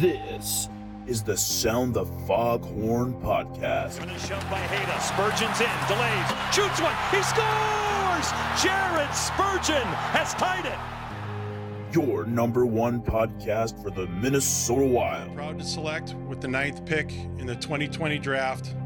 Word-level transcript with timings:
This 0.00 0.68
is 1.08 1.24
the 1.24 1.36
Sound 1.36 1.94
the 1.94 2.06
Foghorn 2.24 3.14
podcast. 3.20 4.00
And 4.00 4.12
a 4.12 4.18
shove 4.20 4.48
by 4.48 4.60
Hayda. 4.60 5.00
Spurgeon's 5.00 5.60
in, 5.60 5.66
delays, 5.88 6.28
shoots 6.54 6.80
one, 6.80 6.94
he 7.10 7.20
scores! 7.24 8.30
Jared 8.62 9.12
Spurgeon 9.12 9.88
has 10.12 10.34
tied 10.34 10.66
it. 10.66 10.78
Your 11.92 12.24
number 12.26 12.64
one 12.64 13.02
podcast 13.02 13.82
for 13.82 13.90
the 13.90 14.06
Minnesota 14.06 14.86
Wild. 14.86 15.34
Proud 15.34 15.58
to 15.58 15.64
select 15.64 16.14
with 16.28 16.40
the 16.40 16.46
ninth 16.46 16.86
pick 16.86 17.12
in 17.38 17.46
the 17.46 17.56
2020 17.56 18.20
draft 18.20 18.76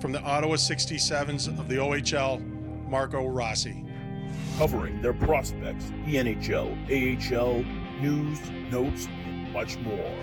from 0.00 0.10
the 0.10 0.22
Ottawa 0.22 0.54
67s 0.54 1.48
of 1.48 1.68
the 1.68 1.76
OHL, 1.76 2.40
Marco 2.88 3.26
Rossi. 3.26 3.84
Covering 4.56 5.02
their 5.02 5.12
prospects, 5.12 5.92
the 6.06 6.14
NHL, 6.14 6.72
AHL, 6.88 7.62
news, 8.00 8.38
notes, 8.70 9.06
and 9.26 9.52
much 9.52 9.76
more. 9.80 10.14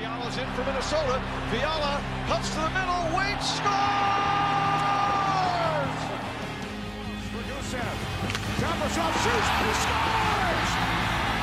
Fiala's 0.00 0.32
in 0.38 0.48
for 0.56 0.64
Minnesota. 0.64 1.20
Fiala 1.52 2.00
cuts 2.24 2.48
to 2.56 2.60
the 2.64 2.72
middle, 2.72 3.04
waits, 3.12 3.60
scores! 3.60 3.68
For 7.28 7.44
Gusev. 7.44 7.96
Kaprizov 8.64 9.12
shoots, 9.20 9.50
he 9.60 9.70
scores! 9.76 10.72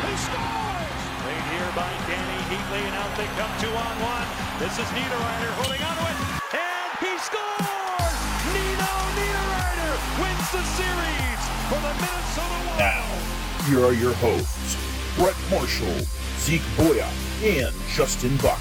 He 0.10 0.14
scores! 0.26 1.02
Played 1.22 1.46
here 1.54 1.70
by 1.78 1.86
Dany 2.10 2.40
Heatley, 2.50 2.82
and 2.82 2.98
out 2.98 3.14
they 3.14 3.30
come 3.38 3.54
two 3.62 3.70
on 3.70 3.94
one. 4.02 4.26
This 4.58 4.74
is 4.82 4.90
Niederreiter 4.90 5.54
holding 5.62 5.84
on 5.86 5.94
to 5.94 6.10
it, 6.10 6.18
and 6.58 6.98
he 6.98 7.14
scores! 7.22 8.18
Nino 8.58 8.94
Niederreiter 9.22 9.94
wins 10.18 10.50
the 10.50 10.66
series 10.74 11.42
for 11.70 11.78
the 11.78 11.94
Minnesota 12.02 12.58
Wild. 12.74 12.82
Now, 12.82 13.06
here 13.70 13.86
are 13.86 13.94
your 13.94 14.18
hosts, 14.18 14.82
Brett 15.14 15.38
Marshall, 15.54 16.02
Zeke 16.42 16.66
Boya, 16.74 17.06
and 17.44 17.74
Justin 17.90 18.36
Buck. 18.38 18.60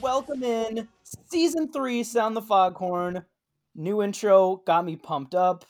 Welcome 0.00 0.42
in. 0.42 0.88
Season 1.30 1.72
three 1.72 2.04
sound 2.04 2.36
the 2.36 2.42
foghorn. 2.42 3.24
New 3.74 4.02
intro 4.02 4.62
got 4.66 4.84
me 4.84 4.94
pumped 4.94 5.34
up 5.34 5.64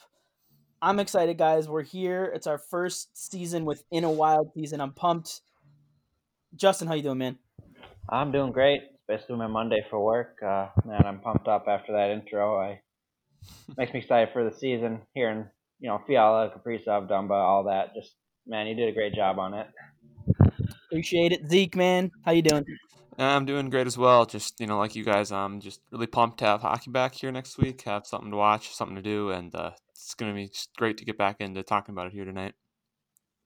i'm 0.83 0.99
excited 0.99 1.37
guys 1.37 1.67
we're 1.67 1.81
here 1.81 2.31
it's 2.35 2.45
our 2.45 2.59
first 2.59 3.09
season 3.17 3.65
within 3.65 4.03
a 4.03 4.11
wild 4.11 4.51
season 4.53 4.79
i'm 4.79 4.93
pumped 4.93 5.41
justin 6.55 6.87
how 6.87 6.93
you 6.93 7.01
doing 7.01 7.17
man 7.17 7.37
I'm 8.09 8.31
doing 8.31 8.51
great. 8.51 8.81
It's 8.83 9.03
basically 9.07 9.37
my 9.37 9.47
Monday 9.47 9.85
for 9.89 10.03
work. 10.03 10.37
Uh, 10.43 10.67
man, 10.85 11.03
I'm 11.05 11.19
pumped 11.19 11.47
up 11.47 11.65
after 11.67 11.93
that 11.93 12.11
intro. 12.11 12.59
I 12.59 12.81
makes 13.77 13.93
me 13.93 13.99
excited 13.99 14.29
for 14.33 14.43
the 14.43 14.55
season. 14.55 15.01
Hearing 15.13 15.45
you 15.79 15.89
know 15.89 16.01
Fiala, 16.05 16.51
Kaprizov, 16.51 17.09
Dumba, 17.09 17.31
all 17.31 17.63
that. 17.65 17.93
Just 17.95 18.15
man, 18.45 18.67
you 18.67 18.75
did 18.75 18.89
a 18.89 18.91
great 18.91 19.13
job 19.13 19.39
on 19.39 19.53
it. 19.53 19.67
appreciate 20.87 21.31
it 21.31 21.49
zeke 21.49 21.75
man 21.75 22.11
how 22.25 22.31
you 22.31 22.41
doing 22.41 22.65
I'm 23.17 23.45
doing 23.45 23.69
great 23.69 23.87
as 23.87 23.97
well. 23.97 24.25
Just 24.25 24.59
you 24.59 24.67
know, 24.67 24.77
like 24.77 24.95
you 24.95 25.03
guys, 25.03 25.31
I'm 25.31 25.59
just 25.59 25.81
really 25.91 26.07
pumped 26.07 26.39
to 26.39 26.45
have 26.45 26.61
hockey 26.61 26.89
back 26.89 27.13
here 27.13 27.31
next 27.31 27.57
week. 27.57 27.83
Have 27.83 28.07
something 28.07 28.31
to 28.31 28.37
watch, 28.37 28.73
something 28.73 28.95
to 28.95 29.01
do, 29.01 29.29
and 29.29 29.53
uh, 29.53 29.71
it's 29.93 30.13
gonna 30.15 30.33
be 30.33 30.47
just 30.47 30.75
great 30.75 30.97
to 30.97 31.05
get 31.05 31.17
back 31.17 31.37
into 31.39 31.63
talking 31.63 31.93
about 31.93 32.07
it 32.07 32.13
here 32.13 32.25
tonight. 32.25 32.53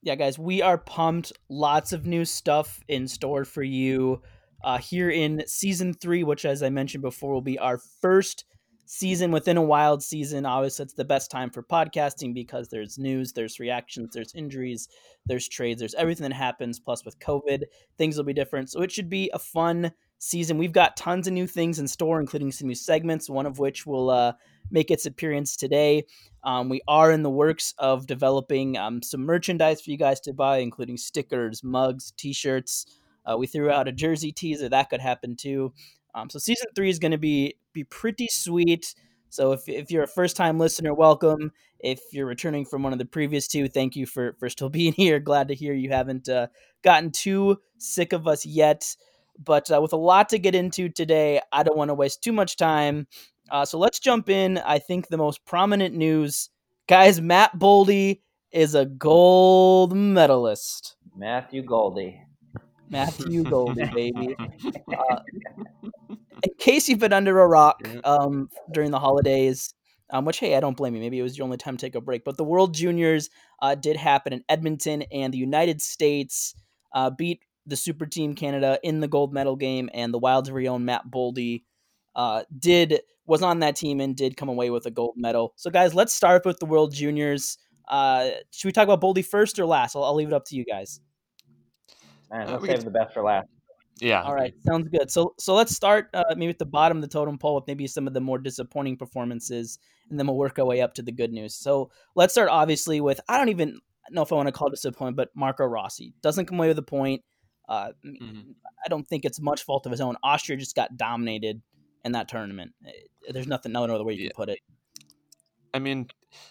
yeah 0.02 0.16
guys 0.16 0.38
we 0.40 0.62
are 0.62 0.78
pumped. 0.78 1.34
Lots 1.50 1.94
of 1.94 2.06
new 2.06 2.26
stuff 2.26 2.80
in 2.88 3.08
store 3.08 3.46
for 3.46 3.64
you 3.64 4.22
uh, 4.64 4.78
here 4.78 5.10
in 5.10 5.44
season 5.48 5.94
three 5.94 6.24
which 6.24 6.46
as 6.46 6.64
i 6.64 6.70
mentioned 6.70 7.04
before 7.04 7.34
will 7.34 7.42
be 7.42 7.60
our 7.60 7.78
first 8.02 8.46
season 8.88 9.32
within 9.32 9.58
a 9.58 9.62
wild 9.62 10.02
season. 10.02 10.46
Obviously 10.46 10.84
it's 10.84 10.94
the 10.94 11.06
best 11.06 11.30
time 11.30 11.50
for 11.50 11.62
podcasting 11.62 12.34
because 12.34 12.70
there's 12.70 12.98
news 12.98 13.34
there's 13.34 13.60
reactions 13.60 14.12
there's 14.14 14.34
injuries 14.34 14.88
there's 15.26 15.48
trades 15.48 15.80
there's 15.80 15.94
everything 15.96 16.24
that 16.28 16.36
happens 16.36 16.80
plus 16.80 17.04
with 17.04 17.20
covid 17.20 17.64
things 17.98 18.18
will 18.18 18.24
be 18.24 18.34
different. 18.34 18.72
So 18.72 18.82
it 18.82 18.92
should 18.92 19.10
be 19.10 19.30
a 19.34 19.40
fun 19.40 19.92
season. 20.20 20.58
We've 20.58 20.72
got 20.72 20.98
tons 20.98 21.28
of 21.28 21.34
new 21.34 21.48
things 21.48 21.80
in 21.80 21.88
store 21.88 22.20
including 22.20 22.52
some 22.52 22.70
new 22.70 22.76
segments 22.76 23.30
one 23.30 23.46
of 23.46 23.60
which 23.60 23.86
will 23.86 24.10
uh, 24.10 24.34
make 24.72 24.92
its 24.92 25.06
appearance 25.06 25.56
today 25.56 26.04
um, 26.48 26.70
we 26.70 26.80
are 26.88 27.12
in 27.12 27.24
the 27.24 27.30
works 27.30 27.74
of 27.78 28.08
developing 28.08 28.78
um, 28.78 29.02
some 29.02 29.20
merchandise 29.26 29.82
for 29.82 29.92
you 29.92 29.98
guys 29.98 30.22
to 30.22 30.34
buy, 30.34 30.60
including 30.60 30.96
stickers, 30.96 31.62
mugs, 31.62 32.14
T-shirts. 32.16 32.86
Uh, 33.26 33.36
we 33.38 33.48
threw 33.48 33.70
out 33.70 33.90
a 33.90 33.92
jersey 33.92 34.32
teaser 34.32 34.70
that 34.70 34.90
could 34.90 35.02
happen 35.02 35.36
too. 35.36 35.74
Um, 36.16 36.30
so 36.30 36.40
season 36.40 36.68
three 36.74 36.90
is 36.90 37.00
going 37.00 37.12
to 37.12 37.18
be 37.18 37.58
be 37.74 37.84
pretty 37.84 38.28
sweet. 38.32 38.96
So 39.30 39.52
if, 39.52 39.68
if 39.68 39.92
you're 39.92 40.06
a 40.06 40.08
first 40.08 40.38
time 40.38 40.58
listener, 40.58 40.94
welcome. 40.94 41.52
If 41.80 42.00
you're 42.14 42.26
returning 42.26 42.66
from 42.66 42.82
one 42.82 42.94
of 42.94 43.00
the 43.00 43.06
previous 43.06 43.50
two, 43.50 43.68
thank 43.68 43.98
you 43.98 44.06
for 44.06 44.34
for 44.40 44.48
still 44.48 44.70
being 44.80 44.94
here. 44.94 45.20
Glad 45.20 45.50
to 45.50 45.54
hear 45.54 45.74
you 45.74 45.90
haven't 45.90 46.30
uh, 46.30 46.48
gotten 46.82 47.12
too 47.12 47.58
sick 47.78 48.14
of 48.14 48.26
us 48.26 48.46
yet. 48.46 48.96
But 49.38 49.70
uh, 49.70 49.82
with 49.82 49.92
a 49.92 49.98
lot 49.98 50.30
to 50.30 50.40
get 50.40 50.56
into 50.56 50.88
today, 50.88 51.42
I 51.52 51.64
don't 51.64 51.78
want 51.78 51.90
to 51.90 51.94
waste 51.94 52.24
too 52.24 52.32
much 52.32 52.56
time. 52.56 53.06
Uh, 53.50 53.66
so 53.66 53.78
let's 53.78 54.00
jump 54.00 54.30
in. 54.30 54.58
I 54.58 54.80
think 54.80 55.08
the 55.08 55.18
most 55.18 55.46
prominent 55.46 55.96
news, 55.96 56.50
guys, 56.88 57.22
Matt 57.22 57.58
Boldy 57.58 58.22
is 58.52 58.76
a 58.76 58.86
gold 58.86 59.96
medalist. 59.96 60.96
Matthew 61.16 61.64
Goldie. 61.64 62.22
Matthew 62.90 63.44
Goldie, 63.44 63.86
baby. 63.94 64.36
Uh, 64.38 65.20
in 66.44 66.54
case 66.60 66.88
you've 66.88 67.00
been 67.00 67.14
under 67.14 67.40
a 67.40 67.48
rock 67.48 67.88
um, 68.04 68.50
during 68.72 68.92
the 68.92 69.00
holidays, 69.00 69.74
um, 70.12 70.26
which, 70.26 70.40
hey, 70.40 70.56
I 70.56 70.60
don't 70.60 70.78
blame 70.78 70.96
you. 70.96 71.02
Maybe 71.02 71.20
it 71.20 71.24
was 71.24 71.38
your 71.38 71.46
only 71.46 71.58
time 71.58 71.76
to 71.78 71.86
take 71.86 71.96
a 71.96 72.02
break. 72.02 72.24
But 72.24 72.38
the 72.38 72.44
World 72.44 72.74
Juniors 72.74 73.30
uh, 73.62 73.76
did 73.76 73.98
happen 73.98 74.34
in 74.34 74.44
Edmonton, 74.48 75.02
and 75.12 75.34
the 75.34 75.38
United 75.38 75.82
States 75.82 76.56
uh, 76.94 77.10
beat 77.10 77.42
the 77.66 77.76
Super 77.76 78.06
Team 78.06 78.34
Canada 78.34 78.80
in 78.84 79.02
the 79.02 79.08
gold 79.08 79.34
medal 79.34 79.58
game, 79.58 79.90
and 79.94 80.14
the 80.14 80.20
Wild's 80.20 80.50
very 80.50 80.68
own 80.68 80.86
Matt 80.86 81.04
Boldy 81.10 81.64
uh, 82.16 82.44
did 82.58 83.02
was 83.28 83.44
on 83.44 83.60
that 83.60 83.76
team 83.76 84.00
and 84.00 84.16
did 84.16 84.36
come 84.38 84.50
away 84.50 84.70
with 84.72 84.86
a 84.88 84.92
gold 84.92 85.14
medal. 85.18 85.54
So, 85.58 85.70
guys, 85.70 85.94
let's 85.94 86.14
start 86.14 86.46
with 86.46 86.60
the 86.60 86.66
World 86.66 86.94
Juniors. 86.94 87.58
Uh, 87.88 88.30
should 88.52 88.68
we 88.68 88.72
talk 88.72 88.88
about 88.88 89.02
Boldy 89.02 89.24
first 89.24 89.60
or 89.60 89.66
last? 89.66 89.96
I'll, 89.96 90.04
I'll 90.04 90.16
leave 90.16 90.28
it 90.30 90.34
up 90.34 90.46
to 90.46 90.56
you 90.56 90.66
guys. 90.66 91.00
Man, 92.32 92.48
Uh, 92.48 92.52
let's 92.52 92.62
we 92.62 92.68
save 92.70 92.78
could- 92.80 92.88
the 92.88 92.92
best 92.92 93.14
for 93.14 93.24
last. 93.24 93.48
Yeah. 94.00 94.22
All 94.22 94.36
right, 94.36 94.54
sounds 94.64 94.88
good. 94.90 95.10
So, 95.10 95.34
so 95.40 95.56
let's 95.56 95.76
start 95.76 96.10
uh, 96.14 96.24
maybe 96.36 96.52
at 96.52 96.60
the 96.60 96.66
bottom 96.68 96.98
of 97.00 97.02
the 97.02 97.08
totem 97.08 97.40
pole 97.40 97.56
with 97.56 97.64
maybe 97.66 97.88
some 97.88 98.06
of 98.06 98.14
the 98.14 98.22
more 98.22 98.38
disappointing 98.38 98.96
performances, 98.96 99.80
and 100.12 100.20
then 100.20 100.28
we'll 100.28 100.38
work 100.38 100.60
our 100.60 100.66
way 100.66 100.82
up 100.82 100.94
to 100.96 101.02
the 101.02 101.12
good 101.12 101.32
news. 101.32 101.56
So, 101.56 101.90
let's 102.16 102.32
start 102.34 102.50
obviously 102.50 103.02
with 103.02 103.20
I 103.28 103.38
don't 103.40 103.50
even 103.50 103.80
know 104.12 104.22
if 104.22 104.32
I 104.32 104.36
want 104.36 104.48
to 104.50 104.52
call 104.52 104.68
it 104.68 104.72
disappointment, 104.72 105.18
but 105.18 105.30
Marco 105.36 105.66
Rossi 105.66 106.14
doesn't 106.22 106.46
come 106.46 106.60
away 106.60 106.68
with 106.68 106.78
a 106.78 106.84
point. 106.84 107.24
Uh, 107.68 107.90
Mhm. 108.06 108.54
I 108.86 108.88
don't 108.88 109.06
think 109.08 109.26
it's 109.26 109.42
much 109.42 109.64
fault 109.64 109.86
of 109.88 109.92
his 109.92 110.00
own. 110.00 110.16
Austria 110.24 110.58
just 110.58 110.76
got 110.76 110.96
dominated 110.96 111.62
in 112.08 112.14
that 112.14 112.28
tournament. 112.28 112.74
Eh, 112.86 112.92
There's 113.30 113.48
nothing, 113.48 113.72
no 113.72 113.84
other 113.84 114.04
way 114.04 114.14
you 114.14 114.20
Yeah. 114.20 114.30
can 114.30 114.36
put 114.36 114.50
it. 114.50 114.60
I 115.74 115.80
mean, 115.80 116.08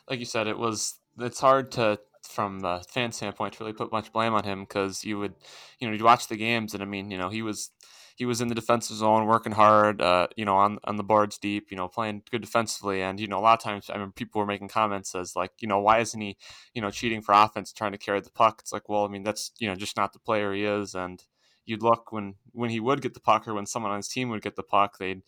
like 0.08 0.18
you 0.20 0.24
said, 0.24 0.46
it 0.46 0.58
was. 0.58 0.94
It's 1.18 1.40
hard 1.40 1.72
to, 1.72 1.98
from 2.28 2.60
the 2.60 2.84
fan 2.88 3.10
standpoint, 3.12 3.54
to 3.54 3.60
really 3.64 3.72
put 3.72 3.90
much 3.90 4.12
blame 4.12 4.34
on 4.34 4.44
him 4.44 4.62
because 4.64 5.02
you 5.04 5.18
would, 5.18 5.34
you 5.80 5.86
know, 5.86 5.92
you'd 5.92 6.02
watch 6.02 6.28
the 6.28 6.36
games 6.36 6.74
and 6.74 6.82
I 6.82 6.86
mean, 6.86 7.10
you 7.10 7.16
know, 7.16 7.30
he 7.30 7.40
was, 7.40 7.70
he 8.16 8.26
was 8.26 8.42
in 8.42 8.48
the 8.48 8.54
defensive 8.54 8.96
zone, 8.96 9.26
working 9.26 9.52
hard, 9.52 10.02
uh, 10.02 10.26
you 10.36 10.44
know, 10.44 10.56
on 10.56 10.78
on 10.84 10.96
the 10.96 11.02
boards 11.02 11.38
deep, 11.38 11.70
you 11.70 11.76
know, 11.78 11.88
playing 11.88 12.22
good 12.30 12.42
defensively, 12.42 13.00
and 13.02 13.18
you 13.18 13.26
know, 13.28 13.38
a 13.38 13.40
lot 13.40 13.58
of 13.58 13.64
times, 13.64 13.90
I 13.92 13.96
mean, 13.98 14.12
people 14.12 14.40
were 14.40 14.46
making 14.46 14.68
comments 14.68 15.14
as 15.14 15.34
like, 15.34 15.52
you 15.60 15.68
know, 15.68 15.80
why 15.80 16.00
isn't 16.00 16.20
he, 16.20 16.36
you 16.74 16.82
know, 16.82 16.90
cheating 16.90 17.22
for 17.22 17.32
offense, 17.32 17.72
trying 17.72 17.92
to 17.92 17.98
carry 17.98 18.20
the 18.20 18.30
puck? 18.30 18.58
It's 18.60 18.72
like, 18.72 18.88
well, 18.88 19.04
I 19.04 19.08
mean, 19.08 19.22
that's 19.22 19.52
you 19.58 19.68
know, 19.68 19.74
just 19.74 19.96
not 19.96 20.12
the 20.12 20.18
player 20.18 20.52
he 20.52 20.64
is, 20.64 20.94
and 20.94 21.22
you'd 21.66 21.82
look 21.82 22.12
when 22.12 22.34
when 22.52 22.70
he 22.70 22.80
would 22.80 23.02
get 23.02 23.14
the 23.14 23.20
puck 23.20 23.46
or 23.46 23.54
when 23.54 23.66
someone 23.66 23.92
on 23.92 23.98
his 23.98 24.08
team 24.08 24.30
would 24.30 24.42
get 24.42 24.56
the 24.56 24.62
puck, 24.62 24.98
they'd 24.98 25.22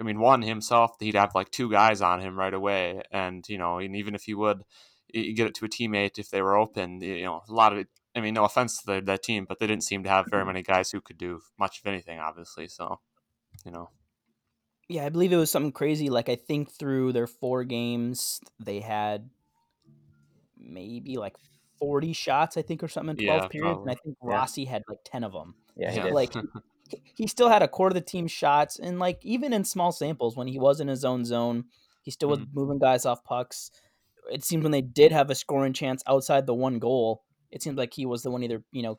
I 0.00 0.02
mean, 0.02 0.20
one 0.20 0.42
himself, 0.42 0.96
he'd 1.00 1.14
have 1.16 1.34
like 1.34 1.50
two 1.50 1.70
guys 1.70 2.00
on 2.00 2.20
him 2.20 2.38
right 2.38 2.54
away, 2.54 3.02
and 3.10 3.46
you 3.48 3.58
know, 3.58 3.78
and 3.78 3.94
even 3.96 4.14
if 4.14 4.22
he 4.24 4.34
would 4.34 4.64
get 5.12 5.40
it 5.46 5.54
to 5.56 5.66
a 5.66 5.68
teammate 5.68 6.18
if 6.18 6.30
they 6.30 6.40
were 6.42 6.56
open, 6.56 7.00
you 7.02 7.24
know, 7.24 7.42
a 7.48 7.52
lot 7.52 7.72
of 7.72 7.78
it. 7.78 7.88
I 8.14 8.20
mean, 8.20 8.34
no 8.34 8.44
offense 8.44 8.80
to 8.82 8.86
the, 8.86 9.00
that 9.02 9.22
team, 9.22 9.46
but 9.48 9.58
they 9.58 9.66
didn't 9.66 9.84
seem 9.84 10.02
to 10.04 10.08
have 10.10 10.26
very 10.30 10.42
mm-hmm. 10.42 10.48
many 10.48 10.62
guys 10.62 10.90
who 10.90 11.00
could 11.00 11.18
do 11.18 11.40
much 11.58 11.80
of 11.80 11.86
anything, 11.86 12.18
obviously. 12.18 12.68
So, 12.68 13.00
you 13.64 13.72
know, 13.72 13.90
Yeah, 14.88 15.06
I 15.06 15.08
believe 15.08 15.32
it 15.32 15.36
was 15.36 15.50
something 15.50 15.72
crazy. 15.72 16.10
Like 16.10 16.28
I 16.28 16.36
think 16.36 16.70
through 16.70 17.12
their 17.12 17.26
four 17.26 17.64
games, 17.64 18.40
they 18.58 18.80
had 18.80 19.30
maybe 20.58 21.16
like 21.16 21.36
forty 21.78 22.12
shots, 22.12 22.56
I 22.56 22.62
think, 22.62 22.82
or 22.82 22.88
something 22.88 23.10
in 23.10 23.16
twelve 23.16 23.44
Yeah, 23.44 23.48
periods, 23.48 23.80
and 23.82 23.90
I 23.90 23.94
probably. 23.94 24.02
think 24.04 24.16
Yeah. 24.28 24.36
Rossi 24.36 24.64
had 24.66 24.82
like 24.88 24.98
ten 25.04 25.24
of 25.24 25.32
them. 25.32 25.54
Yeah, 25.76 25.90
he 25.90 25.96
Yeah. 25.98 26.04
Like 26.06 26.32
he- 27.16 27.26
still 27.26 27.48
had 27.48 27.62
a 27.62 27.68
quarter 27.68 27.96
of 27.96 28.02
the 28.02 28.08
team 28.10 28.26
shots, 28.26 28.78
and 28.78 28.98
like 28.98 29.18
even 29.24 29.52
in 29.52 29.64
small 29.64 29.92
samples 29.92 30.36
when 30.36 30.46
he 30.48 30.58
was 30.58 30.80
in 30.80 30.88
his 30.88 31.04
own 31.04 31.24
zone, 31.24 31.64
he 32.02 32.10
still 32.10 32.28
was 32.28 32.40
Mhm. 32.40 32.48
moving 32.54 32.78
guys 32.78 33.06
off 33.06 33.24
pucks. 33.24 33.70
it 34.30 34.44
seemed 34.44 34.62
when 34.62 34.70
they 34.72 34.80
did 34.82 35.10
have 35.10 35.30
a 35.30 35.34
scoring 35.34 35.72
chance 35.72 36.00
outside 36.06 36.46
the 36.46 36.54
one 36.54 36.78
goal, 36.78 37.22
it 37.50 37.60
seemed 37.62 37.76
like 37.76 37.92
he 37.94 38.06
was 38.06 38.22
the 38.22 38.30
one 38.30 38.42
either 38.44 38.62
you 38.70 38.82
know 38.82 38.96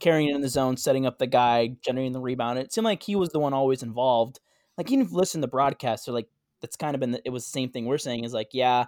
carrying 0.00 0.28
it 0.28 0.34
in 0.34 0.40
the 0.42 0.48
zone, 0.48 0.76
setting 0.76 1.06
up 1.06 1.18
the 1.18 1.26
guy, 1.26 1.68
generating 1.80 2.12
the 2.12 2.20
rebound. 2.20 2.58
It 2.58 2.72
seemed 2.72 2.84
like 2.84 3.02
he 3.02 3.16
was 3.16 3.30
the 3.30 3.38
one 3.38 3.54
always 3.54 3.82
involved. 3.82 4.40
Like 4.76 4.90
even 4.90 5.06
if 5.06 5.12
you 5.12 5.16
listen 5.16 5.40
to 5.40 5.46
the 5.46 5.50
broadcast, 5.50 6.04
they're 6.06 6.14
like 6.14 6.28
that's 6.60 6.76
kind 6.76 6.94
of 6.94 7.00
been 7.00 7.12
the, 7.12 7.22
it 7.24 7.30
was 7.30 7.44
the 7.44 7.50
same 7.50 7.70
thing 7.70 7.86
we're 7.86 7.98
saying 7.98 8.24
is 8.24 8.32
like 8.32 8.50
yeah 8.52 8.86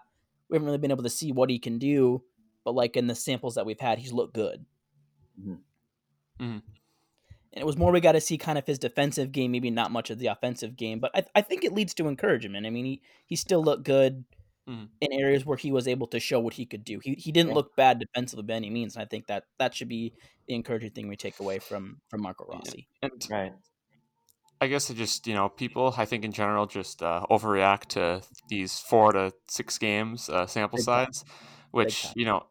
we 0.48 0.54
haven't 0.56 0.66
really 0.66 0.78
been 0.78 0.90
able 0.90 1.02
to 1.02 1.10
see 1.10 1.32
what 1.32 1.48
he 1.50 1.58
can 1.58 1.78
do, 1.78 2.22
but 2.64 2.74
like 2.74 2.96
in 2.96 3.06
the 3.06 3.14
samples 3.14 3.54
that 3.54 3.66
we've 3.66 3.80
had, 3.80 3.98
he's 3.98 4.12
looked 4.12 4.34
good. 4.34 4.64
Mm-hmm. 5.40 5.54
And 7.52 7.62
it 7.62 7.66
was 7.66 7.76
more 7.76 7.90
we 7.90 8.00
got 8.00 8.12
to 8.12 8.20
see 8.20 8.36
kind 8.38 8.58
of 8.58 8.66
his 8.66 8.78
defensive 8.78 9.32
game, 9.32 9.52
maybe 9.52 9.70
not 9.70 9.90
much 9.90 10.10
of 10.10 10.18
the 10.18 10.26
offensive 10.26 10.76
game, 10.76 11.00
but 11.00 11.10
I, 11.14 11.24
I 11.36 11.42
think 11.42 11.64
it 11.64 11.72
leads 11.72 11.94
to 11.94 12.08
encouragement. 12.08 12.66
I 12.66 12.70
mean, 12.70 12.84
he 12.84 13.02
he 13.26 13.36
still 13.36 13.62
looked 13.62 13.84
good 13.84 14.24
Mhm. 14.66 14.90
in 15.00 15.12
areas 15.12 15.44
where 15.46 15.56
he 15.58 15.72
was 15.72 15.88
able 15.88 16.06
to 16.08 16.20
show 16.20 16.40
what 16.40 16.54
he 16.54 16.66
could 16.66 16.84
do. 16.84 17.00
He 17.00 17.14
he 17.14 17.32
didn't 17.32 17.54
look 17.54 17.76
bad 17.76 17.98
defensively 18.00 18.44
by 18.44 18.54
any 18.54 18.70
means, 18.70 18.96
and 18.96 19.02
I 19.02 19.06
think 19.06 19.26
that 19.28 19.44
that 19.58 19.74
should 19.74 19.88
be 19.88 20.14
the 20.48 20.54
encouraging 20.54 20.92
thing 20.92 21.08
we 21.08 21.16
take 21.16 21.40
away 21.40 21.58
from 21.60 22.00
from 22.08 22.22
Marco 22.22 22.46
Yeah. 22.52 22.58
Rossi. 22.58 22.88
And 23.02 23.28
Right. 23.30 23.52
I 24.60 24.68
guess 24.68 24.88
it 24.88 24.94
just 24.94 25.26
you 25.26 25.34
know 25.34 25.48
people 25.48 25.94
I 25.96 26.06
think 26.06 26.24
in 26.24 26.32
general 26.32 26.66
just 26.66 27.02
uh, 27.02 27.26
overreact 27.30 27.86
to 27.96 28.22
these 28.48 28.80
four 28.80 29.12
to 29.12 29.32
six 29.48 29.76
games 29.78 30.28
uh, 30.30 30.46
sample 30.46 30.78
Big 30.78 30.86
time. 30.86 31.06
size, 31.06 31.24
which 31.72 32.06
you 32.16 32.24
know 32.24 32.46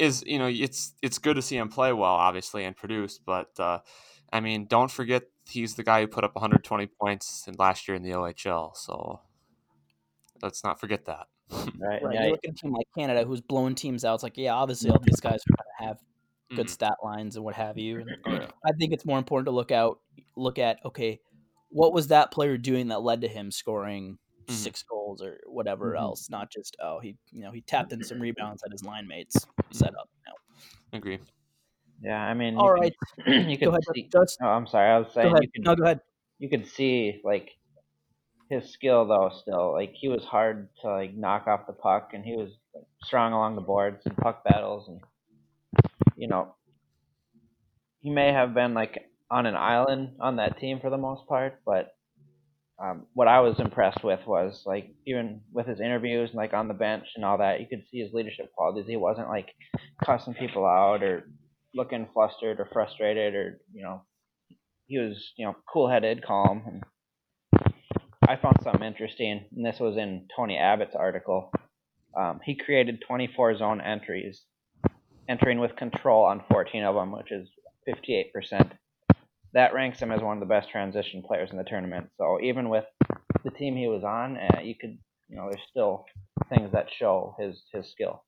is 0.00 0.24
you 0.26 0.38
know 0.38 0.48
it's 0.48 0.94
it's 1.02 1.18
good 1.18 1.36
to 1.36 1.42
see 1.42 1.56
him 1.56 1.68
play 1.68 1.92
well 1.92 2.12
obviously 2.14 2.64
and 2.64 2.74
produce, 2.76 3.18
but 3.18 3.48
uh, 3.58 3.78
I 4.32 4.40
mean 4.40 4.66
don't 4.66 4.90
forget 4.90 5.22
he's 5.48 5.74
the 5.74 5.82
guy 5.84 6.00
who 6.00 6.06
put 6.08 6.24
up 6.24 6.34
120 6.34 6.86
points 7.00 7.44
in 7.46 7.54
last 7.58 7.86
year 7.86 7.96
in 7.96 8.02
the 8.02 8.10
OHL, 8.10 8.76
so 8.76 9.20
let's 10.42 10.64
not 10.64 10.80
forget 10.80 11.04
that. 11.06 11.26
Right. 11.80 12.02
Right. 12.02 12.14
Yeah, 12.14 12.24
You 12.26 12.30
look 12.32 12.40
at 12.44 12.50
a 12.50 12.54
team 12.54 12.72
like 12.72 12.86
Canada 12.96 13.24
who's 13.24 13.40
blowing 13.40 13.74
teams 13.74 14.04
out. 14.04 14.14
It's 14.14 14.22
like, 14.22 14.36
yeah, 14.36 14.52
obviously 14.54 14.90
all 14.90 15.00
these 15.02 15.18
guys 15.20 15.40
are 15.48 15.56
going 15.56 15.66
to 15.80 15.86
have 15.86 15.98
good 16.54 16.66
Mhm. 16.66 16.70
stat 16.70 16.94
lines 17.02 17.36
and 17.36 17.44
what 17.44 17.54
have 17.54 17.78
you. 17.78 18.00
And 18.00 18.10
Oh, 18.26 18.32
yeah. 18.32 18.50
I 18.64 18.72
think 18.78 18.92
it's 18.92 19.04
more 19.06 19.18
important 19.18 19.46
to 19.46 19.50
look 19.52 19.70
out, 19.72 19.98
look 20.36 20.58
at 20.58 20.78
okay, 20.84 21.20
what 21.70 21.92
was 21.92 22.08
that 22.08 22.30
player 22.32 22.56
doing 22.58 22.88
that 22.88 23.02
led 23.02 23.22
to 23.22 23.28
him 23.28 23.50
scoring 23.50 24.18
Mhm. 24.50 24.54
six 24.54 24.82
goals 24.82 25.22
or 25.22 25.40
whatever 25.46 25.92
Mhm. 25.92 25.98
else? 26.00 26.28
Not 26.30 26.50
just 26.50 26.76
oh 26.80 26.98
he 27.00 27.16
you 27.32 27.42
know 27.42 27.52
he 27.52 27.60
tapped 27.62 27.92
in 27.92 28.02
some 28.02 28.20
rebounds 28.20 28.62
that 28.62 28.72
his 28.72 28.84
line 28.84 29.06
mates 29.06 29.36
set 29.70 29.94
up. 29.98 30.08
No. 30.26 30.34
Agree. 30.98 31.18
yeah. 32.02 32.20
I 32.22 32.34
mean, 32.34 32.56
All 32.56 32.66
you 32.68 32.72
right, 32.74 32.94
Can, 33.24 33.48
you 33.50 33.58
go 33.58 33.70
could 33.72 33.80
ahead. 33.84 33.94
see. 33.94 34.08
Just 34.12 34.38
Oh, 34.42 34.48
I'm 34.48 34.66
sorry. 34.66 34.90
I 34.90 34.98
was 34.98 35.08
go 35.08 35.12
saying 35.14 35.28
ahead. 35.28 35.42
you 35.42 35.50
can 35.50 35.62
No, 35.64 35.76
go 35.76 35.84
ahead. 35.84 36.00
you 36.38 36.48
could 36.48 36.66
see 36.66 37.20
like 37.24 37.50
his 38.48 38.72
skill 38.72 39.06
though 39.06 39.30
still 39.42 39.72
like 39.72 39.92
he 39.94 40.08
was 40.08 40.24
hard 40.24 40.68
to 40.82 40.88
like 40.90 41.14
knock 41.14 41.46
off 41.46 41.66
the 41.68 41.72
puck 41.72 42.10
and 42.14 42.24
he 42.24 42.34
was 42.36 42.50
like, 42.74 42.84
strong 43.04 43.32
along 43.32 43.54
the 43.54 43.60
boards 43.60 44.04
and 44.06 44.16
puck 44.16 44.42
battles 44.44 44.88
and 44.88 45.00
you 46.16 46.26
know 46.26 46.56
he 48.00 48.10
may 48.10 48.32
have 48.32 48.52
been 48.54 48.74
like 48.74 49.08
on 49.30 49.46
an 49.46 49.54
island 49.54 50.16
on 50.20 50.36
that 50.36 50.58
team 50.58 50.80
for 50.80 50.90
the 50.90 50.98
most 50.98 51.26
part 51.28 51.60
but 51.64 51.94
um, 52.82 53.06
what 53.14 53.28
I 53.28 53.40
was 53.40 53.58
impressed 53.58 54.02
with 54.02 54.20
was 54.26 54.62
like 54.64 54.94
even 55.06 55.42
with 55.52 55.66
his 55.66 55.80
interviews 55.80 56.30
and 56.30 56.38
like 56.38 56.54
on 56.54 56.68
the 56.68 56.74
bench 56.74 57.04
and 57.16 57.24
all 57.24 57.38
that 57.38 57.60
you 57.60 57.66
could 57.66 57.84
see 57.90 57.98
his 57.98 58.12
leadership 58.12 58.52
qualities 58.56 58.86
he 58.88 58.96
wasn't 58.96 59.28
like 59.28 59.48
cussing 60.04 60.34
people 60.34 60.64
out 60.64 61.02
or 61.02 61.24
looking 61.74 62.08
flustered 62.12 62.58
or 62.58 62.68
frustrated 62.72 63.34
or 63.34 63.60
you 63.72 63.82
know 63.82 64.02
he 64.86 64.98
was 64.98 65.32
you 65.36 65.44
know 65.46 65.54
cool 65.72 65.88
headed 65.88 66.24
calm 66.24 66.62
and 66.66 66.82
I 68.30 68.36
found 68.36 68.58
something 68.62 68.84
interesting, 68.86 69.44
and 69.56 69.66
this 69.66 69.80
was 69.80 69.96
in 69.96 70.26
Tony 70.36 70.56
Abbott's 70.56 70.94
article. 70.94 71.50
Um, 72.16 72.38
he 72.44 72.54
created 72.54 73.02
24 73.04 73.56
zone 73.58 73.80
entries, 73.80 74.42
entering 75.28 75.58
with 75.58 75.74
control 75.74 76.24
on 76.26 76.44
14 76.48 76.84
of 76.84 76.94
them, 76.94 77.10
which 77.10 77.32
is 77.32 77.48
58%. 77.88 78.70
That 79.52 79.74
ranks 79.74 79.98
him 80.00 80.12
as 80.12 80.20
one 80.22 80.36
of 80.36 80.40
the 80.40 80.46
best 80.46 80.70
transition 80.70 81.22
players 81.22 81.50
in 81.50 81.56
the 81.58 81.64
tournament. 81.64 82.08
So 82.18 82.38
even 82.40 82.68
with 82.68 82.84
the 83.44 83.50
team 83.50 83.76
he 83.76 83.88
was 83.88 84.04
on, 84.04 84.36
uh, 84.36 84.60
you 84.60 84.74
could, 84.80 84.98
you 85.28 85.36
know, 85.36 85.48
there's 85.50 85.62
still 85.70 86.04
things 86.48 86.70
that 86.72 86.86
show 86.96 87.34
his 87.38 87.62
his 87.72 87.90
skill. 87.90 88.24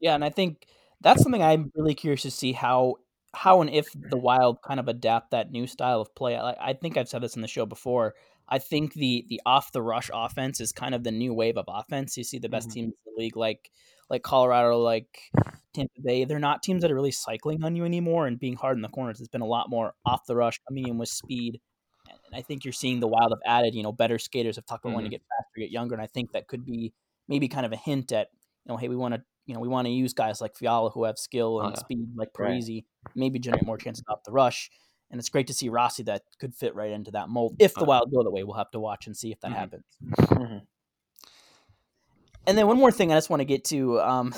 Yeah, 0.00 0.14
and 0.14 0.24
I 0.24 0.30
think 0.30 0.66
that's 1.00 1.22
something 1.22 1.42
I'm 1.42 1.72
really 1.74 1.94
curious 1.94 2.22
to 2.22 2.30
see 2.30 2.52
how 2.52 2.96
how 3.34 3.60
and 3.60 3.70
if 3.70 3.88
the 3.94 4.16
Wild 4.16 4.62
kind 4.62 4.80
of 4.80 4.88
adapt 4.88 5.32
that 5.32 5.50
new 5.50 5.66
style 5.66 6.00
of 6.00 6.14
play. 6.14 6.36
I, 6.36 6.70
I 6.70 6.72
think 6.72 6.96
I've 6.96 7.08
said 7.08 7.22
this 7.22 7.36
in 7.36 7.42
the 7.42 7.48
show 7.48 7.66
before. 7.66 8.14
I 8.48 8.58
think 8.58 8.94
the 8.94 9.26
the 9.28 9.40
off 9.44 9.72
the 9.72 9.82
rush 9.82 10.10
offense 10.12 10.60
is 10.60 10.72
kind 10.72 10.94
of 10.94 11.04
the 11.04 11.10
new 11.10 11.34
wave 11.34 11.58
of 11.58 11.66
offense. 11.68 12.16
You 12.16 12.24
see 12.24 12.38
the 12.38 12.48
best 12.48 12.70
Mhm. 12.70 12.72
teams 12.72 12.94
in 13.06 13.12
the 13.14 13.20
league, 13.22 13.36
like 13.36 13.70
like 14.10 14.22
Colorado, 14.22 14.78
like 14.78 15.30
Tampa 15.74 16.00
Bay. 16.02 16.24
They're 16.24 16.38
not 16.38 16.62
teams 16.62 16.82
that 16.82 16.90
are 16.90 16.94
really 16.94 17.10
cycling 17.12 17.62
on 17.64 17.76
you 17.76 17.84
anymore 17.84 18.26
and 18.26 18.38
being 18.38 18.56
hard 18.56 18.76
in 18.76 18.82
the 18.82 18.88
corners. 18.88 19.20
It's 19.20 19.28
been 19.28 19.40
a 19.40 19.46
lot 19.46 19.68
more 19.70 19.94
off 20.06 20.26
the 20.26 20.36
rush, 20.36 20.60
coming 20.68 20.88
in 20.88 20.98
with 20.98 21.08
speed. 21.08 21.60
And 22.08 22.34
I 22.34 22.42
think 22.42 22.64
you're 22.64 22.72
seeing 22.72 23.00
the 23.00 23.08
Wild 23.08 23.32
have 23.32 23.40
added, 23.58 23.74
you 23.74 23.82
know, 23.82 23.92
better 23.92 24.18
skaters 24.18 24.56
have 24.56 24.66
talked 24.66 24.84
about 24.84 24.94
wanting 24.94 25.10
to 25.10 25.16
get 25.16 25.22
faster, 25.28 25.60
get 25.60 25.70
younger, 25.70 25.94
and 25.94 26.02
I 26.02 26.06
think 26.06 26.32
that 26.32 26.48
could 26.48 26.64
be 26.64 26.94
maybe 27.28 27.48
kind 27.48 27.66
of 27.66 27.72
a 27.72 27.76
hint 27.76 28.12
at, 28.12 28.28
you 28.64 28.72
know, 28.72 28.76
hey, 28.78 28.88
we 28.88 28.96
want 28.96 29.14
to, 29.14 29.22
you 29.46 29.54
know, 29.54 29.60
we 29.60 29.68
want 29.68 29.86
to 29.86 29.92
use 29.92 30.14
guys 30.14 30.40
like 30.40 30.56
Fiala 30.56 30.90
who 30.90 31.04
have 31.04 31.18
skill 31.18 31.60
and 31.60 31.74
yeah. 31.74 31.78
speed, 31.78 32.08
like 32.16 32.30
Right. 32.38 32.62
Parise, 32.62 32.84
maybe 33.14 33.38
generate 33.38 33.66
more 33.66 33.76
chances 33.76 34.04
off 34.08 34.24
the 34.24 34.32
rush. 34.32 34.70
And 35.10 35.18
it's 35.18 35.28
great 35.30 35.46
to 35.46 35.54
see 35.54 35.68
Rossi 35.68 36.02
that 36.04 36.22
could 36.38 36.54
fit 36.54 36.74
right 36.74 36.90
into 36.90 37.10
that 37.12 37.28
mold. 37.28 37.56
If 37.58 37.74
the 37.74 37.82
Uh, 37.82 37.86
Wild 37.86 38.10
go 38.12 38.22
that 38.22 38.30
way, 38.30 38.44
we'll 38.44 38.56
have 38.56 38.70
to 38.72 38.80
watch 38.80 39.06
and 39.06 39.16
see 39.16 39.32
if 39.32 39.40
that 39.40 39.52
Mhm. 39.52 39.54
happens. 39.54 39.84
Mhm. 40.02 40.66
And 42.48 42.56
then 42.56 42.66
one 42.66 42.78
more 42.78 42.90
thing 42.90 43.12
I 43.12 43.16
just 43.16 43.28
want 43.28 43.40
to 43.40 43.44
get 43.44 43.64
to. 43.66 44.00
Um, 44.00 44.34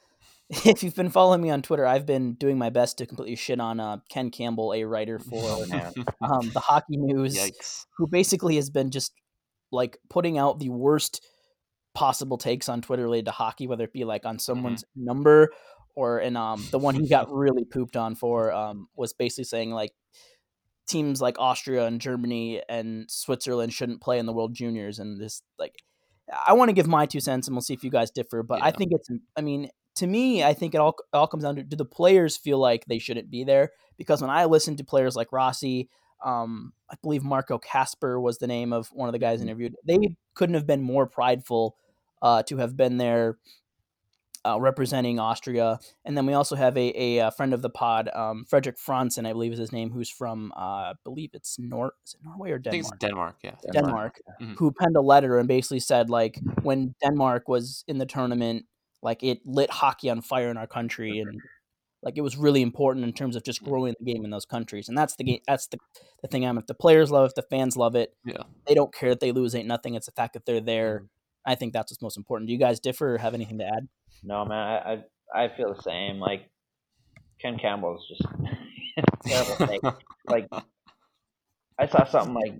if 0.50 0.82
you've 0.82 0.94
been 0.94 1.08
following 1.08 1.40
me 1.40 1.48
on 1.48 1.62
Twitter, 1.62 1.86
I've 1.86 2.04
been 2.04 2.34
doing 2.34 2.58
my 2.58 2.68
best 2.68 2.98
to 2.98 3.06
completely 3.06 3.34
shit 3.34 3.58
on 3.58 3.80
uh, 3.80 3.96
Ken 4.10 4.30
Campbell, 4.30 4.74
a 4.74 4.84
writer 4.84 5.18
for 5.18 5.42
Oh, 5.72 5.96
um, 6.20 6.50
the 6.52 6.60
Hockey 6.60 6.98
News, 6.98 7.34
Yikes. 7.34 7.86
who 7.96 8.06
basically 8.08 8.56
has 8.56 8.68
been 8.68 8.90
just 8.90 9.12
like 9.72 9.96
putting 10.10 10.36
out 10.36 10.58
the 10.58 10.68
worst 10.68 11.26
possible 11.94 12.36
takes 12.36 12.68
on 12.68 12.82
Twitter 12.82 13.04
related 13.04 13.24
to 13.24 13.32
hockey, 13.32 13.66
whether 13.66 13.84
it 13.84 13.92
be 13.94 14.04
like 14.04 14.26
on 14.26 14.38
someone's 14.38 14.84
number 14.94 15.50
or 15.94 16.18
and 16.18 16.36
um 16.36 16.62
the 16.70 16.78
one 16.78 16.94
he 16.94 17.08
got 17.08 17.26
really 17.32 17.64
pooped 17.64 17.96
on 17.96 18.14
for 18.14 18.52
um 18.52 18.86
was 18.94 19.14
basically 19.14 19.44
saying 19.44 19.70
like 19.70 19.92
teams 20.86 21.22
like 21.22 21.38
Austria 21.38 21.86
and 21.86 22.00
Germany 22.00 22.62
and 22.68 23.10
Switzerland 23.10 23.72
shouldn't 23.72 24.02
play 24.02 24.18
in 24.18 24.26
the 24.26 24.32
World 24.32 24.54
Juniors 24.54 24.98
and 24.98 25.20
this 25.20 25.42
like 25.58 25.74
I 26.46 26.54
want 26.54 26.68
to 26.68 26.72
give 26.72 26.86
my 26.86 27.06
two 27.06 27.20
cents 27.20 27.46
and 27.46 27.54
we'll 27.54 27.62
see 27.62 27.74
if 27.74 27.84
you 27.84 27.90
guys 27.90 28.10
differ, 28.10 28.42
but 28.42 28.62
I 28.62 28.70
think 28.70 28.92
it's 28.92 29.08
I 29.36 29.40
mean 29.40 29.70
to 29.96 30.06
me 30.06 30.42
I 30.42 30.54
think 30.54 30.74
it 30.74 30.78
all 30.78 30.96
it 31.12 31.16
all 31.16 31.26
comes 31.26 31.44
down 31.44 31.56
to 31.56 31.62
do 31.62 31.76
the 31.76 31.84
players 31.84 32.36
feel 32.36 32.58
like 32.58 32.84
they 32.86 32.98
shouldn't 32.98 33.30
be 33.30 33.44
there? 33.44 33.70
Because 33.96 34.20
when 34.20 34.30
I 34.30 34.44
listen 34.46 34.76
to 34.76 34.84
players 34.84 35.16
like 35.16 35.32
Rossi 35.32 35.88
um, 36.24 36.72
I 36.90 36.96
believe 37.02 37.22
Marco 37.22 37.58
Kasper 37.58 38.18
was 38.18 38.38
the 38.38 38.46
name 38.46 38.72
of 38.72 38.88
one 38.88 39.08
of 39.08 39.12
the 39.12 39.18
guys 39.18 39.42
interviewed. 39.42 39.74
They 39.86 39.98
couldn't 40.34 40.54
have 40.54 40.66
been 40.66 40.82
more 40.82 41.06
prideful 41.06 41.76
uh, 42.22 42.42
to 42.44 42.56
have 42.56 42.76
been 42.76 42.96
there 42.96 43.38
uh, 44.46 44.58
representing 44.60 45.18
Austria. 45.18 45.78
And 46.04 46.16
then 46.16 46.26
we 46.26 46.32
also 46.34 46.56
have 46.56 46.76
a, 46.76 46.92
a, 47.06 47.20
uh 47.26 47.30
friend 47.30 47.52
of 47.54 47.62
the 47.62 47.70
pod, 47.70 48.08
um, 48.14 48.44
Frederick 48.48 48.76
Franzen, 48.78 49.26
I 49.26 49.32
believe 49.32 49.52
is 49.52 49.58
his 49.58 49.72
name, 49.72 49.90
who's 49.90 50.10
from, 50.10 50.52
uh, 50.56 50.90
I 50.90 50.92
believe 51.04 51.30
it's 51.34 51.58
Nor- 51.58 51.92
is 52.06 52.14
it 52.14 52.20
Norway 52.24 52.50
or 52.52 52.60
I 52.66 52.70
think 52.70 52.80
it's 52.84 52.90
Denmark? 53.00 53.36
Denmark. 53.42 53.56
Yeah. 53.64 53.72
Denmark, 53.72 54.14
Mhm. 54.40 54.54
who 54.58 54.72
penned 54.80 54.96
a 54.96 55.00
letter 55.14 55.38
and 55.38 55.48
basically 55.48 55.80
said 55.80 56.10
like 56.10 56.38
when 56.62 56.94
Denmark 57.04 57.48
was 57.48 57.84
in 57.88 57.98
the 57.98 58.06
tournament, 58.06 58.66
like 59.02 59.22
it 59.22 59.38
lit 59.44 59.70
hockey 59.70 60.10
on 60.10 60.20
fire 60.22 60.50
in 60.50 60.56
our 60.56 60.66
country 60.66 61.18
and 61.20 61.40
like 62.02 62.16
it 62.18 62.22
was 62.22 62.36
really 62.36 62.62
important 62.62 63.04
in 63.04 63.12
terms 63.12 63.36
of 63.36 63.42
just 63.42 63.62
growing 63.62 63.94
the 63.98 64.12
game 64.12 64.24
in 64.24 64.30
those 64.30 64.44
countries. 64.44 64.88
And 64.88 64.96
that's 64.98 65.16
the 65.16 65.24
game. 65.24 65.40
That's 65.48 65.66
the, 65.68 65.78
the 66.22 66.28
thing. 66.28 66.44
I'm 66.46 66.58
if 66.58 66.66
the 66.66 66.74
players 66.74 67.10
love, 67.10 67.24
it, 67.24 67.28
if 67.30 67.34
the 67.34 67.42
fans 67.56 67.76
love 67.76 67.96
it, 67.96 68.14
Yeah. 68.24 68.44
they 68.66 68.74
don't 68.74 68.94
care 68.94 69.10
that 69.10 69.20
they 69.20 69.32
lose. 69.32 69.54
Ain't 69.54 69.66
nothing. 69.68 69.94
It's 69.96 70.06
the 70.06 70.12
fact 70.12 70.34
that 70.34 70.44
they're 70.46 70.60
there. 70.60 71.00
Mhm. 71.00 71.08
I 71.52 71.54
think 71.54 71.72
that's 71.72 71.90
what's 71.92 72.02
most 72.02 72.16
important. 72.16 72.46
Do 72.48 72.52
you 72.52 72.58
guys 72.58 72.80
differ 72.80 73.14
or 73.14 73.18
have 73.18 73.34
anything 73.34 73.58
to 73.58 73.64
add? 73.64 73.88
No, 74.22 74.44
man, 74.44 74.58
I, 74.58 74.92
I 75.34 75.44
I 75.44 75.56
feel 75.56 75.74
the 75.74 75.82
same. 75.82 76.18
Like 76.18 76.50
Ken 77.40 77.58
Campbell's 77.58 78.06
just 78.08 78.22
terrible 79.26 79.66
take. 79.66 79.82
Like 80.28 80.48
I 81.78 81.86
saw 81.86 82.04
something 82.04 82.34
like 82.34 82.54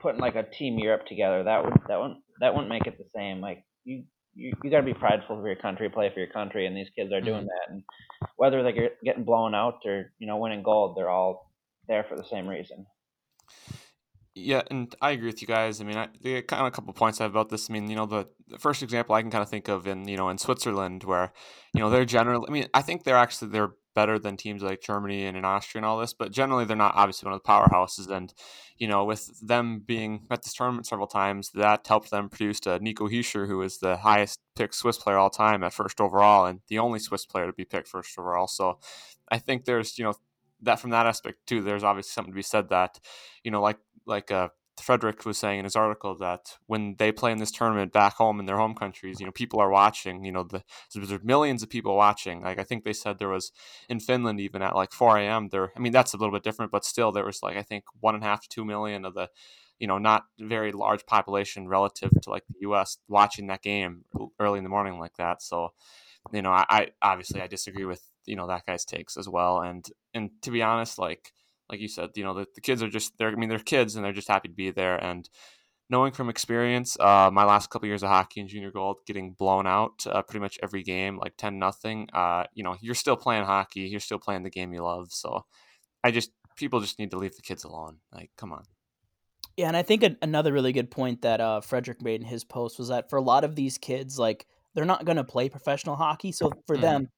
putting 0.00 0.20
like 0.20 0.36
a 0.36 0.42
team 0.42 0.78
Europe 0.78 1.06
together. 1.06 1.44
That 1.44 1.64
would 1.64 1.74
that 1.88 2.00
wouldn't 2.00 2.20
that 2.40 2.54
wouldn't 2.54 2.70
make 2.70 2.86
it 2.86 2.98
the 2.98 3.08
same. 3.14 3.40
Like 3.40 3.64
you 3.84 4.04
you, 4.34 4.52
you 4.62 4.70
got 4.70 4.78
to 4.78 4.86
be 4.86 4.94
prideful 4.94 5.40
for 5.40 5.46
your 5.46 5.56
country, 5.56 5.88
play 5.88 6.10
for 6.12 6.20
your 6.20 6.28
country, 6.28 6.66
and 6.66 6.76
these 6.76 6.90
kids 6.96 7.12
are 7.12 7.20
doing 7.20 7.40
mm-hmm. 7.40 7.46
that. 7.46 7.72
And 7.72 7.82
whether 8.36 8.62
they're 8.62 8.90
getting 9.04 9.24
blown 9.24 9.54
out 9.54 9.80
or 9.84 10.12
you 10.18 10.26
know 10.26 10.36
winning 10.36 10.62
gold, 10.62 10.96
they're 10.96 11.10
all 11.10 11.50
there 11.88 12.04
for 12.08 12.16
the 12.16 12.24
same 12.24 12.46
reason. 12.46 12.86
Yeah, 14.40 14.62
and 14.70 14.94
I 15.02 15.10
agree 15.12 15.26
with 15.26 15.40
you 15.42 15.48
guys. 15.48 15.80
I 15.80 15.84
mean, 15.84 15.96
I, 15.96 16.06
kind 16.42 16.60
of 16.60 16.66
a 16.66 16.70
couple 16.70 16.92
points 16.92 17.20
I 17.20 17.24
have 17.24 17.32
about 17.32 17.48
this. 17.48 17.68
I 17.68 17.72
mean, 17.72 17.88
you 17.88 17.96
know, 17.96 18.06
the, 18.06 18.28
the 18.46 18.58
first 18.58 18.82
example 18.82 19.14
I 19.14 19.22
can 19.22 19.30
kind 19.32 19.42
of 19.42 19.48
think 19.48 19.68
of 19.68 19.86
in 19.86 20.06
you 20.06 20.16
know 20.16 20.28
in 20.28 20.38
Switzerland, 20.38 21.02
where 21.04 21.32
you 21.74 21.80
know 21.80 21.90
they're 21.90 22.04
generally. 22.04 22.46
I 22.48 22.52
mean, 22.52 22.66
I 22.72 22.82
think 22.82 23.02
they're 23.02 23.16
actually 23.16 23.50
they're 23.50 23.72
better 23.94 24.16
than 24.16 24.36
teams 24.36 24.62
like 24.62 24.80
Germany 24.80 25.24
and 25.26 25.36
in 25.36 25.44
Austria 25.44 25.80
and 25.80 25.86
all 25.86 25.98
this, 25.98 26.14
but 26.14 26.30
generally 26.30 26.64
they're 26.64 26.76
not 26.76 26.94
obviously 26.94 27.26
one 27.26 27.34
of 27.34 27.42
the 27.42 27.48
powerhouses. 27.48 28.08
And 28.08 28.32
you 28.76 28.86
know, 28.86 29.04
with 29.04 29.28
them 29.44 29.82
being 29.84 30.26
at 30.30 30.42
this 30.42 30.54
tournament 30.54 30.86
several 30.86 31.08
times, 31.08 31.50
that 31.54 31.86
helped 31.86 32.10
them 32.10 32.28
produce 32.28 32.60
a 32.66 32.78
Nico 32.78 33.08
Hischier, 33.08 33.48
who 33.48 33.60
is 33.62 33.78
the 33.78 33.96
highest 33.96 34.38
picked 34.54 34.76
Swiss 34.76 34.98
player 34.98 35.16
all 35.16 35.30
time 35.30 35.64
at 35.64 35.72
first 35.72 36.00
overall, 36.00 36.46
and 36.46 36.60
the 36.68 36.78
only 36.78 37.00
Swiss 37.00 37.26
player 37.26 37.46
to 37.46 37.52
be 37.52 37.64
picked 37.64 37.88
first 37.88 38.16
overall. 38.16 38.46
So 38.46 38.78
I 39.30 39.38
think 39.38 39.64
there's 39.64 39.98
you 39.98 40.04
know 40.04 40.14
that 40.62 40.80
from 40.80 40.90
that 40.90 41.06
aspect 41.06 41.46
too. 41.46 41.62
There's 41.62 41.84
obviously 41.84 42.10
something 42.10 42.32
to 42.32 42.36
be 42.36 42.42
said 42.42 42.68
that 42.70 42.98
you 43.44 43.50
know 43.50 43.60
like 43.60 43.78
like 44.06 44.30
uh, 44.30 44.48
Frederick 44.80 45.24
was 45.24 45.38
saying 45.38 45.58
in 45.58 45.64
his 45.64 45.76
article 45.76 46.16
that 46.16 46.56
when 46.66 46.96
they 46.98 47.12
play 47.12 47.32
in 47.32 47.38
this 47.38 47.50
tournament 47.50 47.92
back 47.92 48.14
home 48.14 48.40
in 48.40 48.46
their 48.46 48.56
home 48.56 48.74
countries, 48.74 49.20
you 49.20 49.26
know, 49.26 49.32
people 49.32 49.60
are 49.60 49.70
watching. 49.70 50.24
You 50.24 50.32
know, 50.32 50.44
the, 50.44 50.62
there's 50.94 51.22
millions 51.22 51.62
of 51.62 51.70
people 51.70 51.96
watching. 51.96 52.42
Like 52.42 52.58
I 52.58 52.64
think 52.64 52.84
they 52.84 52.92
said 52.92 53.18
there 53.18 53.28
was 53.28 53.52
in 53.88 54.00
Finland 54.00 54.40
even 54.40 54.62
at 54.62 54.74
like 54.74 54.92
4 54.92 55.18
a.m. 55.18 55.48
There, 55.50 55.72
I 55.76 55.80
mean, 55.80 55.92
that's 55.92 56.14
a 56.14 56.16
little 56.16 56.32
bit 56.32 56.42
different, 56.42 56.72
but 56.72 56.84
still 56.84 57.12
there 57.12 57.24
was 57.24 57.42
like 57.42 57.56
I 57.56 57.62
think 57.62 57.84
one 58.00 58.14
and 58.14 58.24
a 58.24 58.26
half 58.26 58.42
to 58.42 58.48
two 58.48 58.64
million 58.64 59.04
of 59.04 59.14
the, 59.14 59.28
you 59.78 59.86
know, 59.86 59.98
not 59.98 60.24
very 60.40 60.72
large 60.72 61.06
population 61.06 61.68
relative 61.68 62.10
to 62.22 62.30
like 62.30 62.44
the 62.48 62.60
U.S. 62.60 62.98
watching 63.08 63.46
that 63.48 63.62
game 63.62 64.04
early 64.38 64.58
in 64.58 64.64
the 64.64 64.70
morning 64.70 64.98
like 64.98 65.16
that. 65.16 65.42
So, 65.42 65.72
you 66.32 66.42
know, 66.42 66.50
I, 66.50 66.64
I 66.68 66.88
obviously 67.02 67.40
I 67.40 67.46
disagree 67.46 67.84
with 67.84 68.02
you 68.28 68.36
know 68.36 68.46
that 68.46 68.66
guy's 68.66 68.84
takes 68.84 69.16
as 69.16 69.28
well. 69.28 69.60
And 69.60 69.86
and 70.14 70.30
to 70.42 70.50
be 70.50 70.62
honest, 70.62 70.98
like 70.98 71.32
like 71.70 71.80
you 71.80 71.88
said, 71.88 72.10
you 72.16 72.24
know, 72.24 72.34
the, 72.34 72.46
the 72.54 72.60
kids 72.60 72.82
are 72.82 72.88
just 72.88 73.16
they're 73.18 73.30
I 73.30 73.34
mean 73.34 73.48
they're 73.48 73.58
kids 73.58 73.96
and 73.96 74.04
they're 74.04 74.12
just 74.12 74.28
happy 74.28 74.48
to 74.48 74.54
be 74.54 74.70
there. 74.70 75.02
And 75.02 75.28
knowing 75.90 76.12
from 76.12 76.28
experience, 76.28 76.96
uh, 77.00 77.30
my 77.32 77.44
last 77.44 77.70
couple 77.70 77.88
years 77.88 78.02
of 78.02 78.10
hockey 78.10 78.40
in 78.40 78.48
junior 78.48 78.70
gold, 78.70 78.98
getting 79.06 79.32
blown 79.32 79.66
out 79.66 80.06
uh, 80.06 80.22
pretty 80.22 80.40
much 80.40 80.58
every 80.62 80.82
game, 80.82 81.18
like 81.18 81.36
ten 81.36 81.58
nothing. 81.58 82.08
Uh, 82.12 82.44
you 82.54 82.62
know, 82.62 82.76
you're 82.80 82.94
still 82.94 83.16
playing 83.16 83.44
hockey, 83.44 83.80
you're 83.80 84.00
still 84.00 84.18
playing 84.18 84.42
the 84.42 84.50
game 84.50 84.72
you 84.72 84.82
love. 84.82 85.08
So 85.10 85.44
I 86.04 86.10
just 86.10 86.30
people 86.56 86.80
just 86.80 86.98
need 86.98 87.10
to 87.12 87.18
leave 87.18 87.36
the 87.36 87.42
kids 87.42 87.64
alone. 87.64 87.98
Like, 88.12 88.30
come 88.36 88.52
on. 88.52 88.64
Yeah, 89.56 89.66
and 89.66 89.76
I 89.76 89.82
think 89.82 90.04
another 90.22 90.52
really 90.52 90.72
good 90.72 90.88
point 90.88 91.22
that 91.22 91.40
uh, 91.40 91.60
Frederick 91.60 92.00
made 92.00 92.20
in 92.20 92.26
his 92.26 92.44
post 92.44 92.78
was 92.78 92.88
that 92.88 93.10
for 93.10 93.16
a 93.16 93.22
lot 93.22 93.42
of 93.42 93.56
these 93.56 93.76
kids, 93.76 94.16
like 94.16 94.46
they're 94.74 94.84
not 94.84 95.04
going 95.04 95.16
to 95.16 95.24
play 95.24 95.48
professional 95.48 95.96
hockey, 95.96 96.30
so 96.30 96.52
for 96.68 96.76
mm-hmm. 96.76 96.82
them, 96.82 97.08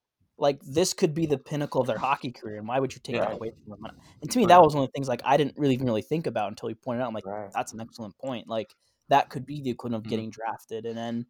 like 0.40 0.58
this 0.62 0.94
could 0.94 1.14
be 1.14 1.26
the 1.26 1.38
pinnacle 1.38 1.80
of 1.80 1.86
their 1.86 1.98
hockey 1.98 2.32
career, 2.32 2.56
and 2.58 2.66
why 2.66 2.80
would 2.80 2.94
you 2.94 3.00
take 3.04 3.16
yeah. 3.16 3.26
that 3.26 3.34
away 3.34 3.50
from 3.50 3.70
them? 3.70 3.92
And 4.22 4.30
to 4.30 4.38
me, 4.38 4.46
that 4.46 4.60
was 4.60 4.74
one 4.74 4.84
of 4.84 4.88
the 4.88 4.92
things 4.92 5.06
like 5.06 5.20
I 5.24 5.36
didn't 5.36 5.54
really 5.58 5.74
even 5.74 5.86
really 5.86 6.02
think 6.02 6.26
about 6.26 6.48
until 6.48 6.68
he 6.68 6.74
pointed 6.74 7.02
out. 7.02 7.08
I'm 7.08 7.14
like, 7.14 7.26
right. 7.26 7.50
that's 7.54 7.72
an 7.72 7.80
excellent 7.80 8.16
point. 8.18 8.48
Like 8.48 8.74
that 9.10 9.28
could 9.28 9.44
be 9.44 9.60
the 9.60 9.70
equivalent 9.70 10.00
of 10.00 10.02
mm-hmm. 10.04 10.10
getting 10.10 10.30
drafted. 10.30 10.86
And 10.86 10.96
then 10.96 11.26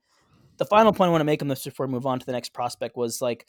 the 0.59 0.65
final 0.65 0.93
point 0.93 1.09
I 1.09 1.11
want 1.11 1.23
to 1.23 1.27
make 1.27 1.43
on 1.43 1.49
this 1.49 1.65
before 1.65 1.87
we 1.87 1.93
move 1.93 2.07
on 2.07 2.21
to 2.21 2.27
the 2.27 2.33
next 2.33 2.53
prospect 2.53 2.97
was 2.97 3.21
like 3.21 3.47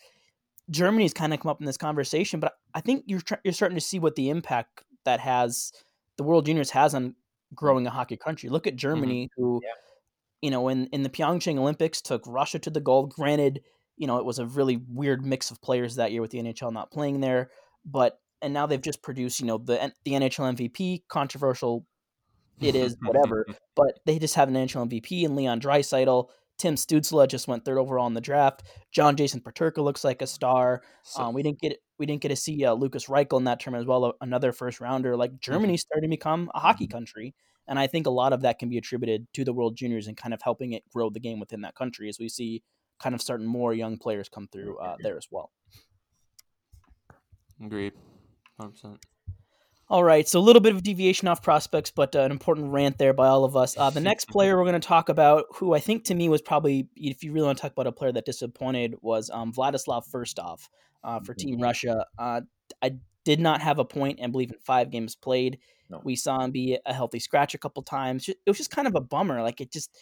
Germany's 0.70 1.14
kind 1.14 1.34
of 1.34 1.40
come 1.40 1.50
up 1.50 1.60
in 1.60 1.66
this 1.66 1.78
conversation, 1.78 2.40
but 2.40 2.54
I 2.74 2.82
think 2.82 3.04
you're 3.06 3.22
tr- 3.22 3.36
you're 3.44 3.54
starting 3.54 3.78
to 3.78 3.82
see 3.82 4.00
what 4.00 4.16
the 4.16 4.30
impact 4.30 4.84
that 5.06 5.20
has 5.20 5.72
the 6.18 6.24
World 6.24 6.46
Juniors 6.46 6.72
has 6.72 6.96
on 6.96 7.16
growing 7.54 7.86
a 7.86 7.90
hockey 7.90 8.18
country. 8.18 8.50
Look 8.50 8.66
at 8.66 8.74
mm-hmm. 8.74 8.78
Germany, 8.78 9.26
mm-hmm. 9.26 9.44
who, 9.44 9.62
yeah. 9.64 9.70
you 10.42 10.50
know, 10.50 10.70
in 10.70 10.88
in 10.88 11.04
the 11.04 11.10
Pyeongchang 11.10 11.58
Olympics 11.58 12.02
took 12.02 12.24
Russia 12.26 12.58
to 12.60 12.70
the 12.70 12.80
gold. 12.80 13.12
Granted 13.12 13.62
you 13.98 14.08
know, 14.08 14.18
it 14.18 14.26
was 14.26 14.40
a 14.40 14.46
really 14.46 14.78
weird 14.88 15.26
mix 15.26 15.52
of 15.52 15.62
players 15.62 15.96
that 15.96 16.12
year 16.12 16.22
with 16.22 16.32
the 16.32 16.40
NHL 16.40 16.74
not 16.74 16.92
playing 16.92 17.22
there. 17.22 17.52
But 17.86 18.20
and 18.42 18.54
now 18.54 18.66
they've 18.66 18.82
just 18.82 19.02
produced, 19.02 19.40
you 19.40 19.46
know, 19.46 19.58
the 19.58 19.94
the 20.04 20.12
NHL 20.12 20.56
MVP, 20.56 21.04
controversial 21.08 21.86
it 22.60 22.76
is, 22.76 22.96
whatever. 23.02 23.46
but 23.76 24.00
they 24.06 24.20
just 24.20 24.36
have 24.36 24.48
an 24.48 24.56
NHL 24.56 24.90
MVP 24.90 25.26
and 25.26 25.36
Leon 25.36 25.62
Draisaitl. 25.62 26.28
Tim 26.58 26.76
Stützle 26.76 27.28
just 27.28 27.48
went 27.48 27.66
third 27.66 27.80
overall 27.80 28.06
in 28.06 28.14
the 28.14 28.22
draft. 28.22 28.64
John 28.92 29.16
Jason 29.16 29.42
Peterka 29.42 29.80
looks 29.80 30.04
like 30.04 30.22
a 30.22 30.28
star. 30.28 30.84
So, 31.04 31.24
um, 31.24 31.34
we 31.34 31.42
didn't 31.42 31.60
get 31.60 31.78
we 31.98 32.06
didn't 32.06 32.22
get 32.22 32.30
to 32.30 32.36
see 32.36 32.64
uh, 32.66 32.74
Lukas 32.74 33.08
Reichel 33.08 33.40
in 33.40 33.46
that 33.46 33.60
tournament 33.60 33.84
as 33.84 33.88
well, 33.88 34.14
another 34.22 34.52
first 34.52 34.80
rounder. 34.80 35.18
Like 35.18 35.40
Germany 35.40 35.78
starting 35.78 36.10
to 36.10 36.16
become 36.16 36.52
a 36.54 36.60
hockey 36.60 36.86
mm-hmm. 36.86 36.98
country, 36.98 37.36
and 37.68 37.80
I 37.80 37.88
think 37.88 38.06
a 38.06 38.12
lot 38.12 38.32
of 38.32 38.42
that 38.42 38.60
can 38.60 38.70
be 38.70 38.78
attributed 38.78 39.28
to 39.34 39.44
the 39.44 39.54
World 39.54 39.76
Juniors 39.76 40.08
and 40.08 40.16
kind 40.16 40.34
of 40.34 40.42
helping 40.44 40.74
it 40.74 40.84
grow 40.94 41.10
the 41.10 41.20
game 41.20 41.40
within 41.40 41.62
that 41.62 41.74
country 41.74 42.10
as 42.10 42.20
we 42.20 42.30
see 42.30 42.62
kind 43.02 43.16
of 43.16 43.22
starting 43.22 43.48
more 43.48 43.74
young 43.74 43.98
players 43.98 44.30
come 44.30 44.48
through 44.48 44.78
uh, 44.78 44.96
there 45.02 45.18
as 45.18 45.28
well. 45.32 45.52
Agreed, 47.64 47.94
hundred 48.60 48.72
percent. 48.72 49.06
All 49.90 50.06
right, 50.06 50.26
so 50.26 50.40
a 50.40 50.42
little 50.42 50.62
bit 50.62 50.74
of 50.74 50.84
deviation 50.84 51.28
off 51.28 51.44
prospects, 51.44 51.92
but 51.92 52.16
uh, 52.16 52.22
an 52.22 52.32
important 52.32 52.72
rant 52.72 52.98
there 52.98 53.12
by 53.12 53.28
all 53.28 53.44
of 53.44 53.58
us. 53.58 53.78
Uh, 53.78 53.90
the 53.90 54.00
next 54.00 54.30
player 54.30 54.58
we're 54.58 54.64
going 54.64 54.80
to 54.80 54.88
talk 54.88 55.10
about, 55.10 55.48
who 55.56 55.74
I 55.74 55.82
think 55.82 56.06
to 56.06 56.16
me 56.16 56.30
was 56.30 56.42
probably, 56.42 56.88
if 56.96 57.26
you 57.26 57.34
really 57.34 57.48
want 57.48 57.58
to 57.58 57.62
talk 57.62 57.74
about 57.74 57.88
a 57.88 57.92
player 57.92 58.14
that 58.14 58.26
disappointed, 58.26 58.96
was 59.02 59.30
um, 59.30 59.52
Vladislav 59.52 60.10
Firstov 60.10 60.62
uh, 61.04 61.20
for 61.20 61.34
Team 61.34 61.56
mm-hmm. 61.56 61.64
Russia. 61.64 62.06
Uh, 62.18 62.40
I 62.82 62.96
did 63.26 63.42
not 63.42 63.62
have 63.62 63.80
a 63.80 63.86
point 63.86 64.20
and 64.22 64.32
believe 64.32 64.52
in 64.52 64.60
five 64.60 64.92
games 64.92 65.16
played. 65.16 65.60
No. 65.90 66.00
We 66.06 66.16
saw 66.16 66.40
him 66.40 66.52
be 66.52 66.78
a 66.86 66.94
healthy 66.94 67.20
scratch 67.20 67.54
a 67.54 67.58
couple 67.58 67.84
times. 67.84 68.30
It 68.30 68.38
was 68.48 68.58
just 68.58 68.72
kind 68.72 68.88
of 68.88 68.96
a 68.96 69.02
bummer. 69.02 69.42
Like 69.42 69.60
it 69.60 69.74
just 69.74 69.94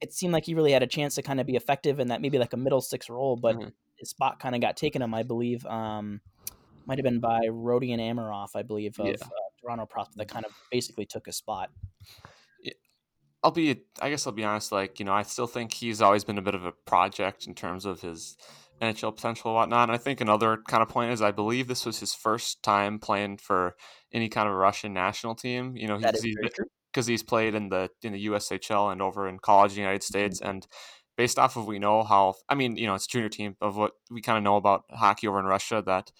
it 0.00 0.12
seemed 0.12 0.32
like 0.32 0.44
he 0.44 0.54
really 0.54 0.72
had 0.72 0.82
a 0.82 0.86
chance 0.86 1.14
to 1.16 1.22
kind 1.22 1.40
of 1.40 1.46
be 1.46 1.56
effective 1.56 2.00
in 2.00 2.08
that 2.08 2.20
maybe 2.20 2.38
like 2.38 2.52
a 2.52 2.56
middle 2.56 2.80
six 2.80 3.08
role, 3.08 3.36
but 3.36 3.56
mm-hmm. 3.56 3.68
his 3.96 4.10
spot 4.10 4.40
kind 4.40 4.54
of 4.54 4.60
got 4.60 4.76
taken 4.76 5.02
him, 5.02 5.14
I 5.14 5.22
believe. 5.22 5.64
Um, 5.66 6.20
might 6.86 6.98
have 6.98 7.04
been 7.04 7.20
by 7.20 7.40
Rodion 7.48 7.98
Amirov, 7.98 8.48
I 8.54 8.62
believe, 8.62 8.98
of 8.98 9.06
yeah. 9.06 9.12
uh, 9.20 9.28
Toronto 9.60 9.86
prospect 9.86 10.18
that 10.18 10.28
kind 10.28 10.46
of 10.46 10.52
basically 10.70 11.04
took 11.04 11.26
a 11.26 11.32
spot. 11.32 11.70
I'll 13.42 13.52
be, 13.52 13.82
I 14.00 14.10
guess 14.10 14.26
I'll 14.26 14.32
be 14.32 14.44
honest. 14.44 14.72
Like 14.72 14.98
you 14.98 15.04
know, 15.04 15.12
I 15.12 15.22
still 15.22 15.46
think 15.46 15.72
he's 15.72 16.02
always 16.02 16.24
been 16.24 16.38
a 16.38 16.42
bit 16.42 16.54
of 16.54 16.64
a 16.64 16.72
project 16.72 17.46
in 17.46 17.54
terms 17.54 17.84
of 17.84 18.00
his 18.00 18.36
NHL 18.82 19.14
potential 19.14 19.50
and 19.50 19.56
whatnot. 19.56 19.88
And 19.88 19.92
I 19.92 19.98
think 19.98 20.20
another 20.20 20.58
kind 20.68 20.82
of 20.82 20.88
point 20.88 21.12
is 21.12 21.22
I 21.22 21.30
believe 21.30 21.68
this 21.68 21.86
was 21.86 22.00
his 22.00 22.14
first 22.14 22.62
time 22.62 22.98
playing 22.98 23.38
for 23.38 23.76
any 24.12 24.28
kind 24.28 24.48
of 24.48 24.54
Russian 24.54 24.92
national 24.92 25.34
team. 25.34 25.76
You 25.76 25.86
know, 25.86 25.98
he's, 25.98 26.22
he's 26.22 26.36
been, 26.36 26.50
because 26.98 27.06
he's 27.06 27.22
played 27.22 27.54
in 27.54 27.68
the 27.68 27.88
in 28.02 28.12
the 28.12 28.26
USHL 28.26 28.90
and 28.90 29.00
over 29.00 29.28
in 29.28 29.38
college 29.38 29.70
in 29.70 29.76
the 29.76 29.82
United 29.82 30.00
mm-hmm. 30.00 30.18
States. 30.18 30.40
And 30.40 30.66
based 31.16 31.38
off 31.38 31.56
of 31.56 31.64
we 31.64 31.78
know 31.78 32.02
how 32.02 32.34
I 32.48 32.56
mean, 32.56 32.76
you 32.76 32.88
know, 32.88 32.96
it's 32.96 33.06
junior 33.06 33.28
team 33.28 33.54
of 33.60 33.76
what 33.76 33.92
we 34.10 34.20
kind 34.20 34.36
of 34.36 34.42
know 34.42 34.56
about 34.56 34.82
hockey 34.90 35.28
over 35.28 35.38
in 35.38 35.46
Russia 35.46 35.80
that 35.86 36.10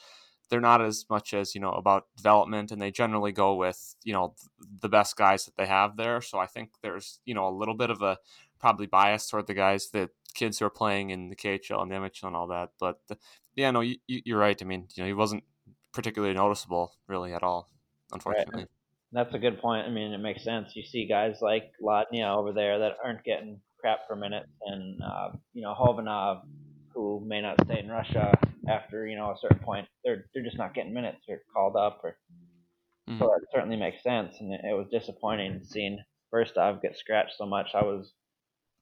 they're 0.50 0.60
not 0.60 0.80
as 0.80 1.04
much 1.10 1.34
as 1.34 1.52
you 1.52 1.60
know 1.60 1.72
about 1.72 2.04
development 2.16 2.70
and 2.70 2.80
they 2.80 2.92
generally 2.92 3.32
go 3.32 3.56
with 3.56 3.96
you 4.04 4.12
know 4.12 4.36
the 4.80 4.88
best 4.88 5.16
guys 5.16 5.44
that 5.44 5.56
they 5.58 5.66
have 5.66 5.98
there 5.98 6.22
so 6.22 6.38
i 6.38 6.46
think 6.46 6.70
there's 6.80 7.20
you 7.26 7.34
know 7.34 7.46
a 7.46 7.52
little 7.52 7.74
bit 7.74 7.90
of 7.90 8.00
a 8.00 8.16
probably 8.58 8.86
bias 8.86 9.28
toward 9.28 9.46
the 9.46 9.52
guys 9.52 9.90
the 9.90 10.08
kids 10.32 10.58
who 10.58 10.64
are 10.64 10.70
playing 10.70 11.10
in 11.10 11.28
the 11.28 11.36
khl 11.36 11.82
and 11.82 11.90
the 11.90 11.96
mhl 11.96 12.28
and 12.28 12.34
all 12.34 12.46
that 12.46 12.70
but 12.80 12.98
the, 13.08 13.18
yeah 13.56 13.70
no 13.70 13.80
you, 13.80 13.98
you're 14.06 14.38
right 14.38 14.62
i 14.62 14.64
mean 14.64 14.88
you 14.94 15.02
know 15.02 15.06
he 15.06 15.12
wasn't 15.12 15.44
particularly 15.92 16.32
noticeable 16.32 16.94
really 17.08 17.34
at 17.34 17.42
all 17.42 17.68
unfortunately 18.10 18.60
right. 18.60 18.77
That's 19.12 19.34
a 19.34 19.38
good 19.38 19.60
point. 19.60 19.86
I 19.86 19.90
mean, 19.90 20.12
it 20.12 20.18
makes 20.18 20.44
sense. 20.44 20.76
You 20.76 20.82
see 20.82 21.06
guys 21.06 21.38
like 21.40 21.72
Latnia 21.80 22.34
over 22.34 22.52
there 22.52 22.78
that 22.80 22.96
aren't 23.02 23.24
getting 23.24 23.60
crap 23.80 24.00
for 24.06 24.16
minutes, 24.16 24.50
and 24.66 25.00
uh, 25.02 25.30
you 25.54 25.62
know 25.62 25.74
Khovanov, 25.74 26.42
who 26.94 27.24
may 27.26 27.40
not 27.40 27.64
stay 27.64 27.78
in 27.78 27.88
Russia 27.88 28.34
after 28.68 29.06
you 29.06 29.16
know 29.16 29.30
a 29.30 29.38
certain 29.40 29.60
point. 29.60 29.88
They're 30.04 30.26
they're 30.34 30.44
just 30.44 30.58
not 30.58 30.74
getting 30.74 30.92
minutes. 30.92 31.18
They're 31.26 31.42
called 31.54 31.76
up, 31.76 32.00
or 32.04 32.18
mm-hmm. 33.08 33.18
so 33.18 33.26
that 33.26 33.46
certainly 33.54 33.76
makes 33.76 34.02
sense. 34.02 34.36
And 34.40 34.52
it, 34.52 34.60
it 34.62 34.76
was 34.76 34.88
disappointing 34.92 35.62
seeing 35.64 35.98
Firstov 36.32 36.82
get 36.82 36.96
scratched 36.96 37.36
so 37.38 37.46
much. 37.46 37.68
I 37.74 37.82
was 37.82 38.12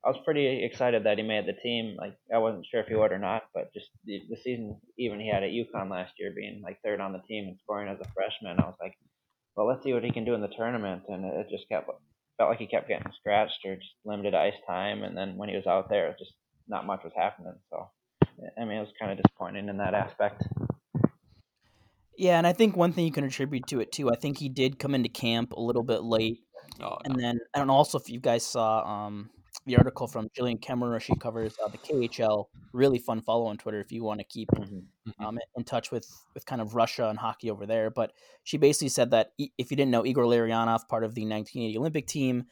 I 0.04 0.10
was 0.10 0.20
pretty 0.24 0.64
excited 0.64 1.04
that 1.04 1.18
he 1.18 1.24
made 1.24 1.46
the 1.46 1.52
team. 1.52 1.96
Like 1.98 2.16
I 2.34 2.38
wasn't 2.38 2.66
sure 2.66 2.80
if 2.80 2.86
he 2.86 2.94
would 2.94 3.12
or 3.12 3.18
not, 3.18 3.44
but 3.54 3.72
just 3.74 3.90
the, 4.04 4.22
the 4.30 4.36
season 4.36 4.80
even 4.98 5.20
he 5.20 5.30
had 5.30 5.42
at 5.42 5.50
UConn 5.50 5.90
last 5.90 6.14
year, 6.18 6.32
being 6.34 6.62
like 6.62 6.78
third 6.82 7.00
on 7.00 7.12
the 7.12 7.22
team 7.28 7.46
and 7.48 7.58
scoring 7.62 7.88
as 7.88 8.00
a 8.00 8.10
freshman, 8.12 8.60
I 8.60 8.66
was 8.66 8.76
like, 8.80 8.94
well, 9.56 9.66
let's 9.66 9.82
see 9.82 9.92
what 9.92 10.04
he 10.04 10.12
can 10.12 10.24
do 10.24 10.34
in 10.34 10.40
the 10.40 10.48
tournament. 10.48 11.04
And 11.08 11.24
it 11.24 11.48
just 11.50 11.68
kept 11.68 11.90
felt 12.38 12.50
like 12.50 12.58
he 12.58 12.66
kept 12.66 12.88
getting 12.88 13.10
scratched 13.18 13.64
or 13.64 13.76
just 13.76 13.94
limited 14.04 14.34
ice 14.34 14.54
time. 14.66 15.02
And 15.02 15.16
then 15.16 15.36
when 15.36 15.48
he 15.48 15.56
was 15.56 15.66
out 15.66 15.88
there, 15.88 16.14
just 16.18 16.32
not 16.68 16.86
much 16.86 17.00
was 17.02 17.12
happening. 17.16 17.54
So, 17.70 17.88
I 18.58 18.64
mean, 18.64 18.76
it 18.76 18.80
was 18.80 18.92
kind 19.00 19.12
of 19.12 19.18
disappointing 19.18 19.68
in 19.68 19.78
that 19.78 19.94
aspect. 19.94 20.42
Yeah, 22.18 22.38
and 22.38 22.46
I 22.46 22.52
think 22.52 22.76
one 22.76 22.92
thing 22.92 23.04
you 23.04 23.12
can 23.12 23.24
attribute 23.24 23.66
to 23.68 23.80
it 23.80 23.92
too. 23.92 24.10
I 24.10 24.16
think 24.16 24.38
he 24.38 24.48
did 24.48 24.78
come 24.78 24.94
into 24.94 25.08
camp 25.08 25.52
a 25.52 25.60
little 25.60 25.82
bit 25.82 26.02
late, 26.02 26.38
oh, 26.80 26.96
and 27.04 27.14
then 27.20 27.38
I 27.54 27.58
don't 27.58 27.66
know 27.66 27.74
also 27.74 27.98
if 27.98 28.08
you 28.08 28.20
guys 28.20 28.44
saw 28.44 28.82
um, 29.06 29.28
the 29.66 29.76
article 29.76 30.06
from 30.06 30.28
Gillian 30.34 30.58
Kemmerer. 30.58 31.00
She 31.00 31.14
covers 31.16 31.56
uh, 31.62 31.68
the 31.68 31.78
KHL. 31.78 32.46
Really 32.72 32.98
fun 32.98 33.20
follow 33.20 33.46
on 33.46 33.58
Twitter 33.58 33.80
if 33.80 33.90
you 33.92 34.04
want 34.04 34.20
to 34.20 34.24
keep 34.24 34.48
mm-hmm. 34.52 34.76
mm-hmm. 34.76 35.24
um, 35.24 35.38
in 35.56 35.64
touch 35.64 35.90
with 35.90 36.08
with 36.34 36.46
kind 36.46 36.62
of 36.62 36.74
Russia 36.74 37.08
and 37.08 37.18
hockey 37.18 37.50
over 37.50 37.66
there. 37.66 37.90
But 37.90 38.12
she 38.44 38.56
basically 38.56 38.88
said 38.88 39.10
that 39.10 39.32
if 39.38 39.70
you 39.70 39.76
didn't 39.76 39.90
know, 39.90 40.06
Igor 40.06 40.24
Larionov, 40.24 40.88
part 40.88 41.04
of 41.04 41.14
the 41.14 41.22
1980 41.22 41.78
Olympic 41.78 42.06
team 42.06 42.44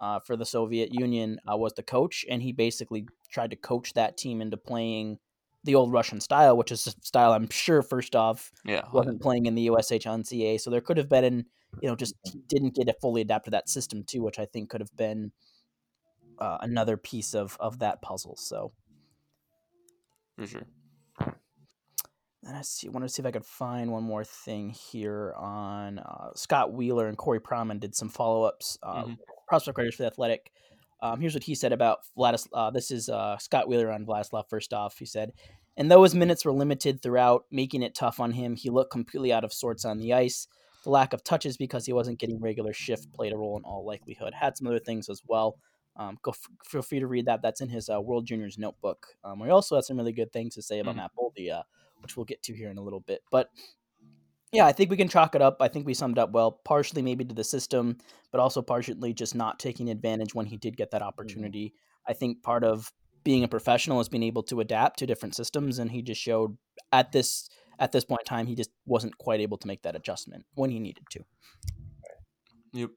uh, 0.00 0.20
for 0.20 0.36
the 0.36 0.46
Soviet 0.46 0.94
Union, 0.94 1.38
uh, 1.50 1.56
was 1.56 1.74
the 1.74 1.82
coach, 1.82 2.24
and 2.30 2.42
he 2.42 2.52
basically 2.52 3.06
tried 3.30 3.50
to 3.50 3.56
coach 3.56 3.92
that 3.94 4.16
team 4.16 4.40
into 4.40 4.56
playing 4.56 5.18
the 5.64 5.74
old 5.74 5.92
Russian 5.92 6.20
style, 6.20 6.56
which 6.56 6.72
is 6.72 6.86
a 6.86 6.92
style 7.02 7.32
I'm 7.32 7.50
sure 7.50 7.82
Firstov 7.82 8.50
yeah. 8.64 8.82
wasn't 8.92 9.20
playing 9.20 9.46
in 9.46 9.54
the 9.54 9.66
USHL 9.66 10.20
NCAA. 10.20 10.60
So 10.60 10.70
there 10.70 10.80
could 10.80 10.96
have 10.96 11.08
been, 11.08 11.44
you 11.82 11.88
know, 11.88 11.96
just 11.96 12.14
didn't 12.48 12.74
get 12.74 12.88
it 12.88 12.96
fully 13.00 13.20
adapted 13.20 13.46
to 13.46 13.50
that 13.58 13.68
system 13.68 14.02
too, 14.04 14.22
which 14.22 14.38
I 14.38 14.46
think 14.46 14.70
could 14.70 14.80
have 14.80 14.96
been 14.96 15.32
uh, 16.40 16.58
another 16.60 16.96
piece 16.96 17.34
of 17.34 17.56
of 17.60 17.78
that 17.80 18.02
puzzle. 18.02 18.36
So 18.36 18.72
for 20.38 20.46
sure. 20.46 20.66
then 22.42 22.54
I 22.54 22.62
see. 22.62 22.88
Wanted 22.88 23.08
to 23.08 23.12
see 23.12 23.22
if 23.22 23.26
I 23.26 23.30
could 23.30 23.44
find 23.44 23.92
one 23.92 24.02
more 24.02 24.24
thing 24.24 24.70
here 24.70 25.34
on 25.36 25.98
uh, 25.98 26.30
Scott 26.34 26.72
Wheeler 26.72 27.06
and 27.08 27.16
Corey 27.18 27.40
Pronman 27.40 27.80
did 27.80 27.94
some 27.94 28.08
follow 28.08 28.44
ups. 28.44 28.78
Uh, 28.82 29.04
Mhm. 29.04 29.18
Prospect 29.48 29.76
writers 29.78 29.96
for 29.96 30.04
the 30.04 30.06
Athletic. 30.06 30.52
Um, 31.02 31.20
here's 31.20 31.34
what 31.34 31.42
he 31.42 31.54
said 31.54 31.72
about 31.72 31.98
Vladislav. 32.16 32.48
Uh, 32.54 32.70
this 32.70 32.90
is 32.90 33.08
uh, 33.08 33.36
Scott 33.38 33.66
Wheeler 33.68 33.90
on 33.90 34.06
Vladislav. 34.06 34.48
First 34.48 34.72
off, 34.72 34.98
he 34.98 35.06
said, 35.06 35.32
and 35.76 35.90
though 35.90 36.02
his 36.04 36.14
minutes 36.14 36.44
were 36.44 36.52
limited 36.52 37.02
throughout, 37.02 37.46
making 37.50 37.82
it 37.82 37.94
tough 37.94 38.20
on 38.20 38.30
him, 38.32 38.54
he 38.54 38.70
looked 38.70 38.92
completely 38.92 39.32
out 39.32 39.42
of 39.44 39.52
sorts 39.52 39.84
on 39.84 39.98
the 39.98 40.12
ice. 40.12 40.46
The 40.84 40.90
lack 40.90 41.12
of 41.12 41.24
touches 41.24 41.56
because 41.56 41.84
he 41.84 41.92
wasn't 41.92 42.18
getting 42.18 42.38
regular 42.40 42.72
shift 42.72 43.12
played 43.12 43.32
a 43.32 43.36
role 43.36 43.56
in 43.56 43.64
all 43.64 43.84
likelihood. 43.84 44.34
Had 44.34 44.56
some 44.56 44.66
other 44.66 44.78
things 44.78 45.08
as 45.08 45.20
well. 45.26 45.58
Um, 46.00 46.16
go 46.22 46.30
f- 46.30 46.48
feel 46.64 46.80
free 46.80 46.98
to 46.98 47.06
read 47.06 47.26
that. 47.26 47.42
That's 47.42 47.60
in 47.60 47.68
his 47.68 47.90
uh, 47.90 48.00
World 48.00 48.26
Juniors 48.26 48.56
notebook. 48.56 49.06
Um, 49.22 49.40
he 49.44 49.50
also 49.50 49.76
has 49.76 49.86
some 49.86 49.98
really 49.98 50.14
good 50.14 50.32
things 50.32 50.54
to 50.54 50.62
say 50.62 50.78
about 50.80 50.94
Mhm. 50.94 50.98
Matt 50.98 51.10
Boldy, 51.14 51.52
uh, 51.52 51.62
which 52.00 52.16
we'll 52.16 52.24
get 52.24 52.42
to 52.44 52.54
here 52.54 52.70
in 52.70 52.78
a 52.78 52.82
little 52.82 53.00
bit. 53.00 53.20
But 53.30 53.50
yeah, 54.50 54.64
I 54.66 54.72
think 54.72 54.90
we 54.90 54.96
can 54.96 55.08
chalk 55.08 55.34
it 55.34 55.42
up. 55.42 55.58
I 55.60 55.68
think 55.68 55.86
we 55.86 55.92
summed 55.94 56.18
up 56.18 56.32
well, 56.32 56.52
partially 56.64 57.02
maybe 57.02 57.24
to 57.26 57.34
the 57.34 57.44
system, 57.44 57.98
but 58.32 58.40
also 58.40 58.62
partially 58.62 59.12
just 59.12 59.34
not 59.34 59.58
taking 59.58 59.90
advantage 59.90 60.34
when 60.34 60.46
he 60.46 60.56
did 60.56 60.76
get 60.76 60.90
that 60.92 61.02
opportunity. 61.02 61.74
I 62.08 62.14
think 62.14 62.42
part 62.42 62.64
of 62.64 62.90
being 63.22 63.44
a 63.44 63.48
professional 63.48 64.00
is 64.00 64.08
being 64.08 64.22
able 64.22 64.42
to 64.44 64.60
adapt 64.60 64.98
to 65.00 65.06
different 65.06 65.36
systems, 65.36 65.78
and 65.78 65.90
he 65.90 66.00
just 66.00 66.20
showed 66.20 66.56
at 66.92 67.12
this 67.12 67.50
at 67.78 67.92
this 67.92 68.04
point 68.04 68.22
in 68.22 68.24
time 68.26 68.46
he 68.46 68.54
just 68.54 68.70
wasn't 68.86 69.16
quite 69.18 69.40
able 69.40 69.58
to 69.58 69.66
make 69.66 69.82
that 69.82 69.94
adjustment 69.94 70.44
when 70.54 70.70
he 70.70 70.78
needed 70.78 71.04
to. 71.10 71.20
Yep. 72.72 72.90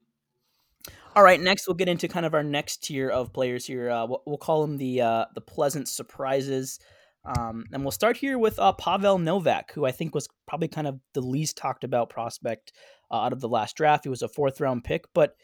All 1.16 1.24
right, 1.24 1.40
next 1.40 1.68
we'll 1.68 1.76
get 1.76 1.88
into 1.88 2.08
kind 2.08 2.26
of 2.26 2.34
our 2.34 2.44
next 2.44 2.84
tier 2.84 3.10
of 3.10 3.32
players 3.34 3.66
here. 3.66 3.90
Uh, 3.90 4.06
we'll, 4.08 4.24
we'll 4.26 4.38
call 4.38 4.62
them 4.62 4.78
the 4.78 5.02
uh, 5.02 5.26
the 5.36 5.42
pleasant 5.42 5.88
surprises, 5.88 6.80
um, 7.24 7.66
and 7.72 7.84
we'll 7.84 7.92
start 7.92 8.18
here 8.18 8.40
with 8.40 8.58
uh, 8.60 8.74
Pavel 8.74 9.20
Novak, 9.20 9.72
who 9.74 9.86
I 9.86 9.92
think 9.92 10.16
was 10.16 10.28
probably 10.48 10.68
kind 10.68 10.88
of 10.88 11.00
the 11.14 11.22
least 11.22 11.56
talked 11.56 11.84
about 11.84 12.10
prospect 12.10 12.74
uh, 13.12 13.18
out 13.18 13.32
of 13.34 13.42
the 13.42 13.48
last 13.48 13.76
draft. 13.78 14.06
He 14.06 14.10
was 14.10 14.24
a 14.24 14.28
fourth 14.28 14.60
round 14.60 14.84
pick, 14.84 15.06
but 15.14 15.36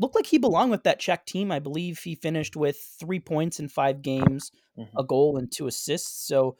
looked 0.00 0.16
like 0.16 0.26
he 0.26 0.38
belonged 0.38 0.72
with 0.72 0.82
that 0.82 0.98
Czech 0.98 1.24
team. 1.26 1.52
I 1.52 1.60
believe 1.60 2.00
he 2.00 2.16
finished 2.16 2.56
with 2.56 2.76
three 2.98 3.20
points 3.20 3.60
in 3.60 3.68
five 3.68 4.02
games, 4.02 4.50
Mhm. 4.76 4.88
a 4.98 5.04
goal 5.04 5.36
and 5.36 5.50
two 5.50 5.68
assists. 5.68 6.26
So, 6.26 6.56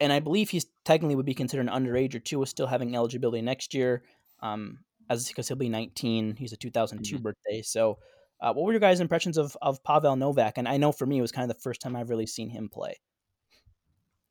and 0.00 0.12
I 0.12 0.18
believe 0.18 0.50
he's 0.50 0.66
technically 0.84 1.14
would 1.14 1.24
be 1.26 1.34
considered 1.34 1.68
an 1.68 1.72
underage 1.84 2.16
or 2.16 2.18
two, 2.18 2.40
with 2.40 2.48
still 2.48 2.66
having 2.66 2.96
eligibility 2.96 3.42
next 3.42 3.72
year. 3.74 4.02
Um, 4.40 4.80
as 5.10 5.28
because 5.28 5.48
he'll 5.48 5.56
be 5.56 5.68
19. 5.68 6.36
He's 6.36 6.52
a 6.52 6.56
2002 6.56 7.18
birthday. 7.18 7.62
So, 7.62 7.98
uh, 8.40 8.54
what 8.54 8.64
were 8.64 8.72
your 8.72 8.80
guys' 8.80 9.00
impressions 9.00 9.36
of 9.36 9.56
of 9.60 9.82
Pavel 9.84 10.16
Novak? 10.16 10.56
And 10.56 10.66
I 10.66 10.78
know 10.78 10.92
for 10.92 11.04
me, 11.04 11.18
it 11.18 11.22
was 11.22 11.32
kind 11.32 11.50
of 11.50 11.54
the 11.54 11.60
first 11.60 11.82
time 11.82 11.96
I've 11.96 12.08
really 12.08 12.26
seen 12.26 12.48
him 12.48 12.70
play. 12.72 12.94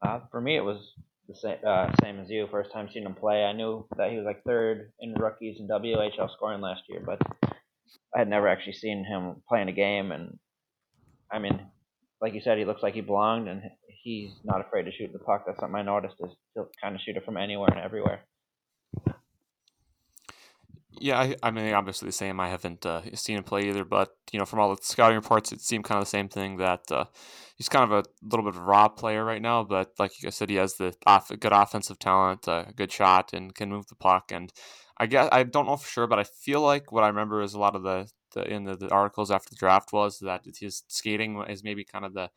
Uh, 0.02 0.22
for 0.32 0.42
me, 0.42 0.56
it 0.56 0.64
was 0.64 0.94
the 1.28 1.36
same, 1.36 1.58
uh, 1.68 1.92
same 2.02 2.20
as 2.20 2.30
you. 2.30 2.48
First 2.50 2.72
time 2.72 2.90
seeing 2.92 3.06
him 3.06 3.14
play, 3.14 3.44
I 3.44 3.52
knew 3.54 3.86
that 3.98 4.10
he 4.10 4.18
was 4.18 4.26
like 4.26 4.42
third 4.44 4.92
in 5.02 5.14
rookies 5.14 5.58
in 5.60 5.68
WHL 5.68 6.32
scoring 6.34 6.62
last 6.62 6.82
year, 6.88 7.04
but 7.06 7.22
I 8.16 8.20
had 8.20 8.30
never 8.30 8.48
actually 8.48 8.74
seen 8.74 9.06
him 9.06 9.44
play 9.48 9.62
in 9.62 9.68
a 9.68 9.74
game. 9.74 10.12
And 10.12 10.40
I 11.32 11.40
mean, 11.40 11.60
like 12.22 12.34
you 12.34 12.42
said, 12.42 12.58
he 12.58 12.66
looks 12.66 12.82
like 12.82 12.94
he 12.94 13.02
belonged, 13.02 13.50
and 13.50 13.62
he's 14.04 14.32
not 14.44 14.62
afraid 14.62 14.84
to 14.84 14.92
shoot 14.92 15.12
the 15.12 15.20
puck. 15.20 15.44
That's 15.46 15.60
something 15.60 15.76
I 15.76 15.84
noticed. 15.84 16.16
Is 16.22 16.32
he'll 16.56 16.70
kind 16.82 16.96
of 16.96 17.02
shoot 17.02 17.18
it 17.18 17.26
from 17.26 17.38
anywhere 17.38 17.70
and 17.70 17.80
everywhere. 17.80 18.22
Yeah, 21.02 21.18
I, 21.20 21.36
I 21.42 21.52
mean, 21.52 21.74
obviously 21.74 22.08
the 22.08 22.12
same. 22.14 22.40
I 22.42 22.50
haven't 22.50 22.86
uh, 22.86 23.02
seen 23.16 23.38
him 23.38 23.44
play 23.44 23.70
either, 23.70 23.86
but 23.86 24.10
you 24.34 24.40
know, 24.40 24.46
from 24.46 24.60
all 24.60 24.76
the 24.76 24.82
scouting 24.82 25.16
reports, 25.16 25.52
it 25.54 25.62
seemed 25.62 25.86
kind 25.86 25.98
of 25.98 26.04
the 26.04 26.10
same 26.10 26.28
thing. 26.28 26.58
That 26.58 26.92
uh, 26.92 27.06
he's 27.56 27.70
kind 27.70 27.90
of 27.90 27.92
a 27.92 28.04
little 28.22 28.44
bit 28.44 28.56
of 28.56 28.62
a 28.62 28.66
raw 28.66 28.90
player 28.90 29.24
right 29.24 29.42
now, 29.42 29.64
but 29.64 29.94
like 29.98 30.12
I 30.26 30.30
said, 30.30 30.50
he 30.50 30.56
has 30.58 30.74
the 30.76 30.94
off- 31.06 31.32
good 31.40 31.54
offensive 31.54 32.00
talent, 32.00 32.48
a 32.48 32.74
good 32.76 32.92
shot, 32.92 33.32
and 33.34 33.56
can 33.56 33.70
move 33.70 33.88
the 33.88 33.96
puck. 33.96 34.32
And 34.34 34.52
I 34.98 35.06
guess 35.06 35.30
I 35.32 35.44
don't 35.44 35.68
know 35.68 35.78
for 35.78 35.88
sure, 35.88 36.08
but 36.08 36.20
I 36.20 36.24
feel 36.26 36.62
like 36.62 36.92
what 36.92 37.06
I 37.06 37.08
remember 37.08 37.42
is 37.42 37.54
a 37.54 37.60
lot 37.60 37.76
of 37.76 37.84
the, 37.84 38.10
the 38.34 38.44
in 38.52 38.66
the, 38.66 38.76
the 38.76 38.90
articles 38.92 39.32
after 39.32 39.52
the 39.52 39.56
draft 39.56 39.94
was 39.94 40.20
that 40.20 40.44
his 40.60 40.84
skating 40.90 41.42
is 41.48 41.64
maybe 41.64 41.86
kind 41.86 42.04
of 42.04 42.14
the 42.14 42.30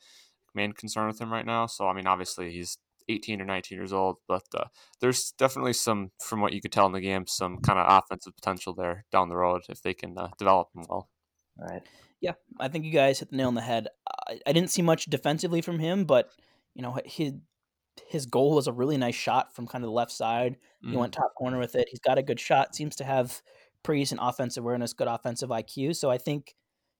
main 0.55 0.73
concern 0.73 1.09
with 1.09 1.21
him 1.21 1.33
right 1.33 1.47
now. 1.47 1.67
So 1.67 1.89
I 1.89 1.95
mean, 1.95 2.07
obviously 2.07 2.53
he's 2.53 2.79
18 3.09 3.41
or 3.41 3.45
19 3.45 3.77
years 3.79 3.93
old, 3.93 4.17
but 4.29 4.45
uh, 4.55 4.65
there's 5.01 5.33
definitely 5.33 5.73
some, 5.73 6.11
from 6.21 6.41
what 6.41 6.53
you 6.53 6.61
could 6.61 6.73
tell 6.73 6.87
in 6.87 6.93
the 6.93 7.01
game, 7.01 7.27
some 7.27 7.59
kind 7.59 7.79
of 7.79 7.87
offensive 7.89 8.35
potential 8.35 8.75
there 8.75 9.05
down 9.13 9.29
the 9.29 9.37
road 9.37 9.63
if 9.69 9.83
they 9.83 9.95
can 9.95 10.17
uh, 10.19 10.29
develop 10.39 10.69
him 10.75 10.85
well. 10.89 11.09
All 11.61 11.69
right. 11.69 11.83
Yeah, 12.21 12.33
I 12.61 12.69
think 12.69 12.85
you 12.85 12.93
guys 12.93 13.19
hit 13.19 13.31
the 13.31 13.37
nail 13.37 13.49
on 13.49 13.55
the 13.55 13.61
head. 13.61 13.89
I, 14.29 14.39
I 14.47 14.53
didn't 14.53 14.71
see 14.71 14.83
much 14.83 15.07
defensively 15.07 15.61
from 15.61 15.79
him, 15.81 16.05
but 16.05 16.31
you 16.75 16.83
know 16.83 16.97
his 17.05 17.33
his 18.09 18.27
goal 18.27 18.55
was 18.55 18.69
a 18.69 18.73
really 18.73 18.97
nice 18.97 19.15
shot 19.15 19.55
from 19.55 19.67
kind 19.67 19.85
of 19.85 19.89
the 19.89 19.93
left 19.95 20.13
side. 20.13 20.57
He 20.83 20.97
Mhm. 20.97 20.99
went 21.01 21.13
top 21.15 21.35
corner 21.37 21.59
with 21.59 21.75
it. 21.75 21.89
He's 21.91 22.01
got 22.01 22.17
a 22.19 22.23
good 22.23 22.41
shot. 22.41 22.75
Seems 22.75 22.97
to 22.97 23.05
have 23.05 23.43
pretty 23.83 24.01
decent 24.03 24.21
offensive 24.23 24.65
awareness, 24.65 24.93
good 24.95 25.09
offensive 25.09 25.51
IQ. 25.51 25.93
So 25.95 26.11
I 26.11 26.17
think 26.17 26.55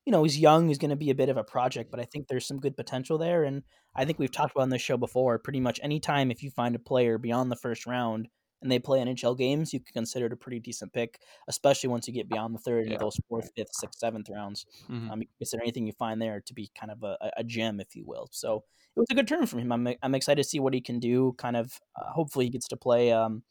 you 0.05 0.13
know 0.13 0.23
he's 0.25 0.39
young. 0.39 0.69
He's 0.69 0.79
going 0.79 0.91
to 0.91 0.97
be 0.97 1.11
a 1.11 1.15
bit 1.15 1.29
of 1.29 1.37
a 1.37 1.45
project, 1.45 1.91
but 1.91 2.01
I 2.01 2.05
think 2.05 2.27
there's 2.29 2.47
some 2.47 2.59
good 2.61 2.77
potential 2.77 3.19
there. 3.19 3.45
And 3.45 3.63
I 3.95 4.05
think 4.05 4.19
we've 4.19 4.31
talked 4.33 4.53
about 4.53 4.63
on 4.63 4.71
this 4.71 4.83
show 4.83 4.97
before. 4.97 5.39
Pretty 5.39 5.61
much 5.61 5.79
any 5.83 6.01
time 6.01 6.31
if 6.31 6.43
you 6.43 6.51
find 6.51 6.75
a 6.75 6.79
player 6.81 7.19
beyond 7.19 7.51
the 7.53 7.57
first 7.57 7.87
round 7.87 8.29
and 8.63 8.71
they 8.71 8.79
play 8.79 9.01
NHL 9.01 9.37
games, 9.37 9.73
you 9.73 9.81
can 9.81 9.93
consider 9.93 10.27
it 10.27 10.33
a 10.33 10.37
pretty 10.37 10.61
decent 10.61 10.93
pick, 10.93 11.19
especially 11.49 11.89
once 11.89 12.07
you 12.07 12.15
get 12.15 12.29
beyond 12.29 12.55
the 12.55 12.59
third 12.61 12.87
Yeah. 12.87 12.93
into 12.95 13.05
those 13.05 13.17
fourth, 13.29 13.51
fifth, 13.57 13.75
sixth, 13.75 13.99
seventh 13.99 14.29
rounds. 14.31 14.67
Mhm. 14.89 15.11
Um, 15.11 15.21
you 15.21 15.27
can 15.27 15.35
consider 15.39 15.63
anything 15.63 15.87
you 15.87 15.93
find 15.93 16.23
there 16.23 16.41
to 16.47 16.55
be 16.55 16.71
kind 16.79 16.93
of 16.93 17.03
a, 17.03 17.17
a- 17.37 17.45
gem, 17.45 17.81
if 17.81 17.97
you 17.97 18.05
will. 18.07 18.29
So 18.31 18.63
it 18.97 19.01
was 19.01 19.07
a 19.11 19.15
good 19.15 19.27
turn 19.27 19.47
from 19.47 19.59
him. 19.61 19.73
I'm, 19.73 19.89
I'm 20.03 20.15
excited 20.15 20.43
to 20.43 20.49
see 20.49 20.61
what 20.61 20.75
he 20.75 20.81
can 20.81 21.01
do. 21.01 21.35
Kind 21.39 21.57
of, 21.57 21.73
uh, 21.97 22.11
hopefully, 22.13 22.45
he 22.47 22.51
gets 22.51 22.69
to 22.69 22.77
play 22.77 23.11
um, 23.11 23.43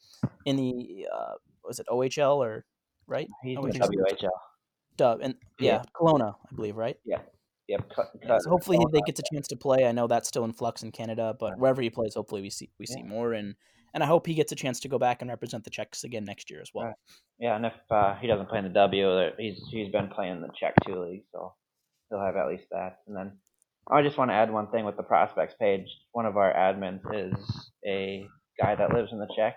in 0.45 0.55
the 0.55 1.07
uh, 1.13 1.33
was 1.65 1.79
it 1.79 1.87
OHL 1.89 2.37
or 2.37 2.63
right? 3.07 3.27
He's 3.43 3.57
Oh, 3.57 3.65
he's- 3.65 3.77
WHL. 3.79 4.29
Duh, 4.97 5.17
and 5.21 5.35
Yeah. 5.59 5.73
yeah, 5.73 5.83
Kelowna, 5.95 6.35
I 6.51 6.55
believe, 6.55 6.77
right? 6.77 6.97
Yep. 7.05 7.89
Cut, 7.95 8.11
Yeah, 8.21 8.27
cut, 8.27 8.41
so 8.41 8.49
hopefully 8.49 8.77
he, 8.77 8.85
they 8.91 9.01
gets 9.05 9.19
a 9.19 9.23
chance 9.33 9.47
to 9.47 9.55
play. 9.55 9.85
I 9.85 9.93
know 9.93 10.07
that's 10.07 10.27
still 10.27 10.43
in 10.43 10.51
flux 10.51 10.83
in 10.83 10.91
Canada, 10.91 11.35
but 11.39 11.57
wherever 11.57 11.81
he 11.81 11.89
plays, 11.89 12.15
hopefully 12.15 12.41
we 12.41 12.49
see 12.49 12.69
we 12.79 12.85
see 12.85 13.01
more. 13.01 13.33
And 13.33 13.55
and 13.93 14.03
I 14.03 14.07
hope 14.07 14.27
he 14.27 14.33
gets 14.33 14.51
a 14.51 14.55
chance 14.55 14.79
to 14.81 14.89
go 14.89 14.97
back 14.99 15.21
and 15.21 15.29
represent 15.29 15.63
the 15.63 15.69
Czechs 15.69 16.03
again 16.03 16.25
next 16.25 16.49
year 16.49 16.61
as 16.61 16.71
well. 16.73 16.87
Right. 16.87 16.95
Yeah, 17.39 17.55
and 17.55 17.65
if 17.65 17.73
uh, 17.89 18.15
he 18.15 18.27
doesn't 18.27 18.49
play 18.49 18.59
in 18.59 18.65
the 18.65 18.71
W, 18.71 19.31
he's 19.37 19.61
he's 19.71 19.89
been 19.91 20.09
playing 20.09 20.41
the 20.41 20.49
Czech 20.59 20.73
two 20.85 20.99
league, 20.99 21.23
so 21.31 21.53
he'll 22.09 22.19
have 22.19 22.35
at 22.35 22.47
least 22.47 22.65
that. 22.71 22.97
And 23.07 23.15
then 23.15 23.37
I 23.89 24.01
just 24.01 24.17
want 24.17 24.31
to 24.31 24.35
add 24.35 24.51
one 24.51 24.69
thing 24.71 24.85
with 24.85 24.97
the 24.97 25.03
prospects 25.03 25.55
page. 25.59 25.87
One 26.11 26.25
of 26.25 26.35
our 26.35 26.53
admins 26.53 27.01
is 27.13 27.71
a 27.87 28.27
guy 28.59 28.75
that 28.75 28.93
lives 28.93 29.13
in 29.13 29.19
the 29.19 29.29
Czech. 29.35 29.55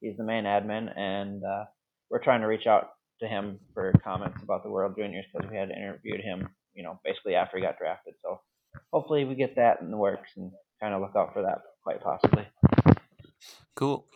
He's 0.00 0.16
the 0.16 0.24
main 0.24 0.44
admin, 0.44 0.96
and 0.96 1.42
uh, 1.42 1.64
we're 2.10 2.22
trying 2.22 2.42
to 2.42 2.46
reach 2.46 2.66
out 2.66 2.90
to 3.20 3.28
him 3.28 3.58
for 3.74 3.92
comments 4.04 4.42
about 4.42 4.62
the 4.62 4.70
World 4.70 4.94
Juniors 4.96 5.24
because 5.32 5.50
we 5.50 5.56
had 5.56 5.70
interviewed 5.70 6.20
him, 6.20 6.48
you 6.74 6.82
know, 6.82 7.00
basically 7.04 7.34
after 7.34 7.56
he 7.56 7.62
got 7.62 7.78
drafted. 7.78 8.14
So 8.22 8.40
hopefully 8.92 9.24
we 9.24 9.34
get 9.34 9.56
that 9.56 9.80
in 9.80 9.90
the 9.90 9.96
works 9.96 10.30
and 10.36 10.50
kind 10.80 10.94
of 10.94 11.00
look 11.00 11.16
out 11.16 11.32
for 11.32 11.42
that 11.42 11.58
quite 11.82 12.02
possibly. 12.02 12.46
Cool. 13.74 14.06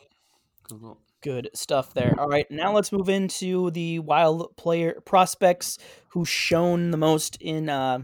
Cool. 0.68 0.78
cool. 0.78 0.98
Good 1.22 1.50
stuff 1.52 1.92
there. 1.92 2.14
All 2.18 2.28
right, 2.28 2.50
now 2.50 2.72
let's 2.72 2.92
move 2.92 3.10
into 3.10 3.70
the 3.72 3.98
wild 3.98 4.56
player 4.56 5.02
prospects 5.04 5.76
who 6.08 6.24
shown 6.24 6.90
the 6.90 6.96
most 6.96 7.36
in 7.42 7.68
uh, 7.68 7.98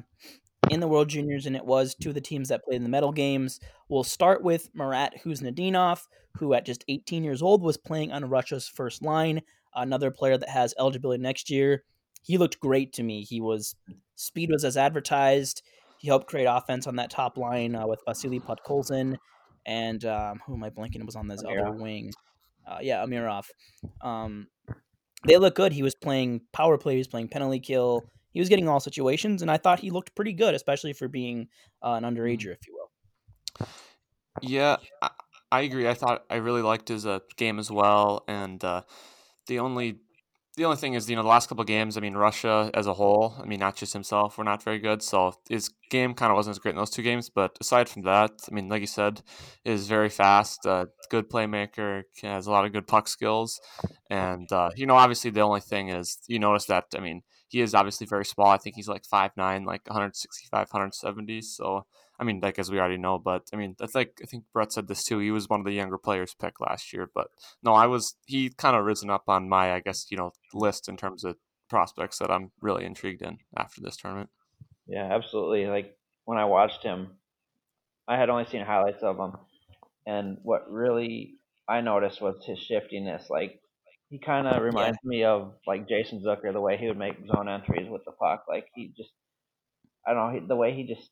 in 0.68 0.80
the 0.80 0.88
World 0.88 1.08
Juniors, 1.08 1.46
and 1.46 1.56
it 1.56 1.64
was 1.64 1.94
two 1.94 2.10
of 2.10 2.14
the 2.14 2.20
teams 2.20 2.48
that 2.48 2.64
played 2.64 2.76
in 2.76 2.82
the 2.82 2.90
medal 2.90 3.12
games. 3.12 3.58
We'll 3.88 4.04
start 4.04 4.42
with 4.42 4.68
Marat 4.74 5.12
Khusnutdinov, 5.24 6.02
who 6.38 6.52
at 6.52 6.66
just 6.66 6.84
18 6.88 7.24
years 7.24 7.40
old 7.40 7.62
was 7.62 7.78
playing 7.78 8.12
on 8.12 8.28
Russia's 8.28 8.68
first 8.68 9.02
line. 9.02 9.40
Another 9.76 10.10
player 10.10 10.38
that 10.38 10.48
has 10.48 10.74
eligibility 10.78 11.22
next 11.22 11.50
year. 11.50 11.84
He 12.22 12.38
looked 12.38 12.58
great 12.58 12.92
to 12.94 13.02
me. 13.02 13.22
He 13.22 13.40
was 13.40 13.76
speed 14.16 14.50
was 14.50 14.64
as 14.64 14.76
advertised. 14.76 15.62
He 15.98 16.08
helped 16.08 16.26
create 16.26 16.46
offense 16.46 16.86
on 16.86 16.96
that 16.96 17.10
top 17.10 17.38
line 17.38 17.74
uh, 17.74 17.86
with 17.86 18.00
Vasily 18.06 18.40
Podkolzin 18.40 19.16
and 19.66 20.04
um, 20.04 20.40
who 20.46 20.54
am 20.54 20.64
I 20.64 20.70
blanking? 20.70 20.96
It 21.00 21.06
was 21.06 21.16
on 21.16 21.28
this 21.28 21.42
other 21.44 21.72
wing. 21.72 22.12
Uh, 22.66 22.78
yeah, 22.80 23.04
Amirov. 23.04 23.46
Um, 24.00 24.46
they 25.26 25.36
look 25.36 25.56
good. 25.56 25.72
He 25.72 25.82
was 25.82 25.94
playing 25.94 26.42
power 26.52 26.78
play. 26.78 26.94
He 26.94 26.98
was 26.98 27.08
playing 27.08 27.28
penalty 27.28 27.60
kill. 27.60 28.04
He 28.32 28.40
was 28.40 28.48
getting 28.48 28.68
all 28.68 28.80
situations, 28.80 29.42
and 29.42 29.50
I 29.50 29.56
thought 29.56 29.80
he 29.80 29.90
looked 29.90 30.14
pretty 30.14 30.32
good, 30.32 30.54
especially 30.54 30.92
for 30.92 31.08
being 31.08 31.48
uh, 31.82 31.92
an 31.92 32.04
underager, 32.04 32.52
if 32.52 32.66
you 32.66 32.74
will. 32.74 33.68
Yeah, 34.40 34.76
I, 35.02 35.10
I 35.50 35.60
agree. 35.62 35.88
I 35.88 35.94
thought 35.94 36.24
I 36.30 36.36
really 36.36 36.62
liked 36.62 36.88
his 36.88 37.06
uh, 37.06 37.20
game 37.36 37.58
as 37.58 37.70
well, 37.70 38.24
and 38.28 38.62
uh, 38.62 38.82
the 39.46 39.58
only 39.58 39.98
the 40.56 40.64
only 40.64 40.78
thing 40.78 40.94
is, 40.94 41.08
you 41.08 41.16
know, 41.16 41.22
the 41.22 41.28
last 41.28 41.48
couple 41.48 41.64
games. 41.64 41.98
I 41.98 42.00
mean, 42.00 42.14
Russia 42.14 42.70
as 42.72 42.86
a 42.86 42.94
whole. 42.94 43.34
I 43.38 43.44
mean, 43.44 43.60
not 43.60 43.76
just 43.76 43.92
himself, 43.92 44.38
were 44.38 44.44
not 44.44 44.62
very 44.62 44.78
good. 44.78 45.02
So 45.02 45.34
his 45.50 45.70
game 45.90 46.14
kind 46.14 46.32
of 46.32 46.36
wasn't 46.36 46.54
as 46.54 46.58
great 46.58 46.70
in 46.70 46.78
those 46.78 46.90
two 46.90 47.02
games. 47.02 47.28
But 47.28 47.58
aside 47.60 47.90
from 47.90 48.02
that, 48.02 48.32
I 48.50 48.54
mean, 48.54 48.68
like 48.70 48.80
you 48.80 48.86
said, 48.86 49.20
is 49.66 49.86
very 49.86 50.08
fast, 50.08 50.64
uh, 50.64 50.86
good 51.10 51.28
playmaker, 51.28 52.04
has 52.22 52.46
a 52.46 52.50
lot 52.50 52.64
of 52.64 52.72
good 52.72 52.86
puck 52.86 53.06
skills, 53.06 53.60
and 54.08 54.50
uh, 54.50 54.70
you 54.74 54.86
know, 54.86 54.96
obviously 54.96 55.30
the 55.30 55.42
only 55.42 55.60
thing 55.60 55.90
is 55.90 56.18
you 56.26 56.38
notice 56.38 56.64
that. 56.66 56.86
I 56.96 57.00
mean, 57.00 57.22
he 57.48 57.60
is 57.60 57.74
obviously 57.74 58.06
very 58.06 58.24
small. 58.24 58.48
I 58.48 58.56
think 58.56 58.76
he's 58.76 58.88
like 58.88 59.02
5'9", 59.02 59.66
like 59.66 59.86
165, 59.86 60.50
170. 60.52 61.42
So 61.42 61.84
I 62.18 62.24
mean, 62.24 62.40
like 62.40 62.58
as 62.58 62.70
we 62.70 62.78
already 62.78 62.96
know, 62.96 63.18
but 63.18 63.48
I 63.52 63.56
mean, 63.56 63.76
that's 63.78 63.94
like 63.94 64.18
I 64.22 64.26
think 64.26 64.44
Brett 64.52 64.72
said 64.72 64.88
this 64.88 65.04
too. 65.04 65.18
He 65.18 65.30
was 65.30 65.48
one 65.48 65.60
of 65.60 65.66
the 65.66 65.72
younger 65.72 65.98
players 65.98 66.34
picked 66.34 66.60
last 66.60 66.92
year, 66.92 67.10
but 67.14 67.28
no, 67.62 67.72
I 67.72 67.86
was 67.86 68.16
he 68.26 68.50
kind 68.50 68.76
of 68.76 68.84
risen 68.84 69.10
up 69.10 69.24
on 69.28 69.48
my 69.48 69.72
I 69.72 69.80
guess 69.80 70.06
you 70.10 70.16
know 70.16 70.32
list 70.54 70.88
in 70.88 70.96
terms 70.96 71.24
of 71.24 71.36
prospects 71.68 72.18
that 72.18 72.30
I'm 72.30 72.52
really 72.60 72.84
intrigued 72.84 73.22
in 73.22 73.38
after 73.56 73.80
this 73.80 73.96
tournament. 73.96 74.30
Yeah, 74.86 75.08
absolutely. 75.12 75.66
Like 75.66 75.96
when 76.24 76.38
I 76.38 76.44
watched 76.44 76.82
him, 76.82 77.08
I 78.08 78.16
had 78.16 78.30
only 78.30 78.46
seen 78.46 78.64
highlights 78.64 79.02
of 79.02 79.18
him, 79.18 79.32
and 80.06 80.38
what 80.42 80.70
really 80.70 81.34
I 81.68 81.80
noticed 81.80 82.22
was 82.22 82.44
his 82.46 82.58
shiftiness. 82.58 83.28
Like 83.28 83.60
he 84.08 84.18
kind 84.18 84.46
of 84.46 84.62
reminds 84.62 84.98
yeah. 85.02 85.08
me 85.08 85.24
of 85.24 85.54
like 85.66 85.88
Jason 85.88 86.22
Zucker, 86.22 86.52
the 86.52 86.60
way 86.60 86.76
he 86.76 86.86
would 86.86 86.98
make 86.98 87.16
zone 87.26 87.48
entries 87.48 87.88
with 87.90 88.04
the 88.04 88.12
puck. 88.12 88.44
Like 88.48 88.68
he 88.74 88.92
just, 88.96 89.10
I 90.06 90.14
don't 90.14 90.32
know, 90.32 90.40
he, 90.40 90.46
the 90.46 90.56
way 90.56 90.72
he 90.74 90.84
just 90.84 91.10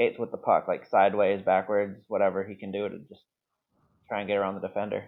skates 0.00 0.18
with 0.18 0.30
the 0.30 0.36
puck, 0.36 0.66
like 0.66 0.86
sideways, 0.86 1.42
backwards, 1.42 2.00
whatever 2.08 2.44
he 2.44 2.54
can 2.54 2.72
do 2.72 2.88
to 2.88 2.98
just 3.08 3.24
try 4.08 4.20
and 4.20 4.28
get 4.28 4.36
around 4.36 4.54
the 4.54 4.66
defender. 4.66 5.04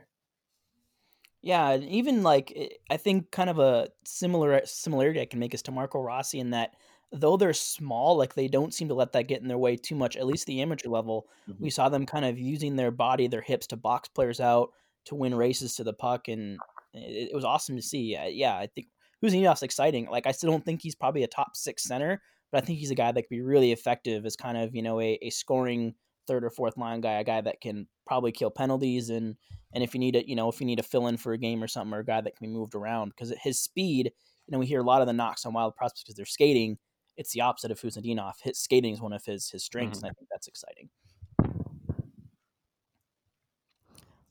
Yeah, 1.40 1.76
even 1.76 2.22
like 2.22 2.78
I 2.90 2.96
think 2.98 3.30
kind 3.30 3.50
of 3.50 3.58
a 3.58 3.88
similar 4.04 4.60
similarity 4.64 5.20
I 5.20 5.26
can 5.26 5.40
make 5.40 5.54
is 5.54 5.62
to 5.62 5.72
Marco 5.72 6.00
Rossi 6.00 6.38
in 6.38 6.50
that 6.50 6.74
though 7.10 7.36
they're 7.36 7.52
small, 7.52 8.16
like 8.16 8.34
they 8.34 8.48
don't 8.48 8.72
seem 8.72 8.88
to 8.88 8.94
let 8.94 9.12
that 9.12 9.26
get 9.26 9.42
in 9.42 9.48
their 9.48 9.58
way 9.58 9.76
too 9.76 9.96
much. 9.96 10.16
At 10.16 10.26
least 10.26 10.46
the 10.46 10.62
amateur 10.62 10.88
level, 10.88 11.26
mm-hmm. 11.48 11.62
we 11.62 11.70
saw 11.70 11.88
them 11.88 12.06
kind 12.06 12.24
of 12.24 12.38
using 12.38 12.76
their 12.76 12.90
body, 12.90 13.26
their 13.26 13.40
hips 13.40 13.66
to 13.68 13.76
box 13.76 14.08
players 14.08 14.40
out 14.40 14.70
to 15.06 15.14
win 15.14 15.34
races 15.34 15.74
to 15.76 15.84
the 15.84 15.92
puck, 15.92 16.28
and 16.28 16.58
it, 16.94 17.30
it 17.30 17.34
was 17.34 17.44
awesome 17.44 17.76
to 17.76 17.82
see. 17.82 18.16
Yeah, 18.30 18.54
I 18.56 18.68
think 18.68 18.86
who's 19.20 19.32
Kuznikov's 19.32 19.62
exciting. 19.62 20.06
Like 20.10 20.26
I 20.26 20.32
still 20.32 20.50
don't 20.50 20.64
think 20.64 20.80
he's 20.80 20.94
probably 20.94 21.24
a 21.24 21.28
top 21.28 21.56
six 21.56 21.82
center, 21.82 22.22
but 22.52 22.62
I 22.62 22.66
think 22.66 22.78
he's 22.78 22.90
a 22.90 22.94
guy 22.94 23.10
that 23.10 23.22
could 23.22 23.30
be 23.30 23.40
really 23.40 23.72
effective 23.72 24.24
as 24.24 24.36
kind 24.36 24.56
of 24.56 24.74
you 24.74 24.82
know 24.82 25.00
a, 25.00 25.18
a 25.22 25.30
scoring 25.30 25.94
third 26.28 26.44
or 26.44 26.50
fourth 26.50 26.76
line 26.76 27.00
guy, 27.00 27.14
a 27.14 27.24
guy 27.24 27.40
that 27.40 27.60
can 27.60 27.88
probably 28.06 28.30
kill 28.30 28.50
penalties 28.50 29.10
and 29.10 29.36
and 29.74 29.82
if 29.82 29.94
you 29.94 30.00
need 30.00 30.16
it, 30.16 30.28
you 30.28 30.36
know, 30.36 30.48
if 30.48 30.60
you 30.60 30.66
need 30.66 30.76
to 30.76 30.82
fill 30.82 31.06
in 31.06 31.16
for 31.16 31.32
a 31.32 31.38
game 31.38 31.62
or 31.62 31.68
something, 31.68 31.94
or 31.94 32.00
a 32.00 32.04
guy 32.04 32.20
that 32.20 32.36
can 32.36 32.46
be 32.46 32.52
moved 32.52 32.74
around 32.74 33.08
because 33.10 33.32
his 33.42 33.60
speed. 33.60 34.12
You 34.46 34.52
know, 34.52 34.58
we 34.58 34.66
hear 34.66 34.80
a 34.80 34.84
lot 34.84 35.00
of 35.00 35.06
the 35.06 35.12
knocks 35.12 35.46
on 35.46 35.52
wild 35.52 35.76
prospects 35.76 36.02
because 36.02 36.16
they're 36.16 36.26
skating. 36.26 36.76
It's 37.16 37.32
the 37.32 37.42
opposite 37.42 37.70
of 37.70 37.80
Khusnutdinov. 37.80 38.32
His 38.42 38.58
skating 38.58 38.92
is 38.92 39.00
one 39.00 39.12
of 39.12 39.24
his 39.24 39.48
his 39.50 39.64
strengths, 39.64 39.98
mm-hmm. 39.98 40.06
and 40.06 40.10
I 40.10 40.14
think 40.18 40.28
that's 40.30 40.48
exciting. 40.48 40.88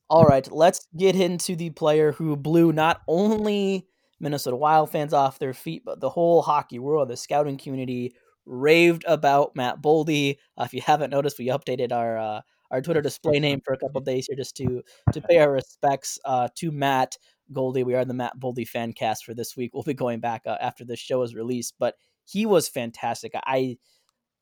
All 0.09 0.25
right, 0.25 0.51
let's 0.51 0.85
get 0.97 1.15
into 1.15 1.55
the 1.55 1.69
player 1.69 2.11
who 2.11 2.35
blew 2.35 2.73
not 2.73 3.01
only 3.07 3.87
Minnesota 4.21 4.55
Wild 4.55 4.91
fans 4.91 5.13
off 5.13 5.39
their 5.39 5.53
feet, 5.53 5.83
but 5.83 5.99
the 5.99 6.09
whole 6.09 6.41
hockey 6.41 6.79
world, 6.79 7.09
the 7.09 7.17
scouting 7.17 7.57
community 7.57 8.13
raved 8.45 9.03
about 9.07 9.55
Matt 9.55 9.81
Boldy. 9.81 10.37
Uh, 10.57 10.63
if 10.63 10.73
you 10.73 10.81
haven't 10.81 11.09
noticed, 11.09 11.39
we 11.39 11.47
updated 11.47 11.91
our 11.91 12.17
uh, 12.17 12.41
our 12.69 12.81
Twitter 12.81 13.01
display 13.01 13.39
name 13.39 13.61
for 13.65 13.73
a 13.73 13.77
couple 13.77 13.99
days 14.01 14.27
here 14.27 14.37
just 14.37 14.55
to 14.57 14.81
to 15.11 15.21
pay 15.21 15.39
our 15.39 15.51
respects 15.51 16.19
uh, 16.25 16.47
to 16.55 16.71
Matt 16.71 17.17
Goldie. 17.51 17.83
We 17.83 17.95
are 17.95 18.05
the 18.05 18.13
Matt 18.13 18.39
Boldy 18.39 18.67
fan 18.67 18.93
cast 18.93 19.25
for 19.25 19.33
this 19.33 19.57
week. 19.57 19.73
We'll 19.73 19.83
be 19.83 19.93
going 19.93 20.19
back 20.19 20.43
uh, 20.45 20.57
after 20.61 20.85
the 20.85 20.95
show 20.95 21.23
is 21.23 21.35
released, 21.35 21.75
but 21.79 21.95
he 22.25 22.45
was 22.45 22.69
fantastic. 22.69 23.33
I 23.35 23.77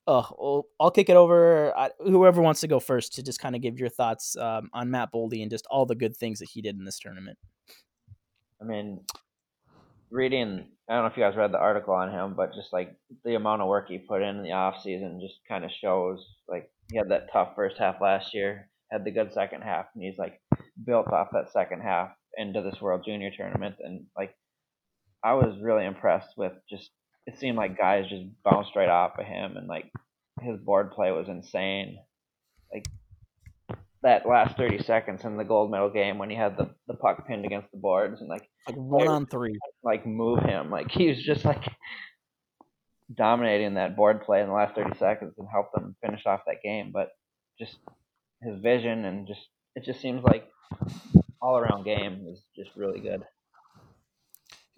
uh, 0.06 0.22
I'll 0.78 0.90
kick 0.90 1.08
it 1.08 1.16
over. 1.16 1.76
I, 1.76 1.90
whoever 2.00 2.42
wants 2.42 2.60
to 2.60 2.68
go 2.68 2.80
first 2.80 3.14
to 3.14 3.22
just 3.22 3.40
kind 3.40 3.54
of 3.54 3.62
give 3.62 3.78
your 3.78 3.88
thoughts 3.88 4.36
um, 4.36 4.68
on 4.72 4.90
Matt 4.90 5.12
Boldy 5.12 5.42
and 5.42 5.50
just 5.50 5.66
all 5.70 5.86
the 5.86 5.94
good 5.94 6.16
things 6.16 6.40
that 6.40 6.48
he 6.50 6.62
did 6.62 6.76
in 6.76 6.84
this 6.84 6.98
tournament. 6.98 7.38
I 8.60 8.64
mean, 8.64 9.00
reading, 10.10 10.66
I 10.88 10.94
don't 10.94 11.04
know 11.04 11.10
if 11.10 11.16
you 11.16 11.22
guys 11.22 11.36
read 11.36 11.52
the 11.52 11.58
article 11.58 11.94
on 11.94 12.10
him, 12.10 12.34
but 12.36 12.54
just 12.54 12.72
like 12.72 12.96
the 13.24 13.34
amount 13.34 13.62
of 13.62 13.68
work 13.68 13.88
he 13.88 13.98
put 13.98 14.22
in 14.22 14.36
in 14.36 14.42
the 14.42 14.52
off 14.52 14.82
season 14.82 15.20
just 15.20 15.40
kind 15.48 15.64
of 15.64 15.70
shows. 15.70 16.24
Like 16.48 16.70
he 16.90 16.98
had 16.98 17.10
that 17.10 17.32
tough 17.32 17.52
first 17.54 17.78
half 17.78 18.00
last 18.00 18.34
year, 18.34 18.68
had 18.90 19.04
the 19.04 19.10
good 19.10 19.32
second 19.32 19.62
half, 19.62 19.86
and 19.94 20.04
he's 20.04 20.18
like 20.18 20.40
built 20.84 21.08
off 21.08 21.28
that 21.32 21.52
second 21.52 21.80
half 21.80 22.10
into 22.36 22.62
this 22.62 22.80
World 22.80 23.02
Junior 23.04 23.30
tournament. 23.36 23.76
And 23.80 24.06
like, 24.16 24.34
I 25.22 25.34
was 25.34 25.60
really 25.62 25.86
impressed 25.86 26.34
with 26.36 26.52
just 26.68 26.90
it 27.26 27.38
seemed 27.38 27.56
like 27.56 27.78
guys 27.78 28.08
just 28.08 28.24
bounced 28.42 28.74
right 28.74 28.88
off 28.88 29.18
of 29.18 29.26
him, 29.26 29.56
and 29.56 29.68
like 29.68 29.90
his 30.40 30.58
board 30.58 30.92
play 30.92 31.10
was 31.12 31.28
insane. 31.28 31.98
Like 32.72 32.86
that 34.02 34.26
last 34.26 34.56
thirty 34.56 34.82
seconds 34.82 35.24
in 35.24 35.36
the 35.36 35.44
gold 35.44 35.70
medal 35.70 35.90
game 35.90 36.18
when 36.18 36.30
he 36.30 36.36
had 36.36 36.56
the, 36.56 36.70
the 36.88 36.94
puck 36.94 37.26
pinned 37.26 37.44
against 37.44 37.70
the 37.70 37.78
boards 37.78 38.20
and 38.20 38.28
like 38.28 38.48
like 38.66 38.76
one 38.76 39.08
on 39.08 39.26
three, 39.26 39.58
like 39.82 40.06
move 40.06 40.40
him, 40.42 40.70
like 40.70 40.90
he 40.90 41.08
was 41.08 41.22
just 41.22 41.44
like 41.44 41.64
dominating 43.14 43.74
that 43.74 43.96
board 43.96 44.22
play 44.22 44.40
in 44.40 44.46
the 44.46 44.54
last 44.54 44.74
thirty 44.74 44.96
seconds 44.98 45.34
and 45.38 45.48
helped 45.52 45.74
them 45.74 45.96
finish 46.04 46.24
off 46.26 46.40
that 46.46 46.62
game. 46.62 46.90
But 46.92 47.10
just 47.58 47.76
his 48.42 48.58
vision 48.60 49.04
and 49.04 49.26
just 49.26 49.48
it 49.76 49.84
just 49.84 50.00
seems 50.00 50.22
like 50.24 50.48
all 51.40 51.58
around 51.58 51.84
game 51.84 52.26
is 52.30 52.42
just 52.56 52.70
really 52.76 53.00
good. 53.00 53.22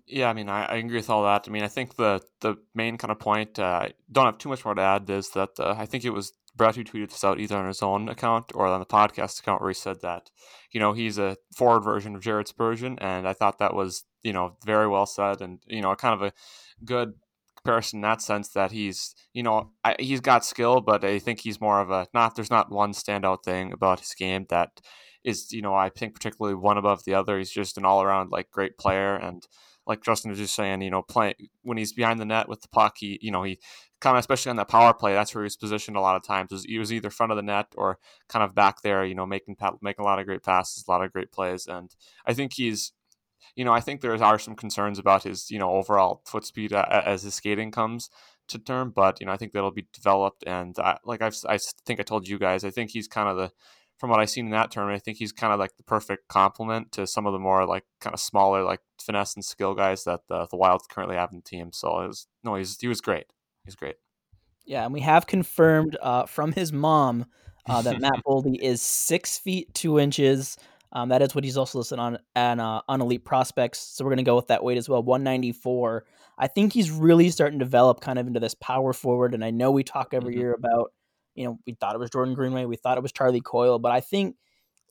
Yeah, 0.06 0.28
I 0.28 0.32
mean, 0.32 0.48
I, 0.48 0.64
I, 0.64 0.76
agree 0.76 0.96
with 0.96 1.08
all 1.08 1.24
that. 1.24 1.44
I 1.46 1.50
mean, 1.50 1.62
I 1.62 1.68
think 1.68 1.96
the 1.96 2.20
the 2.40 2.56
main 2.74 2.98
kind 2.98 3.10
of 3.10 3.18
point, 3.18 3.58
uh, 3.58 3.88
don't 4.10 4.26
have 4.26 4.38
too 4.38 4.48
much 4.48 4.64
more 4.64 4.74
to 4.74 4.82
add, 4.82 5.08
is 5.08 5.30
that 5.30 5.50
uh, 5.58 5.74
I 5.78 5.86
think 5.86 6.04
it 6.04 6.10
was 6.10 6.32
Brett 6.54 6.76
who 6.76 6.84
tweeted 6.84 7.10
this 7.10 7.24
out 7.24 7.40
either 7.40 7.56
on 7.56 7.66
his 7.66 7.82
own 7.82 8.08
account 8.08 8.52
or 8.54 8.66
on 8.66 8.80
the 8.80 8.86
podcast 8.86 9.40
account 9.40 9.60
where 9.60 9.70
he 9.70 9.74
said 9.74 10.02
that, 10.02 10.30
you 10.70 10.80
know, 10.80 10.92
he's 10.92 11.18
a 11.18 11.36
forward 11.56 11.80
version 11.80 12.14
of 12.14 12.22
Jared 12.22 12.48
Spurgeon. 12.48 12.98
And 13.00 13.26
I 13.26 13.32
thought 13.32 13.58
that 13.58 13.74
was, 13.74 14.04
you 14.22 14.32
know, 14.32 14.56
very 14.64 14.86
well 14.86 15.06
said 15.06 15.40
and, 15.40 15.60
you 15.66 15.80
know, 15.80 15.94
kind 15.94 16.14
of 16.14 16.22
a 16.22 16.32
good 16.84 17.14
comparison 17.56 17.98
in 17.98 18.02
that 18.02 18.20
sense 18.20 18.50
that 18.50 18.72
he's, 18.72 19.14
you 19.32 19.42
know, 19.42 19.70
I, 19.82 19.96
he's 19.98 20.20
got 20.20 20.44
skill, 20.44 20.80
but 20.80 21.04
I 21.04 21.18
think 21.18 21.40
he's 21.40 21.60
more 21.60 21.80
of 21.80 21.90
a, 21.90 22.06
not, 22.12 22.36
there's 22.36 22.50
not 22.50 22.70
one 22.70 22.92
standout 22.92 23.44
thing 23.44 23.72
about 23.72 24.00
his 24.00 24.14
game 24.14 24.46
that 24.50 24.80
is, 25.24 25.52
you 25.52 25.62
know, 25.62 25.74
I 25.74 25.88
think 25.88 26.14
particularly 26.14 26.54
one 26.54 26.76
above 26.76 27.04
the 27.04 27.14
other. 27.14 27.38
He's 27.38 27.50
just 27.50 27.78
an 27.78 27.84
all 27.84 28.02
around, 28.02 28.30
like, 28.30 28.50
great 28.50 28.76
player. 28.76 29.14
And, 29.16 29.46
like 29.86 30.02
Justin 30.04 30.30
was 30.30 30.38
just 30.38 30.54
saying, 30.54 30.80
you 30.82 30.90
know, 30.90 31.02
playing 31.02 31.34
when 31.62 31.76
he's 31.76 31.92
behind 31.92 32.20
the 32.20 32.24
net 32.24 32.48
with 32.48 32.60
the 32.62 32.68
puck, 32.68 32.94
he, 32.98 33.18
you 33.20 33.32
know, 33.32 33.42
he 33.42 33.58
kind 34.02 34.16
of, 34.16 34.20
especially 34.20 34.50
on 34.50 34.56
that 34.56 34.68
power 34.68 34.92
play, 34.92 35.14
that's 35.14 35.34
where 35.34 35.44
he 35.44 35.46
was 35.46 35.56
positioned 35.56 35.96
a 35.96 36.00
lot 36.00 36.16
of 36.16 36.24
times. 36.24 36.64
He 36.66 36.78
was 36.78 36.92
either 36.92 37.08
front 37.08 37.30
of 37.32 37.36
the 37.36 37.42
net 37.42 37.68
or 37.76 37.98
kind 38.28 38.42
of 38.42 38.54
back 38.54 38.82
there, 38.82 39.04
you 39.04 39.14
know, 39.14 39.24
making 39.24 39.56
making 39.80 40.02
a 40.02 40.06
lot 40.06 40.18
of 40.18 40.26
great 40.26 40.42
passes, 40.42 40.84
a 40.86 40.90
lot 40.90 41.04
of 41.04 41.12
great 41.12 41.32
plays, 41.32 41.66
and 41.66 41.94
I 42.26 42.34
think 42.34 42.54
he's, 42.54 42.92
you 43.54 43.64
know, 43.64 43.72
I 43.72 43.80
think 43.80 44.00
there 44.00 44.14
are 44.22 44.38
some 44.38 44.56
concerns 44.56 44.98
about 44.98 45.22
his, 45.22 45.50
you 45.50 45.58
know, 45.58 45.70
overall 45.70 46.22
foot 46.26 46.44
speed 46.44 46.72
as 46.72 47.22
his 47.22 47.36
skating 47.36 47.70
comes 47.70 48.10
to 48.48 48.58
term, 48.58 48.90
but 48.90 49.20
you 49.20 49.26
know, 49.26 49.32
I 49.32 49.36
think 49.36 49.52
that'll 49.52 49.70
be 49.70 49.86
developed, 49.92 50.44
and 50.46 50.76
uh, 50.78 50.96
like 51.04 51.22
I've, 51.22 51.36
I 51.48 51.58
think 51.86 52.00
I 52.00 52.02
told 52.02 52.28
you 52.28 52.38
guys, 52.38 52.64
I 52.64 52.70
think 52.70 52.90
he's 52.90 53.08
kind 53.08 53.28
of 53.28 53.36
the 53.36 53.52
from 53.98 54.10
what 54.10 54.18
I've 54.18 54.30
seen 54.30 54.46
in 54.46 54.50
that 54.50 54.72
tournament, 54.72 55.00
I 55.00 55.04
think 55.04 55.18
he's 55.18 55.30
kind 55.30 55.52
of 55.52 55.60
like 55.60 55.76
the 55.76 55.84
perfect 55.84 56.26
complement 56.26 56.90
to 56.92 57.06
some 57.06 57.24
of 57.24 57.32
the 57.32 57.38
more 57.38 57.64
like 57.66 57.84
kind 58.00 58.12
of 58.12 58.18
smaller 58.18 58.64
like 58.64 58.80
finesse 59.00 59.36
and 59.36 59.44
skill 59.44 59.74
guys 59.74 60.02
that 60.04 60.22
the, 60.28 60.48
the 60.50 60.56
Wild 60.56 60.82
currently 60.88 61.14
have 61.14 61.30
in 61.30 61.38
the 61.38 61.42
team. 61.44 61.70
So 61.72 62.00
it 62.00 62.08
was 62.08 62.26
no, 62.42 62.56
he's 62.56 62.76
he 62.80 62.88
was 62.88 63.00
great. 63.00 63.26
He's 63.64 63.74
great. 63.74 63.96
Yeah, 64.64 64.84
and 64.84 64.92
we 64.92 65.00
have 65.00 65.26
confirmed 65.26 65.96
uh, 66.00 66.26
from 66.26 66.52
his 66.52 66.72
mom 66.72 67.26
uh, 67.66 67.82
that 67.82 68.00
Matt 68.00 68.22
Boldy 68.26 68.58
is 68.60 68.80
six 68.80 69.38
feet 69.38 69.72
two 69.74 69.98
inches. 69.98 70.56
Um, 70.92 71.08
that 71.08 71.22
is 71.22 71.34
what 71.34 71.42
he's 71.42 71.56
also 71.56 71.78
listed 71.78 71.98
on 71.98 72.18
on, 72.36 72.60
uh, 72.60 72.82
on 72.88 73.00
Elite 73.00 73.24
Prospects. 73.24 73.78
So 73.78 74.04
we're 74.04 74.10
gonna 74.10 74.22
go 74.22 74.36
with 74.36 74.48
that 74.48 74.62
weight 74.62 74.78
as 74.78 74.88
well, 74.88 75.02
194. 75.02 76.04
I 76.38 76.48
think 76.48 76.72
he's 76.72 76.90
really 76.90 77.30
starting 77.30 77.58
to 77.58 77.64
develop 77.64 78.00
kind 78.00 78.18
of 78.18 78.26
into 78.26 78.40
this 78.40 78.54
power 78.54 78.92
forward. 78.92 79.34
And 79.34 79.44
I 79.44 79.50
know 79.50 79.70
we 79.70 79.84
talk 79.84 80.12
every 80.12 80.32
mm-hmm. 80.34 80.40
year 80.40 80.54
about 80.54 80.92
you 81.34 81.44
know, 81.44 81.58
we 81.66 81.74
thought 81.74 81.94
it 81.94 81.98
was 81.98 82.10
Jordan 82.10 82.34
Greenway, 82.34 82.66
we 82.66 82.76
thought 82.76 82.98
it 82.98 83.02
was 83.02 83.12
Charlie 83.12 83.40
Coyle, 83.40 83.78
but 83.78 83.90
I 83.90 84.00
think 84.00 84.36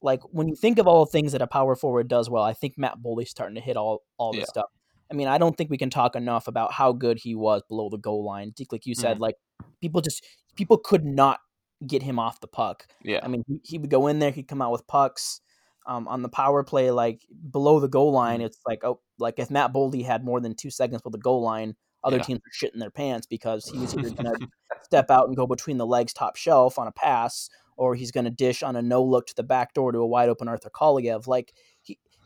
like 0.02 0.22
when 0.32 0.48
you 0.48 0.56
think 0.56 0.80
of 0.80 0.88
all 0.88 1.06
the 1.06 1.12
things 1.12 1.34
that 1.34 1.42
a 1.42 1.48
power 1.48 1.76
forward 1.76 2.08
does 2.08 2.30
well, 2.30 2.44
I 2.44 2.54
think 2.54 2.78
Matt 2.78 2.98
Boldy's 3.00 3.30
starting 3.30 3.56
to 3.56 3.62
hit 3.62 3.78
all 3.78 4.04
all 4.18 4.32
this 4.32 4.42
yeah. 4.42 4.46
stuff. 4.46 4.66
I 5.12 5.14
mean, 5.14 5.28
I 5.28 5.38
don't 5.38 5.58
think 5.58 5.70
we 5.70 5.78
can 5.78 5.90
talk 5.90 6.16
enough 6.16 6.48
about 6.48 6.72
how 6.74 6.94
good 6.94 7.20
he 7.20 7.36
was 7.36 7.62
below 7.68 7.90
the 7.90 7.98
goal 7.98 8.24
line. 8.24 8.54
Like 8.72 8.86
you 8.86 8.96
said, 8.96 9.16
mm-hmm. 9.16 9.24
like 9.24 9.36
people 9.82 10.02
just 10.02 10.26
people 10.56 10.78
could 10.78 11.06
not 11.06 11.40
get 11.86 12.02
him 12.04 12.18
off 12.18 12.40
the 12.40 12.48
puck. 12.48 12.88
Yeah, 13.04 13.20
I 13.22 13.28
mean, 13.28 13.44
he, 13.48 13.60
he 13.64 13.78
would 13.78 13.90
go 13.90 14.08
in 14.08 14.20
there, 14.20 14.32
he'd 14.32 14.48
come 14.48 14.62
out 14.62 14.72
with 14.72 14.88
pucks. 14.88 15.42
Um, 15.88 16.08
on 16.08 16.22
the 16.22 16.30
power 16.30 16.64
play, 16.64 16.92
like 16.92 17.26
below 17.50 17.80
the 17.80 17.90
goal 17.90 18.12
line, 18.12 18.38
mm-hmm. 18.38 18.46
it's 18.46 18.60
like 18.68 18.84
oh, 18.84 19.02
like 19.18 19.40
if 19.40 19.50
Matt 19.50 19.74
Boldy 19.74 20.06
had 20.06 20.24
more 20.24 20.40
than 20.40 20.56
two 20.56 20.70
seconds 20.70 21.02
with 21.04 21.12
the 21.12 21.18
goal 21.18 21.42
line, 21.42 21.76
other 22.04 22.18
yeah. 22.18 22.24
teams 22.24 22.40
are 22.40 22.66
shitting 22.66 22.80
their 22.80 22.92
pants 22.92 23.28
because 23.28 23.66
he 23.68 23.80
was 23.80 23.96
either 23.96 24.10
going 24.24 24.34
to 24.34 24.48
step 24.84 25.10
out 25.10 25.28
and 25.28 25.36
go 25.36 25.48
between 25.48 25.78
the 25.78 25.86
legs 25.86 26.14
top 26.14 26.36
shelf 26.36 26.80
on 26.80 26.88
a 26.88 26.92
pass, 26.92 27.50
or 27.78 27.96
he's 27.96 28.12
going 28.12 28.26
to 28.26 28.32
dish 28.32 28.64
on 28.64 28.76
a 28.76 28.82
no 28.82 29.04
look 29.04 29.28
to 29.28 29.36
the 29.36 29.44
back 29.44 29.74
door 29.74 29.92
to 29.92 30.00
a 30.00 30.08
wide 30.08 30.30
open 30.30 30.48
Arthur 30.48 30.70
Kaliyev. 30.70 31.28
Like 31.28 31.54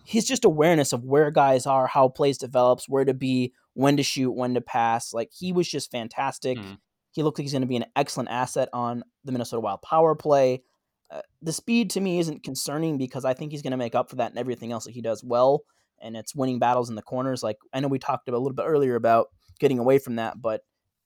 he's 0.05 0.25
just 0.25 0.45
awareness 0.45 0.93
of 0.93 1.03
where 1.03 1.31
guys 1.31 1.65
are, 1.65 1.87
how 1.87 2.07
plays 2.07 2.37
develops, 2.37 2.87
where 2.87 3.05
to 3.05 3.13
be, 3.13 3.53
when 3.73 3.97
to 3.97 4.03
shoot, 4.03 4.31
when 4.31 4.53
to 4.53 4.61
pass. 4.61 5.13
Like 5.13 5.31
he 5.33 5.51
was 5.51 5.67
just 5.67 5.91
fantastic. 5.91 6.57
Mm. 6.57 6.77
He 7.11 7.23
looked 7.23 7.39
like 7.39 7.43
he's 7.43 7.53
going 7.53 7.61
to 7.61 7.67
be 7.67 7.77
an 7.77 7.85
excellent 7.95 8.29
asset 8.29 8.69
on 8.71 9.03
the 9.23 9.31
Minnesota 9.31 9.61
Wild 9.61 9.81
power 9.81 10.15
play. 10.15 10.63
Uh, 11.09 11.21
the 11.41 11.53
speed 11.53 11.89
to 11.91 12.01
me 12.01 12.19
isn't 12.19 12.43
concerning 12.43 12.97
because 12.97 13.25
I 13.25 13.33
think 13.33 13.51
he's 13.51 13.61
going 13.61 13.71
to 13.71 13.77
make 13.77 13.95
up 13.95 14.09
for 14.09 14.17
that 14.17 14.31
and 14.31 14.39
everything 14.39 14.71
else 14.71 14.85
that 14.85 14.93
he 14.93 15.01
does 15.01 15.23
well. 15.23 15.63
And 16.01 16.15
it's 16.15 16.35
winning 16.35 16.59
battles 16.59 16.89
in 16.89 16.95
the 16.95 17.01
corners. 17.01 17.41
Like 17.41 17.57
I 17.73 17.79
know 17.79 17.87
we 17.87 17.99
talked 17.99 18.27
about 18.27 18.37
a 18.37 18.43
little 18.43 18.55
bit 18.55 18.65
earlier 18.65 18.95
about 18.95 19.27
getting 19.59 19.79
away 19.79 19.97
from 19.97 20.17
that. 20.17 20.41
But 20.41 20.61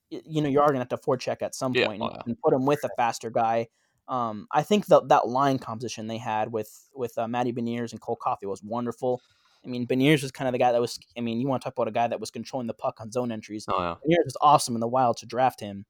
you 0.09 0.41
know 0.41 0.49
you 0.49 0.59
are 0.59 0.67
going 0.67 0.83
to 0.83 0.87
have 0.89 0.89
to 0.89 0.97
forecheck 0.97 1.41
at 1.41 1.55
some 1.55 1.73
Yeah, 1.73 1.85
point 1.85 2.01
oh, 2.01 2.09
and 2.25 2.39
put 2.41 2.53
him 2.53 2.65
with 2.65 2.83
a 2.83 2.89
faster 2.97 3.29
guy. 3.29 3.67
Um, 4.09 4.47
I 4.51 4.63
think 4.63 4.87
that 4.87 5.07
that 5.09 5.27
line 5.27 5.59
composition 5.59 6.07
they 6.07 6.17
had 6.17 6.51
with 6.51 6.89
with 6.93 7.17
uh, 7.17 7.27
Matty 7.27 7.53
Beniers 7.53 7.91
and 7.91 8.01
Cole 8.01 8.17
Caufield 8.19 8.49
was 8.49 8.63
wonderful. 8.63 9.21
I 9.63 9.67
mean, 9.67 9.85
Beniers 9.85 10.23
was 10.23 10.31
kind 10.31 10.47
of 10.47 10.51
the 10.53 10.57
guy 10.57 10.71
that 10.71 10.81
was. 10.81 10.99
I 11.17 11.21
mean, 11.21 11.39
you 11.39 11.47
want 11.47 11.61
to 11.61 11.65
talk 11.65 11.75
about 11.77 11.87
a 11.87 11.91
guy 11.91 12.07
that 12.07 12.19
was 12.19 12.31
controlling 12.31 12.67
the 12.67 12.73
puck 12.73 12.97
on 12.99 13.11
zone 13.11 13.31
entries. 13.31 13.65
Oh 13.69 13.79
yeah. 13.79 13.95
Beniers 13.95 14.25
was 14.25 14.37
awesome 14.41 14.75
in 14.75 14.81
the 14.81 14.87
Wild 14.87 15.17
to 15.17 15.25
draft 15.25 15.59
him. 15.59 15.85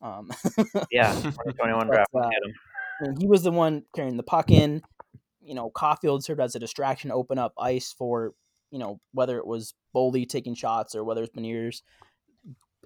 Um, 0.00 0.30
Yeah, 0.90 1.12
2021 1.22 1.86
draft. 1.88 2.10
uh, 2.14 2.20
him. 2.20 2.30
I 3.00 3.08
mean, 3.08 3.16
he 3.20 3.26
was 3.26 3.42
the 3.42 3.50
one 3.50 3.82
carrying 3.94 4.16
the 4.16 4.22
puck 4.22 4.50
in. 4.50 4.82
You 5.42 5.54
know, 5.54 5.70
Caufield 5.70 6.22
served 6.22 6.40
as 6.40 6.54
a 6.54 6.58
distraction, 6.58 7.10
to 7.10 7.16
open 7.16 7.38
up 7.38 7.54
ice 7.58 7.92
for 7.92 8.34
you 8.70 8.78
know 8.78 9.00
whether 9.12 9.38
it 9.38 9.46
was 9.46 9.74
Boldy 9.94 10.28
taking 10.28 10.54
shots 10.54 10.94
or 10.94 11.02
whether 11.02 11.22
it's 11.22 11.34
Beniers. 11.34 11.82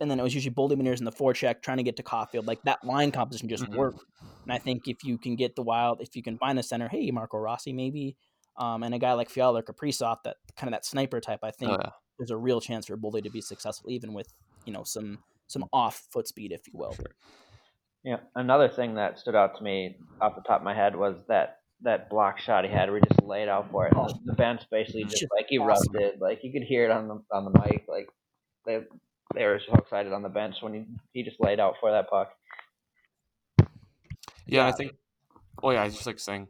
And 0.00 0.10
then 0.10 0.18
it 0.20 0.22
was 0.22 0.34
usually 0.34 0.54
Boldy 0.54 0.72
Beniers 0.72 0.98
in 0.98 1.04
the 1.04 1.12
forecheck 1.12 1.62
trying 1.62 1.76
to 1.78 1.82
get 1.82 1.96
to 1.96 2.02
Caufield. 2.02 2.46
Like 2.46 2.62
that 2.64 2.84
line 2.84 3.10
composition 3.10 3.48
just 3.48 3.64
Mhm. 3.64 3.76
worked. 3.76 4.04
And 4.44 4.52
I 4.52 4.58
think 4.58 4.88
if 4.88 5.04
you 5.04 5.18
can 5.18 5.36
get 5.36 5.56
the 5.56 5.62
Wild, 5.62 6.00
if 6.00 6.16
you 6.16 6.22
can 6.22 6.38
find 6.38 6.58
a 6.58 6.62
center, 6.62 6.88
hey 6.88 7.10
Marco 7.10 7.36
Rossi 7.38 7.72
maybe, 7.72 8.16
um, 8.56 8.82
and 8.82 8.94
a 8.94 8.98
guy 8.98 9.12
like 9.12 9.28
Fiala 9.30 9.60
or 9.60 9.62
Kaprizov, 9.62 10.18
that 10.24 10.36
kind 10.56 10.68
of 10.68 10.72
that 10.72 10.84
sniper 10.84 11.20
type, 11.20 11.40
I 11.42 11.50
think 11.50 11.72
Oh 11.72 11.78
yeah. 11.82 11.90
there's 12.18 12.30
a 12.30 12.36
real 12.36 12.60
chance 12.60 12.86
for 12.86 12.96
Boldy 12.96 13.22
to 13.22 13.30
be 13.30 13.40
successful, 13.40 13.90
even 13.90 14.12
with 14.14 14.32
you 14.64 14.72
know 14.72 14.84
some 14.84 15.22
some 15.48 15.64
off 15.72 16.06
foot 16.12 16.28
speed, 16.28 16.52
if 16.52 16.66
you 16.66 16.78
will. 16.78 16.94
Yeah, 18.04 18.18
another 18.34 18.68
thing 18.68 18.94
that 18.94 19.18
stood 19.18 19.34
out 19.34 19.56
to 19.56 19.62
me 19.62 19.96
off 20.20 20.34
the 20.36 20.42
top 20.42 20.60
of 20.60 20.64
my 20.64 20.74
head 20.74 20.94
was 20.96 21.24
that 21.28 21.58
that 21.82 22.10
block 22.10 22.38
shot 22.38 22.64
he 22.64 22.70
had 22.70 22.90
where 22.90 22.98
he 23.00 23.08
just 23.08 23.22
laid 23.22 23.48
out 23.48 23.70
for 23.70 23.86
it. 23.86 23.92
Oh. 23.96 24.08
The, 24.08 24.18
the 24.26 24.32
bench 24.34 24.62
basically 24.70 25.04
just 25.04 25.20
Just 25.20 25.32
like 25.34 25.46
awesome. 25.60 25.94
erupted. 25.94 26.20
Like 26.20 26.42
you 26.42 26.52
could 26.52 26.62
hear 26.64 26.84
it 26.84 26.90
on 26.90 27.06
the 27.08 27.22
on 27.32 27.44
the 27.44 27.60
mic. 27.60 27.84
Like 27.88 28.08
they 28.66 28.80
they 29.34 29.44
were 29.44 29.60
so 29.66 29.74
excited 29.74 30.12
on 30.12 30.22
the 30.22 30.28
bench 30.28 30.56
when 30.60 30.74
he 30.74 30.84
he 31.12 31.22
just 31.22 31.40
laid 31.40 31.60
out 31.60 31.74
for 31.80 31.90
that 31.90 32.08
puck. 32.08 32.30
Yeah, 34.46 34.64
and 34.64 34.74
I 34.74 34.76
think. 34.76 34.92
Oh 35.62 35.70
yeah, 35.70 35.82
I 35.82 35.84
was 35.84 35.94
just 35.94 36.06
like 36.06 36.18
saying. 36.18 36.48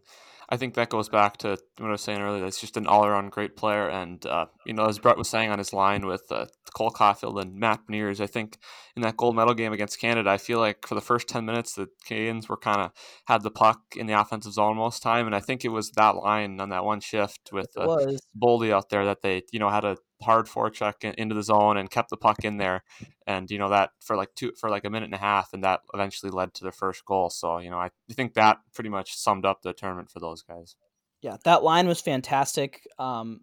I 0.50 0.56
think 0.56 0.74
that 0.74 0.88
goes 0.88 1.10
back 1.10 1.36
to 1.38 1.58
what 1.76 1.88
I 1.88 1.90
was 1.90 2.00
saying 2.00 2.22
earlier. 2.22 2.46
It's 2.46 2.60
just 2.60 2.78
an 2.78 2.86
all-around 2.86 3.32
great 3.32 3.54
player, 3.54 3.86
and 3.90 4.24
uh, 4.24 4.46
you 4.64 4.72
know, 4.72 4.86
as 4.86 4.98
Brett 4.98 5.18
was 5.18 5.28
saying 5.28 5.50
on 5.50 5.58
his 5.58 5.74
line 5.74 6.06
with 6.06 6.22
uh, 6.30 6.46
Cole 6.74 6.90
Caufield 6.90 7.42
and 7.42 7.56
Matt 7.56 7.80
Beniers, 7.86 8.18
I 8.18 8.26
think 8.26 8.56
in 8.96 9.02
that 9.02 9.18
gold 9.18 9.36
medal 9.36 9.52
game 9.52 9.74
against 9.74 10.00
Canada, 10.00 10.30
I 10.30 10.38
feel 10.38 10.58
like 10.58 10.86
for 10.86 10.94
the 10.94 11.02
first 11.02 11.28
ten 11.28 11.44
minutes, 11.44 11.74
the 11.74 11.88
Canadians 12.06 12.48
were 12.48 12.56
kind 12.56 12.80
of 12.80 12.92
had 13.26 13.42
the 13.42 13.50
puck 13.50 13.80
in 13.94 14.06
the 14.06 14.18
offensive 14.18 14.54
zone 14.54 14.76
most 14.78 15.02
time, 15.02 15.26
and 15.26 15.36
I 15.36 15.40
think 15.40 15.66
it 15.66 15.68
was 15.68 15.90
that 15.96 16.16
line 16.16 16.60
on 16.60 16.70
that 16.70 16.84
one 16.84 17.00
shift 17.00 17.50
with 17.52 17.70
uh, 17.76 18.12
Boldy 18.40 18.72
out 18.72 18.88
there 18.88 19.04
that 19.04 19.20
they 19.20 19.42
you 19.52 19.58
know 19.58 19.68
had 19.68 19.84
a 19.84 19.98
hard 20.22 20.46
forecheck 20.46 21.04
in- 21.04 21.14
into 21.14 21.34
the 21.34 21.42
zone 21.42 21.76
and 21.76 21.90
kept 21.90 22.10
the 22.10 22.16
puck 22.16 22.44
in 22.44 22.56
there, 22.56 22.82
and 23.26 23.50
you 23.50 23.58
know 23.58 23.68
that 23.70 23.90
for 24.00 24.16
like 24.16 24.34
two 24.34 24.52
for 24.58 24.68
like 24.70 24.84
a 24.84 24.90
minute 24.90 25.06
and 25.06 25.14
a 25.14 25.18
half, 25.18 25.52
and 25.52 25.62
that 25.64 25.80
eventually 25.94 26.30
led 26.30 26.54
to 26.54 26.62
their 26.64 26.72
first 26.72 27.04
goal. 27.04 27.30
So 27.30 27.58
you 27.58 27.70
know 27.70 27.78
I 27.78 27.90
think 28.12 28.34
that 28.34 28.58
pretty 28.74 28.90
much 28.90 29.14
summed 29.16 29.44
up 29.46 29.62
the 29.62 29.72
tournament 29.72 30.10
for 30.10 30.20
those 30.20 30.42
guys. 30.42 30.76
Yeah, 31.20 31.36
that 31.44 31.62
line 31.62 31.86
was 31.88 32.00
fantastic. 32.00 32.86
Um, 32.98 33.40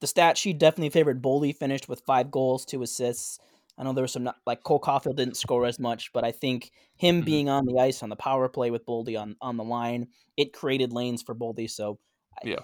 the 0.00 0.06
stat 0.06 0.38
sheet 0.38 0.58
definitely 0.58 0.90
favored 0.90 1.22
Boldy. 1.22 1.54
Finished 1.56 1.88
with 1.88 2.02
five 2.06 2.30
goals, 2.30 2.64
two 2.64 2.82
assists. 2.82 3.38
I 3.76 3.84
know 3.84 3.92
there 3.92 4.02
was 4.02 4.12
some 4.12 4.24
not- 4.24 4.36
like 4.46 4.62
Cole 4.64 4.80
Caufield 4.80 5.16
didn't 5.16 5.36
score 5.36 5.64
as 5.64 5.78
much, 5.78 6.12
but 6.12 6.24
I 6.24 6.32
think 6.32 6.70
him 6.96 7.22
Mhm. 7.22 7.24
being 7.24 7.48
on 7.48 7.64
the 7.64 7.78
ice 7.78 8.02
on 8.02 8.08
the 8.08 8.16
power 8.16 8.48
play 8.48 8.70
with 8.72 8.84
Boldy 8.86 9.20
on 9.20 9.36
on 9.40 9.56
the 9.56 9.62
line, 9.64 10.08
it 10.36 10.52
created 10.52 10.92
lanes 10.92 11.22
for 11.22 11.34
Boldy. 11.34 11.70
So 11.70 11.98
I- 12.42 12.48
Yeah. 12.48 12.60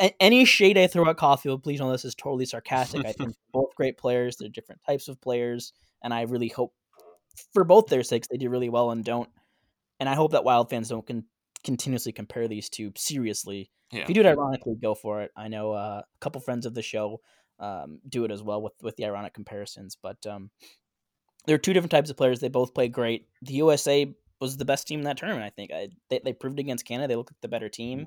A- 0.00 0.22
any 0.22 0.44
shade 0.44 0.78
I 0.78 0.86
throw 0.86 1.08
at 1.08 1.16
Caufield, 1.16 1.62
please 1.62 1.80
know 1.80 1.90
this 1.90 2.04
is 2.04 2.14
totally 2.14 2.46
sarcastic. 2.46 3.04
I 3.04 3.12
think 3.12 3.34
both 3.52 3.74
great 3.76 3.98
players. 3.98 4.36
They're 4.36 4.48
different 4.48 4.82
types 4.86 5.08
of 5.08 5.20
players, 5.20 5.72
and 6.02 6.12
I 6.12 6.22
really 6.22 6.48
hope 6.48 6.72
for 7.52 7.64
both 7.64 7.86
their 7.86 8.02
sakes 8.02 8.28
they 8.28 8.36
do 8.36 8.50
really 8.50 8.68
well 8.68 8.90
and 8.90 9.04
don't. 9.04 9.28
And 10.00 10.08
I 10.08 10.14
hope 10.14 10.32
that 10.32 10.44
Wild 10.44 10.70
fans 10.70 10.88
don't 10.88 11.06
con- 11.06 11.24
continuously 11.64 12.12
compare 12.12 12.48
these 12.48 12.68
two 12.68 12.92
seriously. 12.96 13.70
Yeah. 13.90 14.02
If 14.02 14.08
you 14.08 14.14
do 14.14 14.20
it 14.20 14.26
ironically, 14.26 14.74
go 14.80 14.94
for 14.94 15.22
it. 15.22 15.30
I 15.36 15.48
know 15.48 15.72
uh, 15.72 16.02
a 16.04 16.18
couple 16.20 16.40
friends 16.40 16.66
of 16.66 16.74
the 16.74 16.82
show 16.82 17.20
um, 17.58 18.00
do 18.08 18.24
it 18.24 18.30
as 18.30 18.42
well 18.42 18.62
with 18.62 18.74
with 18.82 18.96
the 18.96 19.04
ironic 19.04 19.34
comparisons. 19.34 19.96
But 20.00 20.26
um, 20.26 20.50
there 21.46 21.54
are 21.54 21.58
two 21.58 21.72
different 21.72 21.92
types 21.92 22.10
of 22.10 22.16
players. 22.16 22.40
They 22.40 22.48
both 22.48 22.74
play 22.74 22.88
great. 22.88 23.28
The 23.42 23.54
USA 23.54 24.12
was 24.40 24.56
the 24.56 24.64
best 24.64 24.86
team 24.86 25.00
in 25.00 25.04
that 25.04 25.16
tournament. 25.16 25.44
I 25.44 25.50
think 25.50 25.70
I, 25.72 25.88
they 26.10 26.20
they 26.24 26.32
proved 26.32 26.58
against 26.58 26.84
Canada. 26.86 27.08
They 27.08 27.16
looked 27.16 27.32
like 27.32 27.40
the 27.40 27.48
better 27.48 27.68
team. 27.68 28.06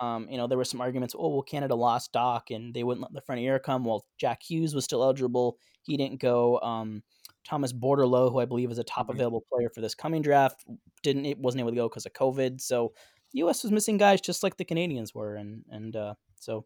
Um, 0.00 0.26
you 0.30 0.36
know, 0.38 0.46
there 0.46 0.58
were 0.58 0.64
some 0.64 0.80
arguments. 0.80 1.14
Oh, 1.18 1.28
well, 1.28 1.42
Canada 1.42 1.74
lost 1.74 2.12
Dach, 2.12 2.54
and 2.54 2.72
they 2.74 2.82
wouldn't 2.84 3.02
let 3.02 3.12
the 3.12 3.20
frontier 3.20 3.58
come. 3.58 3.84
Well, 3.84 4.04
Jack 4.18 4.42
Hughes 4.42 4.74
was 4.74 4.84
still 4.84 5.02
eligible. 5.02 5.58
He 5.82 5.96
didn't 5.96 6.20
go. 6.20 6.58
Um, 6.60 7.02
Thomas 7.46 7.72
Bordeleau, 7.72 8.30
who 8.32 8.38
I 8.38 8.44
believe 8.46 8.70
is 8.70 8.78
a 8.78 8.84
top 8.84 9.08
Mhm. 9.08 9.14
available 9.14 9.44
player 9.52 9.70
for 9.74 9.80
this 9.80 9.94
coming 9.94 10.22
draft, 10.22 10.64
didn't 11.02 11.26
it 11.26 11.38
wasn't 11.38 11.60
able 11.60 11.70
to 11.70 11.76
go 11.76 11.88
because 11.88 12.06
of 12.06 12.12
COVID. 12.12 12.60
So 12.60 12.92
the 13.32 13.38
U.S. 13.40 13.62
was 13.62 13.72
missing 13.72 13.96
guys 13.96 14.20
just 14.20 14.42
like 14.42 14.56
the 14.56 14.64
Canadians 14.64 15.14
were, 15.14 15.36
and 15.36 15.64
and 15.70 15.94
uh, 15.96 16.14
so 16.36 16.64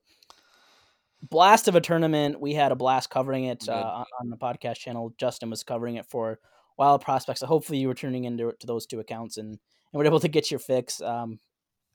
blast 1.22 1.68
of 1.68 1.74
a 1.74 1.80
tournament. 1.80 2.40
We 2.40 2.54
had 2.54 2.72
a 2.72 2.76
blast 2.76 3.10
covering 3.10 3.44
it 3.44 3.68
uh, 3.68 3.72
on- 3.72 4.06
on 4.20 4.30
the 4.30 4.36
podcast 4.36 4.76
channel. 4.76 5.14
Justin 5.18 5.50
was 5.50 5.62
covering 5.64 5.96
it 5.96 6.06
for 6.06 6.38
Wild 6.76 7.02
Prospects. 7.02 7.40
So 7.40 7.46
hopefully 7.46 7.78
you 7.78 7.88
were 7.88 7.94
tuning 7.94 8.24
into 8.24 8.52
to 8.60 8.66
those 8.66 8.86
two 8.86 9.00
accounts 9.00 9.36
and, 9.38 9.48
and 9.50 9.58
were 9.98 10.04
able 10.04 10.20
to 10.20 10.28
get 10.28 10.50
your 10.50 10.60
fix. 10.60 11.00
Um, 11.00 11.38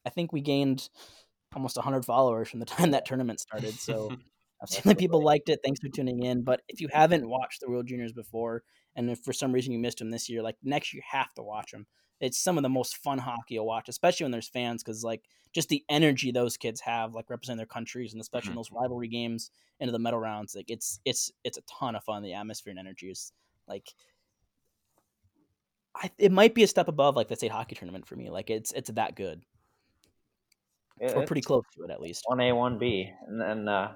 I 0.05 0.09
think 0.09 0.31
we 0.31 0.41
gained 0.41 0.89
almost 1.55 1.77
100 1.77 2.05
followers 2.05 2.49
from 2.49 2.59
the 2.59 2.65
time 2.77 2.91
that 2.91 3.05
tournament 3.05 3.39
started. 3.39 3.75
So 3.79 4.11
I've 4.61 4.69
seen 4.69 4.83
that 4.85 4.97
people 4.97 5.23
liked 5.23 5.49
it. 5.49 5.61
Thanks 5.63 5.79
for 5.79 5.87
tuning 5.87 6.23
in. 6.23 6.43
But 6.43 6.61
if 6.67 6.81
you 6.81 6.89
haven't 6.91 7.27
watched 7.27 7.61
the 7.61 7.69
World 7.69 7.87
Juniors 7.87 8.11
before, 8.11 8.63
and 8.95 9.09
if 9.09 9.19
for 9.19 9.33
some 9.33 9.53
reason 9.53 9.71
you 9.71 9.79
missed 9.79 9.99
them 9.99 10.11
this 10.11 10.29
year, 10.29 10.41
like 10.41 10.57
next 10.63 10.93
year 10.93 10.99
you 10.99 11.17
have 11.17 11.33
to 11.35 11.43
watch 11.43 11.71
them. 11.71 11.87
It's 12.19 12.37
some 12.37 12.57
of 12.57 12.63
the 12.63 12.69
most 12.69 12.97
fun 12.97 13.17
hockey 13.17 13.53
you'll 13.53 13.65
watch, 13.65 13.87
especially 13.87 14.25
when 14.25 14.31
there's 14.31 14.49
fans, 14.49 14.83
because 14.83 15.05
like 15.05 15.21
just 15.53 15.69
the 15.69 15.85
energy 15.87 16.31
those 16.31 16.57
kids 16.57 16.81
have, 16.81 17.13
like 17.13 17.29
representing 17.29 17.57
their 17.57 17.65
countries, 17.65 18.11
and 18.11 18.19
especially 18.19 18.49
in 18.49 18.51
mm-hmm. 18.51 18.57
those 18.57 18.71
rivalry 18.71 19.07
games 19.07 19.51
into 19.79 19.93
the 19.93 19.99
medal 19.99 20.19
rounds, 20.19 20.53
like 20.53 20.69
it's 20.69 20.99
it's 21.05 21.31
it's 21.45 21.57
a 21.57 21.61
ton 21.61 21.95
of 21.95 22.03
fun. 22.03 22.21
The 22.21 22.33
atmosphere 22.33 22.71
and 22.71 22.79
energy 22.79 23.09
is 23.09 23.31
like. 23.67 23.87
I, 25.95 26.11
it 26.17 26.31
might 26.31 26.53
be 26.53 26.63
a 26.63 26.67
step 26.67 26.87
above 26.87 27.15
like 27.15 27.27
the 27.29 27.35
state 27.35 27.51
hockey 27.51 27.75
tournament 27.75 28.05
for 28.05 28.15
me. 28.15 28.29
Like 28.29 28.49
it's 28.49 28.71
it's 28.73 28.91
that 28.91 29.15
good. 29.15 29.41
It- 30.99 31.15
We're 31.15 31.25
pretty 31.25 31.41
close 31.41 31.63
to 31.75 31.83
it 31.83 31.89
at 31.91 32.01
least. 32.01 32.23
one 32.27 32.39
A, 32.41 32.51
one 32.53 32.77
B, 32.77 33.09
and 33.27 33.39
then 33.39 33.67
uh, 33.67 33.93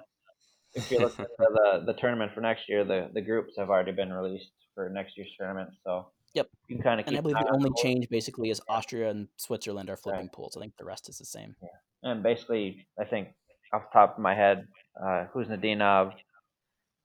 if 0.73 0.89
you 0.91 0.99
look 0.99 1.19
at 1.19 1.27
the 1.37 1.83
the 1.85 1.93
tournament 1.93 2.31
for 2.33 2.41
next 2.41 2.67
year, 2.69 2.83
the 2.83 3.09
the 3.13 3.21
groups 3.21 3.53
have 3.57 3.69
already 3.69 3.91
been 3.91 4.11
released 4.13 4.51
for 4.73 4.89
next 4.89 5.17
year's 5.17 5.31
tournament. 5.37 5.69
So 5.83 6.07
Yep. 6.33 6.47
you 6.67 6.75
can 6.77 6.83
kind 6.83 6.99
of. 6.99 7.07
And 7.07 7.17
I 7.17 7.21
believe 7.21 7.37
the 7.37 7.51
only 7.53 7.69
change 7.77 8.09
basically 8.09 8.49
is 8.49 8.59
Austria 8.67 9.09
and 9.11 9.27
Switzerland 9.37 9.89
are 9.91 9.97
flipping 9.97 10.21
Right. 10.21 10.31
pools. 10.31 10.57
I 10.57 10.61
think 10.61 10.75
the 10.77 10.85
rest 10.85 11.07
is 11.09 11.17
the 11.19 11.25
same. 11.25 11.55
Yeah. 11.61 11.69
And 12.09 12.23
basically, 12.23 12.87
I 12.99 13.05
think 13.05 13.29
off 13.71 13.83
the 13.83 13.99
top 13.99 14.13
of 14.17 14.19
my 14.19 14.33
head, 14.33 14.67
uh, 14.99 15.25
Kuznetsov, 15.33 16.13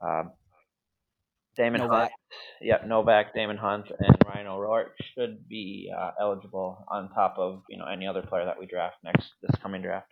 uh, 0.01 0.25
Daemon 1.59 1.81
Novak. 1.81 2.01
Hunt, 2.01 2.13
yep, 2.63 2.87
Novak, 2.87 3.35
Daemon 3.35 3.57
Hunt, 3.59 3.87
and 3.99 4.17
Ryan 4.27 4.47
O'Rourke 4.47 4.95
should 5.15 5.47
be 5.49 5.93
uh, 5.95 6.13
eligible 6.21 6.87
on 6.89 7.11
top 7.11 7.35
of 7.37 7.63
you 7.69 7.77
know 7.77 7.85
any 7.87 8.07
other 8.07 8.23
player 8.23 8.45
that 8.47 8.59
we 8.59 8.65
draft 8.65 8.97
next 9.05 9.33
this 9.43 9.51
coming 9.61 9.83
draft. 9.83 10.11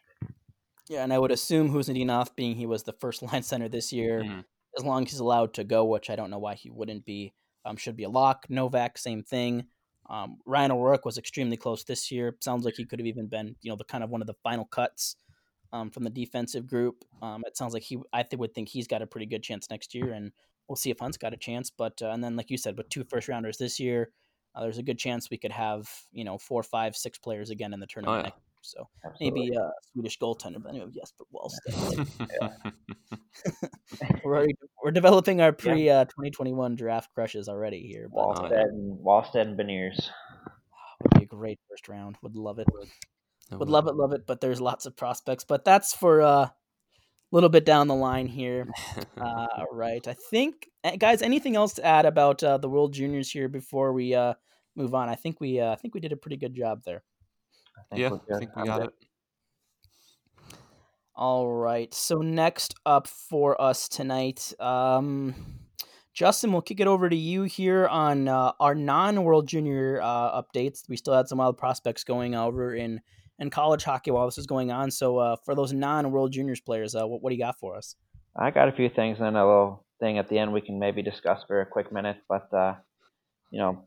Yeah, 0.88 1.02
and 1.02 1.12
I 1.12 1.18
would 1.18 1.30
assume 1.32 1.70
Khusnutdinov, 1.72 2.36
being 2.36 2.54
he 2.56 2.66
was 2.66 2.82
the 2.82 2.92
first 2.92 3.22
line 3.32 3.42
center 3.42 3.68
this 3.68 3.92
year, 3.92 4.22
Mhm. 4.22 4.44
as 4.76 4.84
long 4.84 5.04
as 5.04 5.10
he's 5.12 5.20
allowed 5.20 5.54
to 5.54 5.64
go, 5.64 5.84
which 5.84 6.10
I 6.10 6.16
don't 6.16 6.30
know 6.30 6.38
why 6.38 6.54
he 6.54 6.68
wouldn't 6.70 7.04
be, 7.04 7.32
um, 7.64 7.76
should 7.76 7.96
be 7.96 8.04
a 8.04 8.08
lock. 8.10 8.46
Novak, 8.50 8.98
same 8.98 9.22
thing. 9.22 9.66
Um, 10.08 10.38
Ryan 10.46 10.70
O'Rourke 10.72 11.04
was 11.04 11.18
extremely 11.18 11.56
close 11.56 11.82
this 11.82 12.12
year. 12.12 12.36
Sounds 12.40 12.64
like 12.64 12.74
he 12.76 12.84
could 12.84 13.00
have 13.00 13.06
even 13.08 13.26
been, 13.26 13.56
you 13.62 13.70
know, 13.70 13.76
the 13.76 13.84
kind 13.84 14.04
of 14.04 14.10
one 14.10 14.20
of 14.20 14.28
the 14.28 14.34
final 14.44 14.64
cuts 14.64 15.16
um, 15.72 15.90
from 15.90 16.04
the 16.04 16.10
defensive 16.10 16.68
group. 16.68 17.04
Um, 17.20 17.42
it 17.44 17.56
sounds 17.56 17.74
like 17.74 17.82
he, 17.82 17.98
I 18.12 18.22
th- 18.22 18.38
would 18.38 18.54
think 18.54 18.68
he's 18.68 18.86
got 18.86 19.02
a 19.02 19.06
pretty 19.08 19.26
good 19.26 19.42
chance 19.42 19.68
next 19.68 19.92
year, 19.96 20.12
and 20.12 20.30
we'll 20.68 20.76
see 20.76 20.90
if 20.90 20.98
Hunt's 20.98 21.16
got 21.16 21.34
a 21.34 21.36
chance. 21.36 21.70
But 21.70 22.00
uh, 22.02 22.10
and 22.10 22.22
then, 22.22 22.36
like 22.36 22.50
you 22.50 22.58
said, 22.58 22.76
with 22.76 22.88
two 22.88 23.04
first 23.04 23.28
rounders 23.28 23.58
this 23.58 23.78
year, 23.80 24.10
uh, 24.54 24.62
there's 24.62 24.78
a 24.78 24.82
good 24.82 24.98
chance 24.98 25.30
we 25.30 25.38
could 25.38 25.52
have, 25.52 25.88
you 26.12 26.24
know, 26.24 26.38
four, 26.38 26.62
five, 26.62 26.96
six 26.96 27.18
players 27.18 27.50
again 27.50 27.74
in 27.74 27.80
the 27.80 27.86
tournament 27.86 28.18
yeah. 28.18 28.22
next 28.22 28.36
year. 28.36 28.42
So 28.62 28.88
Absolutely. 29.04 29.40
maybe 29.40 29.56
a 29.56 29.70
Swedish 29.92 30.18
goaltender, 30.18 30.60
but 30.60 30.70
anyway, 30.70 30.86
yes, 30.92 31.12
but 31.16 31.28
Wallstedt. 31.32 32.08
we're 34.24 34.36
already, 34.36 34.54
we're 34.82 34.90
developing 34.90 35.40
our 35.40 35.52
pre 35.52 35.88
uh, 35.88 36.04
2021 36.06 36.74
draft 36.74 37.10
crushes 37.14 37.48
already 37.48 37.86
here, 37.86 38.08
but 38.12 38.20
uh, 38.20 38.24
Wallstedt 38.24 38.62
and 38.62 38.98
Wallstedt 39.04 39.42
and 39.42 39.58
Beniers. 39.58 40.08
would 41.02 41.18
be 41.18 41.24
a 41.24 41.26
great 41.26 41.60
first 41.70 41.88
round. 41.88 42.16
Would 42.22 42.34
love 42.34 42.58
it. 42.58 42.66
Would 43.52 43.68
love 43.68 43.86
it, 43.86 43.94
love 43.94 44.12
it. 44.12 44.26
But 44.26 44.40
there's 44.40 44.60
lots 44.60 44.86
of 44.86 44.96
prospects. 44.96 45.44
But 45.44 45.64
that's 45.64 45.94
for 45.94 46.22
uh, 46.22 46.48
little 47.36 47.50
bit 47.50 47.66
down 47.66 47.86
the 47.86 47.94
line 47.94 48.26
here. 48.26 48.66
Uh, 49.18 49.46
all 49.56 49.72
right, 49.72 50.06
I 50.06 50.12
think 50.12 50.68
eh, 50.84 50.96
guys. 50.96 51.22
Anything 51.22 51.56
else 51.56 51.72
to 51.74 51.84
add 51.84 52.04
about 52.04 52.42
uh, 52.44 52.58
the 52.58 52.68
World 52.68 52.92
Juniors 52.92 53.30
here 53.30 53.48
before 53.48 53.94
we 53.94 54.14
uh, 54.14 54.34
move 54.74 54.94
on? 54.94 55.08
I 55.08 55.14
think 55.14 55.40
we 55.40 55.58
uh, 55.58 55.72
I 55.72 55.76
think 55.76 55.94
we 55.94 56.00
did 56.00 56.12
a 56.12 56.16
pretty 56.16 56.36
good 56.36 56.54
job 56.54 56.82
there. 56.84 57.02
I 57.90 57.96
yeah, 57.96 58.10
I 58.30 58.38
think 58.38 58.54
we 58.54 58.64
got 58.64 58.80
good. 58.80 58.88
it. 58.88 58.94
All 61.14 61.48
right. 61.48 61.92
So 61.94 62.16
next 62.16 62.74
up 62.84 63.08
for 63.08 63.58
us 63.60 63.88
tonight, 63.88 64.52
um, 64.60 65.34
Justin, 66.12 66.52
we'll 66.52 66.60
kick 66.60 66.80
it 66.80 66.86
over 66.86 67.08
to 67.08 67.16
you 67.16 67.44
here 67.44 67.86
on 67.86 68.28
uh, 68.28 68.52
our 68.60 68.74
non-World 68.74 69.48
Junior 69.48 69.98
uh, 70.02 70.42
updates. 70.42 70.86
We 70.90 70.98
still 70.98 71.14
had 71.14 71.26
some 71.26 71.38
wild 71.38 71.56
prospects 71.56 72.04
going 72.04 72.34
over 72.34 72.74
in 72.74 73.00
in 73.38 73.50
college 73.50 73.84
hockey 73.84 74.10
while 74.10 74.26
this 74.26 74.38
is 74.38 74.46
going 74.46 74.70
on. 74.70 74.90
So, 74.90 75.18
uh, 75.18 75.36
for 75.44 75.54
those 75.54 75.72
non-World 75.72 76.32
Juniors 76.32 76.60
players, 76.60 76.94
uh, 76.94 77.06
what, 77.06 77.22
what, 77.22 77.30
do 77.30 77.36
you 77.36 77.42
got 77.42 77.58
for 77.58 77.76
us? 77.76 77.96
I 78.36 78.50
got 78.50 78.68
a 78.68 78.72
few 78.72 78.88
things 78.88 79.18
and 79.20 79.36
a 79.36 79.44
little 79.44 79.84
thing 80.00 80.18
at 80.18 80.28
the 80.28 80.38
end 80.38 80.52
we 80.52 80.60
can 80.60 80.78
maybe 80.78 81.02
discuss 81.02 81.42
for 81.46 81.60
a 81.60 81.66
quick 81.66 81.92
minute. 81.92 82.18
But 82.28 82.52
uh, 82.52 82.74
you 83.50 83.58
know, 83.58 83.86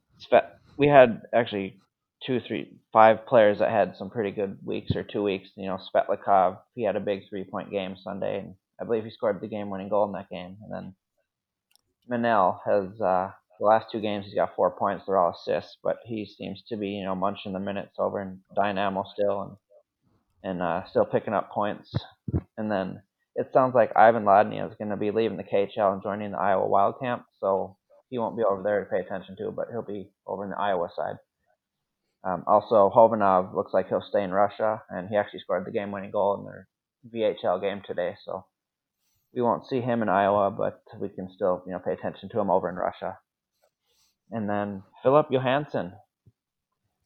we 0.77 0.87
had 0.87 1.21
actually 1.33 1.77
two, 2.25 2.39
three, 2.47 2.69
five 2.91 3.25
players 3.25 3.59
that 3.59 3.71
had 3.71 3.95
some 3.97 4.09
pretty 4.09 4.31
good 4.31 4.57
weeks 4.63 4.95
or 4.95 5.03
two 5.03 5.23
weeks. 5.23 5.49
You 5.55 5.67
know, 5.67 5.77
Svetlikov, 5.77 6.59
he 6.75 6.83
had 6.83 6.95
a 6.95 7.01
big 7.01 7.21
three-point 7.29 7.71
game 7.71 7.95
Sunday, 8.03 8.39
and 8.39 8.55
I 8.81 8.85
believe 8.85 9.03
he 9.03 9.11
scored 9.11 9.39
the 9.41 9.47
game-winning 9.47 9.89
goal 9.89 10.05
in 10.05 10.11
that 10.13 10.29
game. 10.29 10.57
And 10.63 10.73
then 10.73 10.95
Manel 12.09 12.59
has 12.65 12.99
uh, 12.99 13.31
the 13.59 13.65
last 13.65 13.87
two 13.91 13.99
games 13.99 14.25
he's 14.25 14.35
got 14.35 14.55
four 14.55 14.71
points. 14.71 15.03
They're 15.05 15.17
all 15.17 15.35
assists, 15.35 15.77
but 15.83 15.97
he 16.05 16.25
seems 16.25 16.63
to 16.69 16.77
be 16.77 16.89
you 16.89 17.05
know 17.05 17.15
munching 17.15 17.53
the 17.53 17.59
minutes 17.59 17.95
over 17.99 18.21
in 18.21 18.39
Dynamo 18.55 19.03
still 19.13 19.41
and 19.41 19.57
and 20.43 20.61
uh, 20.61 20.85
still 20.89 21.05
picking 21.05 21.33
up 21.33 21.51
points. 21.51 21.93
And 22.57 22.71
then 22.71 23.01
it 23.35 23.51
sounds 23.53 23.75
like 23.75 23.95
Ivan 23.95 24.23
Lodnia 24.23 24.69
is 24.69 24.77
going 24.77 24.89
to 24.89 24.97
be 24.97 25.11
leaving 25.11 25.37
the 25.37 25.43
KHL 25.43 25.93
and 25.93 26.03
joining 26.03 26.31
the 26.31 26.37
Iowa 26.37 26.67
Wild 26.67 26.99
Camp, 26.99 27.23
so 27.39 27.77
he 28.09 28.17
won't 28.17 28.37
be 28.37 28.43
over 28.43 28.63
there 28.63 28.83
to 28.83 28.89
pay 28.89 28.99
attention 28.99 29.35
to, 29.37 29.51
but 29.51 29.67
he'll 29.71 29.81
be 29.81 30.09
over 30.25 30.43
in 30.43 30.49
the 30.49 30.59
Iowa 30.59 30.89
side. 30.95 31.17
Um, 32.23 32.43
also, 32.47 32.91
Khovanov 32.93 33.53
looks 33.53 33.73
like 33.73 33.87
he'll 33.87 34.01
stay 34.01 34.23
in 34.23 34.31
Russia, 34.31 34.81
and 34.89 35.07
he 35.07 35.15
actually 35.15 35.39
scored 35.39 35.65
the 35.65 35.71
game-winning 35.71 36.11
goal 36.11 36.37
in 36.37 36.45
their 36.45 36.67
VHL 37.13 37.61
game 37.61 37.81
today. 37.85 38.15
So 38.25 38.45
we 39.33 39.41
won't 39.41 39.67
see 39.67 39.79
him 39.79 40.01
in 40.01 40.09
Iowa, 40.09 40.51
but 40.51 40.81
we 40.99 41.09
can 41.09 41.29
still, 41.33 41.63
you 41.65 41.71
know, 41.71 41.79
pay 41.79 41.93
attention 41.93 42.29
to 42.29 42.39
him 42.39 42.49
over 42.49 42.67
in 42.67 42.75
Russia. 42.75 43.19
And 44.31 44.49
then 44.49 44.83
Filip 45.03 45.27
Johansson, 45.31 45.93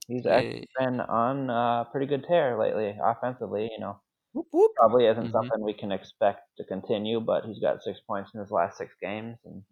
he's 0.07 0.25
actually 0.25 0.67
been 0.77 0.99
on 0.99 1.49
a 1.49 1.87
pretty 1.91 2.05
good 2.05 2.25
tear 2.27 2.57
lately 2.59 2.97
offensively. 3.01 3.69
You 3.71 3.79
know, 3.79 3.99
whoop, 4.33 4.47
whoop. 4.51 4.71
probably 4.75 5.05
isn't 5.05 5.23
mm-hmm. 5.23 5.31
something 5.31 5.63
we 5.63 5.73
can 5.73 5.91
expect 5.91 6.41
to 6.57 6.63
continue, 6.65 7.19
but 7.19 7.45
he's 7.45 7.59
got 7.59 7.83
six 7.83 7.99
points 8.07 8.31
in 8.33 8.41
his 8.41 8.51
last 8.51 8.77
six 8.77 8.93
games 9.01 9.37
and 9.45 9.63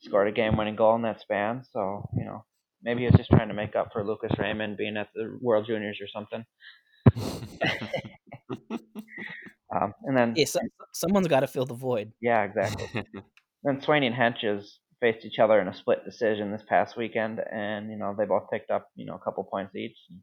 scored 0.00 0.28
a 0.28 0.32
game-winning 0.32 0.76
goal 0.76 0.94
in 0.96 1.02
that 1.02 1.20
span. 1.20 1.64
So 1.72 2.08
you 2.16 2.24
know, 2.24 2.44
maybe 2.82 3.04
he's 3.04 3.16
just 3.16 3.30
trying 3.30 3.48
to 3.48 3.54
make 3.54 3.76
up 3.76 3.90
for 3.92 4.04
Lucas 4.04 4.32
Raymond 4.38 4.76
being 4.76 4.96
at 4.96 5.08
the 5.14 5.38
World 5.40 5.66
Juniors 5.66 6.00
or 6.00 6.08
something. 6.08 6.44
Um, 9.74 9.94
and 10.04 10.16
then 10.16 10.34
yeah, 10.36 10.46
some, 10.46 10.62
someone's 10.92 11.28
got 11.28 11.40
to 11.40 11.46
fill 11.46 11.66
the 11.66 11.74
void. 11.74 12.12
Yeah, 12.20 12.42
exactly. 12.44 12.86
then 13.62 13.80
Swaney 13.80 14.06
and 14.06 14.14
Hentges 14.14 14.78
faced 15.00 15.24
each 15.24 15.38
other 15.38 15.60
in 15.60 15.68
a 15.68 15.74
split 15.74 16.04
decision 16.04 16.50
this 16.50 16.62
past 16.68 16.96
weekend, 16.96 17.40
and 17.50 17.90
you 17.90 17.96
know 17.96 18.14
they 18.16 18.24
both 18.24 18.50
picked 18.50 18.70
up 18.70 18.88
you 18.94 19.06
know 19.06 19.14
a 19.14 19.18
couple 19.18 19.44
points 19.44 19.74
each. 19.74 19.96
And 20.10 20.20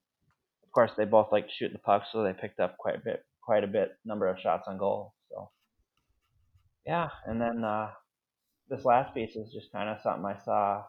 of 0.64 0.72
course, 0.72 0.92
they 0.98 1.06
both 1.06 1.32
like 1.32 1.48
to 1.48 1.54
shoot 1.54 1.72
the 1.72 1.80
puck, 1.80 2.04
so 2.12 2.24
they 2.24 2.34
picked 2.34 2.60
up 2.60 2.78
quite 2.78 2.96
a 2.96 3.02
bit, 3.04 3.24
quite 3.44 3.64
a 3.64 3.68
bit 3.68 3.92
number 4.04 4.28
of 4.28 4.40
shots 4.40 4.68
on 4.68 4.78
goal. 4.78 5.14
So 5.30 5.50
yeah, 6.86 7.10
and 7.26 7.40
then 7.40 7.64
uh, 7.64 7.90
this 8.70 8.86
last 8.86 9.14
piece 9.14 9.36
is 9.36 9.54
just 9.54 9.72
kind 9.72 9.90
of 9.90 9.98
something 10.02 10.26
I 10.26 10.38
saw. 10.44 10.84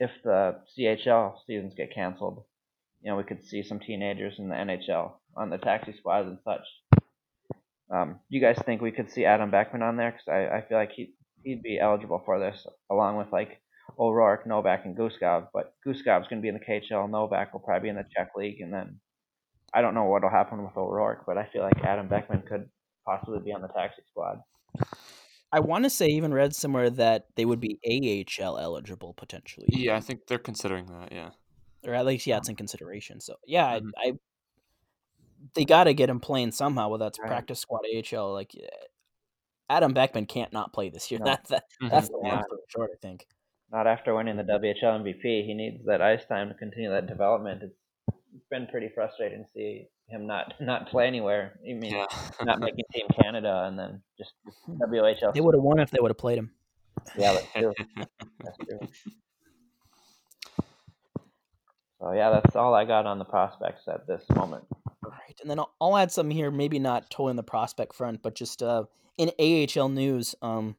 If 0.00 0.10
the 0.24 0.60
CHL 0.76 1.34
seasons 1.46 1.74
get 1.76 1.94
canceled, 1.94 2.44
you 3.02 3.10
know 3.10 3.16
we 3.16 3.24
could 3.24 3.46
see 3.46 3.62
some 3.62 3.80
teenagers 3.80 4.38
in 4.38 4.48
the 4.48 4.56
NHL 4.56 5.12
on 5.36 5.50
the 5.50 5.58
taxi 5.58 5.94
squads 5.96 6.28
and 6.28 6.38
such 6.44 6.62
um, 7.90 8.18
do 8.30 8.36
you 8.36 8.40
guys 8.40 8.58
think 8.64 8.80
we 8.80 8.92
could 8.92 9.10
see 9.10 9.24
Adam 9.24 9.50
Beckman 9.50 9.82
on 9.82 9.96
there? 9.96 10.12
Because 10.12 10.28
I, 10.28 10.56
I 10.56 10.64
feel 10.66 10.78
like 10.78 10.92
he 10.92 11.12
he'd 11.44 11.62
be 11.62 11.78
eligible 11.78 12.22
for 12.24 12.38
this, 12.38 12.66
along 12.90 13.16
with 13.16 13.28
like 13.32 13.60
O'Rourke, 13.98 14.46
Novak, 14.46 14.84
and 14.84 14.96
Guskov. 14.96 15.48
But 15.52 15.74
Guskov's 15.86 16.28
going 16.28 16.40
to 16.40 16.42
be 16.42 16.48
in 16.48 16.54
the 16.54 16.60
KHL. 16.60 17.10
Novak 17.10 17.52
will 17.52 17.60
probably 17.60 17.86
be 17.86 17.90
in 17.90 17.96
the 17.96 18.04
Czech 18.16 18.30
League, 18.36 18.60
and 18.60 18.72
then 18.72 18.98
I 19.72 19.80
don't 19.80 19.94
know 19.94 20.04
what'll 20.04 20.30
happen 20.30 20.62
with 20.62 20.76
O'Rourke, 20.76 21.24
but 21.26 21.38
I 21.38 21.48
feel 21.52 21.62
like 21.62 21.84
Adam 21.84 22.08
Beckman 22.08 22.42
could 22.48 22.68
possibly 23.04 23.40
be 23.40 23.52
on 23.52 23.62
the 23.62 23.68
taxi 23.68 24.02
squad. 24.10 24.40
I 25.52 25.60
want 25.60 25.84
to 25.84 25.90
say 25.90 26.08
even 26.08 26.34
read 26.34 26.54
somewhere 26.54 26.90
that 26.90 27.26
they 27.36 27.44
would 27.44 27.60
be 27.60 27.78
AHL 27.86 28.58
eligible 28.58 29.14
potentially. 29.14 29.66
Yeah, 29.68 29.96
I 29.96 30.00
think 30.00 30.26
they're 30.26 30.38
considering 30.38 30.86
that. 30.86 31.12
Yeah, 31.12 31.30
or 31.86 31.94
at 31.94 32.06
least 32.06 32.26
yeah, 32.26 32.38
it's 32.38 32.48
in 32.48 32.56
consideration. 32.56 33.20
So 33.20 33.36
yeah, 33.46 33.78
mm-hmm. 33.78 33.90
I, 33.96 34.08
I 34.08 34.12
they 35.54 35.64
got 35.64 35.84
to 35.84 35.94
get 35.94 36.08
him 36.08 36.20
playing 36.20 36.52
somehow, 36.52 36.88
whether 36.88 37.04
that's 37.04 37.18
right. 37.20 37.28
practice 37.28 37.60
squad 37.60 37.82
AHL. 37.84 38.32
Like 38.32 38.52
Adam 39.70 39.92
Beckman 39.92 40.26
can't 40.26 40.52
not 40.52 40.72
play 40.72 40.90
this 40.90 41.10
year. 41.10 41.20
No. 41.24 41.26
That, 41.26 41.44
that 41.48 41.64
mm-hmm. 41.82 41.88
that's 41.88 42.08
the 42.08 42.16
long 42.16 42.42
story 42.44 42.60
short, 42.68 42.90
I 42.94 42.98
think. 43.00 43.26
Not 43.72 43.86
after 43.86 44.14
winning 44.14 44.36
the 44.36 44.42
WHL 44.42 45.02
MVP, 45.02 45.46
he 45.46 45.54
needs 45.54 45.84
that 45.86 46.00
ice 46.00 46.24
time 46.26 46.48
to 46.48 46.54
continue 46.54 46.90
that 46.90 47.06
development. 47.06 47.62
It's 47.62 48.46
been 48.50 48.66
pretty 48.66 48.90
frustrating 48.94 49.44
to 49.44 49.50
see 49.54 49.88
him 50.08 50.26
not 50.26 50.54
not 50.60 50.88
play 50.88 51.06
anywhere. 51.06 51.58
I 51.68 51.72
mean, 51.74 51.94
yeah. 51.94 52.06
not 52.42 52.60
making 52.60 52.84
Team 52.92 53.06
Canada, 53.20 53.64
and 53.66 53.78
then 53.78 54.02
just 54.18 54.32
WHL. 54.68 55.32
They 55.34 55.40
would 55.40 55.54
have 55.54 55.62
won 55.62 55.80
if 55.80 55.90
they 55.90 55.98
would 56.00 56.10
have 56.10 56.18
played 56.18 56.38
him. 56.38 56.50
Yeah, 57.18 57.32
that's 57.34 57.52
true. 57.52 57.74
that's 58.42 58.56
true. 58.58 58.88
So 62.00 62.12
yeah, 62.12 62.30
that's 62.30 62.54
all 62.54 62.74
I 62.74 62.84
got 62.84 63.06
on 63.06 63.18
the 63.18 63.24
prospects 63.24 63.88
at 63.88 64.06
this 64.06 64.22
moment. 64.34 64.64
Right, 65.02 65.38
and 65.40 65.50
then 65.50 65.58
I'll, 65.58 65.72
I'll 65.80 65.96
add 65.96 66.12
some 66.12 66.30
here. 66.30 66.50
Maybe 66.50 66.78
not 66.78 67.10
totally 67.10 67.30
in 67.30 67.36
the 67.36 67.42
prospect 67.42 67.94
front, 67.94 68.22
but 68.22 68.34
just 68.34 68.62
uh, 68.62 68.84
in 69.18 69.30
AHL 69.38 69.88
news. 69.88 70.34
Um, 70.42 70.76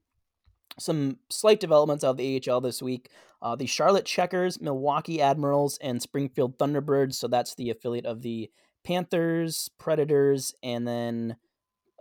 some 0.78 1.20
slight 1.30 1.60
developments 1.60 2.04
out 2.04 2.12
of 2.12 2.18
the 2.18 2.42
AHL 2.48 2.62
this 2.62 2.82
week. 2.82 3.10
Uh, 3.42 3.56
the 3.56 3.66
Charlotte 3.66 4.06
Checkers, 4.06 4.60
Milwaukee 4.60 5.22
Admirals, 5.22 5.78
and 5.82 6.02
Springfield 6.02 6.58
Thunderbirds. 6.58 7.16
So 7.16 7.28
that's 7.28 7.56
the 7.56 7.70
affiliate 7.70 8.06
of 8.06 8.22
the 8.22 8.50
Panthers, 8.84 9.70
Predators, 9.78 10.54
and 10.64 10.88
then 10.88 11.36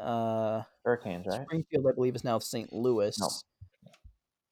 uh, 0.00 0.62
Hurricanes, 0.84 1.26
right? 1.26 1.42
Springfield, 1.42 1.86
I 1.88 1.94
believe, 1.94 2.16
is 2.16 2.24
now 2.24 2.38
St. 2.38 2.72
Louis. 2.72 3.18
No 3.18 3.28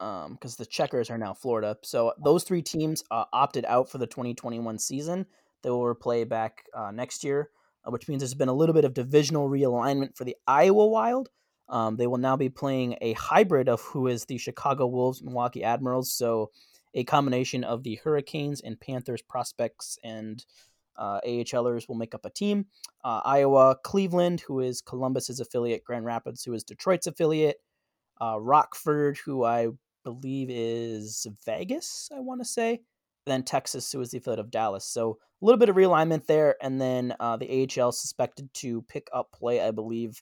because 0.03 0.53
um, 0.53 0.57
the 0.59 0.67
Checkers 0.67 1.11
are 1.11 1.19
now 1.19 1.33
Florida. 1.33 1.77
So 1.83 2.13
those 2.25 2.43
three 2.43 2.63
teams 2.63 3.05
uh, 3.13 3.25
opted 3.33 3.65
out 3.67 3.89
for 3.89 3.99
the 3.99 4.07
2021 4.07 4.79
season. 4.81 5.27
They 5.63 5.71
will 5.71 5.95
replay 5.95 6.29
back 6.29 6.65
uh, 6.75 6.91
next 6.91 7.23
year, 7.23 7.51
uh, 7.87 7.93
which 7.93 8.09
means 8.09 8.21
there's 8.21 8.35
been 8.35 8.49
a 8.49 8.53
little 8.53 8.75
bit 8.75 8.85
of 8.85 8.95
divisional 8.95 9.49
realignment 9.49 10.17
for 10.17 10.25
the 10.25 10.35
Iowa 10.49 10.89
Wild. 10.89 11.29
Um, 11.73 11.97
they 11.97 12.07
will 12.07 12.19
now 12.19 12.37
be 12.37 12.51
playing 12.51 12.97
a 13.01 13.15
hybrid 13.15 13.69
of 13.69 13.81
who 13.81 14.07
is 14.07 14.27
the 14.27 14.37
Chicago 14.37 14.87
Wolves, 14.87 15.23
Milwaukee 15.23 15.65
Admirals. 15.65 16.13
So 16.13 16.51
a 16.95 17.03
combination 17.05 17.65
of 17.65 17.83
the 17.83 17.99
Hurricanes 18.05 18.61
and 18.61 18.79
Panthers 18.79 19.23
prospects 19.23 19.99
and 20.05 20.45
uh, 20.97 21.21
AHLers 21.27 21.89
will 21.89 21.97
make 21.97 22.15
up 22.15 22.27
a 22.27 22.31
team. 22.31 22.67
Uh, 23.03 23.23
Iowa, 23.25 23.77
Cleveland, 23.83 24.43
who 24.43 24.61
is 24.61 24.83
Columbus's 24.83 25.41
affiliate, 25.41 25.83
Grand 25.83 26.05
Rapids, 26.05 26.45
who 26.45 26.53
is 26.53 26.63
Detroit's 26.63 27.07
affiliate, 27.07 27.57
uh, 28.21 28.39
Rockford, 28.39 29.17
who 29.17 29.43
I 29.43 29.69
believe 30.05 30.49
is 30.51 31.27
Vegas, 31.47 32.11
I 32.15 32.21
want 32.21 32.43
to 32.43 32.45
say. 32.45 32.83
Then 33.25 33.45
Texas, 33.45 33.91
who 33.91 34.01
is 34.01 34.11
the 34.11 34.19
affiliate 34.19 34.41
of 34.41 34.51
Dallas. 34.51 34.85
So 34.85 35.19
a 35.41 35.45
little 35.45 35.59
bit 35.59 35.71
of 35.71 35.77
realignment 35.77 36.27
there. 36.27 36.57
And 36.61 36.81
then 36.81 37.15
uh, 37.19 37.37
the 37.39 37.67
AHL 37.81 37.93
suspected 37.93 38.53
to 38.55 38.83
pick 38.83 39.09
up 39.13 39.33
play, 39.33 39.61
I 39.61 39.71
believe, 39.71 40.21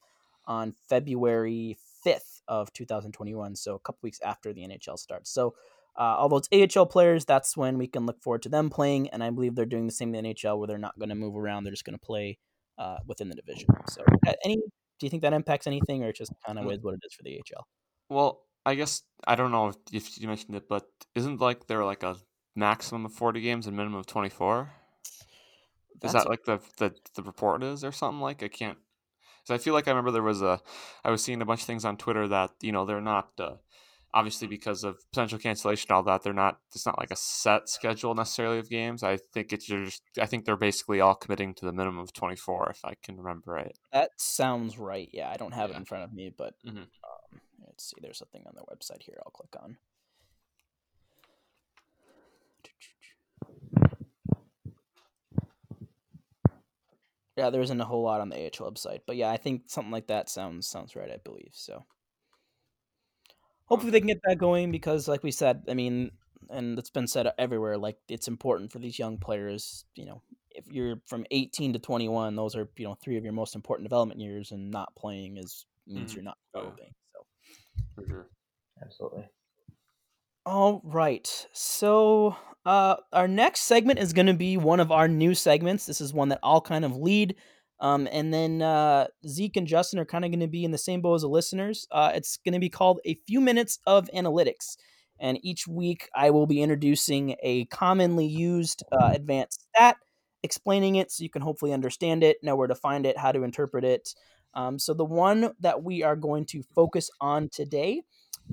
on 0.51 0.75
February 0.89 1.79
5th 2.05 2.43
of 2.49 2.73
2021. 2.73 3.55
So 3.55 3.77
a 3.77 3.79
couple 3.79 4.01
weeks 4.03 4.19
after 4.23 4.53
the 4.53 4.63
NHL 4.63 4.99
starts. 4.99 5.31
So 5.31 5.55
uh, 5.97 6.17
although 6.19 6.41
it's 6.43 6.77
AHL 6.77 6.87
players, 6.87 7.25
that's 7.25 7.57
when 7.57 7.79
we 7.79 7.87
can 7.87 8.05
look 8.05 8.21
forward 8.21 8.43
to 8.43 8.49
them 8.49 8.69
playing. 8.69 9.09
And 9.11 9.23
I 9.23 9.31
believe 9.31 9.55
they're 9.55 9.65
doing 9.65 9.87
the 9.87 9.93
same 9.93 10.13
in 10.13 10.25
the 10.25 10.35
NHL 10.35 10.59
where 10.59 10.67
they're 10.67 10.79
not 10.79 10.99
going 10.99 11.09
to 11.11 11.15
move 11.15 11.37
around. 11.37 11.63
They're 11.63 11.73
just 11.73 11.85
going 11.85 11.99
to 11.99 12.05
play 12.05 12.39
uh, 12.79 12.97
within 13.07 13.29
the 13.29 13.37
division. 13.37 13.69
So 13.89 14.03
any, 14.45 14.57
do 14.57 15.07
you 15.07 15.09
think 15.09 15.23
that 15.23 15.33
impacts 15.33 15.69
anything 15.69 16.03
or 16.03 16.09
it's 16.09 16.19
just 16.19 16.33
kind 16.45 16.59
of 16.59 16.71
is 16.71 16.83
what 16.83 16.95
it 16.95 17.01
is 17.05 17.15
for 17.15 17.23
the 17.23 17.39
AHL? 17.39 17.67
Well, 18.09 18.43
I 18.67 18.75
guess 18.75 19.03
I 19.27 19.37
don't 19.37 19.53
know 19.53 19.73
if 19.93 20.21
you 20.21 20.27
mentioned 20.27 20.57
it, 20.57 20.69
but 20.69 20.85
isn't 21.15 21.41
like 21.41 21.69
there 21.69 21.85
like 21.85 22.03
a 22.03 22.17
maximum 22.57 23.07
of 23.07 23.13
forty 23.13 23.41
games 23.41 23.67
and 23.67 23.77
minimum 23.77 24.01
of 24.01 24.07
twenty 24.07 24.29
four? 24.29 24.71
Is 26.03 26.13
that 26.13 26.29
like 26.29 26.45
the, 26.45 26.61
the 26.79 26.95
the 27.15 27.23
report 27.23 27.63
is 27.63 27.85
or 27.85 27.93
something 27.93 28.21
like? 28.21 28.43
I 28.43 28.49
can't. 28.49 28.79
Because 29.43 29.61
I 29.61 29.63
feel 29.63 29.75
like 29.75 29.89
I 29.89 29.91
remember 29.91 30.11
there 30.11 30.23
was 30.23 30.43
a. 30.43 30.61
I 31.05 31.11
was 31.11 31.23
seeing 31.23 31.43
a 31.43 31.47
bunch 31.47 31.61
of 31.61 31.67
things 31.67 31.85
on 31.85 31.97
Twitter 31.97 32.29
that 32.29 32.51
you 32.61 32.73
know 32.73 32.85
they're 32.85 33.01
not. 33.01 33.31
Uh, 33.39 33.57
obviously 34.13 34.49
because 34.49 34.83
of 34.83 34.99
potential 35.13 35.39
cancellation 35.39 35.93
all 35.93 36.03
that 36.03 36.25
they're 36.25 36.33
not 36.33 36.59
it's 36.75 36.85
not 36.85 36.99
like 36.99 37.13
a 37.13 37.17
set 37.17 37.69
schedule 37.69 38.13
necessarily 38.13 38.59
of 38.59 38.69
games 38.69 39.05
i 39.05 39.17
think 39.33 39.53
it's 39.53 39.67
just 39.67 40.03
i 40.21 40.27
think 40.27 40.45
they're 40.45 40.57
basically 40.57 41.01
all 41.01 41.15
committing 41.15 41.55
to 41.55 41.65
the 41.65 41.73
minimum 41.73 42.01
of 42.01 42.13
24 42.13 42.71
if 42.71 42.85
i 42.85 42.93
can 43.05 43.17
remember 43.17 43.53
right 43.53 43.79
that 43.93 44.11
sounds 44.17 44.77
right 44.77 45.11
yeah 45.13 45.31
i 45.31 45.37
don't 45.37 45.55
have 45.55 45.71
yeah. 45.71 45.77
it 45.77 45.79
in 45.79 45.85
front 45.85 46.03
of 46.03 46.13
me 46.13 46.29
but 46.37 46.55
mm-hmm. 46.67 46.79
um, 46.79 47.41
Let's 47.81 47.91
see, 47.91 47.97
there's 48.03 48.19
something 48.19 48.43
on 48.47 48.53
their 48.55 48.65
website 48.65 49.03
here 49.03 49.19
I'll 49.25 49.33
click 49.33 49.55
on. 49.63 49.79
Yeah, 57.41 57.49
there 57.49 57.63
isn't 57.63 57.81
a 57.81 57.87
whole 57.87 58.03
lot 58.03 58.21
on 58.21 58.29
the 58.29 58.37
AHL 58.37 58.71
website, 58.71 59.01
but 59.07 59.17
yeah, 59.17 59.31
I 59.31 59.39
think 59.39 59.63
something 59.67 59.91
like 59.91 60.09
that 60.09 60.29
sounds 60.29 60.69
sounds 60.69 60.95
right. 60.95 61.11
I 61.11 61.17
believe 61.25 61.53
so. 61.55 61.87
hopefully 63.65 63.91
they 63.93 64.01
can 64.01 64.09
get 64.09 64.21
that 64.27 64.37
going 64.37 64.71
because, 64.71 65.09
like 65.09 65.23
we 65.23 65.31
said, 65.31 65.63
I 65.69 65.75
mean, 65.75 66.11
and 66.51 66.79
it's 66.79 66.91
been 66.91 67.07
said 67.07 67.33
everywhere, 67.39 67.79
like 67.79 67.97
it's 68.09 68.29
important 68.29 68.73
for 68.73 68.79
these 68.79 68.99
young 68.99 69.17
players. 69.17 69.87
You 69.95 70.05
know, 70.07 70.23
if 70.51 70.67
you're 70.71 70.97
from 71.07 71.25
18 71.31 71.73
to 71.73 71.79
21, 71.79 72.37
those 72.37 72.57
are 72.57 72.69
you 72.77 72.85
know 72.87 72.95
three 73.03 73.17
of 73.17 73.25
your 73.25 73.33
most 73.33 73.55
important 73.55 73.89
development 73.89 74.21
years, 74.21 74.53
and 74.53 74.71
not 74.71 74.95
playing 74.97 75.39
is 75.39 75.65
means 75.87 76.13
Mhm. 76.13 76.17
you're 76.17 76.25
not 76.25 76.39
developing. 76.53 76.93
So. 77.15 77.27
For 77.95 78.07
sure. 78.07 78.31
Absolutely. 78.83 79.29
All 80.53 80.81
right. 80.83 81.47
So, 81.53 82.35
uh, 82.67 82.97
our 83.13 83.29
next 83.29 83.61
segment 83.69 84.01
is 84.01 84.13
going 84.13 84.27
to 84.27 84.35
be 84.35 84.57
one 84.57 84.81
of 84.81 84.91
our 84.91 85.07
new 85.07 85.33
segments. 85.33 85.87
This 85.87 86.01
is 86.01 86.13
one 86.13 86.31
that 86.31 86.41
I'll 86.43 86.61
kind 86.61 86.85
of 86.85 86.97
lead. 86.97 87.37
Um, 87.79 88.09
and 88.11 88.35
then 88.35 88.61
uh, 88.61 89.07
Zeke 89.29 89.59
and 89.59 89.67
Justin 89.69 90.01
are 90.01 90.05
kind 90.05 90.25
of 90.25 90.33
going 90.33 90.41
to 90.41 90.49
be 90.49 90.65
in 90.65 90.73
the 90.73 90.77
same 90.77 91.03
boat 91.03 91.15
as 91.15 91.23
the 91.23 91.29
listeners. 91.29 91.87
Uh, 91.93 92.11
it's 92.17 92.37
going 92.45 92.55
to 92.55 92.59
be 92.59 92.69
called 92.69 92.99
A 93.05 93.15
Few 93.29 93.41
Minutes 93.41 93.79
of 93.87 94.11
Analytics. 94.13 94.77
And 95.21 95.39
each 95.45 95.69
week 95.69 96.09
I 96.17 96.31
will 96.31 96.49
be 96.49 96.63
introducing 96.63 97.37
a 97.45 97.67
commonly 97.67 98.27
used 98.27 98.83
uh, 98.91 99.13
advanced 99.15 99.69
stat, 99.73 99.99
explaining 100.43 100.97
it 100.97 101.13
so 101.13 101.23
you 101.23 101.31
can 101.31 101.43
hopefully 101.43 101.73
understand 101.73 102.25
it, 102.25 102.39
know 102.43 102.57
where 102.57 102.67
to 102.67 102.75
find 102.75 103.07
it, 103.07 103.17
how 103.17 103.31
to 103.31 103.45
interpret 103.45 103.85
it. 103.85 104.17
Um, 104.55 104.81
so, 104.81 104.95
the 104.95 105.05
one 105.05 105.53
that 105.61 105.85
we 105.85 106.03
are 106.03 106.17
going 106.17 106.45
to 106.47 106.65
focus 106.75 107.09
on 107.21 107.51
today 107.51 108.03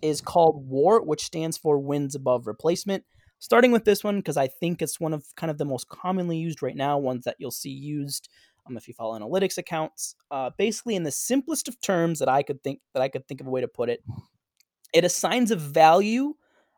is 0.02 0.22
called 0.22 0.68
WAR, 0.68 1.02
which 1.02 1.24
stands 1.24 1.58
for 1.58 1.80
wins 1.80 2.16
above 2.16 2.48
replacement. 2.48 3.04
Starting 3.40 3.72
with 3.72 3.86
this 3.86 4.04
one 4.04 4.18
because 4.18 4.38
I 4.38 4.48
think 4.48 4.82
it's 4.82 5.00
one 5.00 5.14
of 5.14 5.24
kind 5.36 5.52
of 5.52 5.60
the 5.60 5.66
most 5.66 5.88
commonly 5.90 6.38
used 6.38 6.64
right 6.64 6.76
now, 6.76 6.98
ones 6.98 7.26
that 7.26 7.36
you'll 7.38 7.52
see 7.52 7.70
used 7.70 8.30
um, 8.68 8.78
if 8.78 8.88
you 8.88 8.94
follow 8.94 9.18
analytics 9.18 9.58
accounts. 9.58 10.16
Uh, 10.32 10.50
basically, 10.58 10.96
in 10.96 11.04
the 11.04 11.12
simplest 11.12 11.68
of 11.68 11.80
terms 11.80 12.20
that 12.20 12.30
I 12.30 12.42
could 12.42 12.64
think 12.64 12.80
that 12.94 13.04
I 13.04 13.10
could 13.10 13.28
think 13.28 13.42
of 13.42 13.48
a 13.48 13.50
way 13.50 13.62
to 13.62 13.68
put 13.68 13.90
it, 13.90 14.04
it 14.94 15.04
assigns 15.04 15.52
a 15.52 15.56
value 15.56 16.34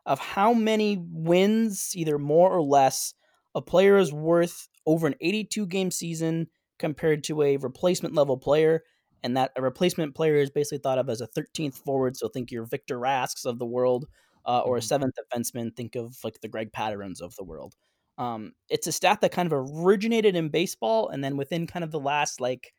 of 0.06 0.18
how 0.18 0.52
many 0.52 0.98
wins, 1.00 1.92
either 1.94 2.18
more 2.18 2.50
or 2.50 2.62
less, 2.62 3.14
a 3.54 3.62
player 3.62 3.96
is 3.98 4.12
worth 4.12 4.68
over 4.86 5.06
an 5.06 5.14
82 5.20 5.66
game 5.66 5.90
season 5.90 6.48
compared 6.78 7.24
to 7.24 7.42
a 7.42 7.56
replacement 7.58 8.14
level 8.14 8.36
player 8.36 8.82
and 9.22 9.36
that 9.36 9.52
a 9.56 9.62
replacement 9.62 10.14
player 10.14 10.36
is 10.36 10.50
basically 10.50 10.78
thought 10.78 10.98
of 10.98 11.08
as 11.08 11.20
a 11.20 11.26
13th 11.26 11.78
forward. 11.78 12.16
So 12.16 12.28
think 12.28 12.50
your 12.50 12.64
Victor 12.64 12.98
Rasks 12.98 13.44
of 13.44 13.58
the 13.58 13.66
world, 13.66 14.06
uh, 14.46 14.60
or 14.60 14.76
a 14.78 14.82
Mhm. 14.82 14.82
seventh 14.82 15.14
defenseman. 15.16 15.74
Think 15.76 15.96
of 15.96 16.16
like 16.24 16.40
the 16.40 16.48
Greg 16.48 16.72
Pateryns 16.72 17.20
of 17.20 17.34
the 17.36 17.44
world. 17.44 17.74
Um, 18.18 18.52
it's 18.68 18.86
a 18.86 18.92
stat 18.92 19.20
that 19.22 19.32
kind 19.32 19.50
of 19.50 19.52
originated 19.54 20.36
in 20.36 20.48
baseball, 20.50 21.08
and 21.08 21.22
then 21.24 21.36
within 21.36 21.66
kind 21.66 21.84
of 21.84 21.90
the 21.90 22.00
last 22.00 22.40
like 22.40 22.74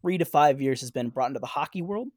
three 0.00 0.18
to 0.18 0.24
five 0.24 0.60
years 0.60 0.80
has 0.80 0.90
been 0.90 1.10
brought 1.10 1.28
into 1.28 1.40
the 1.40 1.46
hockey 1.46 1.82
world. 1.82 2.08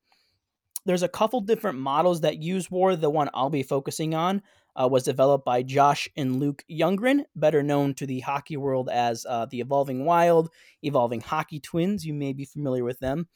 There's 0.86 1.04
a 1.04 1.10
couple 1.10 1.42
different 1.42 1.80
models 1.80 2.22
that 2.22 2.42
use 2.42 2.72
WAR. 2.72 2.96
The 2.96 3.10
one 3.10 3.30
I'll 3.34 3.50
be 3.50 3.64
focusing 3.64 4.14
on 4.16 4.42
uh, 4.80 4.88
was 4.88 5.04
developed 5.04 5.46
by 5.46 5.62
Josh 5.62 6.08
and 6.16 6.40
Luke 6.40 6.64
Younggren, 6.72 7.24
better 7.36 7.62
known 7.62 7.94
to 7.96 8.06
the 8.06 8.22
hockey 8.22 8.58
world 8.58 8.90
as 8.90 9.26
uh, 9.28 9.46
the 9.50 9.60
Evolving 9.60 10.06
Wild, 10.06 10.50
Evolving 10.84 11.22
Hockey 11.22 11.60
Twins. 11.60 12.06
You 12.06 12.14
may 12.14 12.34
be 12.34 12.46
familiar 12.46 12.84
with 12.84 13.00
them. 13.00 13.28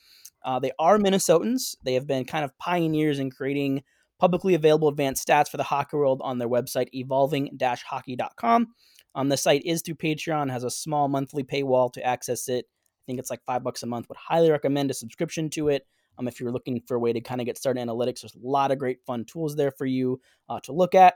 Uh, 0.43 0.59
they 0.59 0.71
are 0.79 0.97
Minnesotans. 0.97 1.75
They 1.83 1.95
have 1.95 2.07
been 2.07 2.25
kind 2.25 2.45
of 2.45 2.57
pioneers 2.57 3.19
in 3.19 3.29
creating 3.29 3.83
publicly 4.19 4.53
available 4.53 4.87
advanced 4.87 5.27
stats 5.27 5.49
for 5.49 5.57
the 5.57 5.63
hockey 5.63 5.97
world 5.97 6.21
on 6.23 6.37
their 6.37 6.47
website, 6.47 6.87
evolving-hockey.com. 6.93 8.67
Um, 9.15 9.29
the 9.29 9.37
site 9.37 9.63
is 9.65 9.81
through 9.81 9.95
Patreon, 9.95 10.49
has 10.49 10.63
a 10.63 10.71
small 10.71 11.07
monthly 11.07 11.43
paywall 11.43 11.91
to 11.93 12.05
access 12.05 12.47
it. 12.47 12.65
I 12.65 13.03
think 13.05 13.19
it's 13.19 13.29
like 13.29 13.43
five 13.45 13.63
bucks 13.63 13.83
a 13.83 13.85
month. 13.85 14.07
Would 14.07 14.17
highly 14.17 14.49
recommend 14.49 14.91
a 14.91 14.93
subscription 14.93 15.49
to 15.51 15.67
it. 15.67 15.85
Um, 16.17 16.27
if 16.27 16.39
you're 16.39 16.51
looking 16.51 16.81
for 16.87 16.95
a 16.95 16.99
way 16.99 17.11
to 17.11 17.21
kind 17.21 17.41
of 17.41 17.45
get 17.45 17.57
started 17.57 17.85
analytics, 17.85 18.21
there's 18.21 18.35
a 18.35 18.47
lot 18.47 18.71
of 18.71 18.77
great 18.77 18.99
fun 19.05 19.25
tools 19.25 19.55
there 19.55 19.71
for 19.71 19.85
you 19.85 20.21
uh, 20.47 20.59
to 20.61 20.71
look 20.71 20.95
at. 20.95 21.15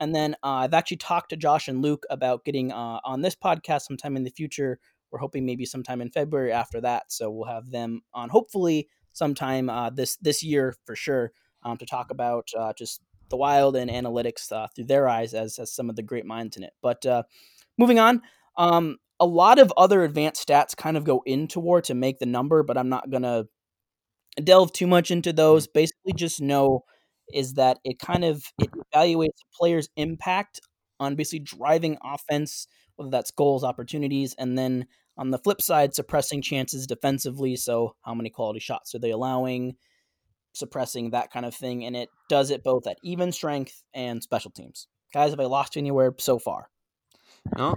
And 0.00 0.14
then 0.14 0.34
uh, 0.42 0.62
I've 0.62 0.74
actually 0.74 0.98
talked 0.98 1.30
to 1.30 1.36
Josh 1.36 1.68
and 1.68 1.82
Luke 1.82 2.04
about 2.10 2.44
getting 2.44 2.72
uh, 2.72 3.00
on 3.04 3.22
this 3.22 3.34
podcast 3.34 3.82
sometime 3.82 4.16
in 4.16 4.24
the 4.24 4.30
future. 4.30 4.78
We're 5.10 5.18
hoping 5.18 5.46
maybe 5.46 5.64
sometime 5.64 6.00
in 6.00 6.10
February 6.10 6.52
after 6.52 6.80
that. 6.82 7.10
So 7.12 7.30
we'll 7.30 7.48
have 7.48 7.70
them 7.70 8.02
on 8.14 8.28
hopefully 8.28 8.88
sometime 9.12 9.68
uh, 9.68 9.90
this 9.90 10.16
this 10.16 10.42
year 10.42 10.74
for 10.84 10.94
sure 10.94 11.32
um, 11.64 11.76
to 11.78 11.86
talk 11.86 12.10
about 12.10 12.48
uh, 12.56 12.72
just 12.76 13.02
the 13.30 13.36
wild 13.36 13.76
and 13.76 13.90
analytics 13.90 14.50
uh, 14.52 14.66
through 14.74 14.86
their 14.86 15.08
eyes 15.08 15.34
as, 15.34 15.58
as 15.58 15.72
some 15.72 15.90
of 15.90 15.96
the 15.96 16.02
great 16.02 16.24
minds 16.24 16.56
in 16.56 16.62
it. 16.62 16.72
But 16.82 17.04
uh, 17.04 17.24
moving 17.76 17.98
on, 17.98 18.22
um, 18.56 18.98
a 19.20 19.26
lot 19.26 19.58
of 19.58 19.72
other 19.76 20.04
advanced 20.04 20.46
stats 20.46 20.76
kind 20.76 20.96
of 20.96 21.04
go 21.04 21.22
into 21.26 21.60
war 21.60 21.80
to 21.82 21.94
make 21.94 22.18
the 22.18 22.26
number, 22.26 22.62
but 22.62 22.78
I'm 22.78 22.88
not 22.88 23.10
gonna 23.10 23.44
delve 24.42 24.72
too 24.72 24.86
much 24.86 25.10
into 25.10 25.32
those. 25.32 25.66
Basically, 25.66 26.12
just 26.14 26.40
know 26.40 26.84
is 27.32 27.54
that 27.54 27.78
it 27.84 27.98
kind 27.98 28.24
of 28.24 28.42
it 28.58 28.70
evaluates 28.94 29.26
a 29.28 29.56
player's 29.58 29.88
impact 29.96 30.60
on 31.00 31.14
basically 31.14 31.40
driving 31.40 31.96
offense, 32.02 32.66
whether 32.96 33.10
that's 33.10 33.30
goals, 33.30 33.64
opportunities, 33.64 34.34
and 34.38 34.58
then 34.58 34.86
on 35.16 35.30
the 35.30 35.38
flip 35.38 35.60
side, 35.60 35.94
suppressing 35.94 36.42
chances 36.42 36.86
defensively. 36.86 37.56
So, 37.56 37.94
how 38.02 38.14
many 38.14 38.30
quality 38.30 38.60
shots 38.60 38.94
are 38.94 38.98
they 38.98 39.10
allowing? 39.10 39.76
Suppressing 40.54 41.10
that 41.10 41.30
kind 41.30 41.46
of 41.46 41.54
thing, 41.54 41.84
and 41.84 41.96
it 41.96 42.08
does 42.28 42.50
it 42.50 42.64
both 42.64 42.86
at 42.86 42.98
even 43.02 43.32
strength 43.32 43.82
and 43.94 44.22
special 44.22 44.50
teams. 44.50 44.88
Guys, 45.12 45.30
have 45.30 45.40
I 45.40 45.44
lost 45.44 45.76
anywhere 45.76 46.14
so 46.18 46.38
far? 46.38 46.68
No, 47.56 47.74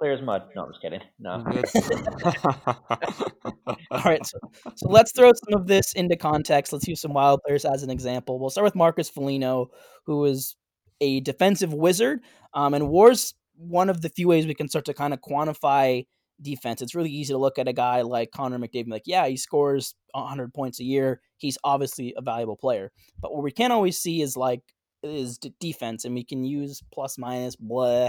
Clear, 0.00 0.12
as 0.12 0.22
mud. 0.22 0.44
No, 0.56 0.64
I'm 0.64 0.70
just 0.70 0.80
kidding. 0.80 1.02
No. 1.18 1.32
All 3.90 4.02
right, 4.02 4.24
so, 4.24 4.38
so 4.74 4.88
let's 4.88 5.12
throw 5.12 5.30
some 5.30 5.60
of 5.60 5.66
this 5.66 5.92
into 5.92 6.16
context. 6.16 6.72
Let's 6.72 6.88
use 6.88 7.02
some 7.02 7.12
wild 7.12 7.40
players 7.46 7.66
as 7.66 7.82
an 7.82 7.90
example. 7.90 8.38
We'll 8.38 8.48
start 8.48 8.64
with 8.64 8.74
Marcus 8.74 9.10
Foligno, 9.10 9.68
who 10.06 10.24
is 10.24 10.56
a 11.02 11.20
defensive 11.20 11.74
wizard, 11.74 12.20
um, 12.54 12.72
and 12.72 12.88
War's 12.88 13.34
one 13.58 13.90
of 13.90 14.00
the 14.00 14.08
few 14.08 14.26
ways 14.26 14.46
we 14.46 14.54
can 14.54 14.70
start 14.70 14.86
to 14.86 14.94
kind 14.94 15.12
of 15.12 15.20
quantify 15.20 16.06
defense. 16.40 16.80
It's 16.80 16.94
really 16.94 17.10
easy 17.10 17.34
to 17.34 17.38
look 17.38 17.58
at 17.58 17.68
a 17.68 17.74
guy 17.74 18.00
like 18.00 18.30
Connor 18.30 18.58
McDavid, 18.58 18.88
like, 18.88 19.02
yeah, 19.04 19.26
he 19.26 19.36
scores 19.36 19.94
100 20.12 20.54
points 20.54 20.80
a 20.80 20.84
year. 20.84 21.20
He's 21.36 21.58
obviously 21.62 22.14
a 22.16 22.22
valuable 22.22 22.56
player. 22.56 22.90
But 23.20 23.34
what 23.34 23.44
we 23.44 23.50
can't 23.50 23.72
always 23.72 23.98
see 23.98 24.22
is 24.22 24.34
like 24.34 24.62
is 25.02 25.36
defense, 25.60 26.06
and 26.06 26.14
we 26.14 26.24
can 26.24 26.42
use 26.42 26.82
plus 26.90 27.18
minus 27.18 27.56
blah 27.56 28.08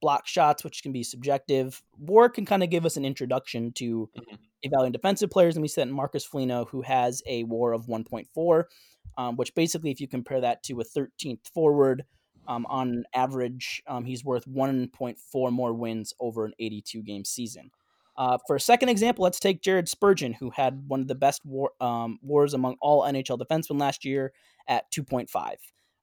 block 0.00 0.26
shots, 0.26 0.64
which 0.64 0.82
can 0.82 0.92
be 0.92 1.02
subjective. 1.02 1.82
War 1.98 2.28
can 2.28 2.44
kind 2.46 2.62
of 2.62 2.70
give 2.70 2.86
us 2.86 2.96
an 2.96 3.04
introduction 3.04 3.72
to 3.74 4.10
Mhm. 4.16 4.38
evaluating 4.62 4.92
defensive 4.92 5.30
players, 5.30 5.56
and 5.56 5.62
we 5.62 5.68
sent 5.68 5.90
Marcus 5.92 6.24
Foligno, 6.24 6.64
who 6.66 6.82
has 6.82 7.22
a 7.26 7.44
WAR 7.44 7.72
of 7.72 7.88
1.4, 7.88 8.68
um, 9.16 9.36
which 9.36 9.54
basically, 9.54 9.90
if 9.90 10.00
you 10.00 10.08
compare 10.08 10.40
that 10.40 10.62
to 10.64 10.80
a 10.80 10.84
13th 10.84 11.46
forward, 11.54 12.04
um, 12.46 12.64
on 12.66 13.04
average, 13.14 13.82
um, 13.86 14.04
he's 14.04 14.24
worth 14.24 14.46
1.4 14.46 15.50
more 15.50 15.72
wins 15.74 16.14
over 16.18 16.44
an 16.44 16.54
82 16.58 17.02
game 17.02 17.24
season. 17.24 17.70
Uh, 18.16 18.38
for 18.46 18.56
a 18.56 18.60
second 18.60 18.88
example, 18.88 19.22
let's 19.22 19.38
take 19.38 19.62
Jared 19.62 19.88
Spurgeon, 19.88 20.32
who 20.32 20.50
had 20.50 20.88
one 20.88 21.00
of 21.00 21.06
the 21.08 21.14
best 21.14 21.44
war, 21.44 21.72
um, 21.80 22.18
wars 22.22 22.52
among 22.54 22.76
all 22.80 23.02
NHL 23.04 23.38
defensemen 23.38 23.78
last 23.80 24.04
year 24.04 24.32
at 24.66 24.90
2.5, 24.90 25.58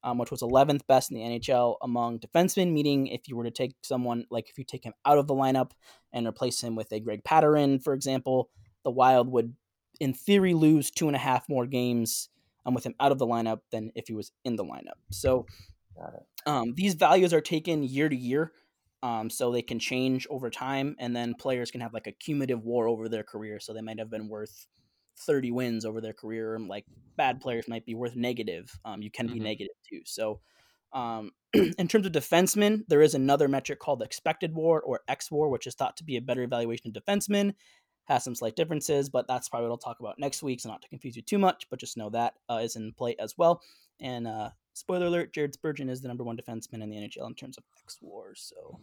um, 0.06 0.20
which 0.20 0.32
was 0.32 0.42
11th 0.42 0.86
best 0.88 1.12
in 1.12 1.18
the 1.18 1.24
NHL 1.24 1.78
among 1.82 2.20
defensemen. 2.20 2.72
Meaning, 2.72 3.08
if 3.08 3.28
you 3.28 3.36
were 3.36 3.44
to 3.44 3.52
take 3.52 3.76
someone 3.82 4.26
like 4.30 4.50
if 4.50 4.58
you 4.58 4.64
take 4.64 4.86
him 4.86 4.94
out 5.04 5.18
of 5.18 5.28
the 5.28 5.34
lineup 5.34 5.72
and 6.14 6.28
replace 6.28 6.62
him 6.62 6.76
with 6.76 6.92
a 6.94 7.00
Greg 7.00 7.24
Pateryn, 7.24 7.84
for 7.84 7.94
example, 7.94 8.50
the 8.84 8.92
Wild 8.92 9.30
would, 9.32 9.56
in 10.00 10.14
theory, 10.14 10.54
lose 10.54 10.92
two 10.92 11.08
and 11.08 11.16
a 11.16 11.20
half 11.20 11.50
more 11.50 11.66
games 11.66 12.30
um, 12.66 12.76
with 12.76 12.86
him 12.86 12.94
out 13.00 13.12
of 13.12 13.18
the 13.18 13.26
lineup 13.26 13.62
than 13.72 13.92
if 13.96 14.08
he 14.08 14.14
was 14.14 14.32
in 14.46 14.56
the 14.56 14.64
lineup. 14.64 15.00
So 15.12 15.48
um, 16.46 16.74
these 16.76 16.94
values 16.94 17.34
are 17.34 17.42
taken 17.42 17.84
year 17.84 18.08
to 18.08 18.16
year, 18.16 18.52
um, 19.02 19.32
so 19.32 19.52
they 19.52 19.64
can 19.64 19.80
change 19.80 20.28
over 20.30 20.52
time, 20.52 20.96
and 21.00 21.16
then 21.16 21.34
players 21.34 21.72
can 21.72 21.82
have 21.82 21.94
like 21.94 22.08
a 22.08 22.12
cumulative 22.12 22.64
war 22.64 22.88
over 22.88 23.10
their 23.10 23.24
career. 23.24 23.60
So 23.60 23.74
they 23.74 23.82
might 23.82 23.98
have 23.98 24.12
been 24.12 24.30
worth 24.30 24.68
30 25.18 25.52
wins 25.52 25.86
over 25.86 26.02
their 26.02 26.14
career, 26.14 26.58
like 26.60 26.86
bad 27.18 27.40
players 27.42 27.68
might 27.68 27.86
be 27.86 27.96
worth 27.96 28.16
negative. 28.16 28.78
Um, 28.84 29.02
you 29.02 29.10
can 29.12 29.28
be 29.28 29.40
Mhm. 29.40 29.44
negative 29.44 29.76
too. 29.90 30.02
So 30.06 30.42
um, 30.94 31.32
in 31.54 31.88
terms 31.88 32.06
of 32.06 32.14
defensemen, 32.14 32.84
there 32.88 33.02
is 33.02 33.16
another 33.16 33.48
metric 33.48 33.80
called 33.80 34.02
expected 34.02 34.54
war 34.54 34.82
or 34.82 35.02
X 35.08 35.30
war, 35.30 35.50
which 35.50 35.68
is 35.68 35.76
thought 35.76 35.98
to 35.98 36.04
be 36.04 36.16
a 36.16 36.22
better 36.22 36.44
evaluation 36.44 36.90
of 36.96 37.04
defensemen. 37.04 37.54
Has 38.06 38.24
some 38.24 38.36
slight 38.36 38.56
differences, 38.56 39.10
but 39.10 39.28
that's 39.28 39.50
probably 39.50 39.68
what 39.68 39.74
I'll 39.74 39.78
talk 39.80 40.00
about 40.00 40.20
next 40.20 40.44
week. 40.44 40.62
So 40.62 40.70
not 40.70 40.82
to 40.84 40.90
confuse 40.90 41.16
you 41.16 41.24
too 41.24 41.40
much, 41.40 41.68
but 41.70 41.80
just 41.80 41.98
know 41.98 42.12
that 42.12 42.36
uh, 42.50 42.58
is 42.58 42.76
in 42.76 42.94
play 42.94 43.16
as 43.18 43.36
well. 43.38 43.62
And 44.00 44.28
uh, 44.28 44.52
spoiler 44.74 45.08
alert: 45.08 45.34
Jared 45.34 45.54
Spurgeon 45.54 45.90
is 45.90 46.02
the 46.02 46.08
number 46.08 46.24
one 46.24 46.38
defenseman 46.38 46.84
in 46.84 46.90
the 46.90 46.98
NHL 46.98 47.28
in 47.28 47.34
terms 47.34 47.58
of 47.58 47.64
X 47.84 47.98
war. 48.02 48.34
So 48.36 48.80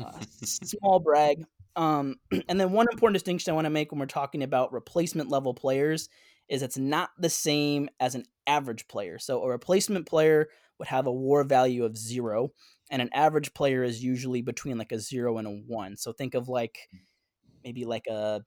uh, 0.00 0.20
small 0.44 1.00
brag. 1.00 1.44
Um, 1.76 2.16
and 2.48 2.60
then 2.60 2.72
one 2.72 2.86
important 2.90 3.14
distinction 3.14 3.50
I 3.52 3.54
want 3.54 3.66
to 3.66 3.70
make 3.70 3.92
when 3.92 3.98
we're 4.00 4.06
talking 4.06 4.42
about 4.42 4.72
replacement 4.72 5.28
level 5.30 5.54
players 5.54 6.08
is 6.48 6.62
it's 6.62 6.78
not 6.78 7.10
the 7.18 7.30
same 7.30 7.88
as 8.00 8.14
an 8.14 8.24
average 8.46 8.88
player. 8.88 9.18
So 9.18 9.42
a 9.42 9.48
replacement 9.48 10.06
player 10.06 10.48
would 10.78 10.88
have 10.88 11.06
a 11.06 11.12
war 11.12 11.44
value 11.44 11.84
of 11.84 11.96
zero, 11.96 12.50
and 12.90 13.00
an 13.00 13.10
average 13.14 13.54
player 13.54 13.84
is 13.84 14.02
usually 14.02 14.42
between 14.42 14.78
like 14.78 14.92
a 14.92 14.98
zero 14.98 15.38
and 15.38 15.46
a 15.46 15.50
one. 15.50 15.96
So 15.96 16.12
think 16.12 16.34
of 16.34 16.48
like 16.48 16.78
maybe 17.64 17.84
like 17.84 18.06
a 18.08 18.42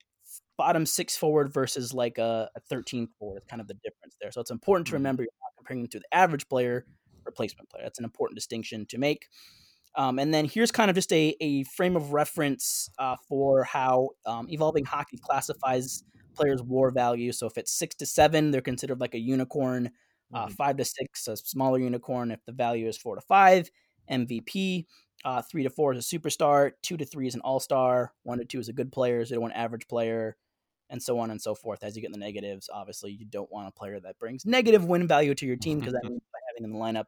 bottom 0.58 0.86
six 0.86 1.16
forward 1.16 1.52
versus 1.52 1.94
like 1.94 2.18
a, 2.18 2.50
a 2.56 2.60
13 2.60 3.08
forward. 3.18 3.44
Kind 3.48 3.60
of 3.60 3.68
the 3.68 3.74
difference 3.74 4.16
there. 4.20 4.32
So 4.32 4.40
it's 4.40 4.50
important 4.50 4.88
to 4.88 4.94
Mhm. 4.94 4.96
remember 4.96 5.22
you're 5.22 5.30
not 5.42 5.52
comparing 5.58 5.82
them 5.82 5.90
to 5.90 6.00
the 6.00 6.14
average 6.16 6.48
player, 6.48 6.86
replacement 7.26 7.70
player. 7.70 7.84
That's 7.84 7.98
an 7.98 8.04
important 8.04 8.36
distinction 8.36 8.86
to 8.86 8.98
make. 8.98 9.28
Um, 9.96 10.18
and 10.18 10.32
then 10.32 10.44
here's 10.44 10.70
kind 10.70 10.90
of 10.90 10.94
just 10.94 11.12
a, 11.12 11.34
a 11.40 11.64
frame 11.64 11.96
of 11.96 12.12
reference 12.12 12.90
uh, 12.98 13.16
for 13.28 13.64
how 13.64 14.10
um, 14.26 14.46
evolving 14.50 14.84
hockey 14.84 15.18
classifies 15.18 16.04
players' 16.36 16.62
war 16.62 16.90
value. 16.90 17.32
So 17.32 17.46
if 17.46 17.56
it's 17.56 17.72
six 17.72 17.94
to 17.96 18.06
seven, 18.06 18.50
they're 18.50 18.60
considered 18.60 19.00
like 19.00 19.14
a 19.14 19.18
unicorn. 19.18 19.90
Uh, 20.34 20.46
mm-hmm. 20.46 20.54
Five 20.54 20.76
to 20.76 20.84
six, 20.84 21.28
a 21.28 21.36
smaller 21.36 21.78
unicorn. 21.78 22.30
If 22.30 22.44
the 22.46 22.52
value 22.52 22.88
is 22.88 22.98
four 22.98 23.14
to 23.14 23.22
five, 23.22 23.70
MVP. 24.10 24.86
Uh, 25.24 25.42
three 25.42 25.62
to 25.62 25.70
four 25.70 25.92
is 25.92 26.12
a 26.12 26.18
superstar. 26.18 26.72
Two 26.82 26.96
to 26.96 27.04
three 27.04 27.26
is 27.26 27.34
an 27.34 27.40
all 27.40 27.60
star. 27.60 28.12
One 28.22 28.38
to 28.38 28.44
two 28.44 28.60
is 28.60 28.68
a 28.68 28.72
good 28.72 28.92
player. 28.92 29.24
Zero 29.24 29.38
to 29.38 29.42
one 29.42 29.52
average 29.52 29.88
player, 29.88 30.36
and 30.90 31.02
so 31.02 31.18
on 31.18 31.30
and 31.30 31.40
so 31.40 31.54
forth. 31.54 31.82
As 31.82 31.96
you 31.96 32.02
get 32.02 32.08
in 32.08 32.12
the 32.12 32.24
negatives, 32.24 32.68
obviously 32.72 33.12
you 33.12 33.24
don't 33.24 33.50
want 33.50 33.68
a 33.68 33.72
player 33.72 33.98
that 34.00 34.18
brings 34.18 34.44
negative 34.44 34.84
win 34.84 35.08
value 35.08 35.34
to 35.34 35.46
your 35.46 35.56
team 35.56 35.78
because 35.78 35.94
that 35.94 36.04
means 36.08 36.22
by 36.32 36.38
having 36.48 36.62
them 36.62 36.72
in 36.72 36.78
the 36.78 36.84
lineup, 36.84 37.06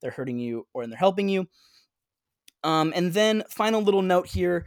they're 0.00 0.10
hurting 0.10 0.38
you 0.38 0.66
or 0.74 0.86
they're 0.86 0.98
helping 0.98 1.28
you. 1.28 1.48
Um, 2.66 2.92
and 2.96 3.12
then 3.12 3.44
final 3.48 3.80
little 3.80 4.02
note 4.02 4.26
here. 4.26 4.66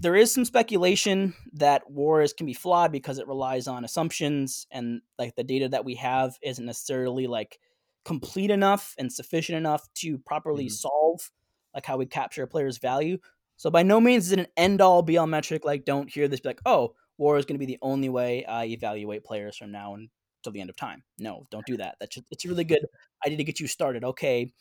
There 0.00 0.14
is 0.14 0.32
some 0.32 0.44
speculation 0.44 1.32
that 1.54 1.90
wars 1.90 2.34
can 2.34 2.44
be 2.44 2.52
flawed 2.52 2.92
because 2.92 3.18
it 3.18 3.26
relies 3.26 3.66
on 3.66 3.86
assumptions 3.86 4.66
and 4.70 5.00
like 5.18 5.34
the 5.34 5.42
data 5.42 5.70
that 5.70 5.86
we 5.86 5.94
have 5.94 6.36
isn't 6.42 6.64
necessarily 6.64 7.26
like 7.26 7.58
complete 8.04 8.50
enough 8.50 8.94
and 8.98 9.10
sufficient 9.10 9.56
enough 9.56 9.88
to 9.94 10.18
properly 10.18 10.66
mm-hmm. 10.66 10.72
solve 10.72 11.30
like 11.74 11.86
how 11.86 11.96
we 11.96 12.04
capture 12.04 12.42
a 12.42 12.46
player's 12.46 12.76
value. 12.76 13.16
So 13.56 13.70
by 13.70 13.82
no 13.82 13.98
means 13.98 14.26
is 14.26 14.32
it 14.32 14.40
an 14.40 14.46
end 14.58 14.82
all 14.82 15.00
be 15.02 15.16
all 15.16 15.26
metric. 15.26 15.64
Like 15.64 15.86
don't 15.86 16.12
hear 16.12 16.28
this 16.28 16.40
be 16.40 16.50
like, 16.50 16.60
oh, 16.66 16.94
war 17.16 17.38
is 17.38 17.46
going 17.46 17.58
to 17.58 17.66
be 17.66 17.72
the 17.72 17.78
only 17.80 18.10
way 18.10 18.44
I 18.44 18.66
evaluate 18.66 19.24
players 19.24 19.56
from 19.56 19.72
now 19.72 19.94
until 19.94 20.52
the 20.52 20.60
end 20.60 20.70
of 20.70 20.76
time. 20.76 21.02
No, 21.18 21.46
don't 21.50 21.66
do 21.66 21.78
that. 21.78 21.96
That's 21.98 22.14
just, 22.14 22.26
it's 22.30 22.44
a 22.44 22.48
really 22.48 22.64
good 22.64 22.86
idea 23.26 23.38
to 23.38 23.44
get 23.44 23.58
you 23.58 23.66
started. 23.66 24.04
Okay, 24.04 24.52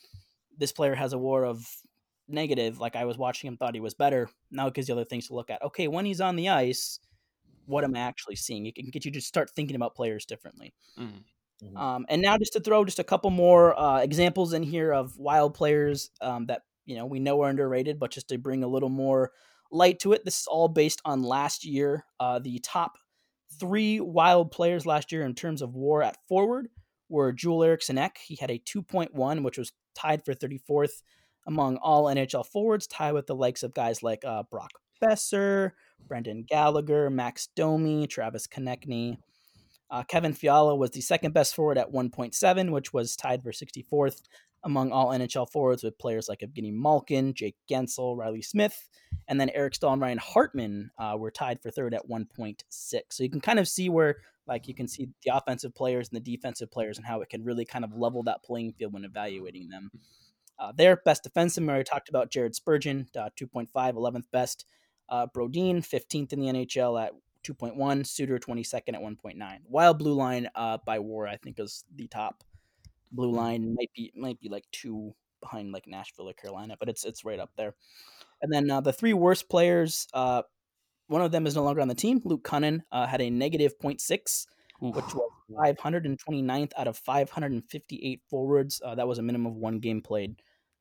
this 0.57 0.71
player 0.71 0.95
has 0.95 1.11
a 1.11 1.17
war 1.17 1.45
of 1.45 1.63
negative, 2.27 2.79
like 2.79 2.95
I 2.95 3.05
was 3.05 3.17
watching 3.17 3.47
him, 3.47 3.57
thought 3.57 3.75
he 3.75 3.81
was 3.81 3.93
better. 3.93 4.29
Now 4.51 4.67
it 4.67 4.73
gives 4.73 4.87
you 4.87 4.95
other 4.95 5.05
things 5.05 5.27
to 5.27 5.35
look 5.35 5.49
at. 5.49 5.61
Okay, 5.61 5.87
when 5.87 6.05
he's 6.05 6.21
on 6.21 6.35
the 6.35 6.49
ice, 6.49 6.99
what 7.65 7.83
am 7.83 7.95
I 7.95 7.99
actually 7.99 8.35
seeing? 8.35 8.65
It 8.65 8.75
can 8.75 8.89
get 8.89 9.05
you 9.05 9.11
to 9.11 9.21
start 9.21 9.49
thinking 9.49 9.75
about 9.75 9.95
players 9.95 10.25
differently. 10.25 10.73
Mm-hmm. 10.99 11.65
mm-hmm. 11.65 11.77
Um, 11.77 12.05
and 12.09 12.21
now 12.21 12.37
just 12.37 12.53
to 12.53 12.59
throw 12.59 12.85
just 12.85 12.99
a 12.99 13.03
couple 13.03 13.29
more 13.29 13.77
uh, 13.79 13.99
examples 13.99 14.53
in 14.53 14.63
here 14.63 14.91
of 14.91 15.17
wild 15.17 15.53
players 15.53 16.09
um, 16.21 16.45
that 16.47 16.61
you 16.85 16.95
know 16.95 17.05
we 17.05 17.19
know 17.19 17.41
are 17.41 17.49
underrated, 17.49 17.99
but 17.99 18.11
just 18.11 18.29
to 18.29 18.37
bring 18.37 18.63
a 18.63 18.67
little 18.67 18.89
more 18.89 19.31
light 19.71 19.99
to 19.99 20.13
it. 20.13 20.23
This 20.25 20.41
is 20.41 20.47
all 20.47 20.67
based 20.67 21.01
on 21.05 21.23
last 21.23 21.65
year. 21.65 22.05
Uh, 22.19 22.39
the 22.39 22.59
top 22.59 22.97
three 23.59 23.99
wild 23.99 24.51
players 24.51 24.85
last 24.85 25.11
year 25.11 25.23
in 25.23 25.33
terms 25.33 25.61
of 25.61 25.75
WAR 25.75 26.03
at 26.03 26.17
forward 26.27 26.67
were 27.09 27.31
Joel 27.31 27.63
Eriksson 27.63 27.97
Ek. 27.97 28.17
He 28.17 28.35
had 28.35 28.51
a 28.51 28.59
2.1, 28.59 29.43
which 29.43 29.57
was 29.57 29.71
tied 29.95 30.23
for 30.23 30.33
34th 30.33 31.01
among 31.47 31.77
all 31.77 32.05
NHL 32.05 32.45
forwards, 32.45 32.85
tied 32.85 33.13
with 33.13 33.25
the 33.25 33.35
likes 33.35 33.63
of 33.63 33.73
guys 33.73 34.03
like 34.03 34.23
uh, 34.25 34.43
Brock 34.43 34.71
Boeser, 35.01 35.71
Brendan 36.07 36.43
Gallagher, 36.47 37.09
Max 37.09 37.47
Domi, 37.55 38.07
Travis 38.07 38.47
Konecny. 38.47 39.17
Uh, 39.89 40.03
Kevin 40.03 40.33
Fiala 40.33 40.75
was 40.75 40.91
the 40.91 41.01
second 41.01 41.33
best 41.33 41.55
forward 41.55 41.77
at 41.77 41.91
1.7, 41.91 42.71
which 42.71 42.91
was 42.91 43.15
tied 43.15 43.41
for 43.41 43.51
64th 43.51 44.21
among 44.63 44.91
all 44.91 45.09
NHL 45.09 45.49
forwards 45.49 45.83
with 45.83 45.97
players 45.97 46.27
like 46.27 46.39
Evgeny 46.39 46.73
Malkin, 46.73 47.33
Jake 47.33 47.55
Guentzel, 47.69 48.17
Reilly 48.17 48.41
Smith, 48.41 48.89
and 49.27 49.39
then 49.39 49.49
Eric 49.53 49.75
Staal 49.75 49.93
and 49.93 50.01
Ryan 50.01 50.17
Hartman 50.17 50.91
uh, 50.97 51.15
were 51.17 51.31
tied 51.31 51.61
for 51.61 51.71
third 51.71 51.93
at 51.93 52.09
1.6. 52.09 52.63
So 53.09 53.23
you 53.23 53.29
can 53.29 53.39
kind 53.39 53.59
of 53.59 53.67
see 53.67 53.87
where, 53.87 54.17
like, 54.45 54.67
you 54.67 54.73
can 54.73 54.87
see 54.87 55.09
the 55.23 55.35
offensive 55.35 55.73
players 55.73 56.09
and 56.09 56.17
the 56.17 56.31
defensive 56.31 56.69
players 56.71 56.97
and 56.97 57.05
how 57.07 57.21
it 57.21 57.29
can 57.29 57.45
really 57.45 57.63
kind 57.65 57.85
of 57.85 57.95
level 57.95 58.23
that 58.23 58.43
playing 58.43 58.73
field 58.73 58.93
when 58.93 59.05
evaluating 59.05 59.69
them. 59.69 59.91
Uh, 60.59 60.71
their 60.75 60.97
best 60.97 61.23
defenseman, 61.23 61.63
we 61.63 61.69
already 61.69 61.83
talked 61.83 62.09
about 62.09 62.31
Jared 62.31 62.55
Spurgeon, 62.55 63.07
uh, 63.17 63.29
2.5, 63.39 63.67
11th 63.73 64.25
best. 64.31 64.65
Uh, 65.09 65.25
Brodin, 65.27 65.77
15th 65.77 66.33
in 66.33 66.39
the 66.39 66.47
NHL 66.47 67.01
at 67.01 67.13
2.1. 67.43 68.05
Suter, 68.05 68.39
22nd 68.39 68.95
at 68.95 69.01
1.9. 69.01 69.59
Wild 69.69 69.99
Blue 69.99 70.13
Line 70.13 70.49
uh, 70.55 70.77
by 70.85 70.99
WAR, 70.99 71.27
I 71.27 71.37
think, 71.37 71.59
is 71.59 71.85
the 71.95 72.07
top 72.07 72.43
blue 73.11 73.31
line. 73.31 73.75
Might 73.75 73.91
be 73.95 74.11
might 74.15 74.39
be 74.39 74.49
like 74.49 74.65
two 74.71 75.13
behind 75.41 75.71
like 75.71 75.87
Nashville 75.87 76.29
or 76.29 76.33
Carolina, 76.33 76.75
but 76.79 76.89
it's 76.89 77.05
it's 77.05 77.25
right 77.25 77.39
up 77.39 77.51
there. 77.57 77.75
And 78.41 78.51
then 78.51 78.69
uh, 78.69 78.81
the 78.81 78.93
three 78.93 79.13
worst 79.13 79.49
players, 79.49 80.07
uh, 80.13 80.43
one 81.07 81.21
of 81.21 81.31
them 81.31 81.47
is 81.47 81.55
no 81.55 81.63
longer 81.63 81.81
on 81.81 81.87
the 81.87 81.95
team. 81.95 82.21
Luke 82.23 82.43
Kunin 82.43 82.81
uh, 82.91 83.07
had 83.07 83.21
a 83.21 83.29
negative 83.29 83.79
0.6, 83.79 84.45
Oof. 84.83 84.95
which 84.95 85.13
was 85.13 85.31
529th 85.51 86.71
out 86.77 86.87
of 86.87 86.97
558 86.97 88.21
forwards. 88.29 88.81
Uh, 88.83 88.95
that 88.95 89.07
was 89.07 89.17
a 89.17 89.23
minimum 89.23 89.53
of 89.53 89.57
one 89.57 89.79
game 89.79 90.01
played. 90.01 90.35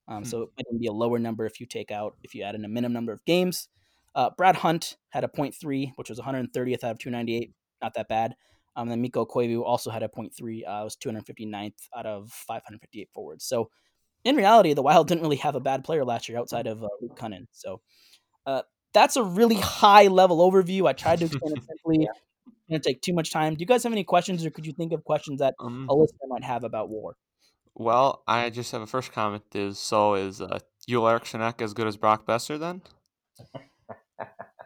Um, 0.09 0.19
hmm. 0.19 0.25
So 0.25 0.43
it 0.43 0.67
might 0.71 0.81
be 0.81 0.87
a 0.87 0.93
lower 0.93 1.19
number 1.19 1.47
if 1.47 1.61
you 1.61 1.67
take 1.67 1.91
out, 1.91 2.17
if 2.23 2.35
you 2.35 2.43
add 2.43 2.55
in 2.55 2.65
a 2.65 2.69
minimum 2.69 2.93
number 2.93 3.13
of 3.13 3.25
games. 3.25 3.69
Uh, 4.15 4.31
Brad 4.37 4.57
Hunt 4.57 4.97
had 5.11 5.25
a 5.25 5.29
0.3, 5.29 5.93
which 5.97 6.09
was 6.09 6.19
130th 6.19 6.85
out 6.85 6.93
of 6.93 6.99
298. 6.99 7.53
Not 7.83 7.95
that 7.95 8.09
bad. 8.09 8.35
Um, 8.75 8.89
then 8.89 9.01
Mikko 9.01 9.27
Koivu 9.27 9.63
also 9.63 9.91
had 9.91 10.03
a 10.03 10.09
0.3. 10.09 10.63
Uh, 10.63 10.85
was 10.85 10.97
259th 10.97 11.89
out 11.97 12.07
of 12.07 12.31
558 12.31 13.09
forwards. 13.13 13.45
So 13.45 13.71
in 14.25 14.37
reality, 14.37 14.75
the 14.75 14.83
Wild 14.83 15.09
didn't 15.09 15.23
really 15.23 15.37
have 15.37 15.55
a 15.55 15.61
bad 15.61 15.85
player 15.85 16.05
last 16.05 16.29
year 16.29 16.39
outside 16.39 16.67
of 16.67 16.83
uh, 16.83 16.89
Luke 17.01 17.19
Kunin. 17.19 17.47
So 17.53 17.81
uh, 18.45 18.63
that's 18.93 19.17
a 19.17 19.23
really 19.23 19.57
high 19.57 20.07
level 20.09 20.39
overview. 20.51 20.89
I 20.89 20.93
tried 20.93 21.21
to 21.21 21.27
explain 21.27 21.57
it 21.57 21.65
simply. 21.69 22.09
Going 22.69 22.81
to 22.81 22.89
take 22.89 23.01
too 23.01 23.12
much 23.12 23.31
time. 23.31 23.55
Do 23.55 23.61
you 23.61 23.67
guys 23.67 23.85
have 23.85 23.93
any 23.93 24.05
questions, 24.05 24.45
or 24.45 24.51
could 24.51 24.67
you 24.67 24.73
think 24.73 24.93
of 24.93 25.05
questions 25.05 25.39
that 25.39 25.55
um, 25.61 25.87
a 25.89 25.95
listener 25.95 26.27
might 26.29 26.45
have 26.45 26.64
about 26.64 26.89
war? 26.89 27.17
Well, 27.75 28.23
I 28.27 28.51
just 28.51 28.73
have 28.73 28.83
a 28.83 28.87
first 28.87 29.12
comment. 29.12 29.45
Is 29.55 29.79
so 29.79 30.14
is 30.14 30.41
uh, 30.41 30.59
Joel 30.89 31.09
Eriksson 31.09 31.41
as 31.43 31.75
good 31.75 31.87
as 31.87 31.97
Brock 31.97 32.27
Boeser 32.27 32.59
then? 32.59 32.83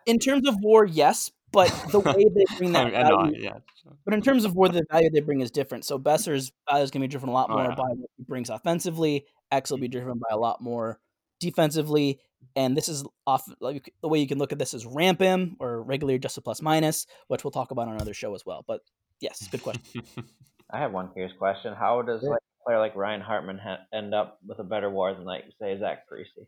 In 0.06 0.18
terms 0.18 0.48
of 0.48 0.54
war, 0.60 0.86
yes, 0.86 1.30
but 1.52 1.68
the 1.90 2.00
way 2.00 2.24
they 2.24 2.56
bring 2.56 2.72
that 2.72 2.92
value, 2.92 3.36
yeah. 3.38 3.58
But 4.04 4.14
in 4.14 4.22
terms 4.22 4.44
of 4.44 4.54
where 4.54 4.68
the 4.68 4.84
value 4.90 5.10
they 5.10 5.20
bring 5.20 5.40
is 5.40 5.50
different. 5.50 5.84
So 5.84 5.98
Boeser's 5.98 6.52
value 6.68 6.84
is 6.84 6.90
going 6.90 7.02
to 7.02 7.08
be 7.08 7.10
driven 7.10 7.28
a 7.28 7.32
lot 7.32 7.48
oh, 7.50 7.54
more 7.54 7.66
oh, 7.66 7.68
yeah. 7.70 7.74
by 7.74 7.88
what 7.88 8.10
he 8.16 8.24
brings 8.24 8.48
offensively. 8.48 9.26
Ek 9.50 9.68
will 9.68 9.78
be 9.78 9.88
driven 9.88 10.18
by 10.18 10.28
a 10.30 10.38
lot 10.38 10.60
more 10.60 11.00
defensively. 11.40 12.20
And 12.56 12.76
this 12.76 12.88
is 12.88 13.04
off 13.26 13.48
like 13.60 13.92
the 14.02 14.08
way 14.08 14.18
you 14.18 14.26
can 14.26 14.38
look 14.38 14.52
at 14.52 14.58
this 14.58 14.74
is 14.74 14.84
RAPM 14.84 15.56
or 15.60 15.82
regular 15.82 16.14
adjusted 16.14 16.42
plus 16.42 16.60
minus, 16.60 17.06
which 17.28 17.44
we'll 17.44 17.50
talk 17.50 17.70
about 17.70 17.88
on 17.88 17.94
another 17.94 18.14
show 18.14 18.34
as 18.34 18.44
well. 18.44 18.64
But 18.66 18.80
yes, 19.20 19.46
good 19.48 19.62
question. 19.62 20.02
I 20.70 20.78
have 20.78 20.92
one 20.92 21.12
curious 21.12 21.32
question. 21.38 21.74
How 21.74 22.02
does 22.02 22.22
like 22.22 22.38
a 22.38 22.64
player 22.64 22.78
like 22.78 22.96
Ryan 22.96 23.20
Hartman 23.20 23.58
ha- 23.58 23.80
end 23.92 24.14
up 24.14 24.38
with 24.46 24.58
a 24.58 24.64
better 24.64 24.90
WAR 24.90 25.14
than 25.14 25.24
like 25.24 25.44
say 25.60 25.78
Zach 25.78 26.04
Parise? 26.08 26.46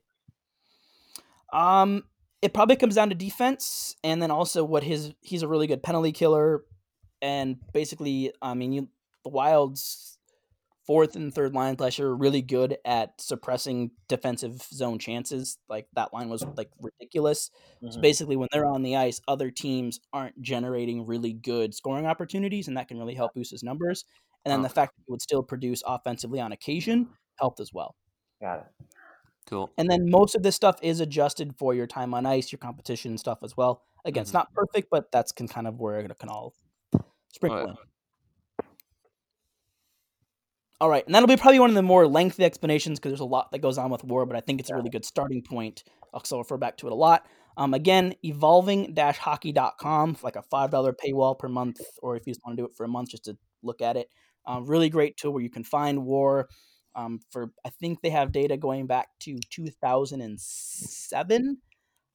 Um, 1.52 2.04
it 2.40 2.54
probably 2.54 2.76
comes 2.76 2.94
down 2.94 3.08
to 3.10 3.14
defense, 3.14 3.96
and 4.02 4.22
then 4.22 4.30
also 4.30 4.64
what 4.64 4.82
his 4.82 5.12
he's 5.20 5.42
a 5.42 5.48
really 5.48 5.66
good 5.66 5.82
penalty 5.82 6.12
killer, 6.12 6.64
and 7.20 7.56
basically, 7.72 8.32
I 8.40 8.54
mean, 8.54 8.72
you 8.72 8.88
the 9.24 9.30
Wild's 9.30 10.11
fourth 10.86 11.16
and 11.16 11.32
third 11.32 11.54
line 11.54 11.76
last 11.78 11.98
year 11.98 12.08
were 12.08 12.16
really 12.16 12.42
good 12.42 12.76
at 12.84 13.20
suppressing 13.20 13.90
defensive 14.08 14.62
zone 14.62 14.98
chances. 14.98 15.58
Like 15.68 15.86
that 15.94 16.12
line 16.12 16.28
was 16.28 16.44
like 16.56 16.70
ridiculous. 16.80 17.50
Mm-hmm. 17.82 17.92
So 17.92 18.00
basically, 18.00 18.36
when 18.36 18.48
they're 18.52 18.66
on 18.66 18.82
the 18.82 18.96
ice, 18.96 19.20
other 19.28 19.50
teams 19.50 20.00
aren't 20.12 20.40
generating 20.40 21.06
really 21.06 21.32
good 21.32 21.74
scoring 21.74 22.06
opportunities, 22.06 22.68
and 22.68 22.76
that 22.76 22.88
can 22.88 22.98
really 22.98 23.14
help 23.14 23.34
boost 23.34 23.50
his 23.50 23.62
numbers. 23.62 24.04
And 24.44 24.52
then 24.52 24.60
oh. 24.60 24.64
the 24.64 24.68
fact 24.68 24.96
that 24.96 25.02
he 25.06 25.10
would 25.10 25.22
still 25.22 25.42
produce 25.42 25.82
offensively 25.86 26.40
on 26.40 26.52
occasion 26.52 27.08
helped 27.36 27.60
as 27.60 27.72
well. 27.72 27.94
Got 28.40 28.60
it. 28.60 28.86
Cool. 29.46 29.70
And 29.76 29.90
then 29.90 30.08
most 30.08 30.34
of 30.34 30.42
this 30.42 30.54
stuff 30.54 30.78
is 30.82 31.00
adjusted 31.00 31.54
for 31.58 31.74
your 31.74 31.86
time 31.86 32.14
on 32.14 32.26
ice, 32.26 32.52
your 32.52 32.58
competition 32.58 33.18
stuff 33.18 33.38
as 33.42 33.56
well. 33.56 33.82
Again, 34.04 34.22
mm-hmm. 34.22 34.26
it's 34.26 34.32
not 34.32 34.52
perfect, 34.54 34.88
but 34.90 35.10
that's 35.12 35.32
can 35.32 35.48
kind 35.48 35.66
of 35.66 35.78
where 35.78 35.98
it 35.98 36.18
can 36.18 36.28
all 36.28 36.54
sprinkle 37.32 37.70
in. 37.70 37.76
All 40.82 40.90
right, 40.90 41.06
and 41.06 41.14
that'll 41.14 41.28
be 41.28 41.36
probably 41.36 41.60
one 41.60 41.70
of 41.70 41.76
the 41.76 41.82
more 41.82 42.08
lengthy 42.08 42.44
explanations 42.44 42.98
because 42.98 43.12
there's 43.12 43.20
a 43.20 43.24
lot 43.24 43.52
that 43.52 43.60
goes 43.60 43.78
on 43.78 43.92
with 43.92 44.02
war, 44.02 44.26
but 44.26 44.34
I 44.34 44.40
think 44.40 44.58
it's 44.58 44.68
a 44.68 44.74
really 44.74 44.90
good 44.90 45.04
starting 45.04 45.40
point. 45.40 45.84
I'll 46.12 46.24
refer 46.36 46.56
back 46.56 46.76
to 46.78 46.88
it 46.88 46.92
a 46.92 46.96
lot. 46.96 47.24
Um, 47.56 47.72
again, 47.72 48.16
evolving-hockey.com, 48.24 50.16
like 50.24 50.34
a 50.34 50.42
$5 50.42 50.94
paywall 50.96 51.38
per 51.38 51.46
month, 51.46 51.80
or 52.02 52.16
if 52.16 52.26
you 52.26 52.32
just 52.32 52.44
want 52.44 52.56
to 52.56 52.62
do 52.62 52.66
it 52.66 52.74
for 52.74 52.82
a 52.82 52.88
month 52.88 53.10
just 53.10 53.26
to 53.26 53.38
look 53.62 53.80
at 53.80 53.96
it. 53.96 54.08
Um, 54.44 54.66
really 54.66 54.88
great 54.88 55.16
tool 55.16 55.32
where 55.32 55.44
you 55.44 55.50
can 55.50 55.62
find 55.62 56.04
war, 56.04 56.48
um, 56.96 57.20
for 57.30 57.52
I 57.64 57.68
think 57.68 58.00
they 58.00 58.10
have 58.10 58.32
data 58.32 58.56
going 58.56 58.88
back 58.88 59.06
to 59.20 59.38
2007, 59.50 61.58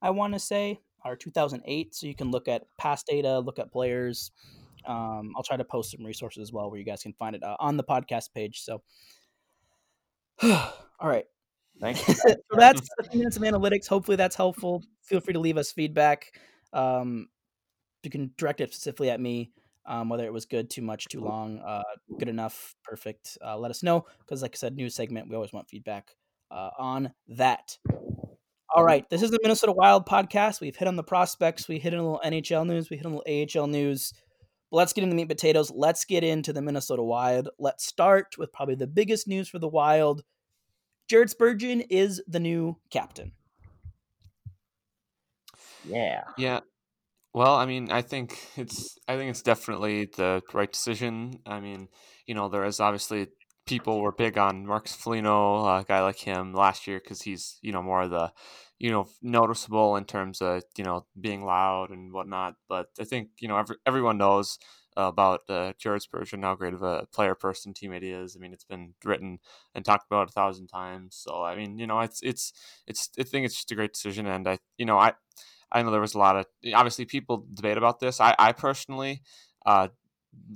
I 0.02 0.10
want 0.10 0.34
to 0.34 0.40
say, 0.40 0.82
or 1.06 1.16
2008. 1.16 1.96
So 1.96 2.06
you 2.06 2.16
can 2.16 2.32
look 2.32 2.50
at 2.50 2.66
past 2.78 3.08
data, 3.08 3.40
look 3.40 3.60
at 3.60 3.72
players. 3.72 4.30
Um, 4.88 5.34
I'll 5.36 5.44
try 5.44 5.58
to 5.58 5.64
post 5.64 5.92
some 5.92 6.06
resources 6.06 6.42
as 6.42 6.54
well 6.54 6.70
where 6.70 6.80
you 6.80 6.86
guys 6.86 7.04
can 7.04 7.14
find 7.14 7.36
it 7.36 7.44
uh, 7.44 7.58
on 7.60 7.78
the 7.78 7.84
podcast 7.84 8.34
page. 8.34 8.62
So, 8.62 8.82
all 10.44 10.74
right. 11.02 11.26
Thanks. 11.80 12.02
so 12.22 12.36
that's 12.52 12.82
a 13.00 13.04
few 13.04 13.20
minutes 13.20 13.38
of 13.38 13.44
analytics. 13.44 13.88
Hopefully 13.88 14.18
that's 14.18 14.36
helpful. 14.36 14.84
Feel 15.04 15.20
free 15.20 15.34
to 15.34 15.40
leave 15.40 15.58
us 15.58 15.72
feedback. 15.72 16.32
Um, 16.74 17.28
you 18.04 18.10
can 18.10 18.32
direct 18.38 18.62
it 18.62 18.74
specifically 18.74 19.10
at 19.10 19.20
me 19.20 19.52
Um, 19.86 20.10
whether 20.10 20.26
it 20.26 20.34
was 20.34 20.46
good, 20.46 20.70
too 20.70 20.82
much, 20.82 21.06
too 21.06 21.22
long, 21.22 21.60
uh, 21.60 21.84
good 22.20 22.30
enough, 22.30 22.76
perfect. 22.84 23.38
Uh, 23.46 23.58
let 23.58 23.72
us 23.72 23.84
know 23.84 24.06
because, 24.20 24.42
like 24.42 24.56
I 24.56 24.58
said, 24.58 24.76
new 24.76 24.90
segment. 24.90 25.30
We 25.30 25.36
always 25.36 25.54
want 25.54 25.70
feedback 25.70 26.16
uh, 26.52 26.72
on 26.78 27.14
that. 27.30 27.78
All 28.76 28.84
right, 28.84 29.10
this 29.10 29.22
is 29.22 29.32
the 29.32 29.40
Minnesota 29.42 29.72
Wild 29.72 30.06
podcast. 30.06 30.60
We've 30.60 30.76
hit 30.76 30.88
on 30.88 30.98
the 30.98 31.04
prospects. 31.04 31.68
We 31.68 31.80
hit 31.80 31.94
on 31.94 32.00
a 32.00 32.04
little 32.04 32.22
NHL 32.24 32.68
news. 32.68 32.90
We 32.90 32.98
hit 32.98 33.06
on 33.06 33.14
a 33.14 33.18
little 33.18 33.62
AHL 33.62 33.68
news. 33.68 34.14
But 34.70 34.78
let's 34.78 34.94
get 34.94 35.04
into 35.04 35.14
the 35.14 35.18
meat 35.18 35.30
potatoes. 35.30 35.72
Let's 35.72 36.06
get 36.06 36.24
into 36.24 36.54
the 36.54 36.62
Minnesota 36.62 37.04
Wild. 37.04 37.50
Let's 37.58 37.86
start 37.86 38.36
with 38.38 38.52
probably 38.52 38.76
the 38.76 38.88
biggest 38.88 39.28
news 39.28 39.48
for 39.48 39.60
the 39.60 39.68
Wild. 39.68 40.24
Jared 41.08 41.30
Spurgeon 41.30 41.82
is 41.82 42.22
the 42.28 42.40
new 42.40 42.78
captain. 42.90 43.32
Yeah. 45.86 46.24
Yeah. 46.38 46.60
Well, 47.34 47.56
I 47.56 47.66
mean, 47.66 47.92
I 47.92 48.02
think 48.02 48.38
it's 48.58 48.98
I 49.08 49.16
think 49.16 49.30
it's 49.30 49.42
definitely 49.42 50.10
the 50.18 50.42
right 50.54 50.72
decision. 50.72 51.40
I 51.46 51.60
mean, 51.60 51.88
you 52.26 52.34
know, 52.34 52.50
there 52.50 52.66
is 52.66 52.80
obviously 52.80 53.28
people 53.68 54.02
were 54.02 54.12
big 54.12 54.38
on 54.38 54.66
Marcus 54.66 54.96
Foligno, 54.96 55.66
a 55.66 55.86
guy 55.88 56.02
like 56.02 56.18
him 56.18 56.54
last 56.54 56.88
year 56.88 57.00
because 57.00 57.22
he's 57.22 57.60
you 57.62 57.72
know 57.72 57.84
more 57.84 58.02
of 58.02 58.10
the 58.10 58.32
you 58.80 58.92
know 58.92 59.08
noticeable 59.22 59.96
in 59.96 60.06
terms 60.06 60.42
of 60.42 60.64
you 60.78 60.84
know 60.84 61.06
being 61.20 61.44
loud 61.44 61.90
and 61.90 62.14
whatnot. 62.14 62.56
But 62.70 62.88
I 63.00 63.04
think 63.04 63.30
you 63.40 63.48
know 63.48 63.58
every, 63.58 63.78
everyone 63.86 64.18
knows 64.18 64.60
about 64.96 65.42
uh, 65.50 65.74
Jared 65.78 66.02
Spurgeon, 66.02 66.42
how 66.42 66.56
great 66.56 66.74
of 66.74 66.82
a 66.82 67.06
player, 67.14 67.36
person, 67.36 67.74
teammate 67.74 68.02
he 68.02 68.10
is. 68.10 68.36
I 68.36 68.40
mean, 68.40 68.52
it's 68.52 68.64
been 68.64 68.96
written 69.06 69.40
and 69.76 69.86
talked 69.86 70.08
about 70.10 70.30
a 70.30 70.32
thousand 70.32 70.68
times. 70.68 71.16
So 71.16 71.44
I 71.44 71.56
mean, 71.56 71.78
you 71.78 71.88
know, 71.88 72.00
it's 72.02 72.20
it's 72.24 72.54
it's 72.88 73.10
I 73.20 73.24
think 73.24 73.46
it's 73.46 73.56
just 73.56 73.72
a 73.72 73.76
great 73.76 73.94
decision, 73.94 74.26
and 74.28 74.48
I 74.48 74.60
you 74.78 74.86
know 74.86 74.98
I 74.98 75.14
I 75.72 75.82
know 75.82 75.92
there 75.92 76.02
was 76.02 76.16
a 76.16 76.20
lot 76.20 76.38
of 76.38 76.46
obviously 76.74 77.06
people 77.06 77.46
debate 77.54 77.78
about 77.78 78.00
this. 78.00 78.20
I 78.22 78.36
I 78.40 78.52
personally 78.54 79.22
uh, 79.66 79.90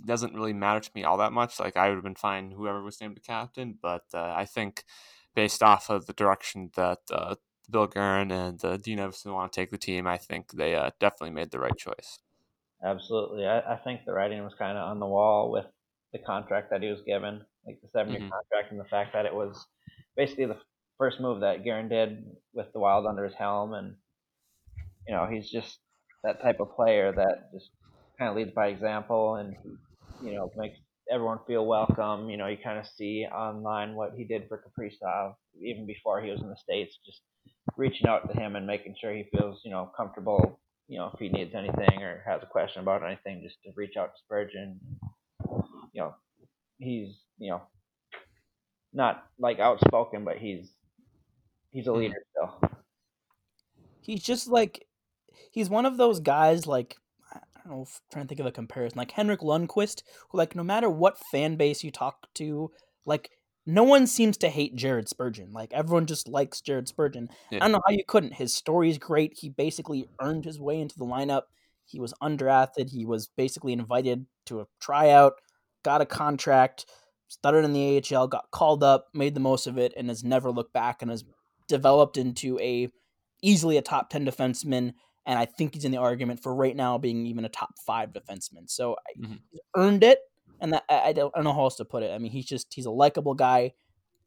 doesn't 0.05 0.33
really 0.33 0.53
matter 0.53 0.79
to 0.79 0.91
me 0.95 1.03
all 1.03 1.17
that 1.17 1.33
much. 1.33 1.59
Like 1.59 1.77
I 1.77 1.89
would 1.89 1.95
have 1.95 2.03
been 2.03 2.15
fine 2.15 2.51
whoever 2.51 2.81
was 2.83 2.99
named 3.01 3.15
the 3.17 3.21
captain, 3.21 3.77
but 3.81 4.03
uh, 4.13 4.33
I 4.35 4.45
think 4.45 4.83
based 5.35 5.63
off 5.63 5.89
of 5.89 6.05
the 6.07 6.13
direction 6.13 6.71
that 6.75 6.99
uh, 7.11 7.35
Bill 7.71 7.87
Guerin 7.87 8.31
and 8.31 8.63
uh, 8.63 8.77
Dean 8.77 8.99
Evason 8.99 9.33
want 9.33 9.51
to 9.51 9.59
take 9.59 9.71
the 9.71 9.77
team, 9.77 10.07
I 10.07 10.17
think 10.17 10.51
they 10.51 10.75
uh, 10.75 10.91
definitely 10.99 11.31
made 11.31 11.51
the 11.51 11.59
right 11.59 11.75
choice. 11.77 12.19
Absolutely, 12.83 13.45
I, 13.45 13.59
I 13.59 13.77
think 13.77 14.01
the 14.05 14.13
writing 14.13 14.43
was 14.43 14.53
kind 14.57 14.77
of 14.77 14.89
on 14.89 14.99
the 14.99 15.05
wall 15.05 15.51
with 15.51 15.65
the 16.13 16.19
contract 16.19 16.71
that 16.71 16.81
he 16.81 16.89
was 16.89 17.01
given, 17.05 17.41
like 17.65 17.79
the 17.81 17.87
7 17.89 18.11
year 18.11 18.21
mm-hmm. 18.21 18.29
contract, 18.29 18.71
and 18.71 18.79
the 18.79 18.85
fact 18.85 19.13
that 19.13 19.25
it 19.25 19.33
was 19.33 19.65
basically 20.15 20.45
the 20.45 20.57
first 20.97 21.19
move 21.19 21.41
that 21.41 21.63
Guerin 21.63 21.89
did 21.89 22.25
with 22.53 22.71
the 22.73 22.79
Wild 22.79 23.05
under 23.05 23.23
his 23.23 23.35
helm, 23.35 23.73
and 23.73 23.95
you 25.07 25.13
know 25.13 25.27
he's 25.27 25.49
just 25.49 25.79
that 26.23 26.41
type 26.41 26.59
of 26.59 26.75
player 26.75 27.11
that 27.11 27.51
just 27.53 27.69
kind 28.17 28.29
of 28.29 28.35
leads 28.35 28.51
by 28.51 28.67
example, 28.67 29.35
and 29.35 29.55
you 30.23 30.33
know 30.33 30.51
makes 30.57 30.77
everyone 31.11 31.39
feel 31.45 31.65
welcome. 31.65 32.29
You 32.29 32.37
know, 32.37 32.47
you 32.47 32.57
kind 32.63 32.79
of 32.79 32.87
see 32.87 33.25
online 33.25 33.95
what 33.95 34.13
he 34.15 34.23
did 34.23 34.47
for 34.47 34.63
Kaprizov 34.63 35.33
even 35.61 35.85
before 35.85 36.21
he 36.21 36.31
was 36.31 36.41
in 36.41 36.49
the 36.49 36.55
states, 36.55 36.97
just 37.05 37.21
reaching 37.77 38.07
out 38.07 38.31
to 38.31 38.39
him 38.39 38.55
and 38.55 38.65
making 38.65 38.95
sure 38.99 39.13
he 39.13 39.25
feels 39.37 39.61
you 39.63 39.71
know 39.71 39.91
comfortable. 39.95 40.59
You 40.87 40.99
know, 40.99 41.11
if 41.13 41.19
he 41.19 41.29
needs 41.29 41.53
anything 41.53 42.01
or 42.01 42.23
has 42.25 42.41
a 42.41 42.47
question 42.47 42.81
about 42.81 43.03
anything, 43.05 43.41
just 43.43 43.61
to 43.63 43.71
reach 43.75 43.97
out 43.97 44.11
to 44.13 44.19
Spurgeon. 44.23 44.79
You 45.93 46.01
know, 46.01 46.15
he's 46.79 47.19
you 47.37 47.51
know 47.51 47.61
not 48.93 49.25
like 49.37 49.59
outspoken, 49.59 50.23
but 50.23 50.37
he's 50.37 50.71
he's 51.71 51.87
a 51.87 51.89
mm-hmm. 51.89 51.99
leader 51.99 52.23
still. 52.31 52.71
He's 54.01 54.23
just 54.23 54.47
like 54.47 54.87
he's 55.51 55.69
one 55.69 55.85
of 55.85 55.97
those 55.97 56.19
guys 56.19 56.65
like 56.65 56.95
don't 57.71 57.79
know, 57.79 57.87
trying 58.11 58.25
to 58.25 58.29
think 58.29 58.39
of 58.39 58.45
a 58.45 58.51
comparison, 58.51 58.97
like 58.97 59.11
Henrik 59.11 59.41
Lundqvist, 59.41 60.03
who 60.29 60.37
like 60.37 60.55
no 60.55 60.63
matter 60.63 60.89
what 60.89 61.17
fan 61.31 61.55
base 61.55 61.83
you 61.83 61.91
talk 61.91 62.27
to, 62.35 62.71
like 63.05 63.31
no 63.65 63.83
one 63.83 64.07
seems 64.07 64.37
to 64.37 64.49
hate 64.49 64.75
Jared 64.75 65.07
Spurgeon. 65.07 65.53
Like 65.53 65.73
everyone 65.73 66.05
just 66.05 66.27
likes 66.27 66.61
Jared 66.61 66.87
Spurgeon. 66.87 67.29
Yeah. 67.49 67.59
I 67.59 67.61
don't 67.61 67.73
know 67.73 67.81
how 67.85 67.93
you 67.93 68.03
couldn't. 68.07 68.33
His 68.33 68.53
story 68.53 68.89
is 68.89 68.97
great. 68.97 69.33
He 69.37 69.49
basically 69.49 70.07
earned 70.19 70.45
his 70.45 70.59
way 70.59 70.79
into 70.79 70.97
the 70.97 71.05
lineup. 71.05 71.43
He 71.85 71.99
was 71.99 72.13
undrafted. 72.21 72.89
He 72.89 73.05
was 73.05 73.27
basically 73.27 73.73
invited 73.73 74.25
to 74.47 74.61
a 74.61 74.67
tryout, 74.79 75.33
got 75.83 76.01
a 76.01 76.05
contract, 76.05 76.85
started 77.27 77.63
in 77.63 77.73
the 77.73 78.03
AHL, 78.13 78.27
got 78.27 78.51
called 78.51 78.83
up, 78.83 79.07
made 79.13 79.35
the 79.35 79.39
most 79.39 79.67
of 79.67 79.77
it, 79.77 79.93
and 79.95 80.09
has 80.09 80.23
never 80.23 80.51
looked 80.51 80.73
back 80.73 81.01
and 81.01 81.11
has 81.11 81.23
developed 81.67 82.17
into 82.17 82.59
a 82.59 82.89
easily 83.41 83.77
a 83.77 83.81
top 83.81 84.09
10 84.09 84.25
defenseman 84.25 84.93
and 85.25 85.37
I 85.37 85.45
think 85.45 85.73
he's 85.73 85.85
in 85.85 85.91
the 85.91 85.99
argument 85.99 86.41
for 86.41 86.53
right 86.53 86.75
now 86.75 86.97
being 86.97 87.25
even 87.25 87.45
a 87.45 87.49
top 87.49 87.75
five 87.85 88.11
defenseman. 88.11 88.67
So 88.69 88.95
mm-hmm. 89.19 89.35
he's 89.51 89.61
earned 89.75 90.03
it, 90.03 90.19
and 90.59 90.73
that, 90.73 90.83
I, 90.89 91.13
don't, 91.13 91.31
I 91.35 91.39
don't 91.39 91.45
know 91.45 91.53
how 91.53 91.63
else 91.63 91.77
to 91.77 91.85
put 91.85 92.03
it. 92.03 92.11
I 92.11 92.17
mean, 92.17 92.31
he's 92.31 92.45
just 92.45 92.73
he's 92.73 92.85
a 92.85 92.91
likable 92.91 93.33
guy. 93.33 93.73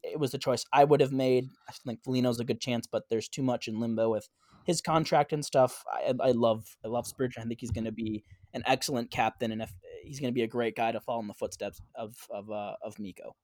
It 0.03 0.19
was 0.19 0.31
the 0.31 0.37
choice 0.37 0.65
I 0.71 0.83
would 0.83 1.01
have 1.01 1.11
made. 1.11 1.49
I 1.67 1.73
think 1.85 2.03
Foligno's 2.03 2.39
a 2.39 2.45
good 2.45 2.61
chance, 2.61 2.87
but 2.87 3.03
there's 3.09 3.27
too 3.27 3.43
much 3.43 3.67
in 3.67 3.79
limbo 3.79 4.09
with 4.09 4.29
his 4.65 4.81
contract 4.81 5.33
and 5.33 5.43
stuff. 5.43 5.83
I, 5.91 6.13
I 6.19 6.31
love 6.31 6.65
I 6.83 6.87
love 6.87 7.07
Spurgeon. 7.07 7.43
I 7.43 7.45
think 7.45 7.59
he's 7.59 7.71
going 7.71 7.85
to 7.85 7.91
be 7.91 8.23
an 8.53 8.63
excellent 8.65 9.11
captain, 9.11 9.51
and 9.51 9.61
if 9.61 9.71
he's 10.03 10.19
going 10.19 10.31
to 10.31 10.35
be 10.35 10.43
a 10.43 10.47
great 10.47 10.75
guy 10.75 10.91
to 10.91 10.99
follow 10.99 11.21
in 11.21 11.27
the 11.27 11.33
footsteps 11.33 11.81
of 11.95 12.15
of 12.29 12.49
uh, 12.51 12.73
of 12.83 12.99
Mikko. 12.99 13.35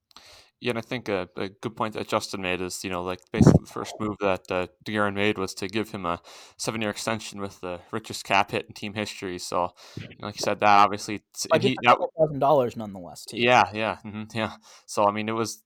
Yeah, 0.61 0.69
and 0.69 0.77
I 0.77 0.81
think 0.81 1.09
a, 1.09 1.27
a, 1.37 1.49
good 1.49 1.75
point 1.75 1.95
that 1.95 2.07
Justin 2.07 2.43
made 2.43 2.61
is, 2.61 2.83
you 2.83 2.91
know, 2.91 3.01
like 3.01 3.19
basically 3.31 3.63
the 3.65 3.71
first 3.71 3.95
move 3.99 4.15
that 4.21 4.51
uh, 4.51 4.67
Guerin 4.85 5.15
made 5.15 5.39
was 5.39 5.55
to 5.55 5.67
give 5.67 5.89
him 5.89 6.05
a 6.05 6.21
seven-year 6.57 6.91
extension 6.91 7.41
with 7.41 7.59
the 7.61 7.79
richest 7.91 8.25
cap 8.25 8.51
hit 8.51 8.67
in 8.67 8.73
team 8.73 8.93
history. 8.93 9.39
So, 9.39 9.73
like 10.19 10.35
you 10.35 10.43
said, 10.43 10.59
that 10.59 10.67
obviously 10.67 11.23
like 11.49 11.63
he, 11.63 11.75
thousand 11.83 12.37
dollars 12.37 12.77
nonetheless. 12.77 13.25
Too. 13.25 13.37
Yeah, 13.37 13.71
yeah, 13.73 13.97
mm-hmm, 14.05 14.37
yeah. 14.37 14.53
So, 14.85 15.05
I 15.05 15.11
mean, 15.11 15.29
it 15.29 15.31
was 15.31 15.63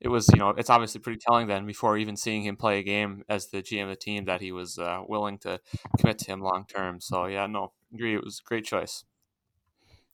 it 0.00 0.08
was 0.08 0.28
you 0.32 0.38
know 0.38 0.50
it's 0.50 0.70
obviously 0.70 1.00
pretty 1.02 1.18
telling 1.18 1.46
then 1.46 1.66
before 1.66 1.98
even 1.98 2.16
seeing 2.16 2.42
him 2.42 2.56
play 2.56 2.78
a 2.78 2.82
game 2.82 3.24
as 3.28 3.48
the 3.48 3.62
GM 3.62 3.82
of 3.82 3.88
the 3.90 3.96
team 3.96 4.24
that 4.24 4.40
he 4.40 4.50
was 4.50 4.78
uh, 4.78 5.02
willing 5.06 5.38
to 5.40 5.60
commit 5.98 6.18
to 6.20 6.26
him 6.26 6.40
long 6.40 6.64
term. 6.66 7.00
So 7.00 7.26
yeah, 7.26 7.46
no, 7.46 7.72
agree. 7.92 8.14
It 8.14 8.24
was 8.24 8.40
a 8.40 8.48
great 8.48 8.64
choice. 8.64 9.04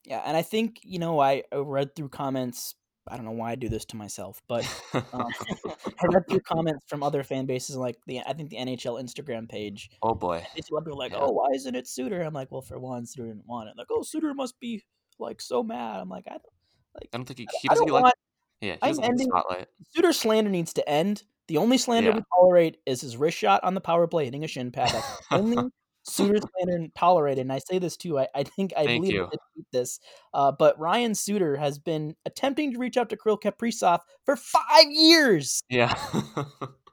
Yeah, 0.04 0.22
and 0.26 0.36
I 0.36 0.42
think 0.42 0.80
you 0.82 0.98
know 0.98 1.20
I 1.20 1.44
read 1.52 1.94
through 1.94 2.08
comments 2.08 2.74
I 3.08 3.16
don't 3.16 3.26
know 3.26 3.32
why 3.32 3.52
I 3.52 3.54
do 3.54 3.68
this 3.68 3.84
to 3.86 3.96
myself, 3.96 4.40
but 4.48 4.64
um, 4.94 5.28
I 6.02 6.06
read 6.08 6.26
through 6.28 6.40
comments 6.40 6.84
from 6.88 7.02
other 7.02 7.22
fan 7.22 7.44
bases, 7.44 7.76
like 7.76 7.96
the 8.06 8.20
I 8.20 8.32
think 8.32 8.50
the 8.50 8.56
NHL 8.56 9.02
Instagram 9.02 9.48
page. 9.48 9.90
Oh 10.02 10.14
boy! 10.14 10.46
People 10.54 10.78
are 10.78 10.92
like, 10.94 11.12
yeah. 11.12 11.18
"Oh, 11.20 11.32
why 11.32 11.48
isn't 11.54 11.74
it 11.74 11.86
Suter?" 11.86 12.22
I'm 12.22 12.32
like, 12.32 12.50
"Well, 12.50 12.62
for 12.62 12.78
one, 12.78 13.04
Suter 13.04 13.28
didn't 13.28 13.46
want 13.46 13.68
it." 13.68 13.74
Like, 13.76 13.88
"Oh, 13.90 14.02
Suter 14.02 14.32
must 14.32 14.58
be 14.58 14.82
like 15.18 15.40
so 15.40 15.62
mad." 15.62 16.00
I'm 16.00 16.08
like, 16.08 16.24
"I 16.26 16.32
don't 16.32 16.42
like." 16.94 17.08
I 17.12 17.16
don't 17.18 17.26
think 17.26 17.40
he, 17.40 17.48
he 17.60 17.68
doesn't 17.68 17.88
like. 17.88 18.14
Yeah, 18.60 18.76
I'm 18.80 18.98
ending. 19.02 19.28
Suter 19.94 20.12
slander 20.12 20.50
needs 20.50 20.72
to 20.74 20.88
end. 20.88 21.24
The 21.48 21.58
only 21.58 21.76
slander 21.76 22.10
yeah. 22.10 22.16
we 22.16 22.22
tolerate 22.34 22.78
is 22.86 23.02
his 23.02 23.18
wrist 23.18 23.36
shot 23.36 23.62
on 23.64 23.74
the 23.74 23.80
power 23.80 24.06
play 24.06 24.24
hitting 24.24 24.44
a 24.44 24.48
shin 24.48 24.70
pad. 24.70 24.90
That's 24.90 25.20
only 25.30 25.56
Suter's 26.04 26.44
planner 26.56 26.86
tolerated, 26.96 27.42
and 27.42 27.52
I 27.52 27.58
say 27.58 27.78
this 27.78 27.96
too. 27.96 28.18
I, 28.18 28.28
I 28.34 28.44
think 28.44 28.72
I 28.76 28.84
Thank 28.84 29.04
believe 29.04 29.26
this, 29.72 30.00
uh, 30.32 30.52
but 30.52 30.78
Ryan 30.78 31.14
Suter 31.14 31.56
has 31.56 31.78
been 31.78 32.14
attempting 32.26 32.72
to 32.72 32.78
reach 32.78 32.96
out 32.96 33.08
to 33.10 33.16
Kirill 33.16 33.38
Kaprizov 33.38 34.00
for 34.24 34.36
five 34.36 34.86
years. 34.90 35.62
Yeah, 35.68 35.94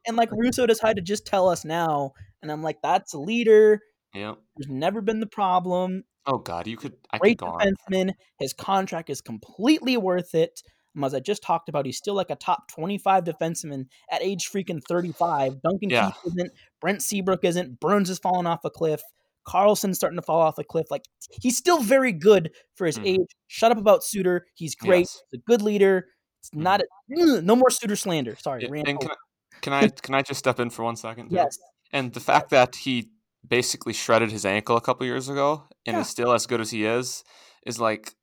and 0.07 0.17
like 0.17 0.29
Russo 0.31 0.65
decided 0.65 0.97
to 0.97 1.01
just 1.01 1.25
tell 1.25 1.49
us 1.49 1.65
now, 1.65 2.13
and 2.41 2.51
I'm 2.51 2.63
like, 2.63 2.77
that's 2.81 3.13
a 3.13 3.19
leader. 3.19 3.81
Yeah, 4.13 4.35
there's 4.57 4.71
never 4.71 5.01
been 5.01 5.19
the 5.19 5.27
problem. 5.27 6.03
Oh 6.25 6.37
God, 6.37 6.67
you 6.67 6.77
could. 6.77 6.93
I 7.11 7.17
Great 7.17 7.39
could 7.39 7.47
defenseman. 7.47 8.09
On. 8.09 8.15
His 8.39 8.53
contract 8.53 9.09
is 9.09 9.21
completely 9.21 9.97
worth 9.97 10.35
it. 10.35 10.61
As 11.03 11.13
I 11.13 11.19
just 11.19 11.43
talked 11.43 11.69
about, 11.69 11.85
he's 11.85 11.97
still 11.97 12.15
like 12.15 12.29
a 12.29 12.35
top 12.35 12.69
25 12.69 13.23
defenseman 13.23 13.85
at 14.11 14.21
age 14.21 14.49
freaking 14.53 14.81
35. 14.87 15.61
Duncan 15.61 15.89
yeah. 15.89 16.11
Keith 16.11 16.33
isn't. 16.33 16.51
Brent 16.79 17.01
Seabrook 17.01 17.43
isn't. 17.43 17.79
Burns 17.79 18.09
has 18.09 18.19
fallen 18.19 18.45
off 18.45 18.65
a 18.65 18.69
cliff. 18.69 19.01
Carlson's 19.45 19.97
starting 19.97 20.17
to 20.17 20.21
fall 20.21 20.41
off 20.41 20.57
a 20.57 20.63
cliff. 20.63 20.87
Like 20.91 21.03
he's 21.41 21.57
still 21.57 21.81
very 21.81 22.11
good 22.11 22.51
for 22.75 22.85
his 22.85 22.99
mm. 22.99 23.07
age. 23.07 23.27
Shut 23.47 23.71
up 23.71 23.77
about 23.77 24.03
Suter. 24.03 24.45
He's 24.53 24.75
great. 24.75 24.99
Yes. 25.01 25.23
He's 25.31 25.39
a 25.39 25.43
good 25.47 25.61
leader. 25.61 26.07
It's 26.39 26.49
mm. 26.51 26.61
not 26.61 26.81
a, 26.81 27.41
no 27.41 27.55
more 27.55 27.69
Suter 27.69 27.95
slander. 27.95 28.35
Sorry. 28.35 28.63
Yeah, 28.63 28.83
and 28.85 28.99
can 28.99 29.11
I, 29.11 29.15
can 29.61 29.73
I 29.73 29.87
can 30.01 30.15
I 30.15 30.21
just 30.21 30.39
step 30.39 30.59
in 30.59 30.69
for 30.69 30.83
one 30.83 30.95
second? 30.95 31.31
Yes. 31.31 31.57
And 31.91 32.13
the 32.13 32.19
fact 32.19 32.49
that 32.51 32.75
he 32.75 33.09
basically 33.47 33.93
shredded 33.93 34.31
his 34.31 34.45
ankle 34.45 34.77
a 34.77 34.81
couple 34.81 35.05
years 35.05 35.29
ago 35.29 35.63
and 35.85 35.95
yeah. 35.95 36.01
is 36.01 36.09
still 36.09 36.31
as 36.31 36.45
good 36.45 36.61
as 36.61 36.71
he 36.71 36.85
is 36.85 37.23
is 37.65 37.79
like 37.79 38.13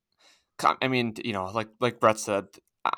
I 0.81 0.87
mean, 0.87 1.13
you 1.23 1.33
know, 1.33 1.45
like 1.45 1.69
like 1.79 1.99
Brett 1.99 2.19
said, 2.19 2.45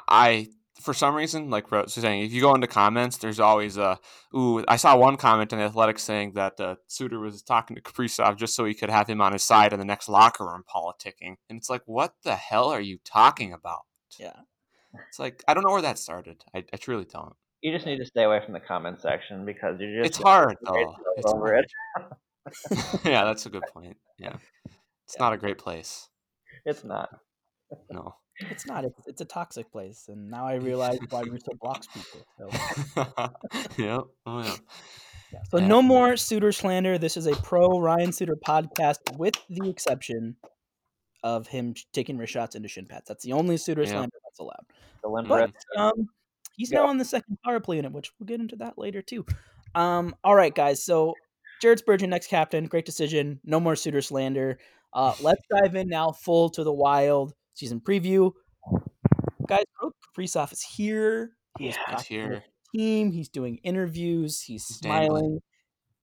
I 0.07 0.49
for 0.82 0.93
some 0.93 1.16
reason, 1.16 1.49
like 1.49 1.70
Brett 1.70 1.86
was 1.86 1.93
saying, 1.93 2.24
if 2.24 2.34
you 2.34 2.41
go 2.41 2.55
into 2.55 2.68
comments, 2.68 3.18
there's 3.18 3.39
always 3.39 3.78
a 3.78 3.99
ooh. 4.36 4.64
I 4.68 4.78
saw 4.78 4.97
one 4.97 5.16
comment 5.16 5.53
in 5.53 5.59
the 5.59 5.66
Athletics 5.66 6.01
saying 6.03 6.34
that 6.34 6.59
uh, 6.59 6.76
Suter 6.88 7.20
was 7.20 7.41
talking 7.41 7.76
to 7.76 7.82
Kaprizov 7.82 8.36
just 8.38 8.55
so 8.55 8.66
he 8.66 8.74
could 8.74 8.89
have 8.89 9.07
him 9.07 9.22
on 9.22 9.34
his 9.34 9.43
side 9.43 9.74
in 9.74 9.80
the 9.80 9.86
next 9.86 10.09
locker 10.09 10.45
room 10.45 10.64
politicking, 10.74 11.36
and 11.49 11.57
it's 11.57 11.70
like, 11.70 11.84
what 11.86 12.16
the 12.24 12.36
hell 12.36 12.70
are 12.70 12.82
you 12.82 12.97
talking 13.05 13.53
about? 13.53 13.82
Yeah, 14.20 14.34
it's 15.07 15.20
like 15.20 15.43
I 15.47 15.53
don't 15.53 15.64
know 15.64 15.72
where 15.72 15.82
that 15.84 15.99
started. 15.99 16.43
I, 16.53 16.64
I 16.74 16.78
truly 16.78 17.05
don't. 17.05 17.36
You 17.62 17.72
just 17.72 17.86
need 17.86 17.97
to 17.97 18.05
stay 18.05 18.24
away 18.24 18.41
from 18.43 18.53
the 18.53 18.59
comment 18.59 19.01
section 19.01 19.45
because 19.45 19.80
you're 19.80 20.03
just 20.03 20.07
it's 20.07 20.24
hard 20.24 20.57
though. 20.66 20.95
It's 21.18 21.32
hard. 21.32 21.66
It. 21.66 23.01
yeah, 23.05 23.24
that's 23.26 23.45
a 23.45 23.49
good 23.49 23.64
point. 23.72 23.97
Yeah, 24.18 24.38
it's 25.05 25.20
not 25.20 25.34
a 25.34 25.38
great 25.38 25.59
place. 25.59 26.09
It's 26.66 26.84
not. 26.84 27.09
No. 27.89 28.15
It's 28.49 28.65
not. 28.65 28.86
It's, 28.86 28.99
it's 29.07 29.22
a 29.22 29.26
toxic 29.26 29.72
place, 29.72 30.05
and 30.07 30.30
now 30.30 30.47
I 30.47 30.55
realize 30.69 30.97
why 31.09 31.22
Russo 31.22 31.51
blocks 31.61 31.88
people. 31.88 32.26
So, 32.38 33.03
yep. 33.78 34.01
Oh 34.26 34.41
yeah. 34.43 34.55
yeah. 35.34 35.39
so 35.49 35.57
Yeah. 35.59 35.67
no 35.67 35.82
more 35.82 36.17
Suter 36.17 36.51
slander. 36.51 36.97
This 36.97 37.17
is 37.17 37.28
a 37.28 37.36
pro 37.36 37.80
Ryan 37.80 38.11
Suter 38.11 38.36
podcast, 38.36 38.97
with 39.17 39.36
the 39.49 39.69
exception 39.69 40.38
of 41.24 41.47
him 41.47 41.76
taking 41.93 42.17
wrist 42.17 42.34
shots 42.34 42.55
into 42.55 42.67
shin 42.67 42.88
pads. 42.88 43.05
That's 43.07 43.24
the 43.24 43.34
only 43.34 43.57
Suter 43.57 43.84
Yeah. 43.84 43.89
slander 43.89 44.17
that's 44.26 44.39
allowed. 44.39 44.65
The 45.03 45.09
limp 45.09 45.28
But. 45.28 45.51
Um, 45.78 46.09
he's 46.55 46.72
Yeah. 46.72 46.80
now 46.80 46.88
on 46.88 46.97
the 46.97 47.05
second 47.05 47.38
power 47.45 47.59
play 47.59 47.76
unit, 47.76 47.91
which 47.91 48.11
we'll 48.19 48.26
get 48.26 48.39
into 48.39 48.55
that 48.57 48.78
later 48.78 49.03
too. 49.03 49.26
Um, 49.76 50.15
all 50.24 50.36
right, 50.36 50.53
guys. 50.55 50.84
So 50.84 51.13
Jared 51.61 51.78
Spurgeon, 51.78 52.09
next 52.09 52.28
captain, 52.28 52.65
great 52.65 52.86
decision. 52.86 53.39
No 53.43 53.59
more 53.59 53.76
Suter 53.76 54.01
slander. 54.01 54.57
Uh, 54.93 55.13
let's 55.22 55.41
dive 55.51 55.76
in 55.76 55.88
now, 55.89 56.11
full 56.11 56.49
to 56.49 56.63
the 56.63 56.74
wild 56.74 57.34
season 57.62 57.80
preview. 57.80 58.32
Guys, 59.47 59.64
Pro 59.76 59.91
Kaprizov 60.18 60.51
is 60.51 60.62
here. 60.62 61.32
He 61.59 61.68
Yeah, 61.68 61.76
He's 61.91 62.01
here. 62.07 62.43
team. 62.76 63.12
He's 63.12 63.30
doing 63.30 63.59
interviews. 63.64 64.41
He's 64.41 64.68
He's 64.68 64.80
dangling. 64.80 65.07
smiling. 65.22 65.39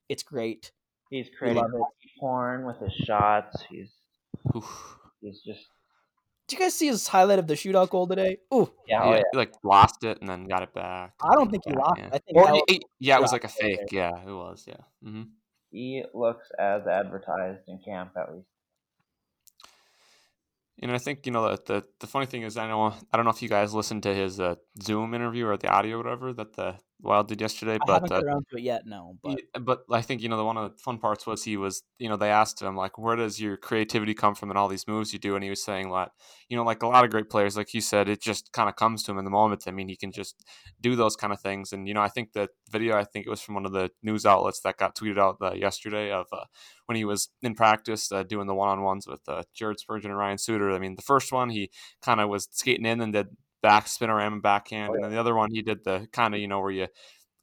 It's 0.07 0.23
great. 0.23 0.71
He's 1.09 1.27
creating 1.37 1.61
love 1.61 1.71
it. 1.73 1.77
hockey 1.79 2.11
porn 2.19 2.65
with 2.65 2.77
his 2.79 2.93
shots. 2.93 3.63
He's 3.69 3.91
Oof. 4.55 4.97
he's 5.21 5.41
just 5.41 5.65
Did 6.47 6.57
you 6.59 6.65
guys 6.65 6.73
see 6.75 6.87
his 6.87 7.07
highlight 7.07 7.39
of 7.39 7.47
the 7.47 7.55
shootout 7.55 7.89
goal 7.89 8.07
today? 8.07 8.37
Ooh, 8.53 8.71
yeah, 8.87 9.01
oh 9.03 9.09
yeah, 9.11 9.17
yeah. 9.17 9.23
he, 9.31 9.37
like 9.37 9.53
lost 9.63 10.03
it 10.03 10.19
and 10.21 10.29
then 10.29 10.45
got 10.45 10.63
it 10.63 10.73
back. 10.73 11.13
I 11.21 11.33
don't 11.35 11.49
think 11.51 11.63
he 11.65 11.71
Yeah, 11.73 11.79
lost. 11.79 11.97
yeah. 11.99 12.05
it. 12.07 12.13
I 12.13 12.17
think 12.19 12.37
Or 12.37 12.51
was- 12.53 12.63
he- 12.69 12.81
yeah, 12.99 13.17
it 13.17 13.21
was 13.21 13.31
like 13.31 13.43
a 13.43 13.47
okay. 13.47 13.75
fake. 13.77 13.91
Yeah, 13.91 14.11
it 14.25 14.31
was. 14.31 14.65
Yeah. 14.67 14.81
hmm 15.03 15.23
He 15.71 16.03
looks 16.13 16.47
as 16.59 16.85
advertised 16.87 17.63
in 17.67 17.79
camp 17.83 18.11
at 18.17 18.31
least. 18.33 18.47
And 20.81 20.91
I 20.91 20.97
think 20.97 21.25
you 21.25 21.31
know 21.31 21.49
the, 21.49 21.61
the 21.65 21.85
the 21.99 22.07
funny 22.07 22.25
thing 22.25 22.43
is 22.43 22.57
I 22.57 22.67
know 22.67 22.93
I 23.11 23.17
don't 23.17 23.25
know 23.25 23.31
if 23.31 23.41
you 23.41 23.49
guys 23.49 23.73
listened 23.73 24.03
to 24.03 24.13
his 24.13 24.39
uh, 24.39 24.55
Zoom 24.81 25.13
interview 25.13 25.47
or 25.47 25.57
the 25.57 25.67
audio 25.69 25.97
or 25.97 26.03
whatever 26.03 26.33
that 26.33 26.53
the 26.55 26.75
Wild 27.01 27.29
did 27.29 27.39
yesterday, 27.39 27.75
I 27.75 27.85
but 27.85 27.93
haven't 27.93 28.11
uh, 28.11 28.25
around 28.25 28.45
to 28.51 28.57
it 28.57 28.63
yet. 28.63 28.85
No, 28.85 29.15
but 29.23 29.39
But, 29.61 29.83
I 29.89 30.01
think 30.01 30.21
you 30.21 30.27
know 30.27 30.35
the 30.35 30.43
one 30.43 30.57
of 30.57 30.71
the 30.71 30.77
fun 30.79 30.97
parts 30.97 31.25
was 31.25 31.45
he 31.45 31.55
was 31.55 31.81
you 31.97 32.09
know 32.09 32.17
they 32.17 32.29
asked 32.29 32.61
him 32.61 32.75
like 32.75 32.97
where 32.97 33.15
does 33.15 33.39
your 33.39 33.55
creativity 33.55 34.13
come 34.13 34.35
from 34.35 34.51
in 34.51 34.57
all 34.57 34.67
these 34.67 34.85
moves 34.85 35.13
you 35.13 35.19
do? 35.19 35.35
And 35.35 35.43
he 35.43 35.49
was 35.49 35.63
saying 35.63 35.89
like 35.89 36.09
you 36.49 36.57
know 36.57 36.63
like 36.63 36.83
a 36.83 36.87
lot 36.87 37.05
of 37.05 37.11
great 37.11 37.29
players 37.29 37.55
like 37.55 37.73
you 37.73 37.79
said 37.79 38.09
it 38.09 38.21
just 38.21 38.51
kind 38.51 38.67
of 38.67 38.75
comes 38.75 39.03
to 39.03 39.11
him 39.11 39.17
in 39.17 39.23
the 39.23 39.31
moment. 39.31 39.63
I 39.65 39.71
mean 39.71 39.87
he 39.87 39.95
can 39.95 40.11
just 40.11 40.43
do 40.81 40.97
those 40.97 41.15
kind 41.15 41.31
of 41.31 41.39
things. 41.39 41.71
And 41.71 41.87
you 41.87 41.93
know 41.93 42.01
I 42.01 42.09
think 42.09 42.33
that 42.33 42.49
video 42.69 42.97
I 42.97 43.05
think 43.05 43.25
it 43.25 43.29
was 43.29 43.41
from 43.41 43.55
one 43.55 43.65
of 43.65 43.71
the 43.71 43.91
news 44.03 44.25
outlets 44.25 44.59
that 44.61 44.77
got 44.77 44.95
tweeted 44.95 45.17
out 45.17 45.37
uh, 45.41 45.53
yesterday 45.53 46.11
of 46.11 46.25
uh, 46.33 46.45
when 46.87 46.97
he 46.97 47.05
was 47.05 47.29
in 47.41 47.55
practice 47.55 48.11
uh, 48.11 48.23
doing 48.23 48.47
the 48.47 48.55
one 48.55 48.67
on 48.67 48.83
ones 48.83 49.07
with 49.07 49.21
uh, 49.29 49.43
Jared 49.55 49.79
Spurgeon 49.79 50.11
and 50.11 50.19
Ryan 50.19 50.37
Suter. 50.37 50.71
I 50.71 50.79
mean 50.79 50.97
the 50.97 51.01
first 51.01 51.31
one 51.31 51.49
he 51.49 51.69
kind 52.01 52.19
of 52.19 52.27
was 52.27 52.49
skating 52.51 52.85
in 52.85 52.99
and 52.99 53.13
did 53.13 53.27
back 53.61 53.85
spinorama 53.85 54.33
and 54.33 54.41
backhand 54.41 54.89
Oh, 54.91 54.93
and 54.95 55.03
then 55.03 55.11
the 55.11 55.19
other 55.19 55.35
one 55.35 55.49
he 55.51 55.61
did 55.61 55.83
the 55.83 56.07
kind 56.11 56.33
of 56.33 56.39
you 56.39 56.47
know 56.47 56.59
where 56.59 56.71
you 56.71 56.87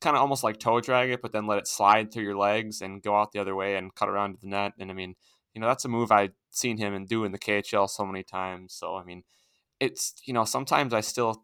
kind 0.00 0.16
of 0.16 0.20
almost 0.20 0.44
like 0.44 0.58
toe 0.58 0.80
drag 0.80 1.10
it, 1.10 1.22
but 1.22 1.32
then 1.32 1.46
let 1.46 1.58
it 1.58 1.66
slide 1.66 2.12
through 2.12 2.24
your 2.24 2.36
legs 2.36 2.82
and 2.82 3.02
go 3.02 3.16
out 3.16 3.32
the 3.32 3.38
other 3.40 3.54
way 3.56 3.76
and 3.76 3.94
cut 3.94 4.08
around 4.08 4.34
to 4.34 4.40
the 4.42 4.46
net. 4.48 4.72
And 4.78 4.90
I 4.90 4.94
mean, 4.94 5.14
you 5.54 5.60
know, 5.60 5.66
that's 5.68 5.86
a 5.86 5.88
move 5.88 6.12
I've 6.12 6.32
seen 6.50 6.76
him 6.76 6.92
and 6.94 7.08
do 7.08 7.24
in 7.24 7.32
the 7.32 7.38
KHL 7.38 7.88
so 7.88 8.04
many 8.04 8.22
times. 8.22 8.74
So 8.74 8.96
I 8.96 9.04
mean, 9.04 9.22
it's 9.80 10.14
you 10.26 10.34
know, 10.34 10.44
sometimes 10.44 10.92
I 10.92 11.00
still, 11.00 11.42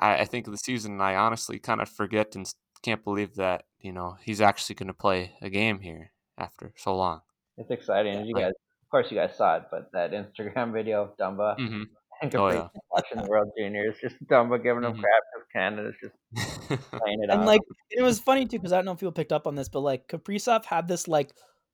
I, 0.00 0.18
I 0.18 0.24
think 0.26 0.46
of 0.46 0.52
the 0.52 0.58
season 0.58 0.92
and 0.92 1.02
I 1.02 1.14
honestly 1.14 1.58
kind 1.58 1.80
of 1.80 1.88
forget 1.88 2.34
and 2.36 2.46
can't 2.82 3.02
believe 3.02 3.36
that 3.36 3.64
you 3.80 3.92
know 3.92 4.16
he's 4.22 4.42
actually 4.42 4.74
going 4.74 4.88
to 4.88 4.94
play 4.94 5.32
a 5.40 5.48
game 5.48 5.80
here 5.80 6.12
after 6.36 6.72
so 6.76 6.94
long. 6.94 7.22
It's 7.56 7.70
exciting. 7.70 8.26
You 8.26 8.34
Like- 8.34 8.44
guys, 8.44 8.52
of 8.82 8.90
course, 8.90 9.10
you 9.10 9.16
guys 9.16 9.34
saw 9.36 9.56
it, 9.56 9.64
but 9.70 9.90
that 9.92 10.12
Instagram 10.12 10.72
video 10.78 11.02
of 11.04 11.16
Dumba 11.16 11.56
hmm 11.56 11.82
and 12.22 12.34
Oh, 12.34 12.48
yeah. 12.48 12.68
watching 12.90 13.18
the 13.18 13.28
World 13.28 13.50
Juniors, 13.58 13.96
just 14.00 14.16
Dumba 14.26 14.62
giving 14.62 14.84
him 14.84 14.92
Mhm. 14.94 15.00
crap 15.00 15.22
because 15.34 15.46
Canada's 15.52 15.94
just 16.02 16.14
playing 16.98 17.22
it 17.22 17.30
and 17.30 17.40
on. 17.40 17.46
like 17.46 17.60
it 17.90 18.02
was 18.02 18.18
funny 18.20 18.46
too 18.46 18.58
because 18.58 18.72
I 18.72 18.76
don't 18.76 18.84
know 18.86 18.92
if 18.92 18.98
people 19.00 19.12
picked 19.12 19.32
up 19.32 19.46
on 19.46 19.54
this, 19.54 19.68
but 19.68 19.80
like 19.80 20.08
Kaprizov 20.08 20.64
had 20.64 20.88
this 20.88 21.06
like 21.08 21.32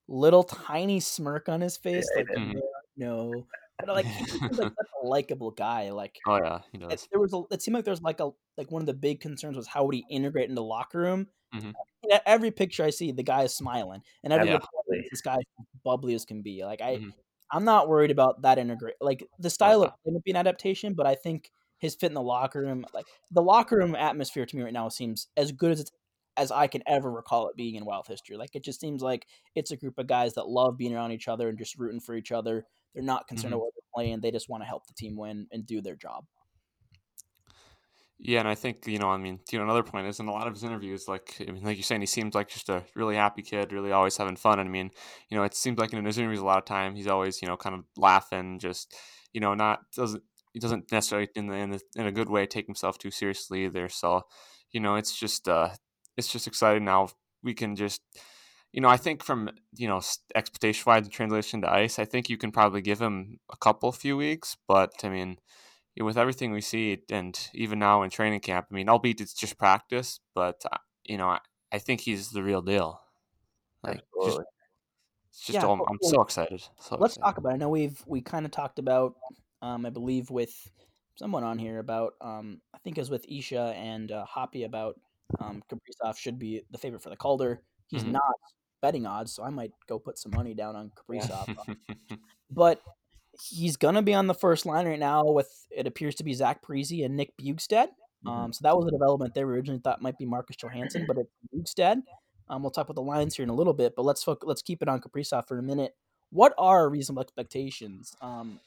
little 0.09 0.45
tiny 0.45 1.01
smirk 1.01 1.49
on 1.49 1.61
his 1.61 1.77
face, 1.77 2.11
Yeah, 2.15 2.23
like 2.23 2.29
he 2.35 2.45
did. 2.47 2.55
"Yeah, 2.55 2.61
no, 2.97 3.47
but 3.85 3.95
like 3.95 4.07
he 4.07 4.25
seems 4.27 4.59
like 4.59 4.69
such 4.77 4.89
a 5.03 5.07
likable 5.07 5.51
guy. 5.53 5.91
Like 5.91 6.19
oh 6.27 6.37
yeah, 6.43 6.61
he 6.73 6.79
it, 6.79 7.07
there 7.11 7.21
was 7.21 7.33
a, 7.33 7.43
it 7.53 7.63
seemed 7.63 7.75
like 7.77 7.85
there 7.85 7.93
was 7.93 8.03
like 8.03 8.21
a 8.21 8.31
like 8.57 8.71
one 8.71 8.83
of 8.83 8.87
the 8.87 8.95
big 8.95 9.21
concerns 9.21 9.57
was 9.57 9.67
how 9.69 9.85
would 9.85 9.95
he 9.95 10.05
integrate 10.11 10.45
into 10.51 10.57
the 10.57 10.65
locker 10.65 10.99
room. 11.01 11.29
Mhm. 11.55 11.73
And 12.03 12.13
at 12.13 12.23
every 12.27 12.51
picture 12.51 12.85
I 12.85 12.91
see, 12.91 13.13
the 13.13 13.23
guy 13.23 13.45
is 13.45 13.55
smiling, 13.57 14.03
and 14.25 14.33
every 14.33 14.49
Yeah. 14.49 14.59
this 15.11 15.21
guy 15.23 15.37
is 15.39 15.45
bubbly 15.85 16.15
as 16.15 16.25
can 16.25 16.43
be. 16.43 16.65
Like 16.65 16.81
I, 16.81 16.97
Mhm. 16.99 17.13
I'm 17.53 17.65
not 17.65 17.89
worried 17.89 18.11
about 18.11 18.43
that 18.43 18.59
integrate. 18.59 18.97
Like 19.01 19.29
the 19.39 19.51
style 19.51 19.83
of 19.83 19.91
play 20.05 20.13
might 20.13 20.25
be 20.25 20.31
an 20.31 20.37
adaptation, 20.37 20.95
but 20.95 21.07
I 21.07 21.15
think 21.15 21.51
his 21.79 21.95
fit 21.97 22.07
in 22.09 22.15
the 22.15 22.23
locker 22.23 22.61
room, 22.61 22.85
like 22.93 23.07
the 23.31 23.43
locker 23.43 23.77
room 23.77 23.95
atmosphere 23.97 24.47
to 24.47 24.57
me 24.57 24.63
right 24.63 24.73
now 24.73 24.89
seems 24.89 25.29
as 25.37 25.53
good 25.53 25.73
as 25.73 25.81
it's 25.81 25.91
as 26.37 26.51
I 26.53 26.69
can 26.69 26.83
ever 26.87 27.11
recall 27.11 27.49
it 27.49 27.57
being 27.57 27.75
in 27.75 27.85
Wild 27.85 28.07
history. 28.07 28.37
Like 28.37 28.55
it 28.55 28.65
just 28.65 28.81
seems 28.81 29.03
like 29.03 29.27
it's 29.55 29.73
a 29.73 29.77
group 29.77 29.99
of 29.99 30.07
guys 30.07 30.35
that 30.35 30.49
love 30.49 30.77
being 30.79 30.95
around 30.95 31.13
each 31.13 31.29
other 31.29 31.49
and 31.49 31.59
just 31.59 31.77
rooting 31.79 32.01
for 32.01 32.15
each 32.15 32.33
other. 32.33 32.67
They're 32.95 33.03
not 33.03 33.27
concerned 33.29 33.53
Mhm. 33.53 33.55
about 33.55 33.65
what 33.65 33.75
they're 33.75 33.91
playing. 33.95 34.21
They 34.21 34.31
just 34.31 34.49
want 34.49 34.63
to 34.63 34.67
help 34.69 34.87
the 34.87 34.95
team 34.95 35.17
win 35.17 35.49
and 35.53 35.67
do 35.67 35.81
their 35.81 35.97
job. 35.97 36.27
Yeah, 38.23 38.41
and 38.41 38.49
I 38.49 38.55
think 38.55 38.87
you 38.87 38.99
know, 38.99 39.09
I 39.09 39.17
mean, 39.17 39.41
you 39.51 39.59
know, 39.59 39.65
another 39.65 39.83
point 39.83 40.07
is 40.07 40.21
in 40.21 40.29
a 40.29 40.33
lot 40.33 40.47
of 40.47 40.53
his 40.53 40.63
interviews, 40.63 41.09
like 41.09 41.37
I 41.41 41.51
mean, 41.51 41.63
like 41.65 41.77
you're 41.79 41.83
saying, 41.83 42.03
he 42.03 42.07
seems 42.07 42.35
like 42.35 42.49
just 42.49 42.69
a 42.69 42.85
really 42.95 43.17
happy 43.17 43.41
kid, 43.41 43.73
really 43.73 43.93
always 43.93 44.17
having 44.19 44.37
fun. 44.37 44.59
And 44.59 44.69
I 44.69 44.73
mean, 44.73 44.91
you 45.31 45.39
know, 45.39 45.43
it 45.45 45.55
seems 45.55 45.79
like 45.79 45.95
in 45.95 46.05
his 46.05 46.19
interviews 46.19 46.41
a 46.41 46.45
lot 46.45 46.59
of 46.59 46.67
time 46.67 46.95
he's 46.95 47.07
always 47.07 47.41
you 47.41 47.49
know 47.49 47.57
kind 47.57 47.75
of 47.75 47.85
laughing, 47.97 48.59
just 48.59 48.95
you 49.33 49.41
know, 49.41 49.55
not 49.55 49.81
doesn't 49.97 50.23
he 50.53 50.61
doesn't 50.61 50.93
necessarily 50.93 51.29
in 51.35 51.47
the, 51.47 51.55
in, 51.55 51.71
the, 51.71 51.81
in 51.97 52.07
a 52.07 52.13
good 52.13 52.29
way 52.29 52.45
take 52.45 52.67
himself 52.67 52.99
too 52.99 53.11
seriously 53.11 53.65
either. 53.65 53.89
So, 53.89 54.23
you 54.73 54.81
know, 54.81 54.97
it's 54.97 55.19
just 55.19 55.49
uh, 55.49 55.71
it's 56.19 56.31
just 56.31 56.47
exciting 56.47 56.85
now. 56.85 57.09
We 57.43 57.55
can 57.55 57.75
just 57.75 58.03
you 58.73 58.81
know, 58.83 58.89
I 58.89 58.99
think 58.99 59.25
from 59.25 59.49
you 59.77 59.89
know 59.89 60.01
expectation 60.35 60.83
wise 60.87 61.09
translation 61.09 61.63
to 61.63 61.73
ice, 61.73 61.99
I 61.99 62.05
think 62.05 62.29
you 62.29 62.37
can 62.37 62.53
probably 62.53 62.83
give 62.83 63.01
him 63.01 63.39
a 63.51 63.57
couple 63.57 63.91
few 63.93 64.17
weeks, 64.19 64.57
but 64.69 64.93
I 65.05 65.09
mean 65.09 65.39
with 66.01 66.19
everything 66.19 66.53
we 66.53 66.61
see, 66.61 67.03
and 67.11 67.39
even 67.55 67.79
now 67.79 68.03
in 68.03 68.11
training 68.11 68.41
camp, 68.41 68.67
I 68.71 68.75
mean, 68.75 68.89
albeit 68.89 69.21
it's 69.21 69.35
just 69.35 69.59
practice, 69.59 70.21
but 70.35 70.63
uh, 70.71 70.79
you 71.05 71.19
know, 71.19 71.29
I, 71.29 71.41
I 71.73 71.79
think 71.79 72.01
he's 72.01 72.31
the 72.31 72.43
real 72.43 72.63
deal. 72.63 73.01
Like, 73.83 73.97
just, 73.97 74.07
Absolutely. 74.17 74.45
it's 75.31 75.47
just 75.47 75.55
Yeah, 75.55 75.67
all, 75.67 75.85
I'm 75.89 75.99
so 76.03 76.21
excited. 76.21 76.63
So 76.81 76.97
Let's 76.97 77.15
excited. 77.15 77.25
talk 77.25 77.39
about. 77.39 77.51
It. 77.51 77.55
I 77.55 77.57
know 77.59 77.69
we've 77.69 78.03
we 78.07 78.21
kind 78.21 78.45
of 78.45 78.53
talked 78.53 78.79
about, 78.79 79.15
um, 79.63 79.87
I 79.87 79.91
believe 79.91 80.31
with 80.31 80.55
someone 81.17 81.45
on 81.45 81.59
here 81.59 81.79
about, 81.79 82.15
um, 82.21 82.61
I 82.75 82.79
think 82.79 82.97
it 82.99 83.01
was 83.01 83.11
with 83.11 83.27
Isha 83.29 83.75
and 83.77 84.11
uh, 84.13 84.25
Hoppy 84.25 84.65
about 84.65 84.99
um, 85.39 85.63
Kaprizov 85.71 86.17
should 86.17 86.39
be 86.39 86.63
the 86.71 86.79
favorite 86.79 87.03
for 87.03 87.11
the 87.11 87.17
Calder. 87.17 87.63
He's 87.89 88.05
Mhm. 88.05 88.13
not 88.13 88.35
betting 88.81 89.07
odds, 89.07 89.33
so 89.33 89.43
I 89.43 89.51
might 89.51 89.73
go 89.87 89.99
put 89.99 90.19
some 90.19 90.33
money 90.33 90.55
down 90.55 90.77
on. 90.77 90.91
Kaprizov. 90.91 91.49
but 92.51 92.81
he's 93.49 93.77
gonna 93.77 94.03
be 94.03 94.15
on 94.15 94.27
the 94.27 94.35
first 94.35 94.67
line 94.67 94.87
right 94.87 94.99
now 94.99 95.25
with 95.25 95.67
it 95.71 95.87
appears 95.87 96.15
to 96.17 96.25
be 96.25 96.35
Zach 96.35 96.63
Parise 96.63 97.05
and 97.05 97.17
Nick 97.17 97.37
Bjugstad. 97.37 97.89
Um, 98.27 98.53
so 98.53 98.61
that 98.63 98.77
was 98.77 98.87
a 98.87 98.91
development 98.91 99.35
they 99.35 99.41
originally 99.41 99.81
thought 99.83 100.03
might 100.03 100.19
be 100.19 100.27
Marcus 100.27 100.57
Johansson, 100.57 101.07
but 101.07 101.17
it's 101.17 101.31
Bugstad. 101.55 102.03
Um, 102.49 102.63
we'll 102.63 102.71
talk 102.71 102.87
about 102.87 102.97
the 102.97 103.03
lines 103.03 103.37
here 103.37 103.45
in 103.45 103.49
a 103.49 103.55
little 103.55 103.73
bit, 103.73 103.95
but 103.97 104.05
let's 104.05 104.25
foc- 104.25 104.43
let's 104.43 104.61
keep 104.61 104.83
it 104.83 104.89
on 104.89 105.01
Kaprizov 105.01 105.47
for 105.47 105.59
a 105.59 105.63
minute. 105.63 105.97
What 106.31 106.53
are 106.59 106.89
reasonable 106.91 107.23
expectations? 107.23 108.15
Um, 108.21 108.61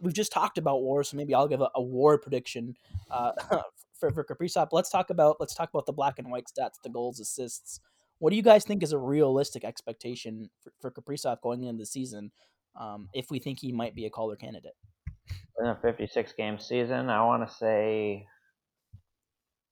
we've 0.00 0.14
just 0.14 0.32
talked 0.32 0.58
about 0.58 0.82
war, 0.82 1.02
so 1.04 1.16
maybe 1.16 1.34
I'll 1.34 1.48
give 1.48 1.60
a, 1.60 1.70
a 1.74 1.82
war 1.82 2.18
prediction 2.18 2.76
uh, 3.10 3.32
for 3.98 4.10
for 4.10 4.24
Kaprizov. 4.24 4.68
Let's 4.72 4.90
talk 4.90 5.10
about 5.10 5.36
let's 5.40 5.54
talk 5.54 5.70
about 5.70 5.86
the 5.86 5.92
black 5.92 6.18
and 6.18 6.30
white 6.30 6.46
stats, 6.46 6.82
the 6.82 6.90
goals, 6.90 7.20
assists. 7.20 7.80
What 8.18 8.30
do 8.30 8.36
you 8.36 8.42
guys 8.42 8.64
think 8.64 8.82
is 8.82 8.92
a 8.92 8.98
realistic 8.98 9.64
expectation 9.64 10.50
for, 10.62 10.72
for 10.78 10.90
Kaprizov 10.90 11.40
going 11.40 11.62
into 11.62 11.78
the 11.78 11.86
season? 11.86 12.32
Um, 12.76 13.08
if 13.12 13.30
we 13.30 13.38
think 13.38 13.58
he 13.60 13.72
might 13.72 13.94
be 13.94 14.06
a 14.06 14.10
Calder 14.10 14.36
candidate. 14.36 14.74
In 15.58 15.66
a 15.66 15.78
56 15.82 16.32
game 16.32 16.58
season, 16.58 17.10
I 17.10 17.24
want 17.24 17.46
to 17.48 17.54
say 17.54 18.26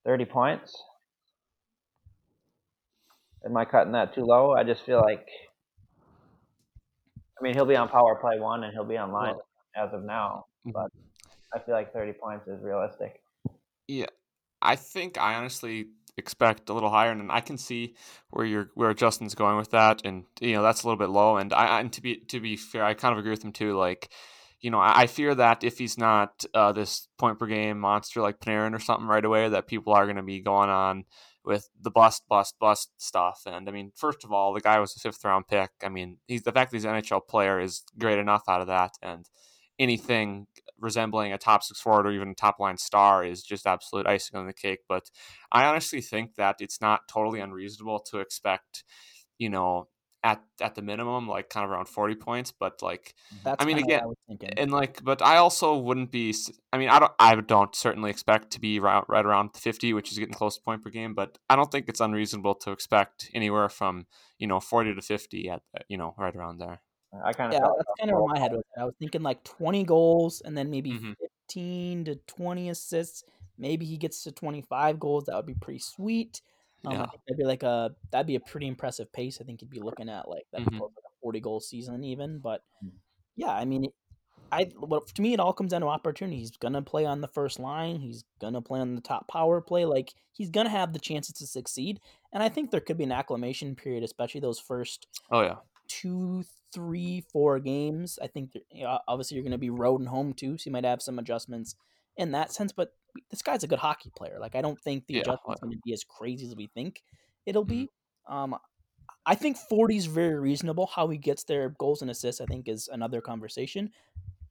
30 0.05 0.25
points. 0.25 0.75
Am 3.45 3.55
I 3.57 3.65
cutting 3.65 3.93
that 3.93 4.13
too 4.13 4.23
low? 4.23 4.51
I 4.53 4.63
just 4.63 4.85
feel 4.85 5.01
like, 5.01 5.25
I 7.39 7.43
mean, 7.43 7.53
he'll 7.55 7.65
be 7.65 7.75
on 7.77 7.87
power 7.89 8.15
play 8.19 8.39
one 8.39 8.63
and 8.63 8.73
he'll 8.73 8.83
be 8.83 8.97
on 8.97 9.11
line 9.11 9.35
as 9.75 9.93
of 9.93 10.03
now, 10.03 10.45
Mhm. 10.65 10.73
but 10.73 10.91
I 11.53 11.59
feel 11.59 11.73
like 11.73 11.93
30 11.93 12.13
points 12.13 12.47
is 12.47 12.61
realistic. 12.61 13.23
Yeah, 13.87 14.07
I 14.61 14.75
think 14.75 15.17
I 15.17 15.35
honestly 15.35 15.87
expect 16.17 16.69
a 16.69 16.73
little 16.73 16.89
higher, 16.89 17.11
and 17.11 17.31
I 17.31 17.41
can 17.41 17.57
see 17.57 17.95
where 18.29 18.45
you're 18.45 18.69
where 18.75 18.93
Justin's 18.93 19.35
going 19.35 19.57
with 19.57 19.71
that, 19.71 20.01
and 20.05 20.25
you 20.39 20.53
know 20.53 20.61
that's 20.61 20.83
a 20.83 20.87
little 20.87 20.99
bit 20.99 21.09
low. 21.09 21.37
And 21.37 21.53
I 21.53 21.79
and 21.79 21.91
to 21.93 22.01
be 22.01 22.17
to 22.27 22.39
be 22.39 22.55
fair, 22.55 22.83
I 22.83 22.93
kind 22.93 23.13
of 23.13 23.19
agree 23.19 23.31
with 23.31 23.43
him 23.43 23.53
too. 23.53 23.77
Like, 23.77 24.09
you 24.61 24.69
know, 24.69 24.79
I, 24.79 25.01
I 25.01 25.07
fear 25.07 25.33
that 25.35 25.63
if 25.63 25.77
he's 25.77 25.97
not 25.97 26.45
uh, 26.53 26.71
this 26.71 27.07
point 27.17 27.39
per 27.39 27.47
game 27.47 27.79
monster 27.79 28.21
like 28.21 28.39
Panarin 28.39 28.75
or 28.75 28.79
something 28.79 29.07
right 29.07 29.25
away, 29.25 29.49
that 29.49 29.67
people 29.67 29.93
are 29.93 30.05
going 30.05 30.17
to 30.17 30.23
be 30.23 30.41
going 30.41 30.69
on 30.69 31.05
with 31.45 31.69
the 31.81 31.91
bust, 31.91 32.23
bust, 32.29 32.55
bust 32.59 32.91
stuff. 32.97 33.41
And 33.45 33.67
I 33.67 33.71
mean, 33.71 33.91
first 33.95 34.23
of 34.23 34.31
all, 34.31 34.53
the 34.53 34.61
guy 34.61 34.79
was 34.79 34.95
a 34.95 34.99
fifth 34.99 35.23
round 35.23 35.47
pick. 35.47 35.71
I 35.83 35.89
mean, 35.89 36.17
he's 36.27 36.43
the 36.43 36.51
fact 36.51 36.71
that 36.71 36.77
he's 36.77 36.85
an 36.85 36.91
NHL 36.91 37.27
player 37.27 37.59
is 37.59 37.83
great 37.97 38.19
enough 38.19 38.43
out 38.47 38.61
of 38.61 38.67
that, 38.67 38.91
and 39.01 39.25
anything 39.79 40.47
resembling 40.81 41.33
a 41.33 41.37
top 41.37 41.63
six 41.63 41.79
forward 41.79 42.07
or 42.07 42.11
even 42.11 42.29
a 42.29 42.35
top 42.35 42.59
line 42.59 42.77
star 42.77 43.23
is 43.23 43.43
just 43.43 43.67
absolute 43.67 44.07
icing 44.07 44.39
on 44.39 44.47
the 44.47 44.53
cake. 44.53 44.79
But 44.87 45.09
I 45.51 45.65
honestly 45.65 46.01
think 46.01 46.35
that 46.35 46.57
it's 46.59 46.81
not 46.81 47.07
totally 47.07 47.39
unreasonable 47.39 47.99
to 48.11 48.19
expect, 48.19 48.83
you 49.37 49.49
know, 49.49 49.87
at 50.23 50.41
at 50.61 50.75
the 50.75 50.81
minimum, 50.81 51.27
like 51.27 51.49
kind 51.49 51.63
of 51.63 51.71
around 51.71 51.87
forty 51.87 52.15
points. 52.15 52.51
But 52.51 52.81
like, 52.81 53.15
That's 53.43 53.63
I 53.63 53.65
mean, 53.65 53.77
again, 53.77 54.01
I 54.29 54.35
and 54.57 54.71
like, 54.71 55.03
but 55.03 55.21
I 55.21 55.37
also 55.37 55.77
wouldn't 55.77 56.11
be. 56.11 56.35
I 56.73 56.77
mean, 56.77 56.89
I 56.89 56.99
don't. 56.99 57.11
I 57.19 57.35
don't 57.35 57.73
certainly 57.75 58.09
expect 58.09 58.51
to 58.51 58.59
be 58.59 58.79
right, 58.79 59.03
right 59.07 59.25
around 59.25 59.55
fifty, 59.55 59.93
which 59.93 60.11
is 60.11 60.19
getting 60.19 60.33
close 60.33 60.57
to 60.57 60.61
point 60.61 60.83
per 60.83 60.89
game. 60.89 61.13
But 61.13 61.37
I 61.49 61.55
don't 61.55 61.71
think 61.71 61.87
it's 61.87 62.01
unreasonable 62.01 62.55
to 62.55 62.71
expect 62.71 63.29
anywhere 63.33 63.69
from 63.69 64.07
you 64.37 64.47
know 64.47 64.59
forty 64.59 64.93
to 64.93 65.01
fifty 65.01 65.49
at 65.49 65.61
uh, 65.75 65.83
you 65.87 65.97
know 65.97 66.15
right 66.17 66.35
around 66.35 66.59
there. 66.59 66.81
I 67.13 67.33
kind 67.33 67.53
of 67.53 67.57
yeah, 67.57 67.67
that's 67.77 67.89
kind 67.99 68.11
of 68.11 68.17
where 68.17 68.25
my 68.33 68.39
head 68.39 68.51
was. 68.53 68.63
I 68.77 68.85
was 68.85 68.93
thinking 68.99 69.21
like 69.23 69.43
20 69.43 69.83
goals 69.83 70.41
and 70.41 70.57
then 70.57 70.69
maybe 70.69 70.97
Mhm. 70.97 71.15
15 71.21 72.05
to 72.05 72.15
20 72.27 72.69
assists. 72.69 73.23
Maybe 73.57 73.85
he 73.85 73.97
gets 73.97 74.23
to 74.23 74.31
25 74.31 74.99
goals. 74.99 75.25
That 75.25 75.35
would 75.35 75.45
be 75.47 75.55
pretty 75.55 75.79
sweet. 75.79 76.41
Um, 76.85 76.97
Yeah. 76.97 77.11
that'd 77.27 77.37
be 77.37 77.45
like 77.45 77.63
a 77.63 77.95
that'd 78.11 78.27
be 78.27 78.35
a 78.35 78.39
pretty 78.39 78.67
impressive 78.67 79.11
pace. 79.11 79.41
I 79.41 79.45
think 79.45 79.61
you'd 79.61 79.69
be 79.71 79.79
looking 79.81 80.09
at 80.09 80.29
like 80.29 80.45
that 80.53 80.63
Mhm. 80.65 80.79
close 80.79 80.91
to 80.95 81.01
a 81.07 81.11
40 81.21 81.39
goal 81.41 81.59
season 81.59 82.03
even. 82.03 82.39
But 82.39 82.61
Mm. 82.81 82.99
yeah, 83.37 83.51
I 83.53 83.65
mean, 83.65 83.87
I 84.51 84.71
well, 84.77 85.01
to 85.01 85.21
me 85.23 85.33
it 85.33 85.39
all 85.41 85.53
comes 85.53 85.71
down 85.71 85.81
to 85.81 85.87
opportunity. 85.87 86.39
He's 86.39 86.51
gonna 86.57 86.81
play 86.83 87.05
on 87.05 87.21
the 87.21 87.27
first 87.29 87.59
line. 87.59 87.99
He's 88.01 88.25
gonna 88.41 88.61
play 88.63 88.79
on 88.81 88.95
the 88.95 89.01
top 89.01 89.27
power 89.29 89.61
play. 89.61 89.85
Like 89.85 90.13
he's 90.33 90.49
gonna 90.51 90.69
have 90.69 90.93
the 90.93 90.99
chances 90.99 91.33
to 91.35 91.47
succeed. 91.47 92.01
And 92.33 92.43
I 92.43 92.49
think 92.49 92.71
there 92.71 92.81
could 92.81 92.97
be 92.97 93.05
an 93.05 93.11
acclimation 93.13 93.75
period, 93.75 94.03
especially 94.03 94.41
those 94.41 94.59
first 94.59 95.07
Oh 95.31 95.41
yeah. 95.41 95.59
two, 95.89 96.43
three, 96.73 97.23
four 97.31 97.59
games. 97.59 98.19
I 98.21 98.27
think 98.27 98.51
obviously 99.07 99.35
you're 99.35 99.43
going 99.43 99.51
to 99.51 99.57
be 99.57 99.69
road 99.69 99.99
and 99.99 100.09
home 100.09 100.33
too, 100.33 100.57
so 100.57 100.67
you 100.67 100.71
might 100.71 100.85
have 100.85 101.01
some 101.01 101.19
adjustments 101.19 101.75
in 102.17 102.31
that 102.31 102.51
sense. 102.53 102.71
But 102.71 102.93
this 103.29 103.41
guy's 103.41 103.63
a 103.63 103.67
good 103.67 103.79
hockey 103.79 104.11
player. 104.15 104.37
Like 104.39 104.55
I 104.55 104.61
don't 104.61 104.79
think 104.79 105.07
the 105.07 105.15
Yeah, 105.15 105.21
adjustment's 105.21 105.61
going 105.61 105.73
to 105.73 105.79
be 105.83 105.93
as 105.93 106.03
crazy 106.03 106.45
as 106.47 106.55
we 106.55 106.67
think 106.67 107.01
it'll 107.45 107.65
be. 107.65 107.89
Mm-hmm. 108.29 108.35
Um, 108.35 108.55
I 109.25 109.35
think 109.35 109.57
40 109.57 109.97
is 109.97 110.05
very 110.05 110.39
reasonable. 110.39 110.87
How 110.87 111.07
he 111.09 111.17
gets 111.17 111.43
their 111.43 111.69
goals 111.69 112.01
and 112.01 112.09
assists, 112.09 112.41
I 112.41 112.45
think, 112.45 112.67
is 112.67 112.87
another 112.91 113.21
conversation. 113.21 113.91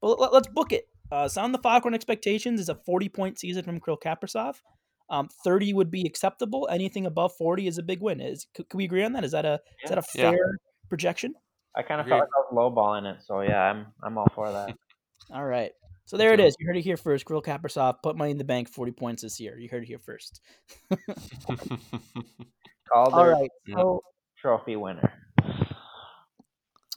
But 0.01 0.19
let, 0.19 0.31
us 0.31 0.47
book 0.47 0.71
it. 0.71 0.87
Uh, 1.11 1.27
Sound 1.27 1.53
the 1.53 1.59
Foghorn 1.59 1.93
expectations 1.93 2.59
is 2.59 2.69
a 2.69 2.75
40 2.75 3.09
point 3.09 3.39
season 3.39 3.63
from 3.63 3.79
Kirill 3.79 3.97
Kaprizov. 3.97 4.55
Um, 5.09 5.27
30 5.43 5.73
would 5.73 5.89
be 5.89 6.05
acceptable. 6.05 6.67
Anything 6.71 7.05
above 7.05 7.33
40 7.35 7.67
is 7.67 7.77
a 7.77 7.83
big 7.83 8.01
win. 8.01 8.21
Is 8.21 8.45
can 8.53 8.65
we 8.75 8.85
agree 8.85 9.03
on 9.03 9.13
that? 9.13 9.23
Is 9.23 9.31
that 9.31 9.45
a 9.45 9.59
is 9.83 9.89
that 9.89 9.97
a 9.97 10.03
Yeah. 10.13 10.31
fair 10.31 10.51
projection? 10.87 11.33
I 11.75 11.83
kind 11.83 12.01
of 12.01 12.07
felt 12.07 12.21
like 12.21 12.29
I 12.35 12.51
was 12.51 12.53
lowballing 12.53 13.11
it, 13.11 13.21
so 13.25 13.41
yeah, 13.41 13.61
I'm 13.61 13.87
I'm 14.03 14.17
all 14.17 14.27
for 14.33 14.51
that. 14.51 14.75
All 15.31 15.45
right. 15.45 15.71
So 16.05 16.17
there 16.17 16.33
it 16.33 16.39
is. 16.39 16.55
You 16.59 16.65
heard 16.65 16.77
it 16.77 16.81
here 16.81 16.97
first. 16.97 17.27
Kirill 17.27 17.43
Kaprizov 17.43 17.97
put 18.01 18.17
money 18.17 18.31
in 18.31 18.39
the 18.39 18.43
bank, 18.43 18.67
40 18.67 18.93
points 18.93 19.21
this 19.21 19.39
year. 19.39 19.59
You 19.59 19.69
heard 19.69 19.83
it 19.83 19.85
here 19.85 19.99
first. 19.99 20.41
All 22.95 23.29
right. 23.29 23.51
So 23.71 24.01
trophy 24.35 24.75
winner. 24.75 25.13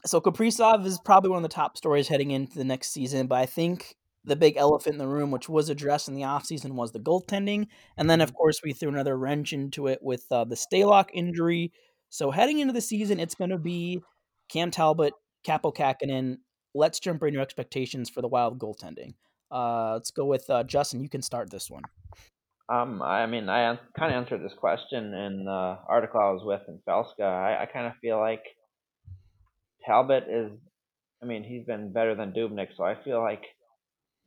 so 0.06 0.18
Kaprizov 0.18 0.86
is 0.86 0.98
probably 1.04 1.28
one 1.28 1.44
of 1.44 1.50
the 1.50 1.54
top 1.54 1.76
stories 1.76 2.08
heading 2.08 2.30
into 2.30 2.56
the 2.56 2.64
next 2.64 2.92
season, 2.92 3.26
but 3.26 3.38
I 3.38 3.44
think 3.44 3.96
the 4.24 4.36
big 4.36 4.56
elephant 4.56 4.94
in 4.94 4.98
the 4.98 5.08
room, 5.08 5.30
which 5.30 5.48
was 5.48 5.68
addressed 5.68 6.08
in 6.08 6.14
the 6.14 6.22
offseason, 6.22 6.72
was 6.72 6.92
the 6.92 7.00
goaltending. 7.00 7.66
And 7.96 8.08
then, 8.08 8.20
of 8.20 8.32
course, 8.32 8.60
we 8.64 8.72
threw 8.72 8.88
another 8.88 9.18
wrench 9.18 9.52
into 9.52 9.88
it 9.88 9.98
with 10.00 10.24
uh, 10.30 10.44
the 10.44 10.54
Stalock 10.54 11.08
injury. 11.12 11.72
So 12.08 12.30
heading 12.30 12.60
into 12.60 12.72
the 12.72 12.80
season, 12.80 13.18
it's 13.18 13.34
going 13.34 13.50
to 13.50 13.58
be 13.58 14.00
Cam 14.52 14.70
Talbot, 14.70 15.14
Kaapo 15.46 15.74
Kahkonen. 15.74 16.38
Let's 16.74 17.00
jump 17.00 17.22
in 17.22 17.32
your 17.32 17.42
expectations 17.42 18.10
for 18.10 18.20
the 18.20 18.28
Wild 18.28 18.58
goaltending. 18.58 19.14
Uh, 19.50 19.94
let's 19.94 20.10
go 20.10 20.26
with 20.26 20.48
uh, 20.50 20.62
Justin. 20.64 21.00
You 21.00 21.08
can 21.08 21.22
start 21.22 21.50
this 21.50 21.70
one. 21.70 21.82
Um, 22.68 23.02
I 23.02 23.26
mean, 23.26 23.48
I 23.48 23.78
kind 23.98 24.12
of 24.12 24.22
answered 24.22 24.42
this 24.42 24.56
question 24.58 25.14
in 25.14 25.44
the 25.44 25.78
article 25.88 26.20
I 26.20 26.30
was 26.30 26.42
with 26.44 26.62
in 26.68 26.80
Felska. 26.86 27.24
I, 27.24 27.62
I 27.62 27.66
kind 27.66 27.86
of 27.86 27.92
feel 28.00 28.18
like 28.18 28.42
Talbot 29.86 30.24
is, 30.28 30.50
I 31.22 31.26
mean, 31.26 31.44
he's 31.44 31.64
been 31.66 31.92
better 31.92 32.14
than 32.14 32.32
Dubnyk, 32.32 32.68
so 32.76 32.84
I 32.84 33.02
feel 33.02 33.20
like 33.20 33.42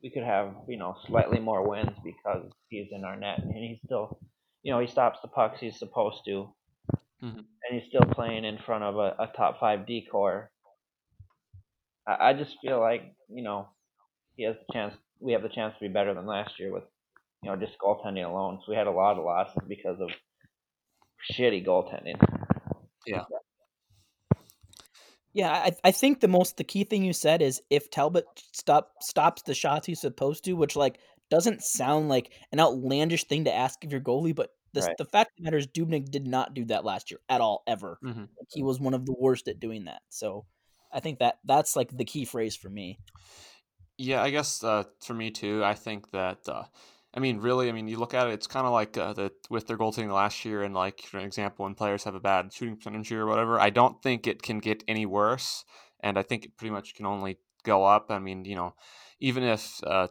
we 0.03 0.11
could 0.11 0.23
have, 0.23 0.53
you 0.67 0.77
know, 0.77 0.95
slightly 1.07 1.39
more 1.39 1.67
wins 1.67 1.97
because 2.03 2.51
he's 2.69 2.87
in 2.91 3.03
our 3.03 3.15
net 3.15 3.39
and 3.41 3.53
he's 3.55 3.79
still, 3.85 4.19
you 4.63 4.71
know, 4.71 4.79
he 4.79 4.87
stops 4.87 5.19
the 5.21 5.27
pucks 5.27 5.59
he's 5.59 5.79
supposed 5.79 6.21
to, 6.25 6.49
Mhm. 7.23 7.37
and 7.37 7.79
he's 7.81 7.87
still 7.89 8.05
playing 8.13 8.45
in 8.45 8.57
front 8.65 8.83
of 8.83 8.95
a, 8.97 9.15
a 9.19 9.31
top 9.35 9.59
five 9.59 9.87
D 9.87 10.07
core. 10.11 10.51
I, 12.07 12.29
I 12.29 12.33
just 12.33 12.55
feel 12.61 12.79
like, 12.79 13.15
you 13.29 13.43
know, 13.43 13.69
he 14.35 14.43
has 14.43 14.55
the 14.55 14.73
chance. 14.73 14.95
We 15.19 15.31
have 15.31 15.43
the 15.43 15.49
chance 15.49 15.73
to 15.75 15.87
be 15.87 15.93
better 15.93 16.13
than 16.13 16.25
last 16.25 16.59
year 16.59 16.73
with, 16.73 16.83
you 17.41 17.49
know, 17.49 17.55
just 17.55 17.79
goaltending 17.79 18.29
alone. 18.29 18.59
So 18.65 18.71
we 18.71 18.75
had 18.75 18.87
a 18.87 18.91
lot 18.91 19.17
of 19.17 19.23
losses 19.23 19.61
because 19.67 19.99
of 20.01 20.09
shitty 21.31 21.65
goaltending. 21.65 22.19
Yeah. 23.07 23.23
Yeah, 25.33 25.51
I, 25.51 25.71
I 25.83 25.91
think 25.91 26.21
the 26.21 26.29
most 26.29 26.55
the 26.55 26.63
key 26.63 26.85
thing 26.85 27.03
you 27.03 27.11
said 27.11 27.41
is 27.41 27.61
if 27.69 27.89
Talbot 27.89 28.25
stop 28.53 28.91
stops 29.01 29.41
the 29.41 29.53
shots 29.53 29.85
he's 29.85 29.99
supposed 29.99 30.45
to, 30.45 30.53
which 30.53 30.77
like 30.77 30.97
doesn't 31.29 31.61
sound 31.61 32.07
like 32.07 32.31
an 32.53 32.59
outlandish 32.59 33.25
thing 33.25 33.43
to 33.45 33.53
ask 33.53 33.83
of 33.83 33.91
your 33.91 33.99
goalie, 33.99 34.35
but 34.35 34.51
the 34.75 34.81
Right. 34.81 34.97
the 34.97 35.05
fact 35.05 35.31
of 35.31 35.37
the 35.37 35.43
matter 35.43 35.57
is 35.57 35.67
Dubnyk 35.67 36.11
did 36.11 36.27
not 36.27 36.53
do 36.53 36.65
that 36.65 36.85
last 36.85 37.09
year 37.09 37.19
at 37.29 37.41
all 37.41 37.63
ever. 37.65 37.97
Mhm. 38.03 38.29
Like, 38.37 38.49
he 38.51 38.61
was 38.63 38.79
one 38.79 38.93
of 38.93 39.05
the 39.05 39.15
worst 39.17 39.47
at 39.47 39.59
doing 39.59 39.85
that. 39.85 40.01
So 40.09 40.45
I 40.91 40.99
think 40.99 41.19
that 41.19 41.39
that's 41.43 41.75
like 41.75 41.95
the 41.95 42.05
key 42.05 42.25
phrase 42.25 42.55
for 42.55 42.69
me. 42.69 42.99
Yeah, 43.97 44.21
I 44.21 44.29
guess 44.29 44.63
uh, 44.63 44.83
for 45.01 45.13
me 45.13 45.31
too. 45.31 45.63
I 45.63 45.73
think 45.73 46.11
that 46.11 46.47
uh, 46.47 46.65
I 47.13 47.19
mean, 47.19 47.39
really, 47.39 47.69
I 47.69 47.71
mean, 47.71 47.87
you 47.87 47.97
look 47.97 48.13
at 48.13 48.27
it, 48.27 48.33
it's 48.33 48.47
kind 48.47 48.67
of 48.67 48.73
like 48.73 48.97
uh, 48.97 49.13
the 49.13 49.31
with 49.49 49.67
their 49.67 49.77
goaltending 49.77 50.13
last 50.13 50.43
year, 50.43 50.63
and 50.63 50.73
like 50.73 51.01
for 51.01 51.19
example, 51.19 51.63
when 51.63 51.75
players 51.75 52.03
have 52.03 52.15
a 52.15 52.19
bad 52.19 52.51
shooting 52.53 52.75
percentage 52.75 53.11
or 53.11 53.25
whatever. 53.25 53.59
I 53.59 53.69
don't 53.69 54.01
think 54.03 54.27
it 54.27 54.41
can 54.41 54.59
get 54.59 54.83
any 54.87 55.05
worse, 55.05 55.63
and 56.01 56.17
I 56.17 56.23
think 56.23 56.45
it 56.45 56.57
pretty 56.57 56.71
much 56.71 56.93
can 56.93 57.05
only 57.05 57.37
go 57.63 57.85
up. 57.85 58.11
I 58.11 58.19
mean, 58.19 58.43
you 58.45 58.55
know, 58.55 58.75
even 59.19 59.43
if 59.43 59.79
uh, 59.85 60.07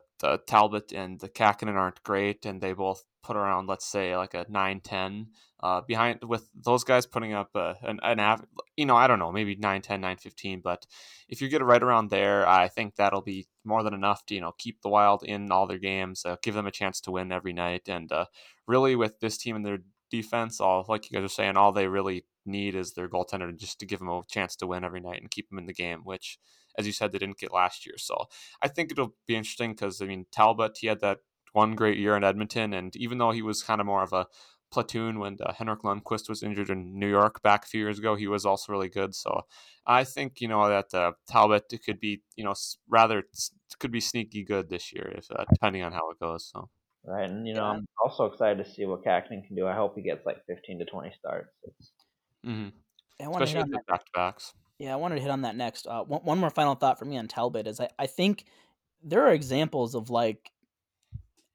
Talbot 0.47 0.93
and 0.93 1.21
the 1.21 1.29
Kahkonen 1.29 1.75
aren't 1.75 2.03
great, 2.03 2.47
and 2.47 2.61
they 2.61 2.73
both 2.73 3.05
put 3.23 3.37
around, 3.37 3.67
let's 3.67 3.87
say, 3.87 4.17
like 4.17 4.35
a 4.35 4.45
9-10, 4.47 5.27
uh, 5.61 5.81
behind 5.81 6.21
with 6.23 6.49
those 6.55 6.85
guys 6.85 7.07
putting 7.07 7.33
up 7.33 7.51
uh, 7.55 7.75
an, 7.83 7.99
an 8.03 8.21
av- 8.21 8.45
you 8.77 8.85
know, 8.85 8.97
I 8.97 9.07
don't 9.07 9.19
know, 9.19 9.33
maybe 9.33 9.57
9-10, 9.57 10.01
9-15, 10.01 10.63
but 10.63 10.87
if 11.29 11.41
you 11.41 11.49
get 11.49 11.63
it 11.63 11.65
right 11.65 11.83
around 11.83 12.11
there, 12.11 12.47
I 12.47 12.69
think 12.69 12.97
that'll 12.97 13.23
be 13.23 13.47
more 13.65 13.83
than 13.83 13.95
enough 13.95 14.27
to 14.27 14.35
you 14.35 14.43
know 14.43 14.53
keep 14.59 14.83
the 14.83 14.91
Wild 14.91 15.23
in 15.23 15.51
all 15.51 15.67
their 15.67 15.79
games, 15.79 16.25
uh, 16.27 16.37
give 16.43 16.55
them 16.55 16.67
a 16.67 16.71
chance 16.71 17.01
to 17.03 17.11
win 17.11 17.33
every 17.33 17.55
night, 17.55 17.89
and 17.89 18.13
uh, 18.13 18.27
really 18.67 18.95
with 18.95 19.21
this 19.21 19.39
team 19.39 19.57
and 19.57 19.65
their 19.65 19.79
defense, 20.11 20.61
all 20.61 20.85
like 20.89 21.11
you 21.11 21.19
guys 21.19 21.25
are 21.25 21.33
saying, 21.33 21.57
all 21.57 21.73
they 21.73 21.89
really 21.89 22.25
need 22.47 22.75
is 22.75 22.93
their 22.93 23.09
goaltender 23.09 23.57
just 23.57 23.81
to 23.81 23.87
give 23.87 24.01
them 24.01 24.09
a 24.09 24.23
chance 24.29 24.55
to 24.57 24.67
win 24.67 24.85
every 24.85 25.01
night 25.01 25.21
and 25.21 25.31
keep 25.31 25.49
them 25.49 25.59
in 25.59 25.67
the 25.67 25.73
game, 25.73 26.01
which, 26.05 26.39
as 26.79 26.87
you 26.87 26.93
said, 26.93 27.13
they 27.13 27.19
didn't 27.19 27.39
get 27.39 27.53
last 27.53 27.87
year. 27.87 27.97
So 27.99 28.27
I 28.63 28.69
think 28.69 28.91
it'll 28.91 29.15
be 29.27 29.37
interesting 29.37 29.73
because 29.73 30.01
I 30.03 30.07
mean 30.07 30.27
Talbot, 30.33 30.79
he 30.79 30.87
had 30.89 31.01
that 31.01 31.19
one 31.53 31.75
great 31.77 31.99
year 31.99 32.17
in 32.17 32.25
Edmonton, 32.25 32.73
and 32.75 32.95
even 32.97 33.19
though 33.19 33.31
he 33.31 33.43
was 33.43 33.63
kind 33.63 33.81
of 33.81 33.87
more 33.87 34.03
of 34.03 34.13
a 34.13 34.27
platoon 34.71 35.21
when 35.21 35.37
uh, 35.41 35.53
Henrik 35.53 35.83
Lundqvist 35.83 36.29
was 36.29 36.43
injured 36.43 36.69
in 36.69 36.99
New 36.99 37.09
York 37.09 37.41
back 37.43 37.65
a 37.65 37.69
few 37.69 37.81
years 37.81 37.99
ago, 37.99 38.17
he 38.17 38.27
was 38.27 38.45
also 38.45 38.73
really 38.73 38.89
good. 38.89 39.15
So 39.15 39.43
I 39.87 40.03
think 40.05 40.41
you 40.41 40.49
know 40.49 40.69
that 40.69 40.93
uh, 40.93 41.13
Talbot 41.29 41.73
could 41.85 42.01
be 42.01 42.23
you 42.37 42.45
know 42.45 42.55
rather 42.89 43.25
could 43.79 43.93
be 43.93 44.01
sneaky 44.01 44.43
good 44.45 44.69
this 44.69 44.93
year 44.93 45.13
if 45.17 45.31
uh, 45.31 45.45
depending 45.53 45.83
on 45.83 45.93
how 45.93 46.11
it 46.11 46.19
goes. 46.19 46.51
So 46.53 46.71
Right, 47.07 47.29
and 47.29 47.47
you 47.47 47.55
know, 47.55 47.65
Yeah. 47.65 47.71
I'm 47.71 47.87
also 48.03 48.25
excited 48.27 48.65
to 48.65 48.71
see 48.71 48.85
what 48.87 49.05
Kahkonen 49.05 49.47
can 49.47 49.55
do. 49.57 49.67
I 49.67 49.75
hope 49.75 49.95
he 49.95 50.03
gets 50.03 50.25
like 50.27 50.45
15 50.47 50.79
to 50.79 50.85
20 50.87 51.13
starts. 51.19 51.51
It's, 51.63 51.93
hmm 52.45 52.69
I 53.21 53.29
wanted 53.29 53.47
to 53.47 53.53
especially 53.53 53.63
with 53.63 53.73
the 53.73 53.81
back 53.89 54.05
to 54.05 54.11
backs. 54.15 54.55
Yeah, 54.79 54.93
I 54.93 54.97
wanted 54.97 55.17
to 55.17 55.21
hit 55.23 55.31
on 55.31 55.43
that 55.43 55.57
next. 55.57 55.87
Uh, 55.87 56.03
one, 56.03 56.23
one 56.23 56.39
more 56.39 56.51
final 56.51 56.75
thought 56.75 56.99
for 56.99 57.05
me 57.05 57.17
on 57.17 57.29
Talbot 57.29 57.67
is 57.67 57.81
I, 57.81 57.89
I 57.99 58.07
think 58.07 58.45
there 59.03 59.23
are 59.23 59.33
examples 59.33 59.95
of 59.95 60.11
like 60.11 60.51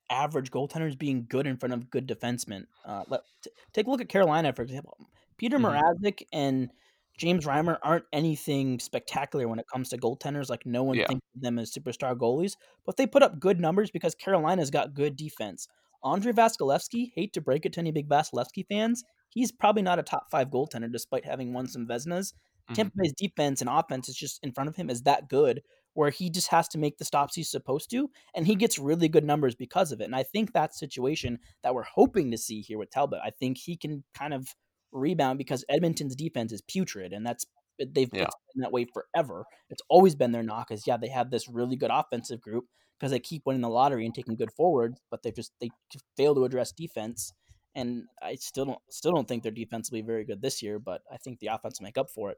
average 0.10 0.52
goaltenders 0.52 0.98
being 0.98 1.26
good 1.30 1.46
in 1.46 1.58
front 1.58 1.74
of 1.74 1.90
good 1.90 2.08
defensemen. 2.08 2.66
Uh, 2.86 3.04
let, 3.08 3.22
t- 3.44 3.52
take 3.74 3.88
a 3.88 3.90
look 3.92 4.02
at 4.02 4.10
Carolina, 4.10 4.54
for 4.54 4.62
example. 4.62 4.98
Peter 5.38 5.58
Mhm. 5.60 5.80
Mrazek 6.02 6.24
and 6.34 6.72
James 7.18 7.46
Reimer 7.46 7.78
aren't 7.84 8.06
anything 8.14 8.80
spectacular 8.80 9.48
when 9.48 9.60
it 9.60 9.68
comes 9.72 9.90
to 9.90 9.98
goaltenders. 9.98 10.50
Like 10.50 10.66
no 10.66 10.84
one 10.84 10.98
Yeah. 10.98 11.08
thinks 11.08 11.26
of 11.36 11.42
them 11.42 11.60
as 11.60 11.72
superstar 11.72 12.16
goalies, 12.18 12.56
but 12.86 12.96
they 12.98 13.06
put 13.06 13.24
up 13.24 13.40
good 13.40 13.60
numbers 13.60 13.92
because 13.92 14.16
Carolina's 14.16 14.72
got 14.72 14.94
good 14.94 15.16
defense. 15.18 15.68
Andrei 16.04 16.32
Vasilevskiy, 16.32 17.12
hate 17.14 17.34
to 17.34 17.42
break 17.42 17.66
it 17.66 17.74
to 17.74 17.82
any 17.82 17.92
big 17.92 18.08
Vasilevsky 18.08 18.66
fans, 18.68 19.04
he's 19.30 19.52
probably 19.52 19.82
not 19.82 20.00
a 20.00 20.04
top 20.04 20.32
five 20.32 20.50
goaltender 20.50 20.90
despite 20.90 21.26
having 21.26 21.52
won 21.54 21.68
some 21.68 21.86
Vezinas. 21.86 22.34
Tampa 22.74 22.92
mm-hmm. 22.92 23.02
Bay's 23.02 23.14
defense 23.14 23.62
and 23.62 23.70
offense 23.70 24.10
is 24.10 24.16
just 24.16 24.40
in 24.44 24.52
front 24.52 24.70
of 24.70 24.76
him 24.76 24.90
is 24.90 25.04
that 25.04 25.30
good, 25.30 25.62
where 25.94 26.10
he 26.10 26.30
just 26.30 26.50
has 26.50 26.68
to 26.70 26.78
make 26.78 26.98
the 26.98 27.06
stops 27.06 27.36
he's 27.36 27.52
supposed 27.52 27.90
to, 27.92 28.10
and 28.36 28.46
he 28.48 28.56
gets 28.56 28.80
really 28.80 29.10
good 29.10 29.26
numbers 29.26 29.56
because 29.56 29.92
of 29.92 30.02
it. 30.02 30.06
And 30.06 30.16
I 30.16 30.24
think 30.24 30.54
that 30.54 30.76
situation 30.76 31.40
that 31.64 31.74
we're 31.74 31.84
hoping 31.84 32.32
to 32.32 32.38
see 32.38 32.62
here 32.62 32.78
with 32.78 32.92
Talbot, 32.92 33.20
I 33.24 33.32
think 33.32 33.58
he 33.58 33.76
can 33.76 34.04
kind 34.14 34.34
of 34.34 34.48
rebound 34.92 35.38
because 35.38 35.66
Edmonton's 35.70 36.16
defense 36.16 36.52
is 36.52 36.62
putrid, 36.62 37.14
and 37.14 37.26
that's 37.26 37.46
They've 37.80 38.10
Yeah. 38.14 38.28
been 38.54 38.62
that 38.62 38.72
way 38.72 38.86
forever. 38.86 39.46
It's 39.70 39.82
always 39.90 40.16
been 40.16 40.32
their 40.32 40.44
knock. 40.44 40.72
Is 40.72 40.86
yeah, 40.86 40.98
they 40.98 41.08
have 41.10 41.32
this 41.32 41.48
really 41.48 41.76
good 41.76 41.92
offensive 41.92 42.42
group 42.42 42.66
because 42.98 43.12
they 43.12 43.20
keep 43.20 43.46
winning 43.46 43.62
the 43.62 43.70
lottery 43.70 44.06
and 44.06 44.14
taking 44.14 44.36
good 44.36 44.52
forwards, 44.52 45.02
but 45.10 45.24
they 45.24 45.32
just 45.32 45.54
they 45.62 45.70
fail 46.18 46.36
to 46.36 46.44
address 46.46 46.72
defense. 46.72 47.34
And 47.80 48.06
I 48.22 48.36
still 48.36 48.66
don't 48.66 48.80
still 48.90 49.12
don't 49.12 49.28
think 49.28 49.44
they're 49.44 49.52
defensively 49.52 50.02
very 50.02 50.26
good 50.26 50.42
this 50.42 50.62
year, 50.62 50.80
but 50.80 51.02
I 51.12 51.18
think 51.18 51.40
the 51.40 51.48
offense 51.48 51.80
will 51.80 51.86
make 51.86 51.98
up 51.98 52.10
for 52.10 52.32
it. 52.32 52.38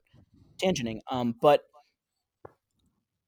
Tangenting. 0.61 0.99
Um, 1.09 1.35
but 1.41 1.61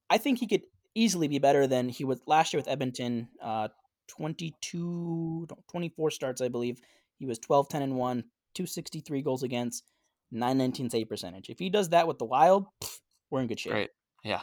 I 0.09 0.18
think 0.18 0.39
he 0.39 0.47
could 0.47 0.61
easily 0.95 1.28
be 1.28 1.39
better 1.39 1.68
than 1.68 1.89
he 1.89 2.05
was 2.05 2.22
last 2.28 2.53
year 2.53 2.59
with 2.59 2.68
Edmonton. 2.68 3.30
Uh, 3.41 3.70
22, 4.09 5.47
24 5.70 6.11
starts, 6.11 6.41
I 6.41 6.49
believe. 6.49 6.80
He 7.18 7.26
was 7.26 7.39
12, 7.39 7.70
10, 7.70 7.82
and 7.82 7.95
1, 7.95 8.24
263 8.53 9.22
goals 9.22 9.43
against, 9.43 9.84
919 10.32 10.89
save 10.89 11.09
percentage. 11.09 11.49
If 11.49 11.59
he 11.59 11.70
does 11.70 11.89
that 11.89 12.07
with 12.07 12.20
the 12.20 12.26
Wild, 12.26 12.66
pff, 12.82 12.99
we're 13.30 13.41
in 13.41 13.47
good 13.47 13.59
shape. 13.59 13.74
Great. 13.74 13.89
Yeah. 14.24 14.41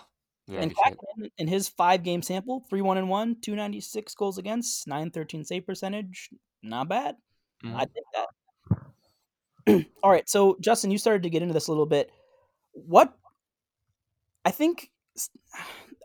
Good 0.48 0.74
shape. 0.84 0.98
In 1.38 1.46
his 1.46 1.68
five 1.68 2.02
game 2.02 2.22
sample, 2.22 2.64
3 2.68 2.80
1 2.80 2.98
and 2.98 3.08
1, 3.08 3.36
296 3.40 4.14
goals 4.14 4.38
against, 4.38 4.88
913 4.88 5.44
save 5.44 5.66
percentage. 5.66 6.30
Not 6.62 6.88
bad. 6.88 7.16
Mhm. 7.64 7.74
I 7.76 7.84
think 7.86 8.06
that. 8.14 9.86
All 10.02 10.10
right. 10.10 10.28
So, 10.28 10.56
Justin, 10.60 10.90
you 10.90 10.98
started 10.98 11.22
to 11.22 11.30
get 11.30 11.42
into 11.42 11.54
this 11.54 11.68
a 11.68 11.70
little 11.70 11.86
bit. 11.86 12.10
What 12.72 13.14
I 14.44 14.50
think, 14.50 14.90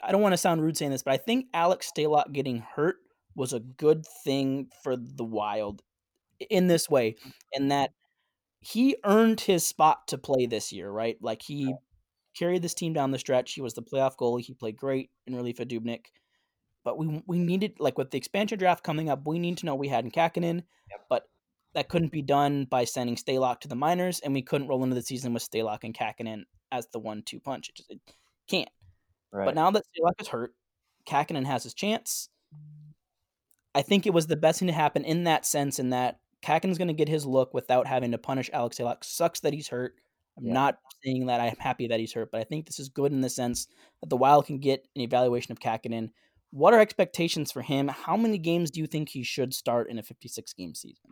I 0.04 0.12
don't 0.12 0.22
want 0.22 0.34
to 0.34 0.38
sound 0.38 0.62
rude 0.62 0.78
saying 0.78 0.92
this, 0.92 1.04
but 1.04 1.14
I 1.14 1.18
think 1.18 1.48
Alex 1.54 1.92
Stalock 1.96 2.32
getting 2.32 2.60
hurt 2.60 2.98
was 3.36 3.54
a 3.54 3.60
good 3.60 4.06
thing 4.24 4.68
for 4.84 4.96
the 4.96 5.24
Wild 5.24 5.82
in 6.50 6.68
this 6.68 6.90
way, 6.90 7.16
in 7.54 7.70
that 7.70 7.92
he 8.62 8.98
earned 9.06 9.42
his 9.42 9.68
spot 9.68 10.08
to 10.10 10.18
play 10.18 10.46
this 10.48 10.74
year, 10.74 10.90
right? 10.92 11.18
Like 11.22 11.42
he 11.44 11.74
carried 12.38 12.62
this 12.64 12.74
team 12.76 12.94
down 12.94 13.12
the 13.12 13.20
stretch. 13.20 13.54
He 13.54 13.62
was 13.62 13.76
the 13.76 13.84
playoff 13.84 14.18
goalie. 14.18 14.42
He 14.44 14.54
played 14.54 14.78
great 14.78 15.12
in 15.28 15.36
relief 15.36 15.60
of 15.60 15.68
Dubnyk. 15.70 16.08
But 16.84 16.98
we 16.98 17.24
we 17.28 17.40
needed 17.40 17.76
like 17.80 17.98
with 17.98 18.12
the 18.12 18.18
expansion 18.18 18.60
draft 18.60 18.84
coming 18.84 19.10
up, 19.10 19.28
we 19.28 19.40
need 19.40 19.58
to 19.60 19.66
know 19.68 19.76
we 19.76 19.90
had 19.90 20.06
in 20.06 20.12
Kahkonen, 20.12 20.64
but 21.10 21.24
that 21.76 21.90
couldn't 21.90 22.12
be 22.12 22.22
done 22.22 22.66
by 22.66 22.86
sending 22.86 23.16
Stalock 23.16 23.60
to 23.62 23.68
the 23.68 23.76
minors, 23.76 24.20
and 24.22 24.34
we 24.34 24.42
couldn't 24.42 24.68
roll 24.68 24.84
into 24.84 24.96
the 24.96 25.02
season 25.02 25.34
with 25.34 25.48
Stalock 25.50 25.84
and 25.84 25.94
Kahkonen 25.94 26.44
as 26.72 26.88
the 26.88 27.00
one-two 27.00 27.40
punch. 27.40 27.70
It 27.70 27.76
just 27.76 27.92
it 27.92 28.00
can't. 28.48 28.70
Right. 29.32 29.46
But 29.46 29.56
now 29.56 29.70
that 29.72 29.84
Stalock 29.84 30.20
is 30.20 30.28
hurt, 30.28 30.54
Kahkonen 31.08 31.46
has 31.46 31.64
his 31.64 31.74
chance. 31.74 32.30
I 33.76 33.82
think 33.82 34.08
it 34.08 34.14
was 34.14 34.28
the 34.28 34.38
best 34.38 34.60
thing 34.60 34.68
to 34.70 34.74
happen 34.74 35.04
in 35.04 35.26
that 35.26 35.46
sense, 35.46 35.80
in 35.80 35.90
that 35.90 36.20
Kahkonen's 36.42 36.78
going 36.78 36.88
to 36.88 36.94
get 36.94 37.10
his 37.10 37.26
look 37.26 37.54
without 37.54 37.88
having 37.88 38.12
to 38.12 38.18
punish 38.18 38.50
Alex 38.54 38.78
Stalock. 38.78 39.04
Sucks 39.04 39.42
that 39.42 39.54
he's 39.54 39.68
hurt. 39.68 39.96
I'm 40.38 40.46
Yeah. 40.46 40.54
not 40.54 40.80
saying 41.04 41.26
that 41.28 41.42
I'm 41.42 41.56
happy 41.58 41.88
that 41.88 42.00
he's 42.00 42.14
hurt, 42.14 42.32
but 42.32 42.40
I 42.42 42.46
think 42.46 42.66
this 42.66 42.80
is 42.80 42.90
good 42.90 43.12
in 43.12 43.22
the 43.22 43.30
sense 43.30 43.68
that 44.02 44.10
the 44.10 44.18
Wild 44.18 44.46
can 44.46 44.60
get 44.60 44.88
an 44.96 45.02
evaluation 45.02 45.52
of 45.52 45.60
Kahkonen. 45.60 46.12
What 46.52 46.74
are 46.74 46.80
expectations 46.80 47.52
for 47.52 47.62
him? 47.62 47.90
How 47.90 48.16
many 48.16 48.38
games 48.38 48.72
do 48.72 48.80
you 48.80 48.88
think 48.88 49.10
he 49.10 49.24
should 49.24 49.54
start 49.54 49.90
in 49.90 50.00
a 50.00 50.04
56 50.04 50.54
game 50.54 50.74
season? 50.74 51.12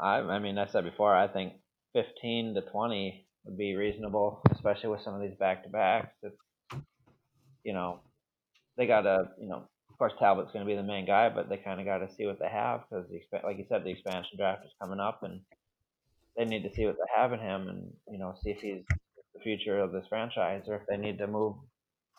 I, 0.00 0.18
I 0.18 0.38
mean, 0.38 0.58
I 0.58 0.66
said 0.66 0.84
before, 0.84 1.14
I 1.14 1.28
think 1.28 1.54
15 1.94 2.54
to 2.54 2.62
20 2.62 3.26
would 3.44 3.58
be 3.58 3.74
reasonable, 3.74 4.40
especially 4.50 4.90
with 4.90 5.02
some 5.02 5.14
of 5.14 5.20
these 5.20 5.36
back 5.38 5.64
to 5.64 5.70
backs. 5.70 6.14
You 7.64 7.72
know, 7.72 8.00
they 8.76 8.86
got 8.86 9.02
to, 9.02 9.30
you 9.40 9.48
know, 9.48 9.68
of 9.90 9.98
course, 9.98 10.12
Talbot's 10.18 10.52
going 10.52 10.64
to 10.64 10.70
be 10.70 10.76
the 10.76 10.82
main 10.82 11.06
guy, 11.06 11.28
but 11.28 11.48
they 11.48 11.58
kind 11.58 11.78
of 11.78 11.86
got 11.86 11.98
to 11.98 12.12
see 12.14 12.26
what 12.26 12.38
they 12.38 12.48
have 12.48 12.82
because, 12.90 13.06
the 13.08 13.20
like 13.44 13.58
you 13.58 13.66
said, 13.68 13.84
the 13.84 13.90
expansion 13.90 14.36
draft 14.38 14.64
is 14.64 14.72
coming 14.80 15.00
up 15.00 15.22
and 15.22 15.40
they 16.36 16.44
need 16.44 16.62
to 16.62 16.74
see 16.74 16.86
what 16.86 16.96
they 16.96 17.20
have 17.20 17.32
in 17.32 17.40
him 17.40 17.68
and, 17.68 17.92
you 18.10 18.18
know, 18.18 18.34
see 18.42 18.50
if 18.50 18.60
he's 18.60 18.82
the 19.34 19.40
future 19.40 19.78
of 19.78 19.92
this 19.92 20.06
franchise 20.08 20.64
or 20.66 20.76
if 20.76 20.82
they 20.88 20.96
need 20.96 21.18
to 21.18 21.26
move 21.26 21.56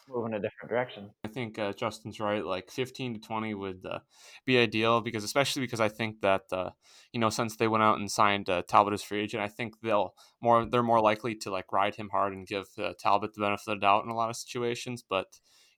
move 0.08 0.26
in 0.26 0.34
a 0.34 0.40
different 0.40 0.70
direction. 0.70 1.10
I 1.24 1.28
think 1.28 1.58
uh, 1.58 1.74
Justin's 1.74 2.20
right. 2.20 2.44
Like 2.44 2.72
15 2.72 3.16
to 3.16 3.20
20 3.20 3.54
would 3.54 3.86
uh, 3.90 4.00
be 4.46 4.58
ideal 4.58 5.02
because, 5.02 5.24
especially 5.24 5.62
because 5.62 5.80
I 5.80 5.90
think 5.90 6.22
that 6.22 6.44
uh, 6.52 6.72
you 7.12 7.20
know 7.20 7.30
since 7.30 7.56
they 7.56 7.68
went 7.68 7.84
out 7.84 8.00
and 8.00 8.12
signed 8.12 8.50
uh, 8.50 8.64
Talbot 8.68 8.94
as 8.94 9.04
free 9.04 9.22
agent, 9.22 9.44
I 9.44 9.48
think 9.48 9.76
they'll 9.82 10.14
more 10.42 10.66
they're 10.66 10.84
more 10.84 11.02
likely 11.02 11.36
to 11.36 11.52
like 11.52 11.72
ride 11.72 11.96
him 11.96 12.10
hard 12.10 12.34
and 12.34 12.48
give 12.48 12.68
uh, 12.78 12.94
Talbot 13.00 13.34
the 13.34 13.42
benefit 13.42 13.68
of 13.68 13.78
the 13.78 13.82
doubt 13.82 14.06
in 14.06 14.12
a 14.12 14.16
lot 14.16 14.30
of 14.30 14.36
situations. 14.36 15.04
But 15.08 15.28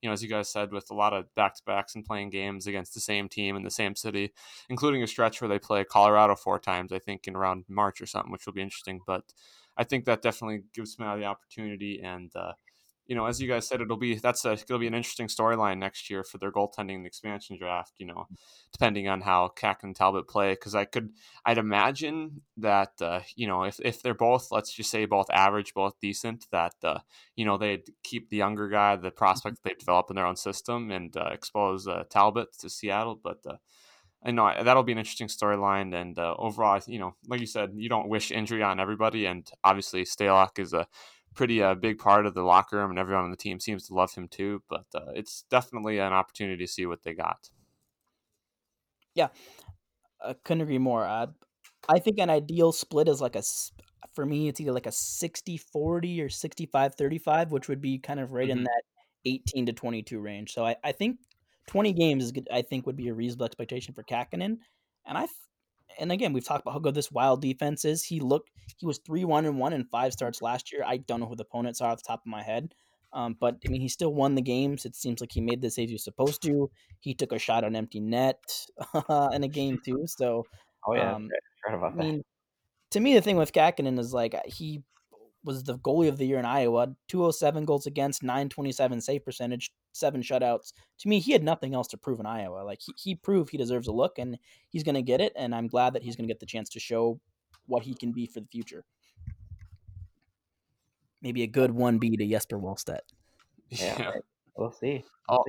you 0.01 0.09
know, 0.09 0.13
as 0.13 0.21
you 0.21 0.29
guys 0.29 0.49
said, 0.49 0.71
with 0.71 0.89
a 0.91 0.95
lot 0.95 1.13
of 1.13 1.33
back 1.35 1.55
to 1.55 1.61
backs 1.65 1.95
and 1.95 2.05
playing 2.05 2.29
games 2.29 2.67
against 2.67 2.93
the 2.93 2.99
same 2.99 3.29
team 3.29 3.55
in 3.55 3.63
the 3.63 3.71
same 3.71 3.95
city, 3.95 4.33
including 4.69 5.01
a 5.01 5.07
stretch 5.07 5.41
where 5.41 5.47
they 5.47 5.59
play 5.59 5.83
Colorado 5.83 6.35
four 6.35 6.59
times, 6.59 6.91
I 6.91 6.99
think 6.99 7.27
in 7.27 7.35
around 7.35 7.65
March 7.67 8.01
or 8.01 8.05
something, 8.05 8.31
which 8.31 8.45
will 8.45 8.53
be 8.53 8.61
interesting. 8.61 9.01
But 9.05 9.23
I 9.77 9.83
think 9.83 10.05
that 10.05 10.21
definitely 10.21 10.63
gives 10.73 10.97
him 10.97 11.05
the 11.19 11.25
opportunity 11.25 12.01
and. 12.03 12.31
Uh, 12.35 12.53
you 13.07 13.15
know, 13.15 13.25
as 13.25 13.41
you 13.41 13.47
guys 13.47 13.67
said, 13.67 13.81
it'll 13.81 13.97
be 13.97 14.15
that's 14.15 14.45
a, 14.45 14.53
it'll 14.53 14.79
be 14.79 14.87
an 14.87 14.95
interesting 14.95 15.27
storyline 15.27 15.77
next 15.77 16.09
year 16.09 16.23
for 16.23 16.37
their 16.37 16.51
goaltending 16.51 16.95
in 16.95 17.01
the 17.03 17.07
expansion 17.07 17.57
draft. 17.57 17.93
You 17.97 18.07
know, 18.07 18.27
depending 18.71 19.07
on 19.07 19.21
how 19.21 19.49
Cack 19.49 19.83
and 19.83 19.95
Talbot 19.95 20.27
play, 20.27 20.53
because 20.53 20.73
I 20.73 20.85
could, 20.85 21.11
I'd 21.45 21.57
imagine 21.57 22.41
that 22.57 22.93
uh, 23.01 23.21
you 23.35 23.47
know 23.47 23.63
if 23.63 23.79
if 23.79 24.01
they're 24.01 24.13
both, 24.13 24.51
let's 24.51 24.73
just 24.73 24.89
say 24.89 25.05
both 25.05 25.29
average, 25.31 25.73
both 25.73 25.99
decent, 26.01 26.47
that 26.51 26.73
uh, 26.83 26.99
you 27.35 27.45
know 27.45 27.57
they'd 27.57 27.89
keep 28.03 28.29
the 28.29 28.37
younger 28.37 28.69
guy, 28.69 28.95
the 28.95 29.11
prospect 29.11 29.59
they've 29.63 29.77
developed 29.77 30.09
in 30.09 30.15
their 30.15 30.25
own 30.25 30.37
system, 30.37 30.89
and 30.89 31.15
uh, 31.15 31.29
expose 31.31 31.87
uh, 31.87 32.03
Talbot 32.09 32.57
to 32.59 32.69
Seattle. 32.69 33.19
But 33.21 33.39
uh, 33.45 33.57
I 34.25 34.31
know 34.31 34.51
that'll 34.63 34.81
be 34.83 34.93
an 34.93 34.97
interesting 34.97 35.27
storyline, 35.27 35.93
and 35.93 36.17
uh, 36.17 36.33
overall, 36.39 36.81
you 36.87 36.97
know, 36.97 37.13
like 37.27 37.39
you 37.39 37.45
said, 37.45 37.73
you 37.75 37.87
don't 37.87 38.09
wish 38.09 38.31
injury 38.31 38.63
on 38.63 38.79
everybody, 38.79 39.27
and 39.27 39.47
obviously 39.63 40.03
Stalock 40.03 40.57
is 40.57 40.73
a 40.73 40.87
pretty 41.35 41.61
uh, 41.61 41.75
big 41.75 41.99
part 41.99 42.25
of 42.25 42.33
the 42.33 42.43
locker 42.43 42.77
room, 42.77 42.89
and 42.91 42.99
everyone 42.99 43.25
on 43.25 43.31
the 43.31 43.37
team 43.37 43.59
seems 43.59 43.87
to 43.87 43.93
love 43.93 44.13
him 44.13 44.27
too. 44.27 44.63
But 44.69 44.85
uh, 44.95 45.11
it's 45.15 45.43
definitely 45.43 45.99
an 45.99 46.13
opportunity 46.13 46.65
to 46.65 46.71
see 46.71 46.85
what 46.85 47.03
they 47.03 47.13
got. 47.13 47.49
Yeah, 49.13 49.29
I 50.21 50.33
couldn't 50.33 50.61
agree 50.61 50.77
more. 50.79 51.05
I, 51.05 51.27
I 51.89 51.99
think 51.99 52.19
an 52.19 52.31
ideal 52.31 52.71
split 52.71 53.09
is 53.09 53.21
like 53.21 53.35
a, 53.35 53.43
for 54.13 54.25
me, 54.25 54.47
it's 54.47 54.59
either 54.61 54.71
like 54.73 54.87
a 54.87 54.91
60 54.91 55.57
40 55.57 56.21
or 56.21 56.29
65 56.29 56.95
35, 56.95 57.51
which 57.51 57.69
would 57.69 57.81
be 57.81 57.99
kind 57.99 58.19
of 58.19 58.31
right 58.33 58.49
in 58.49 58.63
Mhm. 58.63 58.65
that 58.65 58.83
18 59.25 59.65
to 59.67 59.73
22 59.73 60.19
range. 60.19 60.53
So 60.53 60.65
I, 60.65 60.77
I 60.83 60.91
think 60.93 61.19
20 61.67 61.93
games 61.93 62.25
is 62.25 62.31
good, 62.31 62.47
I 62.51 62.63
think 62.63 62.85
would 62.85 62.97
be 62.97 63.09
a 63.09 63.13
reasonable 63.13 63.45
expectation 63.45 63.93
for 63.93 64.03
Kahkonen. 64.03 64.59
And 65.05 65.17
I, 65.17 65.27
and 65.99 66.11
again, 66.11 66.33
we've 66.33 66.45
talked 66.45 66.61
about 66.61 66.73
how 66.73 66.79
good 66.79 66.95
this 66.95 67.11
wild 67.11 67.41
defense 67.41 67.85
is. 67.85 68.03
He 68.03 68.19
looked, 68.19 68.51
he 68.77 68.85
was 68.85 68.99
3 68.99 69.25
1 69.25 69.45
and 69.45 69.59
1 69.59 69.73
in 69.73 69.85
five 69.85 70.13
starts 70.13 70.41
last 70.41 70.71
year. 70.71 70.83
I 70.85 70.97
don't 70.97 71.19
know 71.19 71.27
who 71.27 71.35
the 71.35 71.43
opponents 71.43 71.81
are 71.81 71.91
off 71.91 71.97
the 71.97 72.07
top 72.07 72.21
of 72.21 72.27
my 72.27 72.43
head. 72.43 72.73
Um, 73.13 73.35
but 73.39 73.55
I 73.65 73.69
mean, 73.69 73.81
he 73.81 73.87
still 73.87 74.13
won 74.13 74.35
the 74.35 74.41
games. 74.41 74.85
It 74.85 74.95
seems 74.95 75.21
like 75.21 75.31
he 75.31 75.39
made 75.41 75.61
the 75.61 75.71
saves 75.71 75.89
he 75.89 75.95
was 75.95 76.03
supposed 76.03 76.41
to. 76.43 76.69
He 76.99 77.13
took 77.13 77.31
a 77.31 77.39
shot 77.39 77.63
on 77.63 77.75
empty 77.75 78.01
net 78.01 78.41
in 79.31 79.43
a 79.43 79.47
game 79.47 79.79
too. 79.83 80.03
So 80.05 80.45
Oh 80.87 80.93
yeah, 80.93 81.15
um, 81.15 81.29
I 81.31 81.69
forgot 81.69 81.77
I 81.83 81.87
about 81.87 81.97
that. 81.97 82.03
mean, 82.03 82.23
to 82.91 82.99
me, 82.99 83.13
the 83.13 83.21
thing 83.21 83.37
with 83.37 83.53
Kahkonen 83.53 83.99
is 83.99 84.13
like 84.13 84.35
he 84.45 84.83
was 85.45 85.63
the 85.63 85.77
goalie 85.79 86.09
of 86.09 86.17
the 86.17 86.25
year 86.25 86.39
in 86.39 86.45
Iowa. 86.45 86.95
207 87.07 87.63
goals 87.65 87.85
against, 87.85 88.23
927 88.23 88.99
save 88.99 89.23
percentage, 89.23 89.71
seven 89.93 90.21
shutouts. 90.21 90.73
To 90.99 91.07
me, 91.07 91.19
he 91.19 91.31
had 91.31 91.43
nothing 91.43 91.73
else 91.73 91.87
to 91.89 91.97
prove 91.97 92.19
in 92.19 92.25
Iowa. 92.25 92.63
Like 92.63 92.79
he, 92.81 92.93
he 92.97 93.15
proved 93.15 93.51
he 93.51 93.57
deserves 93.57 93.87
a 93.87 93.91
look, 93.93 94.17
and 94.19 94.37
he's 94.69 94.83
going 94.83 94.95
to 94.95 95.01
get 95.01 95.21
it. 95.21 95.31
And 95.37 95.55
I'm 95.55 95.67
glad 95.67 95.93
that 95.93 96.03
he's 96.03 96.15
going 96.15 96.27
to 96.27 96.33
get 96.33 96.39
the 96.39 96.45
chance 96.45 96.69
to 96.69 96.79
show 96.79 97.19
what 97.67 97.83
he 97.83 97.93
can 97.93 98.11
be 98.11 98.25
for 98.25 98.41
the 98.41 98.47
future. 98.51 98.83
Maybe 101.21 101.43
a 101.43 101.47
good 101.47 101.71
1B 101.71 102.17
to 102.17 102.27
Jesper 102.27 102.57
Wallstedt. 102.59 102.99
Yeah, 103.69 103.95
Yeah. 103.99 104.09
right. 104.09 104.21
We'll 104.57 104.71
see. 104.71 105.03
Oh, 105.27 105.43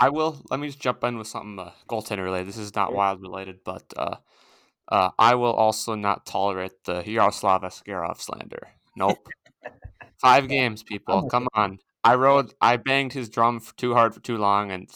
I 0.00 0.08
will. 0.08 0.40
Let 0.50 0.60
me 0.60 0.68
just 0.68 0.80
jump 0.80 1.04
in 1.04 1.18
with 1.18 1.26
something 1.26 1.58
uh, 1.58 1.72
goaltender 1.88 2.24
related. 2.24 2.48
This 2.48 2.56
is 2.56 2.74
not 2.74 2.88
Sure. 2.88 2.96
wild 2.96 3.20
related, 3.20 3.58
but 3.64 3.84
uh, 3.96 4.16
uh, 4.90 5.10
I 5.18 5.34
will 5.34 5.52
also 5.52 5.94
not 5.94 6.24
tolerate 6.24 6.84
the 6.84 7.02
Yaroslav 7.08 7.62
Askarov 7.62 8.20
slander. 8.20 8.68
Nope. 8.96 9.18
Five 10.20 10.48
games, 10.48 10.82
people. 10.82 11.28
Come 11.30 11.48
on. 11.54 11.78
I 12.04 12.14
rode. 12.14 12.54
I 12.60 12.76
banged 12.76 13.12
his 13.12 13.28
drum 13.28 13.60
for 13.60 13.74
too 13.76 13.94
hard 13.94 14.14
for 14.14 14.20
too 14.20 14.36
long, 14.38 14.70
and 14.70 14.90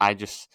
I 0.00 0.14
just. 0.14 0.48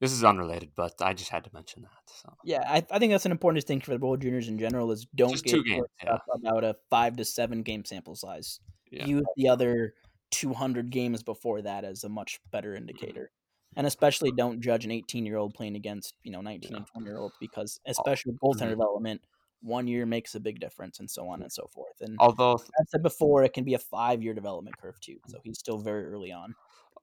This 0.00 0.12
is 0.12 0.22
unrelated, 0.22 0.70
but 0.76 0.94
I 1.00 1.12
just 1.12 1.30
had 1.30 1.42
to 1.44 1.50
mention 1.52 1.82
that. 1.82 1.90
So 2.06 2.32
Yeah, 2.44 2.62
I, 2.64 2.86
I 2.88 3.00
think 3.00 3.10
that's 3.12 3.26
an 3.26 3.32
important 3.32 3.56
distinction 3.56 3.92
for 3.92 3.98
the 3.98 4.06
World 4.06 4.22
Juniors 4.22 4.46
in 4.46 4.56
general 4.56 4.92
is 4.92 5.06
don't 5.16 5.32
Just 5.32 5.44
get 5.44 5.64
games, 5.64 5.86
up 6.06 6.22
about 6.32 6.62
a 6.62 6.76
five 6.88 7.16
to 7.16 7.24
seven 7.24 7.62
game 7.62 7.84
sample 7.84 8.14
size. 8.14 8.60
Yeah. 8.92 9.06
Use 9.06 9.26
the 9.36 9.48
other 9.48 9.94
200 10.30 10.90
games 10.90 11.24
before 11.24 11.62
that 11.62 11.84
as 11.84 12.04
a 12.04 12.08
much 12.08 12.38
better 12.52 12.76
indicator. 12.76 13.32
And 13.74 13.88
especially 13.88 14.30
don't 14.30 14.60
judge 14.60 14.84
an 14.84 14.92
18 14.92 15.26
year 15.26 15.36
old 15.36 15.52
playing 15.54 15.74
against, 15.74 16.14
you 16.22 16.30
know, 16.30 16.42
19 16.42 16.76
and 16.76 16.86
20 16.86 17.04
year 17.04 17.18
olds 17.18 17.34
because 17.40 17.80
especially 17.86 18.32
with 18.32 18.40
goaltender 18.40 18.68
Mhm. 18.68 18.78
development, 18.78 19.20
one 19.60 19.86
year 19.88 20.06
makes 20.06 20.34
a 20.34 20.40
big 20.40 20.60
difference 20.60 21.00
and 21.00 21.10
so 21.10 21.28
on 21.28 21.42
and 21.42 21.52
so 21.52 21.66
forth. 21.72 22.00
And 22.00 22.16
although 22.20 22.54
I 22.58 22.84
said 22.88 23.02
before, 23.02 23.42
it 23.44 23.52
can 23.52 23.64
be 23.64 23.74
a 23.74 23.78
five 23.78 24.22
year 24.22 24.34
development 24.34 24.76
curve 24.78 25.00
too. 25.00 25.18
So 25.28 25.38
he's 25.42 25.58
still 25.58 25.78
very 25.78 26.06
early 26.06 26.32
on. 26.32 26.54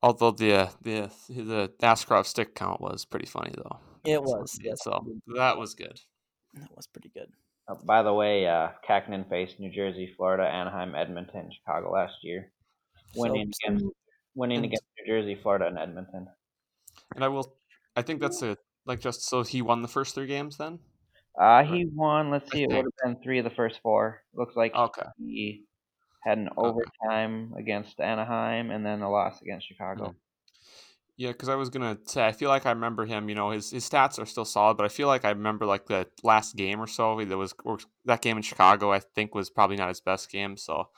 although 0.03 0.31
the 0.31 0.53
uh, 0.53 0.69
the 0.81 1.09
the 1.29 1.71
Askarov 1.81 2.25
stick 2.25 2.55
count 2.55 2.79
was 2.81 3.05
pretty 3.05 3.25
funny 3.25 3.53
though. 3.57 3.79
It 4.05 4.15
So, 4.17 4.21
was, 4.21 4.59
yes. 4.63 4.77
So 4.83 5.05
that 5.35 5.57
was 5.57 5.73
good. 5.73 5.99
That 6.53 6.75
was 6.75 6.87
pretty 6.87 7.09
good. 7.09 7.29
Uh, 7.67 7.75
by 7.85 8.03
the 8.03 8.13
way, 8.13 8.47
uh, 8.47 8.69
Kahkonen 8.87 9.27
faced 9.27 9.59
New 9.59 9.71
Jersey, 9.71 10.13
Florida, 10.15 10.43
Anaheim, 10.43 10.93
Edmonton, 10.95 11.49
Chicago 11.51 11.91
last 11.91 12.13
year, 12.21 12.51
winning 13.15 13.51
So, 13.51 13.67
against 13.67 13.85
winning 14.35 14.57
and- 14.57 14.65
against 14.65 14.83
New 14.99 15.05
Jersey, 15.11 15.35
Florida, 15.41 15.65
and 15.67 15.77
Edmonton. 15.79 16.27
And 17.15 17.23
I 17.23 17.27
will. 17.27 17.57
I 17.95 18.01
think 18.03 18.21
that's 18.21 18.41
a 18.43 18.57
Like 18.85 18.99
just 18.99 19.23
so 19.23 19.41
he 19.43 19.61
won 19.63 19.81
the 19.81 19.87
first 19.87 20.13
three 20.13 20.27
games 20.27 20.57
then. 20.57 20.79
Uh, 21.39 21.63
he 21.63 21.85
won. 21.85 22.29
Let's 22.31 22.51
see, 22.51 22.63
it 22.63 22.69
would 22.69 22.85
have 22.85 22.93
been 23.03 23.21
three 23.23 23.39
of 23.39 23.43
the 23.43 23.49
first 23.55 23.79
four. 23.81 24.21
Looks 24.33 24.55
like 24.55 24.73
Okay. 24.73 25.09
he 25.17 25.65
had 26.23 26.37
an 26.37 26.49
overtime 26.57 27.53
against 27.57 27.99
Anaheim 27.99 28.71
and 28.71 28.85
then 28.85 29.01
a 29.01 29.09
loss 29.11 29.41
against 29.41 29.67
Chicago. 29.67 30.11
Mm. 30.11 30.15
Yeah, 31.17 31.31
because 31.31 31.47
I 31.47 31.55
was 31.55 31.69
gonna 31.69 31.97
say 32.05 32.25
I 32.27 32.33
feel 32.33 32.49
like 32.49 32.65
I 32.65 32.71
remember 32.71 33.05
him. 33.05 33.29
You 33.29 33.35
know, 33.35 33.51
his 33.51 33.71
his 33.71 33.89
stats 33.89 34.19
are 34.19 34.25
still 34.25 34.43
solid, 34.43 34.75
but 34.75 34.85
I 34.85 34.89
feel 34.89 35.07
like 35.07 35.23
I 35.23 35.29
remember 35.29 35.65
like 35.65 35.85
the 35.85 36.07
last 36.23 36.55
game 36.57 36.81
or 36.81 36.87
so 36.87 37.23
that 37.23 37.37
was 37.37 37.53
or 37.63 37.79
that 38.03 38.21
game 38.21 38.35
in 38.35 38.43
Chicago. 38.43 38.91
I 38.91 38.99
think 38.99 39.33
was 39.33 39.49
probably 39.49 39.77
not 39.77 39.87
his 39.87 40.01
best 40.01 40.29
game. 40.29 40.57
So, 40.57 40.89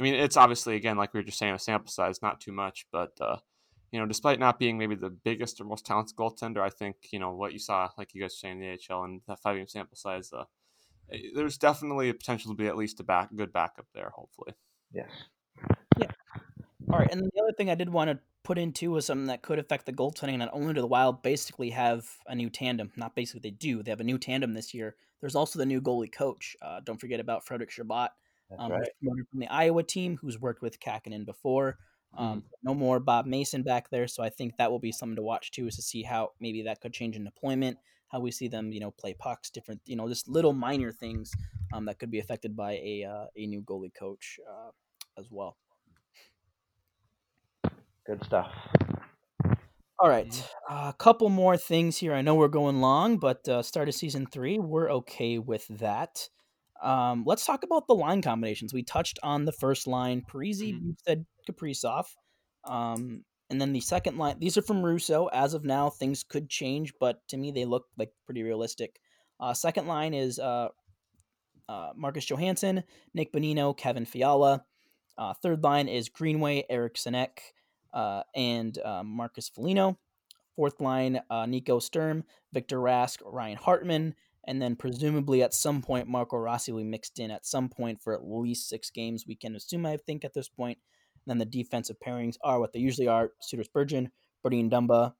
I 0.00 0.02
mean, 0.02 0.14
it's 0.14 0.38
obviously 0.38 0.74
again 0.76 0.96
like 0.96 1.12
we 1.12 1.20
were 1.20 1.24
just 1.24 1.38
saying, 1.38 1.52
a 1.54 1.58
sample 1.58 1.90
size, 1.90 2.22
not 2.22 2.40
too 2.40 2.52
much, 2.52 2.86
but 2.90 3.12
uh, 3.20 3.38
you 3.92 3.98
know, 3.98 4.06
despite 4.06 4.38
not 4.38 4.58
being 4.58 4.78
maybe 4.78 4.94
the 4.94 5.10
biggest 5.10 5.60
or 5.60 5.64
most 5.64 5.86
talented 5.86 6.16
goaltender, 6.16 6.60
I 6.60 6.70
think 6.70 6.96
you 7.10 7.18
know 7.18 7.32
what 7.32 7.52
you 7.52 7.58
saw, 7.58 7.88
like 7.96 8.14
you 8.14 8.20
guys 8.20 8.32
were 8.32 8.48
saying, 8.48 8.62
in 8.62 8.76
the 8.76 8.94
AHL 8.94 9.04
and 9.04 9.20
that 9.26 9.40
five 9.40 9.56
game 9.56 9.66
sample 9.66 9.96
size. 9.96 10.32
Uh, 10.32 10.44
eh, 11.12 11.18
there's 11.34 11.58
definitely 11.58 12.08
a 12.08 12.14
potential 12.14 12.50
to 12.50 12.56
be 12.56 12.66
at 12.66 12.76
least 12.76 13.00
a 13.00 13.04
back 13.04 13.30
good 13.34 13.52
backup 13.52 13.86
there. 13.94 14.10
Hopefully. 14.14 14.52
Yes. 14.92 15.10
Yeah. 15.98 16.10
All 16.90 16.98
right, 16.98 17.10
and 17.10 17.20
the 17.20 17.42
other 17.42 17.52
thing 17.52 17.68
I 17.68 17.74
did 17.74 17.90
want 17.90 18.10
to 18.10 18.18
put 18.44 18.56
into 18.56 18.92
was 18.92 19.04
something 19.04 19.26
that 19.26 19.42
could 19.42 19.58
affect 19.58 19.84
the 19.84 19.92
goaltending. 19.92 20.38
Not 20.38 20.50
only 20.52 20.72
do 20.72 20.80
the 20.80 20.86
Wild 20.86 21.22
basically 21.22 21.70
have 21.70 22.06
a 22.26 22.34
new 22.34 22.48
tandem, 22.48 22.90
not 22.96 23.14
basically 23.14 23.40
they 23.40 23.54
do, 23.54 23.82
they 23.82 23.90
have 23.90 24.00
a 24.00 24.04
new 24.04 24.16
tandem 24.16 24.54
this 24.54 24.72
year. 24.72 24.96
There's 25.20 25.34
also 25.34 25.58
the 25.58 25.66
new 25.66 25.82
goalie 25.82 26.10
coach. 26.10 26.56
Uh, 26.62 26.80
don't 26.82 26.98
forget 26.98 27.20
about 27.20 27.44
Frederic 27.44 27.70
Chabot, 27.70 28.10
um, 28.58 28.72
right. 28.72 28.88
promoted 29.02 29.28
from 29.28 29.40
the 29.40 29.48
Iowa 29.48 29.82
team, 29.82 30.16
who's 30.16 30.40
worked 30.40 30.62
with 30.62 30.80
Kahkonen 30.80 31.26
before. 31.26 31.76
Um, 32.16 32.44
No 32.62 32.74
more 32.74 33.00
Bob 33.00 33.26
Mason 33.26 33.62
back 33.62 33.90
there, 33.90 34.08
so 34.08 34.22
I 34.22 34.30
think 34.30 34.56
that 34.56 34.70
will 34.70 34.78
be 34.80 34.92
something 34.92 35.16
to 35.16 35.22
watch 35.22 35.50
too, 35.50 35.66
is 35.66 35.76
to 35.76 35.82
see 35.82 36.02
how 36.02 36.32
maybe 36.40 36.62
that 36.62 36.80
could 36.80 36.92
change 36.92 37.16
in 37.16 37.24
deployment, 37.24 37.78
how 38.08 38.20
we 38.20 38.30
see 38.30 38.48
them, 38.48 38.72
you 38.72 38.80
know, 38.80 38.90
play 38.90 39.14
pucks, 39.14 39.50
different, 39.50 39.80
you 39.86 39.94
know, 39.94 40.08
just 40.08 40.28
little 40.28 40.52
minor 40.52 40.90
things 40.90 41.32
um, 41.72 41.84
that 41.84 41.98
could 41.98 42.10
be 42.10 42.18
affected 42.18 42.56
by 42.56 42.72
a 42.72 43.04
uh, 43.04 43.26
a 43.36 43.46
new 43.46 43.62
goalie 43.62 43.94
coach 43.94 44.40
uh, 44.48 44.70
as 45.18 45.26
well. 45.30 45.56
Good 48.06 48.24
stuff. 48.24 48.50
All 50.00 50.08
right, 50.08 50.48
a 50.70 50.94
couple 50.96 51.28
more 51.28 51.56
things 51.56 51.98
here. 51.98 52.14
I 52.14 52.22
know 52.22 52.36
we're 52.36 52.48
going 52.48 52.80
long, 52.80 53.18
but 53.18 53.48
uh, 53.48 53.62
start 53.62 53.88
of 53.88 53.94
season 53.94 54.26
three, 54.26 54.58
we're 54.58 54.90
okay 54.92 55.38
with 55.38 55.66
that. 55.68 56.28
Um, 56.82 57.24
let's 57.26 57.44
talk 57.44 57.64
about 57.64 57.86
the 57.86 57.94
line 57.94 58.22
combinations. 58.22 58.72
We 58.72 58.82
touched 58.82 59.18
on 59.22 59.44
the 59.44 59.52
first 59.52 59.86
line, 59.86 60.22
Parise, 60.22 60.60
Mhm. 60.60 60.82
you 60.82 60.96
said 61.04 61.26
Kaprizov, 61.48 62.06
um, 62.64 63.24
and 63.50 63.60
then 63.60 63.72
the 63.72 63.80
second 63.80 64.18
line. 64.18 64.38
These 64.38 64.56
are 64.58 64.62
from 64.62 64.84
Russo. 64.84 65.26
As 65.26 65.54
of 65.54 65.64
now, 65.64 65.90
things 65.90 66.22
could 66.22 66.48
change, 66.48 66.92
but 67.00 67.26
to 67.28 67.36
me, 67.36 67.50
they 67.50 67.64
look 67.64 67.86
like 67.96 68.12
pretty 68.26 68.42
realistic. 68.42 69.00
Uh, 69.40 69.54
second 69.54 69.86
line 69.86 70.14
is 70.14 70.38
uh, 70.38 70.68
uh, 71.68 71.92
Marcus 71.96 72.24
Johansson, 72.24 72.84
Nick 73.14 73.32
Bonino, 73.32 73.76
Kevin 73.76 74.04
Fiala. 74.04 74.64
Uh, 75.16 75.34
third 75.34 75.62
line 75.64 75.88
is 75.88 76.08
Greenway, 76.08 76.64
Eriksson 76.70 77.14
Ek, 77.14 77.42
uh, 77.92 78.22
and 78.34 78.78
uh, 78.78 79.02
Marcus 79.02 79.48
Foligno. 79.48 79.98
Fourth 80.56 80.80
line, 80.80 81.20
uh, 81.30 81.46
Nico 81.46 81.78
Sturm, 81.78 82.24
Victor 82.52 82.78
Rask, 82.78 83.20
Ryan 83.24 83.56
Hartman, 83.56 84.14
and 84.48 84.62
then 84.62 84.74
presumably 84.74 85.42
at 85.42 85.52
some 85.52 85.82
point 85.82 86.08
Marco 86.08 86.38
Rossi 86.38 86.72
will 86.72 86.80
be 86.80 86.88
mixed 86.88 87.18
in 87.18 87.30
at 87.30 87.44
some 87.44 87.68
point 87.68 88.00
for 88.02 88.14
at 88.14 88.24
least 88.24 88.68
six 88.68 88.90
games. 88.90 89.26
We 89.28 89.36
can 89.36 89.54
assume, 89.54 89.84
I 89.84 89.98
think, 89.98 90.24
at 90.24 90.32
this 90.32 90.48
point. 90.48 90.78
And 91.26 91.30
then 91.30 91.38
the 91.38 91.44
defensive 91.44 91.96
pairings 92.04 92.36
are 92.42 92.58
what 92.58 92.72
they 92.72 92.80
usually 92.80 93.08
are: 93.08 93.30
Suter 93.42 93.62
Spurgeon, 93.62 94.10
and 94.44 94.72
Dumba. 94.72 95.12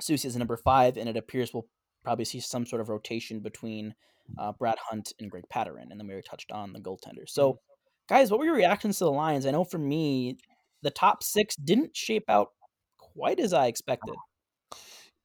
Soucy 0.00 0.24
is 0.24 0.36
number 0.36 0.56
five, 0.56 0.96
and 0.96 1.08
it 1.08 1.16
appears 1.18 1.52
we'll 1.52 1.66
probably 2.02 2.24
see 2.24 2.40
some 2.40 2.64
sort 2.64 2.80
of 2.80 2.88
rotation 2.88 3.40
between 3.40 3.94
uh, 4.38 4.52
Brad 4.58 4.78
Hunt 4.88 5.12
and 5.20 5.30
Greg 5.30 5.44
Pateryn. 5.52 5.90
And 5.90 6.00
then 6.00 6.06
we 6.06 6.14
already 6.14 6.26
touched 6.26 6.50
on 6.50 6.72
the 6.72 6.80
goaltender. 6.80 7.28
So, 7.28 7.60
guys, 8.08 8.30
what 8.30 8.40
were 8.40 8.46
your 8.46 8.54
reactions 8.54 8.96
to 8.98 9.04
the 9.04 9.12
Lions? 9.12 9.44
I 9.44 9.50
know 9.50 9.64
for 9.64 9.78
me, 9.78 10.38
the 10.82 10.90
top 10.90 11.22
six 11.22 11.54
didn't 11.56 11.94
shape 11.94 12.24
out 12.30 12.48
quite 12.98 13.40
as 13.40 13.52
I 13.52 13.66
expected. 13.66 14.14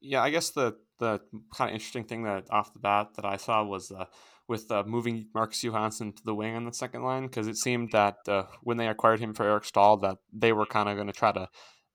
Yeah, 0.04 0.22
I 0.22 0.30
guess 0.30 0.52
the 0.52 0.76
the 1.00 1.22
kind 1.56 1.72
of 1.72 1.74
interesting 1.74 2.04
thing 2.04 2.24
that 2.24 2.46
off 2.52 2.74
the 2.74 2.80
bat 2.80 3.08
that 3.16 3.26
I 3.26 3.38
saw 3.38 3.64
was 3.64 3.90
uh, 3.90 4.06
with 4.48 4.70
uh, 4.70 4.84
moving 4.86 5.28
Marcus 5.34 5.64
Johansson 5.64 6.14
to 6.14 6.24
the 6.24 6.36
wing 6.36 6.56
on 6.56 6.66
the 6.66 6.74
second 6.74 7.04
line 7.04 7.24
because 7.24 7.48
it 7.48 7.58
seemed 7.58 7.92
that 7.94 8.18
uh, 8.28 8.44
when 8.62 8.78
they 8.78 8.88
acquired 8.88 9.22
him 9.22 9.34
for 9.34 9.44
Eric 9.44 9.64
Staal 9.64 9.98
that 9.98 10.18
they 10.32 10.52
were 10.52 10.66
kind 10.66 10.90
of 10.90 10.96
going 10.96 11.08
to 11.08 11.14
try 11.14 11.32
to, 11.32 11.48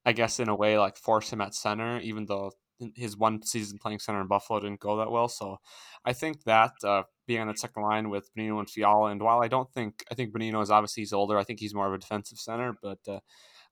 I 0.06 0.12
guess 0.12 0.40
in 0.40 0.48
a 0.48 0.56
way 0.56 0.78
like 0.78 0.96
force 0.96 1.30
him 1.32 1.42
at 1.42 1.54
center, 1.54 2.00
even 2.00 2.26
though 2.26 2.50
his 2.96 3.16
one 3.16 3.42
season 3.42 3.78
playing 3.78 3.98
center 3.98 4.20
in 4.20 4.26
Buffalo 4.26 4.61
didn't 4.61 4.80
go 4.80 4.96
that 4.96 5.11
well. 5.11 5.28
So 5.28 5.59
I 6.04 6.12
think 6.14 6.44
that 6.44 6.72
uh, 6.82 7.02
being 7.26 7.42
on 7.42 7.48
the 7.48 7.56
second 7.56 7.82
line 7.82 8.09
with 8.09 8.30
Bonino 8.34 8.59
and 8.59 8.70
Fiala, 8.70 9.11
and 9.11 9.22
while 9.22 9.42
I 9.42 9.48
don't 9.48 9.70
think 9.72 10.04
I 10.11 10.14
think 10.14 10.32
Bonino 10.32 10.62
is 10.62 10.70
obviously 10.70 11.02
he's 11.02 11.12
older, 11.12 11.36
I 11.36 11.44
think 11.44 11.61
he's 11.61 11.74
more 11.74 11.86
of 11.86 11.92
a 11.92 11.98
defensive 11.98 12.38
center, 12.38 12.74
but 12.82 13.00
uh, 13.06 13.20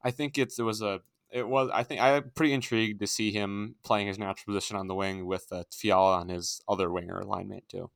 I 0.05 0.11
think 0.11 0.37
it's 0.37 0.59
it 0.59 0.63
was 0.63 0.83
a 0.83 1.01
it 1.37 1.47
was 1.47 1.69
I 1.73 1.83
think 1.83 2.01
I'm 2.01 2.31
pretty 2.31 2.55
intrigued 2.55 3.01
to 3.01 3.07
see 3.07 3.31
him 3.31 3.77
playing 3.85 4.07
his 4.07 4.19
natural 4.19 4.55
position 4.55 4.77
on 4.77 4.89
the 4.89 4.95
wing 4.95 5.27
with 5.27 5.47
uh, 5.53 5.65
Fiala 5.71 6.19
on 6.21 6.31
his 6.31 6.63
other 6.67 6.91
winger 6.91 7.21
alignment 7.21 7.69
too. 7.69 7.91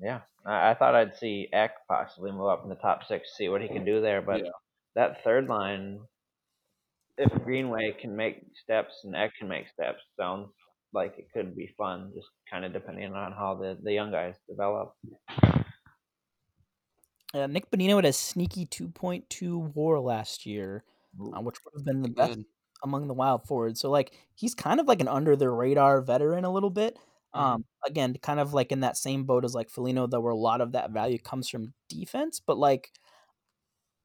Yeah, 0.00 0.22
I, 0.46 0.70
I 0.70 0.74
thought 0.74 0.94
I'd 0.94 1.16
see 1.16 1.48
Ek 1.52 1.72
possibly 1.86 2.32
move 2.32 2.48
up 2.48 2.62
in 2.62 2.70
the 2.70 2.76
top 2.76 3.04
six, 3.04 3.36
see 3.36 3.50
what 3.50 3.60
he 3.60 3.68
can 3.68 3.84
do 3.84 4.00
there. 4.00 4.22
But 4.22 4.42
Yeah. 4.44 4.50
that 4.94 5.22
third 5.22 5.48
line, 5.48 6.00
if 7.18 7.30
Greenway 7.44 7.92
can 8.00 8.16
make 8.16 8.42
steps 8.54 9.02
and 9.04 9.14
Ek 9.14 9.32
can 9.38 9.48
make 9.48 9.68
steps, 9.68 10.00
sounds 10.18 10.48
like 10.94 11.18
it 11.18 11.26
could 11.34 11.54
be 11.54 11.74
fun. 11.76 12.10
Just 12.16 12.28
kind 12.50 12.64
of 12.64 12.72
depending 12.72 13.12
on 13.12 13.32
how 13.32 13.54
the 13.54 13.78
the 13.82 13.92
young 13.92 14.10
guys 14.10 14.34
develop. 14.48 14.94
Uh, 17.34 17.46
Nick 17.46 17.70
Bonino 17.70 17.96
had 17.96 18.04
a 18.04 18.12
sneaky 18.12 18.66
2.2 18.66 19.74
war 19.74 20.00
last 20.00 20.44
year, 20.44 20.84
uh, 21.20 21.40
which 21.40 21.56
would 21.64 21.74
have 21.76 21.84
been 21.84 22.02
the 22.02 22.08
best 22.08 22.34
Good. 22.34 22.44
among 22.82 23.08
the 23.08 23.14
wild 23.14 23.46
forwards. 23.46 23.80
So 23.80 23.90
like 23.90 24.12
he's 24.34 24.54
kind 24.54 24.80
of 24.80 24.86
like 24.86 25.00
an 25.00 25.08
under 25.08 25.36
the 25.36 25.50
radar 25.50 26.00
veteran 26.02 26.44
a 26.44 26.52
little 26.52 26.70
bit. 26.70 26.98
Um, 27.34 27.64
again, 27.86 28.14
kind 28.20 28.40
of 28.40 28.52
like 28.52 28.72
in 28.72 28.80
that 28.80 28.96
same 28.96 29.24
boat 29.24 29.44
as 29.44 29.54
like 29.54 29.70
Foligno, 29.70 30.06
though, 30.06 30.20
where 30.20 30.32
a 30.32 30.36
lot 30.36 30.60
of 30.60 30.72
that 30.72 30.90
value 30.90 31.18
comes 31.18 31.48
from 31.48 31.72
defense. 31.88 32.40
But 32.44 32.58
like, 32.58 32.90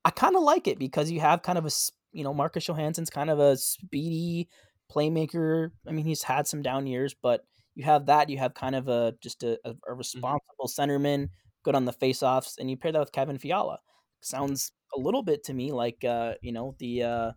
I 0.05 0.11
kind 0.11 0.37
of 0.37 0.43
like 0.43 0.67
it 0.67 0.79
because 0.79 1.11
you 1.11 1.19
have 1.19 1.41
kind 1.41 1.57
of 1.57 1.65
a 1.65 1.71
you 2.13 2.23
know 2.23 2.33
Marcus 2.33 2.65
Johansson's 2.65 3.09
kind 3.09 3.29
of 3.29 3.39
a 3.39 3.57
speedy 3.57 4.47
playmaker. 4.89 5.71
I 5.85 5.91
mean, 5.91 6.05
he's 6.05 6.23
had 6.23 6.47
some 6.47 6.61
down 6.61 6.87
years, 6.87 7.13
but 7.21 7.41
you 7.75 7.83
have 7.83 8.05
that. 8.05 8.29
You 8.29 8.37
have 8.37 8.53
kind 8.53 8.75
of 8.75 8.87
a 8.87 9.13
just 9.21 9.43
a, 9.43 9.59
a, 9.65 9.75
a 9.87 9.93
responsible 9.93 10.67
centerman, 10.67 11.29
good 11.63 11.75
on 11.75 11.85
the 11.85 11.93
faceoffs, 11.93 12.57
and 12.57 12.69
you 12.69 12.77
pair 12.77 12.91
that 12.91 12.99
with 12.99 13.11
Kevin 13.11 13.37
Fiala. 13.37 13.79
Sounds 14.21 14.71
a 14.95 14.99
little 14.99 15.23
bit 15.23 15.43
to 15.45 15.53
me 15.53 15.71
like 15.71 16.03
uh, 16.03 16.33
you 16.41 16.51
know 16.51 16.75
the 16.79 17.03
uh, 17.03 17.31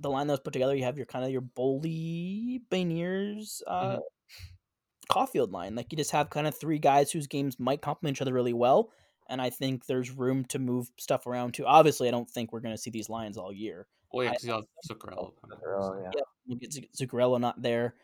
the 0.00 0.10
line 0.10 0.26
that 0.26 0.34
was 0.34 0.40
put 0.40 0.52
together. 0.52 0.74
You 0.74 0.84
have 0.84 0.96
your 0.96 1.06
kind 1.06 1.24
of 1.24 1.30
your 1.30 1.42
Boldy 1.42 2.60
Beniers 2.70 3.62
uh, 3.66 3.98
Caufield 5.10 5.52
line. 5.52 5.74
Like 5.74 5.92
you 5.92 5.96
just 5.96 6.12
have 6.12 6.30
kind 6.30 6.46
of 6.46 6.54
three 6.54 6.78
guys 6.78 7.10
whose 7.10 7.26
games 7.26 7.58
might 7.58 7.82
complement 7.82 8.16
each 8.16 8.22
other 8.22 8.32
really 8.32 8.52
well. 8.52 8.90
And 9.28 9.40
I 9.40 9.50
think 9.50 9.86
there's 9.86 10.10
room 10.10 10.44
to 10.46 10.58
move 10.58 10.88
stuff 10.98 11.26
around 11.26 11.54
too. 11.54 11.64
Obviously, 11.64 12.08
I 12.08 12.10
don't 12.10 12.28
think 12.28 12.52
we're 12.52 12.60
going 12.60 12.74
to 12.74 12.80
see 12.80 12.90
these 12.90 13.08
lines 13.08 13.38
all 13.38 13.52
year. 13.52 13.86
Well, 14.12 14.24
yeah, 14.24 14.30
because 14.32 14.44
you 14.44 14.52
have 14.52 14.64
Zuccarello. 14.88 15.32
Zuccarello, 15.50 16.02
yeah. 16.02 16.10
Yeah, 16.14 16.22
we'll 16.46 16.58
get 16.58 16.70
Zuc- 16.70 16.90
Zuccarello 17.00 17.40
not 17.40 17.60
there. 17.60 17.94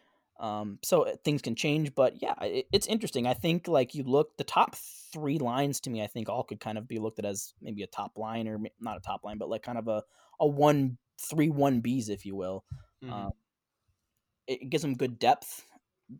Um, 0.41 0.79
so 0.83 1.03
uh, 1.03 1.17
things 1.23 1.43
can 1.43 1.55
change, 1.55 1.95
but 1.95 2.23
yeah, 2.23 2.35
it, 2.41 2.67
it's 2.73 2.87
interesting. 2.87 3.27
I 3.27 3.35
think 3.35 3.69
like 3.69 3.95
you 3.95 4.03
look 4.05 4.39
the 4.39 4.45
top 4.45 4.75
three 5.13 5.39
lines 5.39 5.81
to 5.81 5.91
me, 5.91 6.03
I 6.03 6.07
think 6.07 6.31
all 6.31 6.45
could 6.45 6.61
kind 6.61 6.79
of 6.79 6.89
be 6.89 6.99
looked 6.99 7.19
at 7.19 7.27
as 7.27 7.53
maybe 7.61 7.83
a 7.83 7.87
top 7.87 8.17
line 8.17 8.49
or 8.49 8.59
not 8.81 8.97
a 8.97 9.01
top 9.01 9.23
line, 9.23 9.37
but 9.37 9.51
like 9.51 9.63
kind 9.63 9.77
of 9.77 9.87
a 9.87 10.03
a 10.41 10.47
one 10.47 10.97
three 11.21 11.51
one 11.51 11.83
Bs, 11.83 12.09
if 12.09 12.25
you 12.25 12.35
will. 12.35 12.65
Mhm. 13.05 13.13
Um, 13.13 13.33
it, 14.47 14.63
it 14.63 14.71
gives 14.71 14.83
them 14.83 14.95
good 14.95 15.19
depth. 15.19 15.65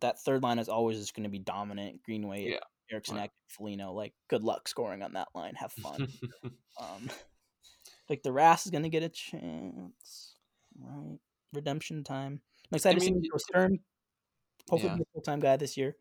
That 0.01 0.21
third 0.21 0.43
line 0.43 0.59
is 0.59 0.69
always 0.69 0.99
just 0.99 1.15
going 1.15 1.25
to 1.25 1.31
be 1.31 1.39
dominant. 1.39 2.03
Greenway, 2.05 2.51
Yeah, 2.51 2.59
Erickson, 2.93 3.17
right. 3.17 3.31
Foligno. 3.49 3.93
Like, 3.93 4.13
good 4.29 4.45
luck 4.45 4.69
scoring 4.69 5.03
on 5.03 5.15
that 5.15 5.29
line. 5.35 5.55
Have 5.55 5.73
fun. 5.73 6.09
um, 6.79 7.09
like 8.11 8.23
the 8.23 8.33
Ras 8.33 8.67
is 8.67 8.71
going 8.71 8.85
to 8.85 8.91
get 8.91 9.03
a 9.03 9.09
chance, 9.09 10.37
right? 10.79 11.19
Redemption 11.55 12.05
time. 12.05 12.41
I'm 12.71 12.77
excited 12.77 13.01
to 13.01 13.05
see 13.05 13.13
mean, 13.13 13.23
Hopefully, 14.71 14.93
yeah. 14.93 14.97
be 14.97 15.03
a 15.03 15.13
full 15.13 15.23
time 15.23 15.41
guy 15.41 15.57
this 15.57 15.77
year. 15.77 15.97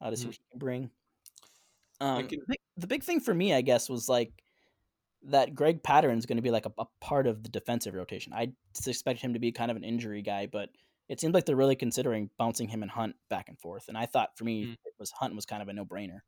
Uh, 0.00 0.10
to 0.10 0.16
see 0.16 0.24
Mhm. 0.24 0.28
what 0.28 0.34
he 0.36 0.42
can 0.50 0.58
bring. 0.58 0.90
Um, 2.00 2.26
can- 2.28 2.40
the, 2.40 2.44
big, 2.48 2.58
the 2.76 2.86
big 2.88 3.02
thing 3.04 3.20
for 3.20 3.32
me, 3.34 3.54
I 3.54 3.60
guess, 3.60 3.88
was 3.88 4.08
like 4.08 4.32
that 5.24 5.54
Greg 5.54 5.82
Pateryn 5.82 6.18
is 6.18 6.26
going 6.26 6.38
to 6.38 6.42
be 6.42 6.50
like 6.50 6.66
a, 6.66 6.72
a 6.78 6.86
part 7.00 7.26
of 7.28 7.42
the 7.44 7.48
defensive 7.48 7.94
rotation. 7.94 8.32
I 8.32 8.52
just 8.74 8.88
expect 8.88 9.20
him 9.20 9.34
to 9.34 9.38
be 9.38 9.52
kind 9.52 9.70
of 9.70 9.76
an 9.76 9.84
injury 9.84 10.20
guy, 10.22 10.46
but 10.46 10.70
it 11.08 11.20
seems 11.20 11.34
like 11.34 11.44
they're 11.46 11.54
really 11.54 11.76
considering 11.76 12.30
bouncing 12.38 12.68
him 12.68 12.82
and 12.82 12.90
Hunt 12.90 13.14
back 13.28 13.48
and 13.48 13.56
forth. 13.58 13.86
And 13.88 13.96
I 13.96 14.06
thought 14.06 14.36
for 14.36 14.42
me, 14.44 14.64
Mm. 14.64 14.72
it 14.84 14.94
was 14.98 15.12
Hunt 15.12 15.36
was 15.36 15.46
kind 15.46 15.62
of 15.62 15.68
a 15.68 15.72
no 15.72 15.84
brainer. 15.84 16.22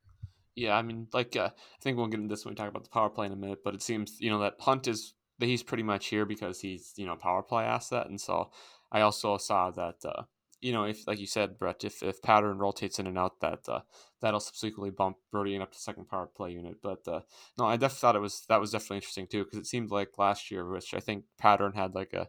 Yeah, 0.55 0.77
I 0.77 0.83
mean, 0.83 1.09
like 1.13 1.35
uh, 1.35 1.51
I 1.53 1.83
think 1.83 1.97
we'll 1.97 2.07
get 2.07 2.21
into 2.21 2.33
this 2.33 2.45
when 2.45 2.53
we 2.53 2.57
talk 2.57 2.69
about 2.69 2.85
the 2.85 2.91
power 2.91 3.11
play 3.11 3.27
in 3.27 3.33
a 3.33 3.37
minute, 3.37 3.65
but 3.65 3.75
it 3.75 3.83
seems 3.83 4.21
you 4.21 4.31
know 4.31 4.39
that 4.39 4.55
Hunt 4.61 4.87
is 4.87 5.15
that 5.41 5.47
he's 5.47 5.65
pretty 5.65 5.83
much 5.83 6.07
here 6.07 6.25
because 6.25 6.61
he's 6.61 6.93
you 6.97 7.07
know 7.07 7.15
a 7.15 7.17
power 7.17 7.43
play 7.43 7.65
asset, 7.65 8.07
and 8.07 8.21
so 8.21 8.53
I 8.93 9.01
also 9.01 9.37
saw 9.39 9.73
that 9.73 9.97
uh, 10.05 10.23
you 10.65 10.73
know 10.73 10.85
if 10.85 11.07
like 11.07 11.19
you 11.19 11.27
said, 11.27 11.59
Brett, 11.59 11.85
if 11.85 12.03
if 12.03 12.23
Pateryn 12.23 12.59
rotates 12.59 12.99
in 12.99 13.07
and 13.07 13.19
out, 13.19 13.41
that 13.41 13.69
uh, 13.69 13.81
that'll 14.23 14.41
subsequently 14.41 14.91
bump 14.91 15.19
Brodin 15.33 15.61
up 15.61 15.73
to 15.73 15.79
second 15.79 16.09
power 16.09 16.27
play 16.35 16.53
unit. 16.53 16.77
But 16.83 17.07
uh, 17.07 17.21
no, 17.59 17.67
I 17.67 17.77
definitely 17.77 18.01
thought 18.01 18.17
it 18.17 18.21
was 18.21 18.45
that 18.49 18.61
was 18.61 18.71
definitely 18.71 18.97
interesting 18.97 19.27
too 19.27 19.45
because 19.45 19.59
it 19.59 19.67
seemed 19.67 19.91
like 19.91 20.17
last 20.17 20.51
year, 20.51 20.67
which 20.67 20.95
I 20.95 21.01
think 21.01 21.25
Pateryn 21.41 21.75
had 21.75 21.95
like 21.95 22.15
a 22.15 22.29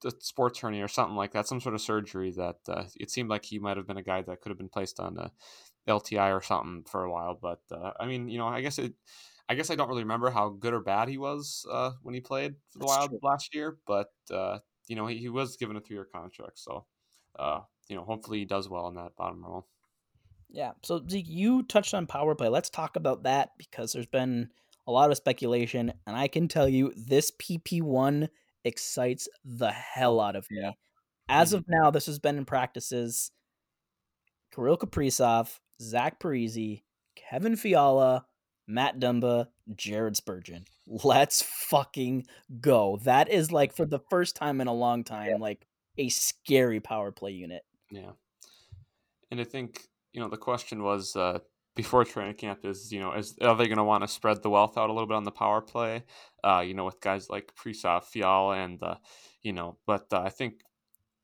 the 0.00 0.12
sports 0.20 0.60
hernia 0.60 0.84
or 0.84 0.88
something 0.88 1.16
like 1.16 1.32
that, 1.32 1.48
some 1.48 1.60
sort 1.60 1.74
of 1.74 1.80
surgery 1.80 2.30
that 2.32 2.56
uh, 2.68 2.84
it 2.96 3.10
seemed 3.10 3.30
like 3.30 3.44
he 3.44 3.58
might 3.58 3.76
have 3.76 3.86
been 3.86 3.96
a 3.96 4.02
guy 4.02 4.22
that 4.22 4.40
could 4.40 4.50
have 4.50 4.58
been 4.58 4.68
placed 4.68 5.00
on 5.00 5.18
a 5.18 5.32
LTI 5.88 6.36
or 6.36 6.40
something 6.40 6.84
for 6.88 7.02
a 7.02 7.10
while. 7.10 7.36
But 7.40 7.60
uh, 7.72 7.92
I 7.98 8.06
mean, 8.06 8.28
you 8.28 8.38
know, 8.38 8.46
I 8.46 8.60
guess 8.60 8.78
it. 8.78 8.94
I 9.48 9.54
guess 9.54 9.70
I 9.70 9.74
don't 9.74 9.88
really 9.88 10.04
remember 10.04 10.30
how 10.30 10.50
good 10.50 10.72
or 10.72 10.80
bad 10.80 11.08
he 11.08 11.18
was 11.18 11.66
uh, 11.70 11.90
when 12.02 12.14
he 12.14 12.20
played 12.20 12.54
for 12.70 12.78
the 12.78 12.84
That's 12.86 12.96
Wild 12.96 13.10
true. 13.10 13.18
last 13.22 13.54
year, 13.54 13.76
but 13.88 14.06
uh, 14.32 14.60
you 14.86 14.94
know 14.94 15.06
he, 15.06 15.18
he, 15.18 15.28
was 15.28 15.56
given 15.56 15.76
a 15.76 15.80
three-year 15.80 16.06
contract, 16.14 16.58
so 16.58 16.86
uh, 17.38 17.60
you 17.88 17.96
know 17.96 18.04
hopefully 18.04 18.40
he 18.40 18.44
does 18.44 18.68
well 18.68 18.88
in 18.88 18.94
that 18.94 19.16
bottom 19.16 19.44
role. 19.44 19.66
Yeah. 20.50 20.72
So 20.82 21.02
Zeke, 21.08 21.28
you 21.28 21.62
touched 21.62 21.94
on 21.94 22.06
power 22.06 22.34
play. 22.34 22.48
Let's 22.48 22.70
talk 22.70 22.96
about 22.96 23.22
that 23.22 23.50
because 23.58 23.92
there's 23.92 24.06
been 24.06 24.50
a 24.86 24.92
lot 24.92 25.10
of 25.10 25.16
speculation, 25.16 25.92
and 26.06 26.16
I 26.16 26.28
can 26.28 26.48
tell 26.48 26.68
you 26.68 26.92
this 26.96 27.30
PP 27.30 27.82
one 27.82 28.28
excites 28.64 29.28
the 29.44 29.70
hell 29.70 30.20
out 30.20 30.36
of 30.36 30.46
me. 30.50 30.60
Yeah. 30.62 30.72
As 31.28 31.50
mm-hmm. 31.50 31.58
of 31.58 31.64
now, 31.68 31.90
this 31.90 32.06
has 32.06 32.18
been 32.18 32.36
in 32.36 32.44
practices. 32.44 33.30
Kirill 34.54 34.76
Kaprizov, 34.76 35.58
Zach 35.80 36.20
Parise, 36.20 36.82
Kevin 37.16 37.56
Fiala, 37.56 38.26
Matt 38.66 39.00
Dumba, 39.00 39.48
Jared 39.74 40.16
Spurgeon. 40.16 40.64
Let's 40.86 41.42
fucking 41.42 42.26
go. 42.60 42.98
That 43.04 43.30
is 43.30 43.50
like 43.50 43.74
for 43.74 43.86
the 43.86 44.00
first 44.10 44.36
time 44.36 44.60
in 44.60 44.66
a 44.66 44.74
long 44.74 45.04
time, 45.04 45.30
yeah. 45.30 45.36
like 45.36 45.66
a 45.98 46.08
scary 46.08 46.80
power 46.80 47.12
play 47.12 47.32
unit. 47.32 47.62
Yeah. 47.90 48.12
And 49.30 49.40
I 49.40 49.44
think, 49.44 49.82
you 50.12 50.20
know, 50.20 50.28
the 50.28 50.36
question 50.36 50.82
was 50.82 51.16
uh, 51.16 51.38
before 51.74 52.04
training 52.04 52.34
camp 52.34 52.64
is, 52.64 52.92
you 52.92 53.00
know, 53.00 53.12
is 53.12 53.36
are 53.40 53.56
they 53.56 53.66
going 53.66 53.78
to 53.78 53.84
want 53.84 54.02
to 54.02 54.08
spread 54.08 54.42
the 54.42 54.50
wealth 54.50 54.76
out 54.76 54.90
a 54.90 54.92
little 54.92 55.08
bit 55.08 55.16
on 55.16 55.24
the 55.24 55.30
power 55.30 55.60
play? 55.60 56.04
Uh, 56.44 56.62
you 56.66 56.74
know, 56.74 56.84
with 56.84 57.00
guys 57.00 57.28
like 57.30 57.52
Kaprizov, 57.54 58.04
Fiala, 58.04 58.56
and, 58.56 58.82
uh, 58.82 58.96
you 59.42 59.52
know, 59.52 59.78
but 59.86 60.06
uh, 60.12 60.20
I 60.20 60.28
think 60.28 60.62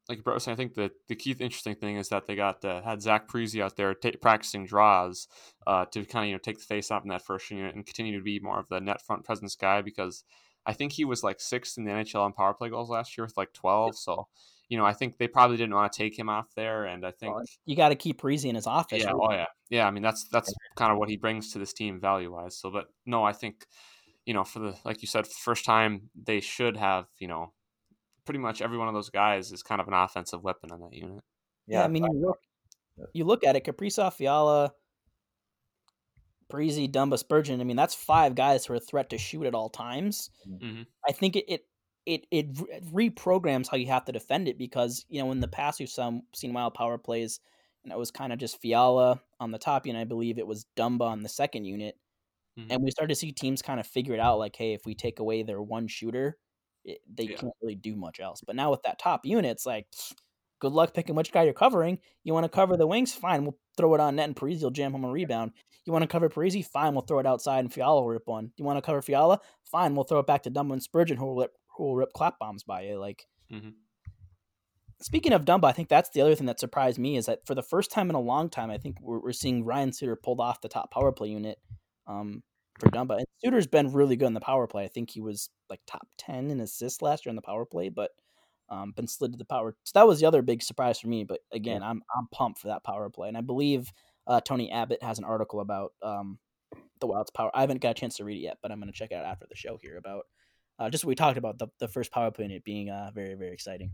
like 0.09 0.25
bro 0.25 0.39
saying, 0.39 0.55
I 0.55 0.57
think 0.57 0.75
the 0.75 0.91
the 1.09 1.15
key 1.15 1.33
interesting 1.33 1.75
thing 1.75 1.97
is 1.97 2.09
that 2.09 2.27
they 2.27 2.35
got 2.35 2.65
uh, 2.65 2.83
had 2.83 3.03
Zach 3.03 3.29
Parise 3.29 3.61
out 3.61 3.77
there 3.77 3.95
t- 3.95 4.13
practicing 4.13 4.65
draws 4.65 5.29
uh, 5.67 5.85
to 5.87 6.05
kind 6.05 6.25
of 6.25 6.29
you 6.29 6.35
know 6.35 6.39
take 6.39 6.59
the 6.59 6.65
face 6.65 6.91
off 6.91 7.03
in 7.03 7.11
that 7.11 7.25
first 7.25 7.51
unit 7.51 7.75
and 7.75 7.85
continue 7.85 8.17
to 8.17 8.25
be 8.25 8.41
more 8.41 8.59
of 8.59 8.69
the 8.69 8.81
net 8.81 9.03
front 9.05 9.25
presence 9.25 9.55
guy 9.55 9.83
because 9.83 10.25
I 10.65 10.73
think 10.73 10.93
he 10.93 11.05
was 11.05 11.23
like 11.23 11.41
sixth 11.41 11.77
in 11.77 11.85
the 11.85 11.91
NHL 11.91 12.23
on 12.23 12.33
power 12.33 12.55
play 12.55 12.71
goals 12.71 12.89
last 12.89 13.19
year 13.19 13.27
with 13.27 13.37
like 13.37 13.53
twelve. 13.53 13.97
So 13.97 14.29
you 14.69 14.77
know 14.77 14.85
I 14.85 14.93
think 14.93 15.19
they 15.19 15.29
probably 15.29 15.57
didn't 15.57 15.75
want 15.75 15.93
to 15.93 15.99
take 15.99 16.19
him 16.19 16.29
off 16.29 16.47
there, 16.55 16.85
and 16.85 17.05
I 17.05 17.11
think 17.11 17.35
well, 17.35 17.45
you 17.65 17.77
got 17.77 17.89
to 17.89 17.95
keep 17.95 18.21
Parise 18.21 18.45
in 18.45 18.55
his 18.55 18.67
office. 18.67 19.03
Yeah, 19.03 19.13
oh 19.13 19.33
yeah, 19.33 19.47
yeah. 19.71 19.87
I 19.87 19.91
mean 19.91 20.03
that's 20.03 20.29
that's 20.29 20.53
kind 20.77 20.93
of 20.93 20.99
what 20.99 21.09
he 21.09 21.17
brings 21.17 21.53
to 21.53 21.59
this 21.59 21.73
team 21.73 22.01
value 22.01 22.33
wise. 22.33 22.57
So, 22.57 22.71
but 22.71 22.87
no, 23.07 23.25
I 23.25 23.33
think 23.33 23.67
you 24.27 24.35
know 24.35 24.45
for 24.45 24.59
the 24.59 24.75
like 24.85 25.03
you 25.03 25.09
said, 25.09 25.27
first 25.27 25.65
time 25.65 26.11
they 26.15 26.41
should 26.41 26.77
have 26.77 27.07
you 27.19 27.29
know 27.29 27.53
pretty 28.25 28.39
much 28.39 28.61
every 28.61 28.77
one 28.77 28.89
of 28.89 28.95
those 28.95 29.09
guys 29.09 29.53
is 29.53 29.63
kind 29.63 29.81
of 29.81 29.89
an 29.89 29.95
offensive 29.95 30.43
weapon 30.43 30.71
on 30.71 30.81
that 30.81 30.93
unit. 30.93 31.23
Yeah, 31.67 31.79
yeah 31.79 31.85
I 31.85 31.89
mean, 31.89 32.05
you 32.05 32.27
look, 32.27 32.39
you 33.15 33.25
look 33.25 33.45
at 33.45 33.57
it, 33.57 33.65
Kaprizov, 33.65 34.13
Fiala, 34.13 34.73
Breezy, 36.51 36.89
Dumba, 36.89 37.19
Spurgeon. 37.19 37.61
I 37.61 37.65
mean, 37.65 37.77
that's 37.77 37.95
five 37.95 38.35
guys 38.35 38.67
who 38.67 38.75
are 38.75 38.77
a 38.77 38.81
threat 38.81 39.09
to 39.11 39.19
shoot 39.19 39.47
at 39.47 39.55
all 39.55 39.71
times. 39.71 40.31
Mm-hmm. 40.47 40.83
I 41.09 41.13
think 41.13 41.37
it, 41.37 41.45
it 41.49 41.65
it 42.09 42.27
it 42.31 42.55
reprograms 42.93 43.69
how 43.69 43.77
you 43.77 43.87
have 43.87 44.05
to 44.07 44.13
defend 44.13 44.49
it 44.49 44.59
because 44.59 45.05
you 45.09 45.23
know 45.23 45.31
in 45.31 45.41
the 45.41 45.49
past 45.49 45.79
we've 45.79 45.89
some 45.89 46.23
seen 46.35 46.53
wild 46.53 46.75
power 46.75 46.97
plays 46.97 47.41
and 47.85 47.93
it 47.93 47.99
was 47.99 48.11
kind 48.11 48.33
of 48.33 48.39
just 48.39 48.61
Fiala 48.61 49.21
on 49.39 49.51
the 49.51 49.59
top 49.59 49.87
unit. 49.87 50.01
I 50.01 50.05
believe 50.05 50.39
it 50.39 50.47
was 50.47 50.67
Dumba 50.77 51.03
on 51.03 51.23
the 51.23 51.29
second 51.29 51.65
unit, 51.65 51.97
mm-hmm. 52.59 52.71
and 52.71 52.83
we 52.83 52.91
started 52.91 53.15
to 53.15 53.19
see 53.19 53.33
teams 53.33 53.63
kind 53.63 53.79
of 53.79 53.87
figure 53.87 54.15
it 54.15 54.21
out. 54.21 54.39
Like, 54.39 54.57
hey, 54.57 54.73
if 54.73 54.85
we 54.85 54.95
take 54.95 55.21
away 55.21 55.43
their 55.43 55.63
one 55.63 55.87
shooter, 55.87 56.37
it, 56.85 56.99
they 57.13 57.25
yeah. 57.25 57.37
can't 57.37 57.53
really 57.63 57.77
do 57.77 57.95
much 57.95 58.21
else. 58.21 58.43
But 58.47 58.57
now 58.57 58.71
with 58.71 58.83
that 58.83 58.99
top 58.99 59.25
unit, 59.25 59.53
it's 59.53 59.67
like, 59.67 59.87
good 60.61 60.73
luck 60.73 60.95
picking 60.95 61.15
which 61.15 61.33
guy 61.33 61.45
you're 61.45 61.55
covering. 61.55 61.99
You 62.25 62.33
want 62.33 62.45
to 62.45 62.49
cover 62.49 62.77
the 62.77 62.87
wings? 62.87 63.15
Fine, 63.15 63.45
we'll 63.45 63.59
throw 63.77 63.95
it 63.95 64.01
on 64.01 64.17
net 64.17 64.29
and 64.29 64.37
Parise 64.37 64.63
will 64.63 64.71
jam 64.71 64.93
home 64.93 65.05
a 65.05 65.11
rebound. 65.11 65.53
You 65.85 65.93
want 65.93 66.03
to 66.03 66.09
cover 66.09 66.29
Parise? 66.29 66.67
Fine, 66.67 66.95
we'll 66.95 67.03
throw 67.03 67.21
it 67.21 67.27
outside 67.27 67.61
and 67.61 67.73
Fiala 67.73 68.03
will 68.03 68.09
rip 68.09 68.27
one. 68.27 68.53
You 68.57 68.65
want 68.65 68.77
to 68.77 68.83
cover 68.83 69.01
Fiala? 69.01 69.41
Fine, 69.65 69.95
we'll 69.95 70.05
throw 70.05 70.19
it 70.19 70.27
back 70.27 70.43
to 70.43 70.51
Dumba 70.51 70.73
and 70.73 70.83
Spurgeon 70.83 71.17
who 71.17 71.27
will 71.27 71.37
rip, 71.37 71.53
who 71.79 71.85
will 71.85 71.97
rip 71.97 72.13
clap 72.13 72.39
bombs 72.39 72.65
by 72.65 72.83
you. 72.83 72.99
Like, 72.99 73.27
mm-hmm. 73.51 73.71
speaking 75.01 75.33
of 75.33 75.47
Dumba, 75.47 75.65
I 75.65 75.73
think 75.73 75.89
that's 75.89 76.11
the 76.11 76.21
other 76.21 76.35
thing 76.35 76.47
that 76.47 76.61
surprised 76.61 76.99
me 76.99 77.17
is 77.17 77.27
that 77.27 77.47
for 77.47 77.55
the 77.55 77.63
first 77.63 77.91
time 77.91 78.11
in 78.11 78.17
a 78.17 78.21
long 78.21 78.51
time, 78.51 78.71
I 78.71 78.77
think 78.77 78.97
we're, 79.01 79.21
we're 79.21 79.33
seeing 79.33 79.65
Ryan 79.65 79.93
Suter 79.93 80.17
pulled 80.17 80.41
off 80.41 80.61
the 80.61 80.69
top 80.69 80.91
power 80.91 81.13
play 81.13 81.29
unit. 81.29 81.59
Um, 82.07 82.43
for 82.79 82.91
Dumba. 82.91 83.19
And 83.19 83.27
Suter's 83.45 83.67
been 83.67 83.93
really 83.93 84.17
good 84.17 84.27
in 84.27 84.35
the 84.35 84.41
power 84.41 84.67
play. 84.67 84.85
I 84.85 84.89
think 84.89 85.11
he 85.11 85.21
was 85.21 85.51
like 85.69 85.81
top 85.87 86.07
10 86.19 86.51
in 86.51 86.61
assists 86.61 87.03
last 87.03 87.27
year 87.27 87.31
in 87.31 87.37
the 87.37 87.43
power 87.43 87.65
play, 87.65 87.89
but 87.89 88.11
um, 88.71 88.93
been 88.93 89.09
slid 89.09 89.33
to 89.33 89.39
the 89.39 89.45
power. 89.45 89.75
So 89.85 89.93
that 89.95 90.07
was 90.07 90.21
the 90.21 90.27
other 90.27 90.43
big 90.43 90.63
surprise 90.63 91.01
for 91.01 91.09
me. 91.09 91.25
But 91.25 91.41
again, 91.53 91.81
yeah. 91.81 91.91
I'm 91.91 92.03
I'm 92.17 92.29
pumped 92.33 92.61
for 92.61 92.69
that 92.69 92.85
power 92.85 93.09
play. 93.11 93.29
And 93.29 93.37
I 93.37 93.41
believe 93.41 93.91
uh, 94.27 94.41
Tony 94.41 94.71
Abbott 94.71 95.03
has 95.03 95.19
an 95.19 95.25
article 95.25 95.61
about 95.61 95.93
um, 96.03 96.39
the 97.01 97.07
Wild's 97.07 97.31
power. 97.31 97.51
I 97.55 97.63
haven't 97.63 97.81
got 97.81 97.93
a 97.93 97.95
chance 97.95 98.17
to 98.17 98.25
read 98.25 98.37
it 98.37 98.43
yet, 98.43 98.59
but 98.63 98.71
I'm 98.71 98.79
going 98.79 98.93
to 98.93 98.97
check 98.99 99.11
it 99.11 99.17
out 99.17 99.25
after 99.25 99.47
the 99.49 99.57
show 99.57 99.79
here 99.83 99.97
about 99.97 100.25
uh, 100.79 100.91
just 100.91 101.05
what 101.05 101.11
we 101.11 101.15
talked 101.15 101.39
about 101.39 101.59
the, 101.59 101.69
the 101.81 101.89
first 101.89 102.13
power 102.13 102.31
play 102.31 102.45
and 102.45 102.55
it 102.55 102.65
being 102.65 102.91
uh, 102.91 103.11
very, 103.15 103.35
very 103.35 103.53
exciting. 103.53 103.91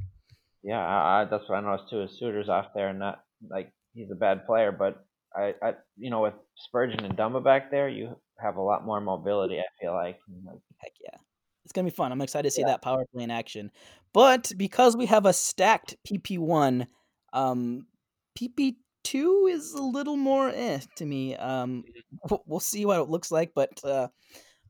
Yeah, 0.63 0.81
I, 0.81 1.27
that's 1.31 1.49
what 1.49 1.57
I 1.57 1.61
noticed 1.61 1.91
too. 1.91 2.03
Is 2.03 2.19
Suter's 2.19 2.49
off 2.49 2.69
there, 2.75 2.89
and 2.89 2.99
not 2.99 3.23
like 3.51 3.73
he's 3.93 4.11
a 4.11 4.15
bad 4.15 4.47
player, 4.47 4.73
but 4.73 5.05
I, 5.37 5.55
I 5.63 5.75
you 5.99 6.11
know, 6.11 6.23
with 6.23 6.35
Spurgeon 6.57 7.05
and 7.05 7.17
Dumba 7.17 7.45
back 7.45 7.71
there, 7.71 7.89
you 7.89 8.17
have 8.39 8.57
a 8.57 8.63
lot 8.63 8.85
more 8.85 9.01
mobility. 9.01 9.59
I 9.59 9.65
feel 9.81 9.93
like. 9.93 10.19
Heck 10.79 10.93
yeah, 11.03 11.19
it's 11.65 11.73
gonna 11.73 11.85
be 11.85 11.95
fun. 11.95 12.13
I'm 12.13 12.23
excited 12.23 12.49
to 12.49 12.51
see 12.51 12.63
yeah. 12.63 12.69
that 12.69 12.83
power 12.83 13.05
play 13.13 13.25
in 13.25 13.31
action. 13.31 13.71
But 14.15 14.53
because 14.57 14.97
we 14.97 15.07
have 15.07 15.27
a 15.27 15.33
stacked 15.33 15.97
PP 16.07 16.39
one, 16.39 16.87
um, 17.35 17.87
PP 18.39 18.77
two 19.03 19.49
is 19.51 19.73
a 19.75 19.83
little 19.83 20.17
more 20.17 20.49
eh 20.49 20.81
to 20.97 21.05
me. 21.05 21.37
Um, 21.37 21.85
we'll 22.47 22.61
see 22.61 22.87
what 22.87 23.01
it 23.01 23.11
looks 23.11 23.31
like, 23.31 23.53
but 23.55 23.85
uh, 23.85 24.09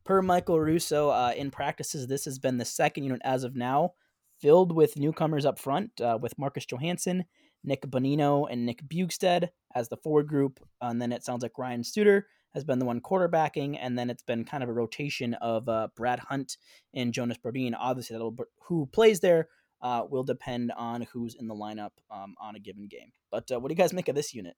per 0.05 0.23
Michael 0.23 0.61
Russo, 0.61 1.11
uh, 1.11 1.33
in 1.37 1.51
practices, 1.51 2.07
this 2.07 2.25
has 2.25 2.39
been 2.39 2.59
the 2.59 2.65
second 2.65 3.05
unit 3.05 3.21
as 3.25 3.45
of 3.45 3.57
now, 3.57 3.95
filled 4.41 4.75
with 4.75 4.99
newcomers 4.99 5.45
up 5.45 5.59
front, 5.59 6.01
uh, 6.01 6.19
with 6.21 6.39
Marcus 6.39 6.67
Johansson, 6.67 7.25
Nick 7.63 7.83
Bonino, 7.83 8.47
and 8.51 8.67
Nick 8.67 8.83
Bjugstad 8.87 9.49
as 9.75 9.89
the 9.89 9.97
forward 9.97 10.29
group, 10.29 10.61
and 10.81 11.01
then 11.01 11.13
it 11.13 11.25
sounds 11.25 11.43
like 11.43 11.59
Ryan 11.59 11.83
Suter 11.83 12.27
has 12.53 12.65
been 12.65 12.79
the 12.79 12.85
one 12.85 13.01
quarterbacking, 13.01 13.77
and 13.81 13.99
then 13.99 14.11
it's 14.11 14.23
been 14.23 14.45
kind 14.45 14.63
of 14.63 14.69
a 14.69 14.73
rotation 14.73 15.35
of 15.35 15.69
uh, 15.69 15.89
Brad 15.97 16.21
Hunt 16.21 16.57
and 16.95 17.13
Jonas 17.13 17.39
Brodin. 17.39 17.75
Obviously, 17.77 18.17
that 18.17 18.47
who 18.69 18.87
plays 18.87 19.21
there 19.21 19.49
uh, 19.83 20.05
will 20.09 20.23
depend 20.23 20.73
on 20.77 21.03
who's 21.13 21.35
in 21.35 21.49
the 21.49 21.55
lineup 21.55 21.91
um, 22.11 22.35
on 22.41 22.55
a 22.55 22.61
given 22.61 22.87
game. 22.87 23.11
But 23.31 23.51
uh, 23.51 23.59
what 23.59 23.69
do 23.69 23.73
you 23.73 23.77
guys 23.77 23.93
make 23.93 24.09
of 24.09 24.15
this 24.15 24.33
unit? 24.33 24.55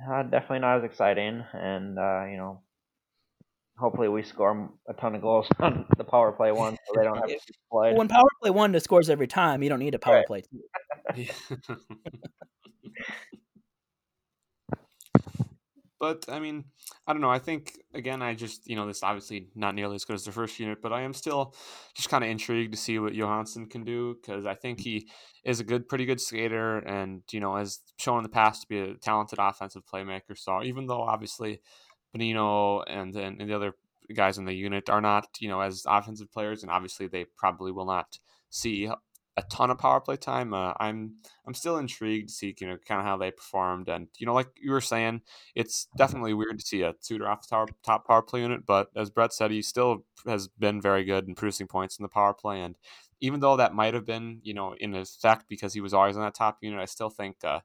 Uh, 0.00 0.22
definitely 0.22 0.60
not 0.60 0.78
as 0.78 0.84
exciting, 0.84 1.44
and 1.52 1.98
uh, 1.98 2.24
you 2.24 2.36
know, 2.36 2.60
hopefully 3.76 4.08
we 4.08 4.22
score 4.22 4.70
a 4.88 4.94
ton 4.94 5.14
of 5.14 5.22
goals 5.22 5.46
on 5.60 5.86
the 5.96 6.04
power 6.04 6.32
play 6.32 6.52
one, 6.52 6.76
so 6.86 6.92
they 6.96 7.04
don't 7.04 7.16
have 7.16 7.28
to 7.28 7.52
play. 7.72 7.94
When 7.94 8.08
power 8.08 8.28
play 8.42 8.50
one 8.50 8.78
scores 8.80 9.10
every 9.10 9.26
time, 9.26 9.62
you 9.62 9.68
don't 9.68 9.80
need 9.80 9.94
a 9.94 9.98
power 9.98 10.16
right. 10.16 10.26
play 10.26 10.42
two. 11.14 11.76
But 16.04 16.26
I 16.28 16.38
mean, 16.38 16.64
I 17.06 17.14
don't 17.14 17.22
know. 17.22 17.30
I 17.30 17.38
think 17.38 17.72
again, 17.94 18.20
I 18.20 18.34
just 18.34 18.68
you 18.68 18.76
know 18.76 18.86
this 18.86 19.02
obviously 19.02 19.48
not 19.54 19.74
nearly 19.74 19.94
as 19.94 20.04
good 20.04 20.12
as 20.12 20.24
the 20.24 20.32
first 20.32 20.60
unit, 20.60 20.82
but 20.82 20.92
I 20.92 21.00
am 21.00 21.14
still 21.14 21.54
just 21.96 22.10
kind 22.10 22.22
of 22.22 22.28
intrigued 22.28 22.74
to 22.74 22.78
see 22.78 22.98
what 22.98 23.14
Johansson 23.14 23.66
can 23.66 23.84
do 23.84 24.14
because 24.20 24.44
I 24.44 24.54
think 24.54 24.80
he 24.80 25.08
is 25.46 25.60
a 25.60 25.64
good, 25.64 25.88
pretty 25.88 26.04
good 26.04 26.20
skater, 26.20 26.76
and 26.80 27.22
you 27.32 27.40
know 27.40 27.56
has 27.56 27.80
shown 27.98 28.18
in 28.18 28.22
the 28.22 28.28
past 28.28 28.60
to 28.60 28.68
be 28.68 28.78
a 28.80 28.94
talented 28.96 29.38
offensive 29.38 29.82
playmaker. 29.90 30.36
So 30.36 30.62
even 30.62 30.86
though 30.86 31.00
obviously 31.00 31.62
Bonino 32.14 32.84
and 32.86 33.14
and 33.16 33.40
the 33.40 33.54
other 33.54 33.74
guys 34.14 34.38
in 34.38 34.44
the 34.44 34.54
unit 34.54 34.90
are 34.90 35.00
not 35.00 35.28
you 35.40 35.48
know 35.48 35.60
as 35.60 35.84
offensive 35.86 36.32
players, 36.32 36.62
and 36.62 36.70
obviously 36.70 37.06
they 37.06 37.24
probably 37.36 37.72
will 37.72 37.86
not 37.86 38.18
see 38.50 38.88
a 39.36 39.42
ton 39.42 39.70
of 39.70 39.78
power 39.78 40.00
play 40.00 40.16
time. 40.16 40.54
Uh, 40.54 40.72
I'm 40.78 41.16
I'm 41.46 41.54
still 41.54 41.78
intrigued 41.78 42.28
to 42.28 42.34
see 42.34 42.54
you 42.58 42.66
know 42.68 42.76
kind 42.86 43.00
of 43.00 43.06
how 43.06 43.16
they 43.16 43.30
performed, 43.30 43.88
and 43.88 44.08
you 44.18 44.26
know 44.26 44.34
like 44.34 44.48
you 44.60 44.70
were 44.70 44.80
saying, 44.80 45.22
it's 45.54 45.88
definitely 45.96 46.34
weird 46.34 46.58
to 46.58 46.64
see 46.66 46.82
a 46.82 46.94
Suter 47.00 47.28
off 47.28 47.46
the 47.48 47.66
top 47.82 48.06
power 48.06 48.22
play 48.22 48.40
unit, 48.42 48.64
but 48.66 48.88
as 48.96 49.10
Brett 49.10 49.32
said, 49.32 49.50
he 49.50 49.62
still 49.62 50.04
has 50.26 50.48
been 50.48 50.80
very 50.80 51.04
good 51.04 51.26
in 51.26 51.34
producing 51.34 51.66
points 51.66 51.98
in 51.98 52.02
the 52.02 52.08
power 52.08 52.34
play, 52.34 52.60
and 52.60 52.76
even 53.20 53.40
though 53.40 53.56
that 53.56 53.74
might 53.74 53.94
have 53.94 54.06
been 54.06 54.40
you 54.42 54.54
know 54.54 54.74
in 54.78 54.94
effect 54.94 55.46
because 55.48 55.74
he 55.74 55.80
was 55.80 55.94
always 55.94 56.16
on 56.16 56.22
that 56.22 56.34
top 56.34 56.58
unit, 56.60 56.80
I 56.80 56.86
still 56.86 57.10
think 57.10 57.36
uh, 57.44 57.60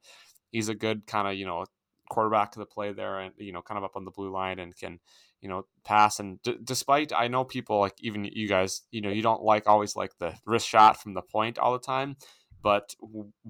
he's 0.52 0.70
a 0.70 0.76
good 0.76 1.06
kind 1.06 1.28
of 1.28 1.36
you 1.36 1.46
know 1.46 1.66
quarterback 2.10 2.52
to 2.52 2.60
the 2.60 2.66
play 2.66 2.92
there, 2.92 3.20
and 3.20 3.34
you 3.38 3.52
know, 3.52 3.62
kind 3.62 3.78
of 3.78 3.84
up 3.84 3.96
on 3.96 4.06
the 4.06 4.12
blue 4.12 4.32
line, 4.32 4.60
and 4.60 4.76
can 4.76 5.00
you 5.42 5.50
know 5.50 5.66
pass. 5.84 6.20
And 6.20 6.42
d- 6.42 6.58
despite 6.64 7.14
I 7.14 7.28
know 7.28 7.44
people 7.44 7.80
like 7.80 7.96
even 8.00 8.26
you 8.26 8.48
guys, 8.48 8.82
you 8.92 9.02
know, 9.02 9.10
you 9.10 9.22
don't 9.22 9.44
like 9.44 9.68
always 9.68 9.96
like 9.96 10.12
the 10.20 10.34
wrist 10.46 10.68
shot 10.68 11.02
from 11.02 11.14
the 11.14 11.22
point 11.22 11.58
all 11.58 11.74
the 11.74 11.80
time. 11.80 12.18
But 12.62 12.94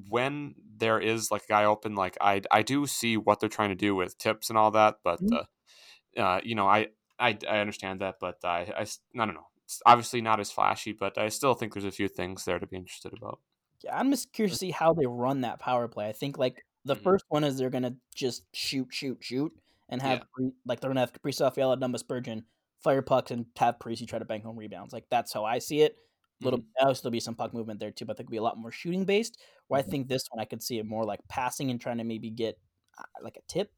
when 0.10 0.56
there 0.78 1.00
is 1.00 1.32
like 1.32 1.44
a 1.44 1.48
guy 1.48 1.66
open, 1.66 1.96
like 1.96 2.18
I 2.22 2.42
I 2.52 2.62
do 2.62 2.86
see 2.86 3.18
what 3.18 3.40
they're 3.40 3.50
trying 3.50 3.70
to 3.70 3.76
do 3.76 3.96
with 3.96 4.18
tips 4.18 4.50
and 4.50 4.58
all 4.58 4.72
that. 4.72 4.98
But 5.04 5.22
mm-hmm. 5.22 6.20
uh, 6.20 6.22
uh, 6.22 6.42
you 6.44 6.56
know, 6.56 6.68
I, 6.68 6.88
I 7.20 7.38
I 7.50 7.60
understand 7.60 8.02
that, 8.02 8.16
but 8.20 8.38
I 8.44 8.72
I, 8.78 8.82
I 8.82 9.26
don't 9.26 9.34
know. 9.34 9.48
It's 9.66 9.82
obviously 9.86 10.22
not 10.22 10.40
as 10.40 10.52
flashy, 10.52 10.94
but 10.94 11.18
I 11.18 11.30
still 11.30 11.54
think 11.54 11.74
there's 11.74 11.86
a 11.86 11.92
few 11.92 12.08
things 12.08 12.46
there 12.46 12.60
to 12.60 12.68
be 12.68 12.78
interested 12.78 13.14
about. 13.14 13.40
Yeah, 13.84 13.98
I'm 13.98 14.12
just 14.12 14.34
curious 14.34 14.54
to 14.54 14.60
see 14.60 14.72
how 14.72 14.94
they 14.94 15.06
run 15.06 15.42
that 15.42 15.60
power 15.60 15.88
play. 15.88 16.10
I 16.10 16.12
think 16.12 16.38
like 16.38 16.66
the 16.90 16.96
mm-hmm. 16.96 17.04
first 17.04 17.26
one 17.30 17.44
is 17.44 17.58
they're 17.58 17.70
gonna 17.70 17.96
just 18.14 18.44
shoot, 18.54 18.88
shoot, 18.92 19.18
shoot, 19.22 19.52
and 19.88 20.02
have 20.02 20.24
yeah. 20.40 20.50
like 20.66 20.80
they're 20.80 20.90
gonna 20.90 21.00
have 21.00 21.14
Kaprizov, 21.14 21.56
Fiala, 21.56 21.78
Dumba, 21.78 22.00
Spurgeon 22.00 22.44
fire 22.84 23.02
pucks 23.02 23.32
and 23.32 23.46
have 23.58 23.80
Parise 23.80 24.08
try 24.08 24.20
to 24.20 24.26
bank 24.26 24.44
home 24.44 24.58
rebounds. 24.58 24.94
Like 24.94 25.06
that's 25.10 25.34
how 25.34 25.46
I 25.46 25.60
see 25.60 25.82
it. 25.82 25.98
A 26.42 26.46
little, 26.46 26.60
mm-hmm. 26.60 26.70
there'll 26.80 26.96
still 26.96 27.12
be 27.12 27.20
some 27.20 27.36
puck 27.36 27.54
movement 27.54 27.80
there 27.80 27.92
too, 27.92 28.06
but 28.06 28.16
there 28.16 28.24
could 28.24 28.32
be 28.32 28.38
a 28.38 28.44
lot 28.44 28.58
more 28.58 28.72
shooting 28.72 29.06
based. 29.06 29.38
Where 29.68 29.82
mm-hmm. 29.82 29.90
I 29.90 29.92
think 29.92 30.08
this 30.08 30.26
one 30.32 30.42
I 30.42 30.46
could 30.46 30.64
see 30.64 30.80
it 30.80 30.86
more 30.86 31.04
like 31.04 31.20
passing 31.28 31.70
and 31.70 31.80
trying 31.80 31.98
to 31.98 32.04
maybe 32.04 32.30
get 32.30 32.58
uh, 32.98 33.04
like 33.22 33.36
a 33.36 33.52
tip 33.52 33.72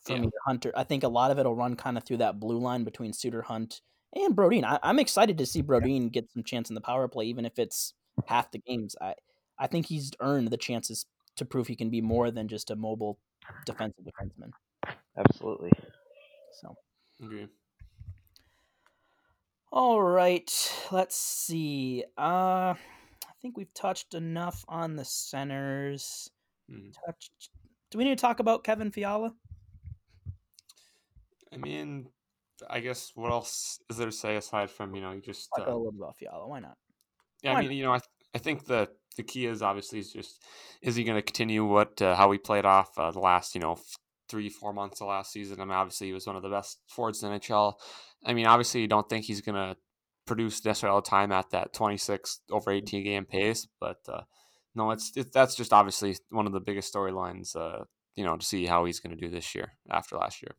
from 0.00 0.24
yeah. 0.24 0.30
Hunter. 0.46 0.72
I 0.74 0.84
think 0.84 1.02
a 1.02 1.08
lot 1.08 1.30
of 1.30 1.38
it'll 1.38 1.54
run 1.54 1.76
kind 1.76 1.98
of 1.98 2.04
through 2.04 2.18
that 2.18 2.40
blue 2.40 2.58
line 2.58 2.84
between 2.84 3.12
Suter, 3.12 3.42
Hunt, 3.42 3.82
and 4.14 4.34
Brodin. 4.34 4.64
I, 4.64 4.78
am 4.82 4.98
excited 4.98 5.36
to 5.38 5.46
see 5.46 5.62
Brodin 5.62 6.10
get 6.10 6.30
some 6.32 6.42
chance 6.42 6.70
in 6.70 6.74
the 6.74 6.80
power 6.80 7.06
play, 7.06 7.26
even 7.26 7.44
if 7.44 7.58
it's 7.58 7.92
half 8.26 8.50
the 8.50 8.60
games. 8.60 8.96
I 9.00 9.14
I 9.58 9.66
think 9.66 9.86
he's 9.86 10.10
earned 10.20 10.48
the 10.48 10.56
chances 10.56 11.06
to 11.36 11.44
prove 11.44 11.66
he 11.66 11.76
can 11.76 11.90
be 11.90 12.00
more 12.00 12.30
than 12.30 12.48
just 12.48 12.70
a 12.70 12.76
mobile 12.76 13.18
defensive 13.66 14.04
defenseman. 14.04 14.50
Absolutely. 15.16 15.70
So. 16.60 16.74
Agree. 17.22 17.48
All 19.76 20.00
right, 20.00 20.72
let's 20.92 21.16
see. 21.16 22.04
Uh, 22.16 22.74
I 22.74 23.32
think 23.42 23.56
we've 23.56 23.74
touched 23.74 24.14
enough 24.14 24.64
on 24.68 24.94
the 24.94 25.04
centers. 25.04 26.30
Mm. 26.70 26.92
Touched. 27.04 27.50
Do 27.90 27.98
we 27.98 28.04
need 28.04 28.16
to 28.16 28.22
talk 28.22 28.38
about 28.38 28.62
Kevin 28.62 28.92
Fiala? 28.92 29.34
I 31.52 31.56
mean, 31.56 32.06
I 32.70 32.78
guess 32.78 33.12
what 33.16 33.32
else 33.32 33.80
is 33.90 33.96
there 33.96 34.06
to 34.06 34.12
say 34.12 34.36
aside 34.36 34.70
from 34.70 34.94
you 34.94 35.02
know 35.02 35.10
you 35.10 35.20
just 35.20 35.50
talk 35.56 35.66
uh, 35.66 35.72
a 35.72 35.74
little 35.74 35.88
about 35.88 36.16
Fiala? 36.18 36.46
Why 36.46 36.60
not? 36.60 36.76
Yeah, 37.42 37.54
Why 37.54 37.58
I 37.58 37.60
mean, 37.62 37.70
not? 37.70 37.76
you 37.76 37.82
know, 37.82 37.92
I 37.92 37.98
I 38.34 38.38
think 38.38 38.66
the 38.66 38.88
the 39.16 39.22
key 39.22 39.46
is 39.46 39.62
obviously 39.62 40.00
is 40.00 40.12
just 40.12 40.42
is 40.82 40.96
he 40.96 41.04
going 41.04 41.16
to 41.16 41.22
continue 41.22 41.64
what 41.64 42.00
uh, 42.02 42.16
how 42.16 42.30
he 42.32 42.38
played 42.38 42.64
off 42.64 42.98
uh, 42.98 43.10
the 43.10 43.20
last 43.20 43.54
you 43.54 43.60
know 43.60 43.78
three, 44.28 44.48
four 44.48 44.72
months 44.72 45.00
of 45.00 45.08
last 45.08 45.32
season. 45.32 45.60
I 45.60 45.64
mean, 45.64 45.74
obviously 45.74 46.08
he 46.08 46.12
was 46.12 46.26
one 46.26 46.36
of 46.36 46.42
the 46.42 46.48
best 46.48 46.80
forwards 46.88 47.22
in 47.22 47.30
the 47.30 47.38
NHL. 47.38 47.74
I 48.24 48.34
mean, 48.34 48.46
obviously 48.46 48.80
you 48.80 48.88
don't 48.88 49.08
think 49.08 49.24
he's 49.24 49.40
going 49.40 49.54
to 49.54 49.76
produce 50.26 50.64
necessarily 50.64 50.94
all 50.94 51.02
the 51.02 51.08
time 51.08 51.32
at 51.32 51.50
that 51.50 51.72
26 51.72 52.40
over 52.50 52.70
18 52.70 53.04
game 53.04 53.26
pace, 53.26 53.66
but 53.80 53.98
uh, 54.08 54.22
no, 54.74 54.90
it's 54.90 55.12
it, 55.16 55.32
that's 55.32 55.54
just 55.54 55.72
obviously 55.72 56.16
one 56.30 56.46
of 56.46 56.52
the 56.52 56.60
biggest 56.60 56.92
storylines. 56.92 57.54
Uh, 57.54 57.84
you 58.16 58.24
know, 58.24 58.36
to 58.36 58.44
see 58.44 58.66
how 58.66 58.84
he's 58.84 59.00
going 59.00 59.14
to 59.14 59.20
do 59.20 59.30
this 59.30 59.54
year 59.54 59.72
after 59.90 60.16
last 60.16 60.40
year, 60.42 60.54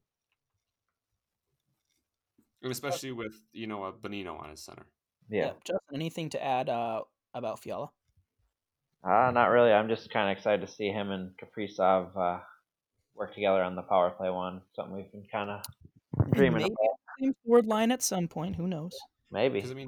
and 2.61 2.71
especially 2.71 3.13
with 3.13 3.33
you 3.53 3.65
know 3.65 3.85
a 3.85 3.93
Bonino 3.93 4.41
on 4.41 4.49
his 4.49 4.63
center. 4.63 4.85
Yeah, 5.29 5.45
yeah 5.45 5.51
Justin, 5.65 5.95
anything 5.95 6.29
to 6.31 6.43
add 6.43 6.69
uh, 6.69 7.01
about 7.35 7.61
Fiala? 7.61 7.89
Uh, 9.03 9.29
not 9.31 9.47
really. 9.47 9.71
I'm 9.71 9.87
just 9.87 10.09
kind 10.09 10.31
of 10.31 10.35
excited 10.35 10.65
to 10.65 10.71
see 10.71 10.87
him 10.87 11.11
and 11.11 11.31
Kaprizov 11.37 12.17
uh, 12.17 12.39
work 13.13 13.35
together 13.35 13.61
on 13.61 13.75
the 13.75 13.83
power 13.83 14.09
play 14.09 14.31
one. 14.31 14.61
Something 14.75 14.95
we've 14.95 15.11
been 15.11 15.25
kind 15.31 15.51
of 15.51 15.61
dreaming 16.31 16.63
Maybe 16.63 16.73
about. 16.73 16.95
Same 17.21 17.35
forward 17.45 17.67
line 17.67 17.91
at 17.91 18.01
some 18.01 18.27
point. 18.27 18.55
Who 18.55 18.67
knows? 18.67 18.97
Maybe. 19.31 19.59
Because 19.59 19.71
I 19.71 19.73
mean, 19.75 19.87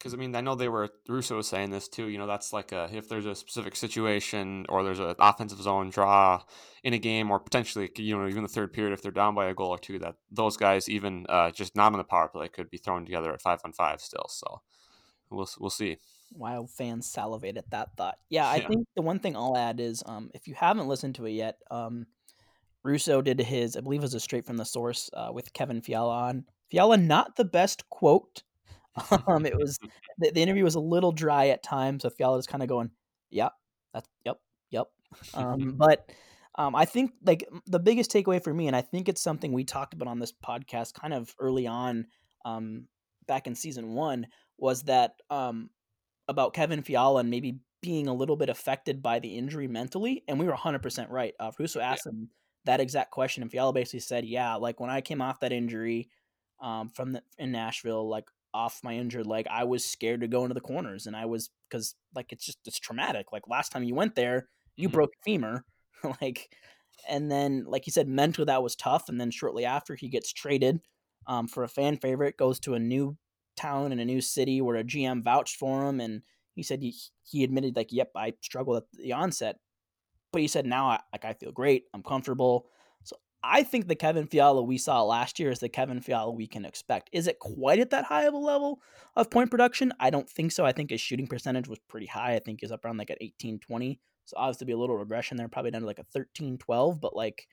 because 0.00 0.14
I 0.14 0.16
mean, 0.16 0.34
I 0.34 0.40
know 0.40 0.54
they 0.54 0.68
were 0.68 0.88
Russo 1.08 1.36
was 1.36 1.46
saying 1.46 1.70
this 1.70 1.86
too. 1.86 2.08
You 2.08 2.18
know, 2.18 2.26
that's 2.26 2.52
like 2.52 2.72
a 2.72 2.88
if 2.92 3.08
there's 3.08 3.26
a 3.26 3.34
specific 3.34 3.76
situation 3.76 4.66
or 4.68 4.82
there's 4.82 4.98
an 4.98 5.14
offensive 5.18 5.60
zone 5.60 5.90
draw 5.90 6.42
in 6.82 6.94
a 6.94 6.98
game, 6.98 7.30
or 7.30 7.38
potentially 7.38 7.90
you 7.96 8.18
know 8.18 8.26
even 8.26 8.42
the 8.42 8.48
third 8.48 8.72
period 8.72 8.92
if 8.92 9.02
they're 9.02 9.12
down 9.12 9.34
by 9.34 9.46
a 9.46 9.54
goal 9.54 9.70
or 9.70 9.78
two, 9.78 9.98
that 9.98 10.16
those 10.30 10.56
guys 10.56 10.88
even 10.88 11.26
uh, 11.28 11.50
just 11.50 11.76
not 11.76 11.92
on 11.92 11.98
the 11.98 12.04
power 12.04 12.28
play 12.28 12.48
could 12.48 12.70
be 12.70 12.78
thrown 12.78 13.04
together 13.04 13.32
at 13.32 13.42
five 13.42 13.60
on 13.64 13.72
five 13.72 14.00
still. 14.00 14.26
So 14.28 14.62
we'll 15.30 15.48
we'll 15.58 15.70
see. 15.70 15.98
Wild 16.32 16.70
fans 16.70 17.06
salivate 17.06 17.56
at 17.56 17.70
that 17.70 17.96
thought. 17.96 18.18
Yeah, 18.28 18.46
I 18.46 18.56
yeah. 18.56 18.68
think 18.68 18.86
the 18.96 19.02
one 19.02 19.18
thing 19.18 19.36
I'll 19.36 19.56
add 19.56 19.80
is 19.80 20.02
um, 20.06 20.30
if 20.34 20.46
you 20.46 20.54
haven't 20.54 20.88
listened 20.88 21.16
to 21.16 21.26
it 21.26 21.32
yet, 21.32 21.58
um, 21.70 22.06
Russo 22.82 23.20
did 23.20 23.40
his, 23.40 23.76
I 23.76 23.80
believe 23.80 24.00
it 24.00 24.02
was 24.02 24.14
a 24.14 24.20
straight 24.20 24.46
from 24.46 24.56
the 24.56 24.64
source 24.64 25.10
uh, 25.12 25.30
with 25.32 25.52
Kevin 25.52 25.80
Fiala 25.80 26.28
on. 26.28 26.44
Fiala, 26.70 26.96
not 26.96 27.36
the 27.36 27.44
best 27.44 27.88
quote. 27.90 28.42
um, 29.26 29.46
it 29.46 29.56
was 29.56 29.78
the, 30.18 30.30
the, 30.30 30.42
interview 30.42 30.64
was 30.64 30.74
a 30.74 30.80
little 30.80 31.12
dry 31.12 31.48
at 31.48 31.62
times. 31.62 32.02
So 32.02 32.10
Fiala 32.10 32.36
was 32.36 32.46
kind 32.46 32.62
of 32.62 32.68
going, 32.68 32.90
"Yep, 33.30 33.52
that's 33.92 34.08
yep, 34.24 34.38
yep." 34.70 34.86
Um, 35.34 35.74
but 35.76 36.10
um, 36.56 36.74
I 36.74 36.84
think 36.84 37.12
like 37.24 37.48
the 37.66 37.78
biggest 37.78 38.10
takeaway 38.10 38.42
for 38.42 38.52
me, 38.52 38.66
and 38.66 38.76
I 38.76 38.82
think 38.82 39.08
it's 39.08 39.22
something 39.22 39.52
we 39.52 39.64
talked 39.64 39.94
about 39.94 40.08
on 40.08 40.18
this 40.18 40.32
podcast 40.32 40.94
kind 40.94 41.14
of 41.14 41.34
early 41.38 41.66
on, 41.66 42.06
um, 42.44 42.86
back 43.26 43.46
in 43.46 43.54
season 43.54 43.94
one, 43.94 44.26
was 44.58 44.82
that 44.84 45.14
um, 45.30 45.70
about 46.30 46.54
Kevin 46.54 46.82
Fiala 46.82 47.20
and 47.20 47.28
maybe 47.28 47.58
being 47.82 48.06
a 48.06 48.14
little 48.14 48.36
bit 48.36 48.48
affected 48.48 49.02
by 49.02 49.18
the 49.18 49.36
injury 49.36 49.66
mentally, 49.66 50.22
and 50.28 50.38
we 50.38 50.46
were 50.46 50.54
100% 50.54 51.10
right. 51.10 51.34
Uh, 51.40 51.50
Russo 51.58 51.80
asked 51.80 52.06
yeah. 52.06 52.12
him 52.12 52.28
that 52.64 52.80
exact 52.80 53.10
question, 53.10 53.42
and 53.42 53.50
Fiala 53.50 53.72
basically 53.72 54.00
said, 54.00 54.24
"Yeah, 54.24 54.54
like 54.54 54.80
when 54.80 54.90
I 54.90 55.00
came 55.00 55.20
off 55.20 55.40
that 55.40 55.52
injury 55.52 56.08
um, 56.60 56.88
from 56.88 57.12
the, 57.12 57.22
in 57.38 57.52
Nashville, 57.52 58.08
like 58.08 58.26
off 58.54 58.80
my 58.84 58.94
injured 58.94 59.26
leg, 59.26 59.46
I 59.50 59.64
was 59.64 59.84
scared 59.84 60.20
to 60.20 60.28
go 60.28 60.42
into 60.42 60.54
the 60.54 60.60
corners, 60.60 61.06
and 61.06 61.16
I 61.16 61.26
was 61.26 61.50
because 61.68 61.94
like 62.14 62.32
it's 62.32 62.44
just 62.44 62.58
it's 62.66 62.78
traumatic. 62.78 63.32
Like 63.32 63.48
last 63.48 63.72
time 63.72 63.82
you 63.82 63.94
went 63.94 64.14
there, 64.14 64.48
you 64.76 64.88
mm-hmm. 64.88 64.94
broke 64.94 65.12
femur, 65.24 65.64
like, 66.20 66.54
and 67.08 67.30
then 67.30 67.64
like 67.66 67.84
he 67.84 67.90
said, 67.90 68.08
mentally 68.08 68.46
that 68.46 68.62
was 68.62 68.76
tough, 68.76 69.08
and 69.08 69.20
then 69.20 69.30
shortly 69.30 69.64
after 69.64 69.94
he 69.94 70.08
gets 70.08 70.32
traded 70.32 70.80
um, 71.26 71.48
for 71.48 71.64
a 71.64 71.68
fan 71.68 71.96
favorite, 71.96 72.36
goes 72.36 72.60
to 72.60 72.74
a 72.74 72.78
new 72.78 73.16
town 73.60 73.92
in 73.92 73.98
a 73.98 74.04
new 74.04 74.20
city 74.20 74.60
where 74.60 74.76
a 74.76 74.84
GM 74.84 75.22
vouched 75.22 75.56
for 75.56 75.88
him, 75.88 76.00
and 76.00 76.22
he 76.54 76.62
said 76.62 76.80
he, 76.80 76.94
he 77.22 77.44
admitted 77.44 77.76
like, 77.76 77.92
"Yep, 77.92 78.12
I 78.16 78.34
struggled 78.40 78.78
at 78.78 78.84
the 78.92 79.12
onset," 79.12 79.56
but 80.32 80.42
he 80.42 80.48
said 80.48 80.66
now 80.66 80.88
I, 80.88 81.00
like 81.12 81.24
I 81.24 81.32
feel 81.34 81.52
great, 81.52 81.84
I'm 81.94 82.02
comfortable. 82.02 82.66
So 83.04 83.16
I 83.42 83.62
think 83.62 83.88
the 83.88 83.94
Kevin 83.96 84.26
Fiala 84.26 84.62
we 84.62 84.78
saw 84.78 85.02
last 85.02 85.38
year 85.38 85.50
is 85.50 85.60
the 85.60 85.68
Kevin 85.68 86.00
Fiala 86.00 86.32
we 86.32 86.46
can 86.46 86.64
expect. 86.64 87.10
Is 87.12 87.26
it 87.26 87.38
quite 87.38 87.78
at 87.80 87.90
that 87.90 88.04
high 88.04 88.24
of 88.24 88.34
a 88.34 88.38
level 88.38 88.80
of 89.16 89.30
point 89.30 89.50
production? 89.50 89.92
I 90.00 90.10
don't 90.10 90.28
think 90.28 90.52
so. 90.52 90.64
I 90.64 90.72
think 90.72 90.90
his 90.90 91.00
shooting 91.00 91.26
percentage 91.26 91.68
was 91.68 91.78
pretty 91.88 92.06
high. 92.06 92.34
I 92.34 92.38
think 92.38 92.60
he's 92.60 92.72
up 92.72 92.84
around 92.84 92.98
like 92.98 93.10
at 93.10 93.18
18, 93.20 93.58
20. 93.60 94.00
So 94.26 94.36
obviously 94.36 94.66
be 94.66 94.72
a 94.72 94.78
little 94.78 94.96
regression 94.96 95.36
there, 95.36 95.48
probably 95.48 95.72
down 95.72 95.80
to 95.80 95.86
like 95.86 95.98
a 95.98 96.04
13, 96.04 96.58
12, 96.58 97.00
but 97.00 97.16
like 97.16 97.48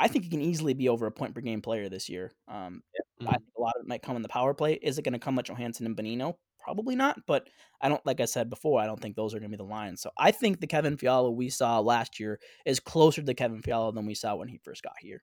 I 0.00 0.08
think 0.08 0.24
he 0.24 0.30
can 0.30 0.40
easily 0.40 0.72
be 0.72 0.88
over 0.88 1.06
a 1.06 1.12
point 1.12 1.34
per 1.34 1.42
game 1.42 1.60
player 1.60 1.90
this 1.90 2.08
year. 2.08 2.32
Um, 2.48 2.82
mm-hmm. 3.20 3.28
I 3.28 3.32
think 3.32 3.50
a 3.56 3.60
lot 3.60 3.74
of 3.76 3.82
it 3.84 3.88
might 3.88 4.02
come 4.02 4.16
in 4.16 4.22
the 4.22 4.28
power 4.28 4.54
play. 4.54 4.78
Is 4.80 4.98
it 4.98 5.02
going 5.02 5.12
to 5.12 5.18
come 5.18 5.36
with 5.36 5.46
Johansson 5.46 5.84
and 5.84 5.96
Bonino? 5.96 6.36
Probably 6.58 6.96
not, 6.96 7.20
but 7.26 7.48
I 7.82 7.88
don't 7.88 8.04
like 8.04 8.20
I 8.20 8.24
said 8.24 8.50
before, 8.50 8.80
I 8.80 8.86
don't 8.86 9.00
think 9.00 9.14
those 9.14 9.34
are 9.34 9.38
going 9.38 9.50
to 9.50 9.56
be 9.56 9.62
the 9.62 9.68
lines. 9.68 10.00
So 10.00 10.10
I 10.18 10.30
think 10.30 10.60
the 10.60 10.66
Kevin 10.66 10.96
Fiala 10.96 11.30
we 11.30 11.50
saw 11.50 11.80
last 11.80 12.18
year 12.18 12.38
is 12.66 12.80
closer 12.80 13.22
to 13.22 13.34
Kevin 13.34 13.62
Fiala 13.62 13.92
than 13.92 14.06
we 14.06 14.14
saw 14.14 14.36
when 14.36 14.48
he 14.48 14.58
first 14.58 14.82
got 14.82 14.94
here. 15.00 15.22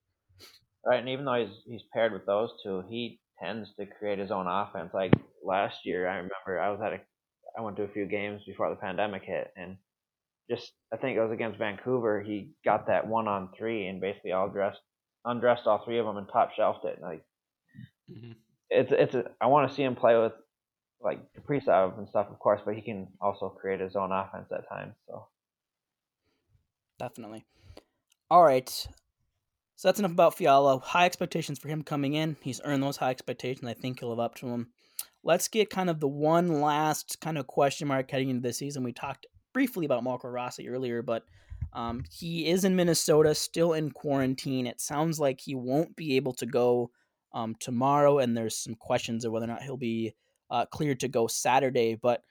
Right, 0.85 0.99
and 0.99 1.09
even 1.09 1.25
though 1.25 1.35
he's 1.35 1.55
he's 1.65 1.81
paired 1.93 2.13
with 2.13 2.25
those 2.25 2.49
two, 2.63 2.83
he 2.89 3.19
tends 3.43 3.69
to 3.79 3.85
create 3.85 4.19
his 4.19 4.31
own 4.31 4.47
offense. 4.47 4.91
Like 4.93 5.13
last 5.43 5.77
year, 5.85 6.07
I 6.07 6.15
remember 6.15 6.59
I 6.59 6.69
was 6.69 6.79
at 6.83 6.93
a 6.93 6.99
I 7.57 7.61
went 7.61 7.77
to 7.77 7.83
a 7.83 7.89
few 7.89 8.05
games 8.05 8.41
before 8.45 8.69
the 8.69 8.75
pandemic 8.75 9.23
hit, 9.23 9.51
and 9.55 9.77
just 10.49 10.71
I 10.93 10.97
think 10.97 11.17
it 11.17 11.21
was 11.21 11.31
against 11.31 11.59
Vancouver. 11.59 12.21
He 12.21 12.51
got 12.63 12.87
that 12.87 13.07
one 13.07 13.27
on 13.27 13.49
three 13.57 13.87
and 13.87 13.99
basically 13.99 14.31
all 14.31 14.49
dressed, 14.49 14.79
undressed 15.25 15.67
all 15.67 15.83
three 15.83 15.99
of 15.99 16.05
them 16.05 16.17
and 16.17 16.27
top 16.31 16.51
shelved 16.55 16.85
it. 16.85 16.97
And 16.97 17.03
like, 17.03 17.25
mm-hmm. 18.11 18.31
it's 18.69 18.91
it's 18.91 19.15
a, 19.15 19.31
I 19.41 19.47
want 19.47 19.69
to 19.69 19.75
see 19.75 19.83
him 19.83 19.95
play 19.95 20.17
with 20.17 20.33
like 21.01 21.19
Kaprizov 21.33 21.97
and 21.97 22.07
stuff, 22.09 22.27
of 22.29 22.39
course, 22.39 22.61
but 22.65 22.75
he 22.75 22.81
can 22.81 23.07
also 23.21 23.49
create 23.49 23.79
his 23.79 23.95
own 23.95 24.11
offense 24.11 24.47
at 24.51 24.67
times. 24.69 24.93
So 25.07 25.27
definitely. 26.97 27.45
All 28.29 28.43
right. 28.43 28.69
So 29.75 29.87
that's 29.87 29.99
enough 29.99 30.11
about 30.11 30.35
Fiala. 30.35 30.79
High 30.79 31.05
expectations 31.05 31.59
for 31.59 31.67
him 31.67 31.83
coming 31.83 32.15
in. 32.15 32.35
He's 32.41 32.59
earned 32.63 32.81
those 32.81 32.97
high 32.97 33.11
expectations. 33.11 33.67
I 33.69 33.75
think 33.75 33.99
he'll 33.99 34.09
live 34.09 34.19
up 34.19 34.35
to 34.35 34.47
them. 34.47 34.69
Let's 35.23 35.47
get 35.47 35.69
kind 35.69 35.89
of 35.89 35.99
the 35.99 36.07
one 36.07 36.61
last 36.61 37.21
kind 37.21 37.37
of 37.37 37.45
question 37.45 37.87
mark 37.87 38.09
heading 38.09 38.29
into 38.29 38.41
this 38.41 38.57
season. 38.57 38.83
We 38.83 38.91
talked 38.91 39.27
briefly 39.57 39.87
about 39.87 40.03
Marco 40.03 40.27
Rossi 40.27 40.69
earlier, 40.69 41.01
but 41.01 41.23
um, 41.73 42.03
he 42.11 42.45
is 42.45 42.63
in 42.63 42.75
Minnesota, 42.75 43.33
still 43.33 43.73
in 43.73 43.89
quarantine. 43.89 44.67
It 44.67 44.79
sounds 44.79 45.19
like 45.19 45.41
he 45.41 45.55
won't 45.55 45.95
be 45.95 46.15
able 46.15 46.33
to 46.33 46.45
go 46.45 46.91
um, 47.33 47.55
tomorrow, 47.59 48.19
and 48.19 48.37
there's 48.37 48.55
some 48.55 48.75
questions 48.75 49.25
of 49.25 49.31
whether 49.31 49.45
or 49.45 49.47
not 49.47 49.63
he'll 49.63 49.75
be 49.75 50.13
uh, 50.51 50.67
cleared 50.67 50.99
to 50.99 51.07
go 51.07 51.25
Saturday. 51.25 51.95
But 51.95 52.21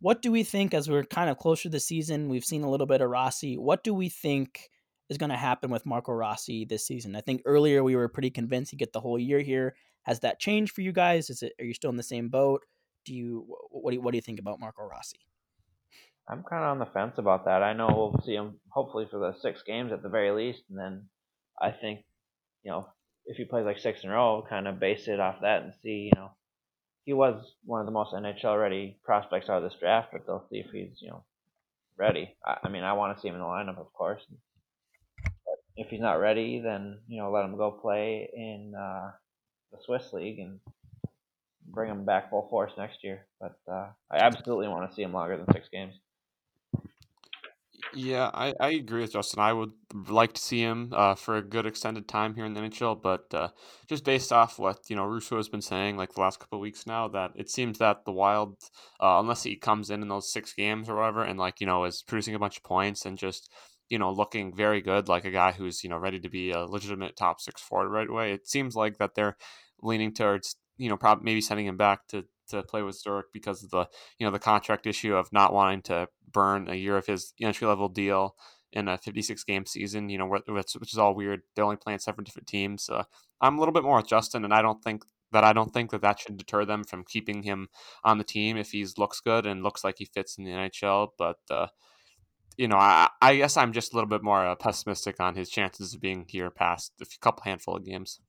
what 0.00 0.20
do 0.20 0.32
we 0.32 0.42
think 0.42 0.74
as 0.74 0.90
we're 0.90 1.04
kind 1.04 1.30
of 1.30 1.38
closer 1.38 1.62
to 1.62 1.68
the 1.68 1.78
season? 1.78 2.28
We've 2.28 2.44
seen 2.44 2.64
a 2.64 2.70
little 2.70 2.88
bit 2.88 3.00
of 3.00 3.08
Rossi. 3.08 3.56
What 3.56 3.84
do 3.84 3.94
we 3.94 4.08
think 4.08 4.68
is 5.08 5.18
going 5.18 5.30
to 5.30 5.36
happen 5.36 5.70
with 5.70 5.86
Marco 5.86 6.10
Rossi 6.10 6.64
this 6.64 6.86
season. 6.86 7.14
I 7.14 7.20
think 7.20 7.42
earlier 7.44 7.84
we 7.84 7.94
were 7.94 8.08
pretty 8.08 8.30
convinced 8.30 8.70
he'd 8.70 8.78
get 8.78 8.92
the 8.92 9.00
whole 9.00 9.18
year 9.18 9.38
here. 9.38 9.76
Has 10.02 10.20
that 10.20 10.40
changed 10.40 10.72
for 10.72 10.80
you 10.80 10.92
guys? 10.92 11.30
Is 11.30 11.42
it 11.42 11.52
are 11.60 11.64
you 11.64 11.74
still 11.74 11.90
in 11.90 11.96
the 11.96 12.02
same 12.02 12.30
boat? 12.30 12.62
Do 13.04 13.14
you 13.14 13.46
what 13.70 13.90
do 13.90 13.96
you, 13.96 14.02
what 14.02 14.12
do 14.12 14.18
you 14.18 14.22
think 14.22 14.40
about 14.40 14.60
Marco 14.60 14.82
Rossi? 14.82 15.20
I'm 16.28 16.42
kind 16.42 16.64
of 16.64 16.70
on 16.70 16.78
the 16.78 16.86
fence 16.86 17.18
about 17.18 17.44
that. 17.44 17.62
I 17.62 17.74
know 17.74 17.88
we'll 17.88 18.22
see 18.24 18.34
him 18.34 18.54
hopefully 18.70 19.06
for 19.10 19.18
the 19.18 19.34
six 19.40 19.62
games 19.62 19.92
at 19.92 20.02
the 20.02 20.08
very 20.08 20.30
least, 20.30 20.62
and 20.70 20.78
then 20.78 21.08
I 21.60 21.70
think 21.70 22.00
you 22.62 22.70
know 22.70 22.88
if 23.26 23.36
he 23.36 23.44
plays 23.44 23.66
like 23.66 23.78
six 23.78 24.02
in 24.02 24.10
a 24.10 24.14
row, 24.14 24.44
kind 24.48 24.66
of 24.66 24.80
base 24.80 25.06
it 25.06 25.20
off 25.20 25.42
that 25.42 25.62
and 25.62 25.72
see 25.82 26.10
you 26.12 26.18
know 26.18 26.30
he 27.04 27.12
was 27.12 27.54
one 27.64 27.80
of 27.80 27.86
the 27.86 27.92
most 27.92 28.14
NHL 28.14 28.58
ready 28.58 28.98
prospects 29.04 29.50
out 29.50 29.62
of 29.62 29.64
this 29.64 29.78
draft, 29.78 30.08
but 30.12 30.26
they'll 30.26 30.46
see 30.50 30.58
if 30.58 30.70
he's 30.72 30.98
you 31.00 31.10
know 31.10 31.24
ready. 31.98 32.34
I, 32.44 32.56
I 32.64 32.68
mean 32.70 32.84
I 32.84 32.94
want 32.94 33.14
to 33.14 33.20
see 33.20 33.28
him 33.28 33.34
in 33.34 33.40
the 33.40 33.46
lineup, 33.46 33.78
of 33.78 33.92
course. 33.92 34.22
But 35.22 35.58
if 35.76 35.88
he's 35.88 36.00
not 36.00 36.20
ready, 36.20 36.60
then 36.60 37.00
you 37.06 37.20
know 37.20 37.30
let 37.30 37.44
him 37.44 37.58
go 37.58 37.70
play 37.70 38.30
in 38.32 38.72
uh, 38.74 39.10
the 39.72 39.78
Swiss 39.84 40.10
league 40.14 40.38
and 40.38 40.60
bring 41.66 41.90
him 41.90 42.06
back 42.06 42.30
full 42.30 42.46
force 42.48 42.72
next 42.78 43.04
year. 43.04 43.26
But 43.38 43.58
uh, 43.70 43.88
I 44.10 44.18
absolutely 44.18 44.68
want 44.68 44.88
to 44.88 44.94
see 44.94 45.02
him 45.02 45.12
longer 45.12 45.36
than 45.36 45.52
six 45.52 45.68
games. 45.68 45.94
Yeah, 47.96 48.28
I, 48.34 48.52
I 48.58 48.70
agree 48.70 49.02
with 49.02 49.12
Justin. 49.12 49.38
I 49.38 49.52
would 49.52 49.70
like 50.08 50.32
to 50.32 50.40
see 50.40 50.58
him 50.60 50.92
uh, 50.92 51.14
for 51.14 51.36
a 51.36 51.42
good 51.42 51.64
extended 51.64 52.08
time 52.08 52.34
here 52.34 52.44
in 52.44 52.52
the 52.52 52.58
NHL, 52.58 52.96
but 52.96 53.32
uh, 53.32 53.48
just 53.88 54.04
based 54.04 54.32
off 54.32 54.58
what 54.58 54.78
you 54.90 54.96
know 54.96 55.04
Russo 55.04 55.36
has 55.36 55.48
been 55.48 55.62
saying 55.62 55.96
like 55.96 56.12
the 56.12 56.20
last 56.20 56.40
couple 56.40 56.58
of 56.58 56.62
weeks 56.62 56.88
now, 56.88 57.06
that 57.08 57.30
it 57.36 57.48
seems 57.48 57.78
that 57.78 58.04
the 58.04 58.10
Wild, 58.10 58.56
uh, 59.00 59.20
unless 59.20 59.44
he 59.44 59.54
comes 59.54 59.90
in 59.90 60.02
in 60.02 60.08
those 60.08 60.32
six 60.32 60.52
games 60.52 60.88
or 60.88 60.96
whatever, 60.96 61.22
and 61.22 61.38
like 61.38 61.60
you 61.60 61.68
know 61.68 61.84
is 61.84 62.02
producing 62.02 62.34
a 62.34 62.38
bunch 62.40 62.56
of 62.56 62.64
points 62.64 63.06
and 63.06 63.16
just 63.16 63.48
you 63.88 63.98
know 64.00 64.10
looking 64.10 64.52
very 64.52 64.80
good, 64.82 65.08
like 65.08 65.24
a 65.24 65.30
guy 65.30 65.52
who's 65.52 65.84
you 65.84 65.90
know 65.90 65.96
ready 65.98 66.18
to 66.18 66.28
be 66.28 66.50
a 66.50 66.64
legitimate 66.64 67.16
top 67.16 67.40
six 67.40 67.62
forward 67.62 67.90
right 67.90 68.08
away. 68.10 68.32
It 68.32 68.48
seems 68.48 68.74
like 68.74 68.98
that 68.98 69.14
they're 69.14 69.36
leaning 69.82 70.12
towards 70.12 70.56
you 70.78 70.88
know 70.88 70.96
probably 70.96 71.24
maybe 71.24 71.40
sending 71.40 71.66
him 71.66 71.76
back 71.76 72.08
to 72.08 72.24
to 72.48 72.62
play 72.62 72.82
with 72.82 72.98
Zurich 72.98 73.26
because 73.32 73.62
of 73.62 73.70
the 73.70 73.86
you 74.18 74.26
know 74.26 74.30
the 74.30 74.38
contract 74.38 74.86
issue 74.86 75.14
of 75.14 75.32
not 75.32 75.52
wanting 75.52 75.82
to 75.82 76.08
burn 76.30 76.68
a 76.68 76.74
year 76.74 76.96
of 76.96 77.06
his 77.06 77.32
entry 77.40 77.66
level 77.66 77.88
deal 77.88 78.36
in 78.72 78.88
a 78.88 78.98
56 78.98 79.44
game 79.44 79.66
season. 79.66 80.08
You 80.08 80.18
know, 80.18 80.26
which, 80.26 80.74
which 80.74 80.92
is 80.92 80.98
all 80.98 81.14
weird. 81.14 81.42
They're 81.54 81.64
only 81.64 81.76
playing 81.76 82.00
seven 82.00 82.24
different 82.24 82.48
teams. 82.48 82.88
Uh, 82.88 83.04
I'm 83.40 83.56
a 83.56 83.58
little 83.60 83.74
bit 83.74 83.84
more 83.84 83.96
with 83.96 84.08
Justin, 84.08 84.44
and 84.44 84.52
I 84.52 84.62
don't 84.62 84.82
think 84.82 85.04
that 85.32 85.44
I 85.44 85.52
don't 85.52 85.72
think 85.72 85.90
that 85.90 86.02
that 86.02 86.20
should 86.20 86.36
deter 86.36 86.64
them 86.64 86.84
from 86.84 87.04
keeping 87.04 87.42
him 87.42 87.68
on 88.04 88.18
the 88.18 88.24
team 88.24 88.56
if 88.56 88.70
he 88.70 88.86
looks 88.96 89.20
good 89.20 89.46
and 89.46 89.62
looks 89.62 89.82
like 89.84 89.96
he 89.98 90.04
fits 90.04 90.38
in 90.38 90.44
the 90.44 90.52
NHL. 90.52 91.08
But 91.18 91.38
uh, 91.50 91.68
you 92.56 92.68
know, 92.68 92.76
I, 92.76 93.08
I 93.20 93.36
guess 93.36 93.56
I'm 93.56 93.72
just 93.72 93.92
a 93.92 93.96
little 93.96 94.08
bit 94.08 94.22
more 94.22 94.46
uh, 94.46 94.54
pessimistic 94.54 95.20
on 95.20 95.34
his 95.34 95.50
chances 95.50 95.94
of 95.94 96.00
being 96.00 96.24
here 96.28 96.50
past 96.50 96.92
a 97.00 97.06
couple 97.20 97.42
handful 97.44 97.76
of 97.76 97.84
games. 97.84 98.20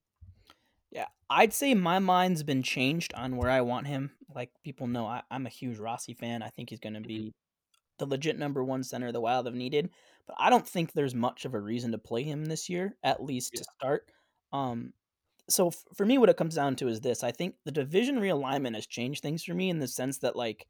Yeah, 0.92 1.08
I'd 1.30 1.54
say 1.54 1.74
my 1.74 2.00
mind's 2.00 2.44
been 2.44 2.64
changed 2.64 3.14
on 3.16 3.38
where 3.38 3.50
I 3.50 3.62
want 3.62 3.88
him. 3.88 4.12
Like 4.34 4.52
people 4.64 4.88
know, 4.88 5.06
I, 5.06 5.24
am 5.32 5.46
a 5.46 5.50
huge 5.50 5.78
Rossi 5.78 6.14
fan. 6.14 6.42
I 6.42 6.50
think 6.50 6.70
he's 6.70 6.80
going 6.80 6.94
to 6.94 7.02
be 7.02 7.18
mm-hmm. 7.18 7.30
the 8.00 8.06
legit 8.06 8.38
number 8.38 8.64
one 8.64 8.84
center 8.84 9.12
the 9.12 9.22
Wild 9.22 9.46
have 9.46 9.56
needed. 9.56 9.90
But 10.28 10.38
I 10.40 10.50
don't 10.50 10.68
think 10.68 10.92
there's 10.94 11.16
much 11.16 11.46
of 11.46 11.54
a 11.54 11.60
reason 11.60 11.92
to 11.92 11.98
play 11.98 12.24
him 12.24 12.46
this 12.46 12.70
year, 12.70 12.96
at 13.04 13.24
least 13.24 13.52
yeah. 13.54 13.60
to 13.60 13.64
start. 13.78 14.12
Um, 14.52 14.94
so 15.50 15.68
f- 15.68 15.84
for 15.96 16.06
me, 16.06 16.18
what 16.18 16.30
it 16.30 16.38
comes 16.38 16.56
down 16.56 16.76
to 16.78 16.88
is 16.88 17.02
this: 17.02 17.24
I 17.24 17.32
think 17.32 17.56
the 17.64 17.72
division 17.72 18.20
realignment 18.20 18.76
has 18.76 18.88
changed 18.88 19.22
things 19.22 19.44
for 19.44 19.54
me 19.54 19.70
in 19.70 19.80
the 19.80 19.88
sense 19.88 20.20
that 20.20 20.36
like 20.36 20.66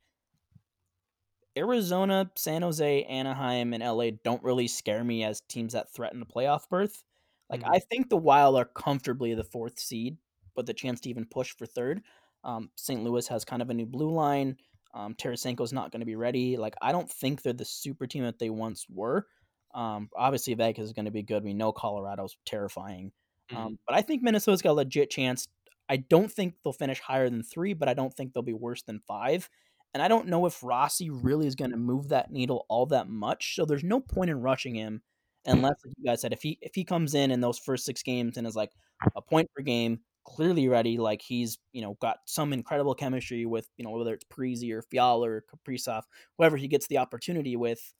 Arizona, 1.57 2.29
San 2.35 2.61
Jose, 2.61 3.03
Anaheim, 3.03 3.73
and 3.73 3.83
LA 3.83 4.09
don't 4.23 4.43
really 4.43 4.67
scare 4.67 5.03
me 5.03 5.23
as 5.23 5.41
teams 5.47 5.73
that 5.73 5.93
threaten 5.93 6.21
a 6.21 6.25
playoff 6.25 6.67
berth. 6.69 7.03
Like 7.49 7.61
mm-hmm. 7.61 7.71
I 7.71 7.79
think 7.79 8.09
the 8.09 8.17
Wild 8.17 8.55
are 8.55 8.65
comfortably 8.65 9.33
the 9.33 9.43
fourth 9.43 9.79
seed, 9.79 10.17
but 10.55 10.65
the 10.65 10.73
chance 10.73 11.01
to 11.01 11.09
even 11.09 11.25
push 11.25 11.51
for 11.51 11.65
third. 11.65 12.01
Um, 12.43 12.69
St. 12.75 13.03
Louis 13.03 13.27
has 13.27 13.45
kind 13.45 13.61
of 13.61 13.69
a 13.69 13.73
new 13.73 13.85
blue 13.85 14.11
line. 14.11 14.57
Um, 14.93 15.13
Tarasenko's 15.15 15.73
not 15.73 15.91
going 15.91 15.99
to 15.99 16.05
be 16.05 16.15
ready. 16.15 16.57
Like 16.57 16.75
I 16.81 16.91
don't 16.91 17.09
think 17.09 17.41
they're 17.41 17.53
the 17.53 17.65
super 17.65 18.07
team 18.07 18.23
that 18.23 18.39
they 18.39 18.49
once 18.49 18.85
were. 18.89 19.27
Um, 19.73 20.09
obviously 20.15 20.53
Vegas 20.53 20.85
is 20.85 20.93
going 20.93 21.05
to 21.05 21.11
be 21.11 21.23
good. 21.23 21.43
We 21.43 21.53
know 21.53 21.73
Colorado's 21.73 22.37
terrifying, 22.45 23.11
um, 23.51 23.57
mm-hmm. 23.57 23.73
but 23.85 23.95
I 23.95 24.01
think 24.01 24.23
Minnesota's 24.23 24.61
got 24.61 24.71
a 24.71 24.73
legit 24.73 25.09
chance. 25.09 25.47
I 25.89 25.97
don't 25.97 26.31
think 26.31 26.55
they'll 26.63 26.73
finish 26.73 26.99
higher 26.99 27.29
than 27.29 27.43
three, 27.43 27.73
but 27.73 27.89
I 27.89 27.93
don't 27.93 28.13
think 28.13 28.33
they'll 28.33 28.41
be 28.41 28.53
worse 28.53 28.83
than 28.83 29.01
five. 29.05 29.49
And 29.93 30.01
I 30.01 30.07
don't 30.07 30.27
know 30.27 30.45
if 30.45 30.63
Rossi 30.63 31.09
really 31.09 31.47
is 31.47 31.55
going 31.55 31.71
to 31.71 31.77
move 31.77 32.09
that 32.09 32.31
needle 32.31 32.65
all 32.69 32.85
that 32.87 33.07
much. 33.07 33.55
So 33.55 33.65
there's 33.65 33.83
no 33.83 33.99
point 33.99 34.29
in 34.29 34.41
rushing 34.41 34.75
him 34.75 35.01
unless 35.45 35.75
like 35.85 35.93
you 35.97 36.05
guys 36.05 36.21
said 36.21 36.33
if 36.33 36.41
he 36.41 36.57
if 36.61 36.73
he 36.75 36.83
comes 36.83 37.13
in 37.13 37.31
in 37.31 37.41
those 37.41 37.59
first 37.59 37.85
six 37.85 38.01
games 38.03 38.37
and 38.37 38.47
is 38.47 38.55
like 38.55 38.71
a 39.15 39.21
point 39.21 39.49
per 39.55 39.61
game 39.61 39.99
clearly 40.25 40.67
ready 40.67 40.97
like 40.97 41.21
he's 41.21 41.59
you 41.71 41.81
know 41.81 41.95
got 42.01 42.17
some 42.25 42.51
incredible 42.51 42.95
chemistry 42.95 43.45
with 43.45 43.69
you 43.77 43.85
know 43.85 43.91
whether 43.91 44.13
it's 44.13 44.25
Parise 44.25 44.71
or 44.71 44.81
Fiala 44.81 45.29
or 45.29 45.43
Kaprizov 45.53 46.01
whoever 46.37 46.57
he 46.57 46.67
gets 46.67 46.87
the 46.87 46.97
opportunity 46.97 47.55
with 47.55 47.93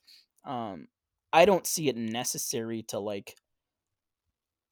um 0.44 0.88
I 1.32 1.46
don't 1.46 1.68
see 1.68 1.88
it 1.88 1.96
necessary 1.96 2.84
to 2.84 3.00
like 3.00 3.36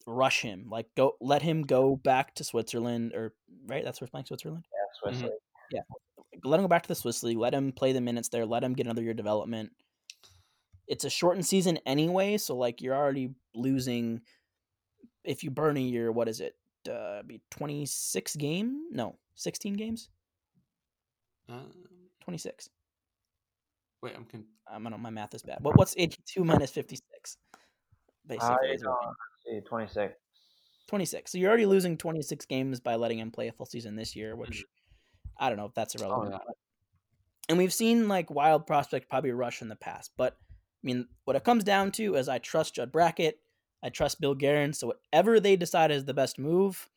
rush 0.07 0.41
him 0.41 0.65
like 0.69 0.87
go 0.97 1.13
let 1.21 1.43
him 1.43 1.61
go 1.61 1.95
back 1.95 2.33
to 2.35 2.43
Switzerland 2.43 3.13
or 3.13 3.33
right 3.67 3.85
that's 3.85 4.01
where 4.01 4.07
playing 4.07 4.25
Switzerland? 4.25 4.65
Yeah 4.71 5.11
Swiss 5.11 5.21
mm-hmm. 5.21 5.35
yeah. 5.71 5.81
Let 6.43 6.57
him 6.57 6.63
go 6.63 6.69
back 6.69 6.83
to 6.83 6.89
the 6.89 6.95
Swiss 6.95 7.21
league 7.21 7.37
let 7.37 7.53
him 7.53 7.71
play 7.71 7.93
the 7.93 8.01
minutes 8.01 8.29
there 8.29 8.47
let 8.47 8.63
him 8.63 8.73
get 8.73 8.87
another 8.87 9.03
year 9.03 9.13
development 9.13 9.71
it's 10.87 11.05
a 11.05 11.09
shortened 11.09 11.45
season 11.45 11.79
anyway, 11.85 12.37
so 12.37 12.55
like 12.55 12.81
you're 12.81 12.95
already 12.95 13.31
losing. 13.55 14.21
If 15.23 15.43
you 15.43 15.51
burn 15.51 15.77
a 15.77 15.81
year, 15.81 16.11
what 16.11 16.27
is 16.27 16.41
it? 16.41 16.55
Uh, 16.89 17.23
be 17.23 17.41
twenty 17.49 17.85
six 17.85 18.35
game? 18.35 18.83
No, 18.91 19.17
sixteen 19.35 19.73
games. 19.73 20.09
Uh, 21.49 21.59
twenty 22.21 22.37
six. 22.37 22.69
Wait, 24.01 24.13
I'm. 24.15 24.25
Con- 24.25 24.45
I'm 24.71 24.83
not. 24.83 24.99
My 24.99 25.09
math 25.09 25.33
is 25.33 25.43
bad. 25.43 25.59
What 25.61 25.77
what's 25.77 25.95
eighty 25.97 26.17
two 26.25 26.43
minus 26.43 26.71
fifty 26.71 26.97
six? 27.11 27.37
Basically, 28.27 28.77
uh, 28.85 29.61
twenty 29.65 29.87
six. 29.87 30.15
26. 30.87 31.31
So 31.31 31.37
you're 31.37 31.47
already 31.47 31.65
losing 31.65 31.97
26 31.97 32.45
games 32.45 32.79
by 32.79 32.95
letting 32.95 33.17
him 33.17 33.31
play 33.31 33.47
a 33.47 33.51
full 33.51 33.65
season 33.65 33.95
this 33.95 34.15
year, 34.15 34.35
which 34.35 34.59
mm-hmm. 34.59 35.43
I 35.45 35.49
don't 35.49 35.57
know 35.57 35.65
if 35.65 35.73
that's 35.73 35.95
oh, 35.95 35.99
irrelevant. 35.99 36.35
Oh, 36.35 36.43
yeah. 36.45 36.53
And 37.49 37.57
we've 37.57 37.73
seen 37.73 38.07
like 38.07 38.29
wild 38.29 38.67
prospect 38.67 39.09
probably 39.09 39.31
rush 39.31 39.61
in 39.61 39.69
the 39.69 39.75
past, 39.75 40.11
but 40.17 40.37
I 40.83 40.85
mean, 40.85 41.07
what 41.25 41.35
it 41.35 41.43
comes 41.43 41.63
down 41.63 41.91
to 41.93 42.15
is 42.15 42.27
I 42.27 42.39
trust 42.39 42.75
Judd 42.75 42.91
Brackett, 42.91 43.39
I 43.83 43.89
trust 43.89 44.21
Bill 44.21 44.35
Guerin. 44.35 44.73
So 44.73 44.87
whatever 44.87 45.39
they 45.39 45.55
decide 45.55 45.91
is 45.91 46.05
the 46.05 46.13
best 46.13 46.39
move, 46.39 46.89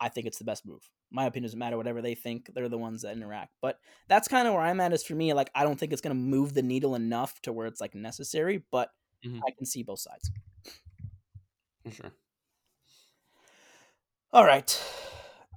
I 0.00 0.08
think 0.08 0.26
it's 0.26 0.38
the 0.38 0.44
best 0.44 0.64
move. 0.64 0.88
My 1.10 1.26
opinion 1.26 1.48
doesn't 1.48 1.58
matter. 1.58 1.76
Whatever 1.76 2.02
they 2.02 2.14
think, 2.14 2.50
they're 2.54 2.68
the 2.68 2.78
ones 2.78 3.02
that 3.02 3.16
interact. 3.16 3.54
But 3.62 3.78
that's 4.08 4.28
kind 4.28 4.46
of 4.46 4.54
where 4.54 4.62
I'm 4.62 4.80
at. 4.80 4.92
Is 4.92 5.02
for 5.04 5.14
me, 5.14 5.32
like 5.32 5.50
I 5.54 5.64
don't 5.64 5.78
think 5.78 5.92
it's 5.92 6.02
going 6.02 6.14
to 6.14 6.22
move 6.22 6.54
the 6.54 6.62
needle 6.62 6.94
enough 6.94 7.40
to 7.42 7.52
where 7.52 7.66
it's 7.66 7.80
like 7.80 7.94
necessary. 7.94 8.62
But 8.70 8.90
mm-hmm. 9.26 9.40
I 9.46 9.50
can 9.56 9.66
see 9.66 9.82
both 9.82 10.00
sides. 10.00 10.30
For 11.84 11.90
sure. 11.90 12.12
All 14.32 14.44
right. 14.44 14.80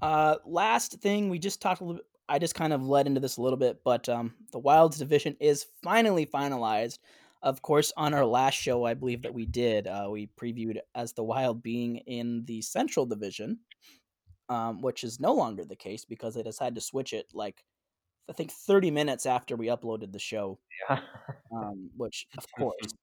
Uh, 0.01 0.37
last 0.45 1.01
thing 1.01 1.29
we 1.29 1.37
just 1.37 1.61
talked 1.61 1.81
a 1.81 1.83
little. 1.83 2.01
I 2.29 2.39
just 2.39 2.55
kind 2.55 2.71
of 2.71 2.87
led 2.87 3.07
into 3.07 3.19
this 3.19 3.35
a 3.35 3.41
little 3.41 3.57
bit, 3.57 3.81
but 3.83 4.07
um, 4.07 4.33
the 4.53 4.59
Wilds 4.59 4.97
division 4.97 5.35
is 5.41 5.65
finally 5.83 6.25
finalized. 6.25 6.99
Of 7.43 7.61
course, 7.61 7.91
on 7.97 8.13
our 8.13 8.25
last 8.25 8.55
show, 8.55 8.85
I 8.85 8.93
believe 8.93 9.23
that 9.23 9.33
we 9.33 9.45
did, 9.45 9.87
uh, 9.87 10.07
we 10.11 10.29
previewed 10.39 10.77
as 10.93 11.13
the 11.13 11.23
Wild 11.23 11.63
being 11.63 11.97
in 11.97 12.45
the 12.45 12.61
Central 12.61 13.05
Division, 13.05 13.59
um, 14.47 14.81
which 14.81 15.03
is 15.03 15.19
no 15.19 15.33
longer 15.33 15.65
the 15.65 15.75
case 15.75 16.05
because 16.05 16.35
they 16.35 16.43
decided 16.43 16.75
to 16.75 16.81
switch 16.81 17.13
it 17.13 17.27
like 17.33 17.63
I 18.29 18.33
think 18.33 18.51
30 18.51 18.91
minutes 18.91 19.25
after 19.25 19.55
we 19.55 19.67
uploaded 19.67 20.11
the 20.13 20.19
show. 20.19 20.59
Yeah. 20.89 20.99
um, 21.53 21.89
which 21.97 22.27
of 22.37 22.45
course. 22.57 22.93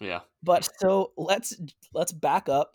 Yeah. 0.00 0.20
But 0.42 0.68
so 0.78 1.12
let's 1.16 1.56
let's 1.92 2.12
back 2.12 2.48
up. 2.48 2.74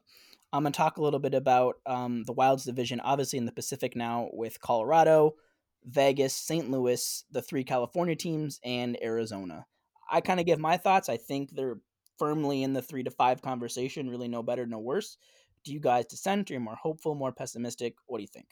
I'm 0.51 0.63
gonna 0.63 0.71
talk 0.71 0.97
a 0.97 1.01
little 1.01 1.19
bit 1.19 1.33
about 1.33 1.75
um, 1.85 2.23
the 2.23 2.33
Wilds 2.33 2.63
division, 2.63 2.99
obviously 3.01 3.37
in 3.37 3.45
the 3.45 3.51
Pacific 3.51 3.95
now 3.95 4.29
with 4.33 4.59
Colorado, 4.59 5.35
Vegas, 5.83 6.33
St. 6.33 6.71
Louis, 6.71 7.23
the 7.31 7.41
three 7.41 7.63
California 7.63 8.15
teams, 8.15 8.59
and 8.63 8.97
Arizona. 9.03 9.65
I 10.11 10.21
kind 10.21 10.39
of 10.39 10.45
give 10.45 10.59
my 10.59 10.77
thoughts. 10.77 11.09
I 11.09 11.17
think 11.17 11.51
they're 11.51 11.77
firmly 12.17 12.63
in 12.63 12.73
the 12.73 12.81
three 12.81 13.03
to 13.03 13.11
five 13.11 13.41
conversation, 13.41 14.09
really 14.09 14.27
no 14.27 14.43
better, 14.43 14.65
no 14.65 14.79
worse. 14.79 15.17
Do 15.63 15.73
you 15.73 15.79
guys 15.79 16.05
dissent? 16.05 16.49
Are 16.49 16.53
you 16.53 16.59
more 16.59 16.75
hopeful, 16.75 17.15
more 17.15 17.31
pessimistic? 17.31 17.95
What 18.07 18.17
do 18.17 18.23
you 18.23 18.27
think? 18.27 18.47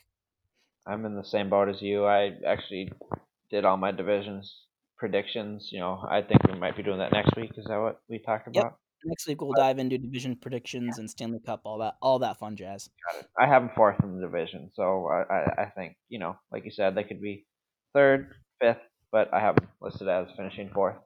I'm 0.86 1.04
in 1.04 1.14
the 1.14 1.24
same 1.24 1.50
boat 1.50 1.68
as 1.68 1.82
you. 1.82 2.06
I 2.06 2.32
actually 2.46 2.92
did 3.50 3.64
all 3.64 3.76
my 3.76 3.92
divisions 3.92 4.54
predictions. 4.98 5.68
You 5.72 5.80
know, 5.80 6.04
I 6.08 6.22
think 6.22 6.44
we 6.44 6.58
might 6.58 6.76
be 6.76 6.82
doing 6.82 6.98
that 6.98 7.12
next 7.12 7.36
week. 7.36 7.52
Is 7.56 7.66
that 7.66 7.78
what 7.78 8.00
we 8.08 8.18
talked 8.18 8.48
about? 8.48 8.64
Yep. 8.64 8.78
Next 9.04 9.28
week 9.28 9.40
we'll 9.40 9.52
dive 9.52 9.78
into 9.78 9.96
division 9.96 10.34
predictions 10.34 10.96
yeah. 10.96 11.02
and 11.02 11.10
Stanley 11.10 11.38
Cup, 11.38 11.60
all 11.64 11.78
that, 11.78 11.94
all 12.02 12.18
that 12.18 12.36
fun 12.38 12.56
jazz. 12.56 12.90
I 13.40 13.46
have 13.46 13.62
them 13.62 13.70
fourth 13.76 14.02
in 14.02 14.16
the 14.16 14.26
division, 14.26 14.72
so 14.74 15.06
I, 15.06 15.22
I, 15.32 15.62
I 15.62 15.70
think 15.76 15.96
you 16.08 16.18
know, 16.18 16.36
like 16.50 16.64
you 16.64 16.72
said, 16.72 16.96
they 16.96 17.04
could 17.04 17.22
be 17.22 17.46
third, 17.94 18.34
fifth, 18.60 18.80
but 19.12 19.32
I 19.32 19.38
have 19.38 19.54
them 19.54 19.68
listed 19.80 20.08
as 20.08 20.26
finishing 20.36 20.70
fourth. 20.74 20.96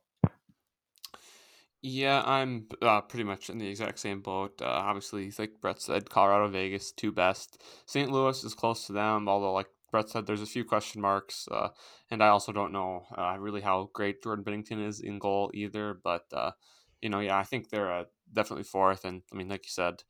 Yeah, 1.84 2.22
I'm 2.24 2.68
uh, 2.80 3.00
pretty 3.00 3.24
much 3.24 3.50
in 3.50 3.58
the 3.58 3.66
exact 3.66 3.98
same 3.98 4.20
boat. 4.20 4.62
Uh, 4.62 4.66
obviously, 4.66 5.32
like 5.36 5.60
Brett 5.60 5.80
said, 5.80 6.08
Colorado, 6.08 6.46
Vegas, 6.48 6.92
two 6.92 7.10
best. 7.10 7.60
St. 7.86 8.10
Louis 8.10 8.44
is 8.44 8.54
close 8.54 8.86
to 8.86 8.92
them, 8.92 9.28
although, 9.28 9.52
like 9.52 9.66
Brett 9.90 10.08
said, 10.08 10.26
there's 10.26 10.42
a 10.42 10.46
few 10.46 10.64
question 10.64 11.00
marks. 11.02 11.48
Uh, 11.50 11.70
and 12.10 12.22
I 12.22 12.28
also 12.28 12.52
don't 12.52 12.72
know 12.72 13.06
uh, 13.18 13.36
really 13.38 13.62
how 13.62 13.90
great 13.94 14.22
Jordan 14.22 14.44
Binnington 14.44 14.86
is 14.86 15.00
in 15.00 15.18
goal 15.18 15.50
either. 15.54 15.98
But, 16.04 16.26
uh, 16.32 16.52
you 17.00 17.08
know, 17.08 17.18
yeah, 17.18 17.36
I 17.36 17.42
think 17.42 17.68
they're 17.70 17.92
uh, 17.92 18.04
definitely 18.32 18.64
fourth. 18.64 19.04
And 19.04 19.22
I 19.32 19.36
mean, 19.36 19.48
like 19.48 19.64
you 19.66 19.70
said, 19.72 20.04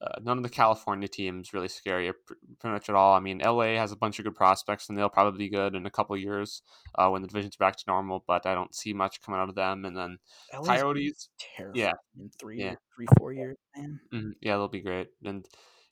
uh, 0.00 0.20
none 0.22 0.36
of 0.36 0.42
the 0.42 0.48
California 0.48 1.08
teams 1.08 1.52
really 1.52 1.68
scare 1.68 2.00
you 2.00 2.14
pretty 2.60 2.72
much 2.72 2.88
at 2.88 2.94
all. 2.94 3.14
I 3.14 3.20
mean, 3.20 3.38
LA 3.38 3.74
has 3.76 3.90
a 3.92 3.96
bunch 3.96 4.18
of 4.18 4.24
good 4.24 4.34
prospects, 4.34 4.88
and 4.88 4.96
they'll 4.96 5.08
probably 5.08 5.38
be 5.38 5.48
good 5.48 5.74
in 5.74 5.86
a 5.86 5.90
couple 5.90 6.16
years 6.16 6.62
uh, 6.96 7.08
when 7.08 7.22
the 7.22 7.28
division's 7.28 7.56
back 7.56 7.76
to 7.76 7.84
normal. 7.88 8.24
But 8.26 8.46
I 8.46 8.54
don't 8.54 8.74
see 8.74 8.92
much 8.92 9.20
coming 9.22 9.40
out 9.40 9.48
of 9.48 9.54
them. 9.54 9.84
And 9.84 9.96
then 9.96 10.18
LA's 10.54 10.66
Coyotes, 10.66 11.28
yeah, 11.74 11.92
in 12.18 12.30
three, 12.38 12.60
yeah. 12.62 12.74
three, 12.94 13.06
four 13.18 13.32
years, 13.32 13.56
man. 13.76 14.00
mhm, 14.12 14.30
yeah, 14.40 14.52
they'll 14.56 14.68
be 14.68 14.80
great. 14.82 15.08
And 15.24 15.44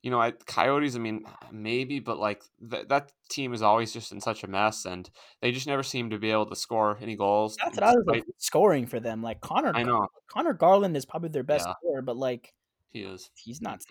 you 0.03 0.11
know, 0.13 0.21
I, 0.21 0.31
Coyotes, 0.31 0.95
I 0.95 1.01
mean, 1.01 1.25
maybe, 1.51 1.99
but 1.99 2.19
like 2.19 2.45
th- 2.71 2.87
that 2.89 3.11
team 3.29 3.53
is 3.55 3.63
always 3.63 3.93
just 3.93 4.13
in 4.13 4.21
such 4.21 4.45
a 4.45 4.47
mess, 4.47 4.85
and 4.85 5.11
they 5.43 5.51
just 5.51 5.67
never 5.67 5.83
seem 5.83 6.11
to 6.11 6.19
be 6.19 6.31
able 6.31 6.47
to 6.47 6.55
score 6.55 6.97
any 7.01 7.17
goals. 7.17 7.57
That's 7.57 7.77
what 7.77 7.83
I 7.85 7.91
was 7.91 8.05
like, 8.07 8.25
scoring 8.39 8.87
for 8.87 9.01
them. 9.01 9.21
Like 9.21 9.41
Conor, 9.41 9.73
I 9.75 9.83
know 9.83 10.07
Conor 10.29 10.53
Garland 10.53 10.97
is 10.97 11.05
probably 11.05 11.31
their 11.31 11.43
best 11.43 11.67
Yeah. 11.67 11.75
scorer, 11.81 12.03
but 12.03 12.17
like 12.17 12.55
he 12.97 13.03
is. 13.03 13.31
he's 13.35 13.61
not. 13.61 13.81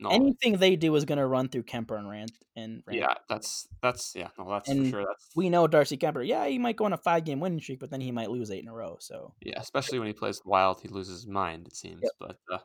No, 0.00 0.10
Anything 0.10 0.58
they 0.58 0.76
do 0.76 0.94
is 0.94 1.04
going 1.04 1.18
to 1.18 1.26
run 1.26 1.48
through 1.48 1.64
Kuemper 1.64 1.98
and 1.98 2.08
Rand. 2.08 2.30
And 2.54 2.84
Rand. 2.86 3.00
yeah, 3.00 3.14
that's 3.28 3.66
that's 3.82 4.14
yeah, 4.14 4.28
no, 4.38 4.48
that's 4.48 4.68
And 4.68 4.84
for 4.84 4.90
sure. 4.92 5.00
That's 5.04 5.26
we 5.34 5.50
know 5.50 5.66
Darcy 5.66 5.96
Kuemper. 5.96 6.24
Yeah, 6.24 6.46
he 6.46 6.56
might 6.56 6.76
go 6.76 6.84
on 6.84 6.92
a 6.92 6.96
five 6.96 7.24
game 7.24 7.40
winning 7.40 7.58
streak, 7.60 7.80
but 7.80 7.90
then 7.90 8.00
he 8.00 8.12
might 8.12 8.30
lose 8.30 8.52
eight 8.52 8.62
in 8.62 8.68
a 8.68 8.72
row. 8.72 8.98
So 9.00 9.34
Yeah, 9.42 9.58
especially 9.60 9.98
when 9.98 10.06
he 10.06 10.12
plays 10.14 10.40
Wild, 10.44 10.80
he 10.80 10.86
loses 10.86 11.22
his 11.22 11.26
mind. 11.26 11.66
It 11.66 11.74
seems, 11.74 12.02
Yep. 12.04 12.12
but 12.20 12.38
uh, 12.54 12.58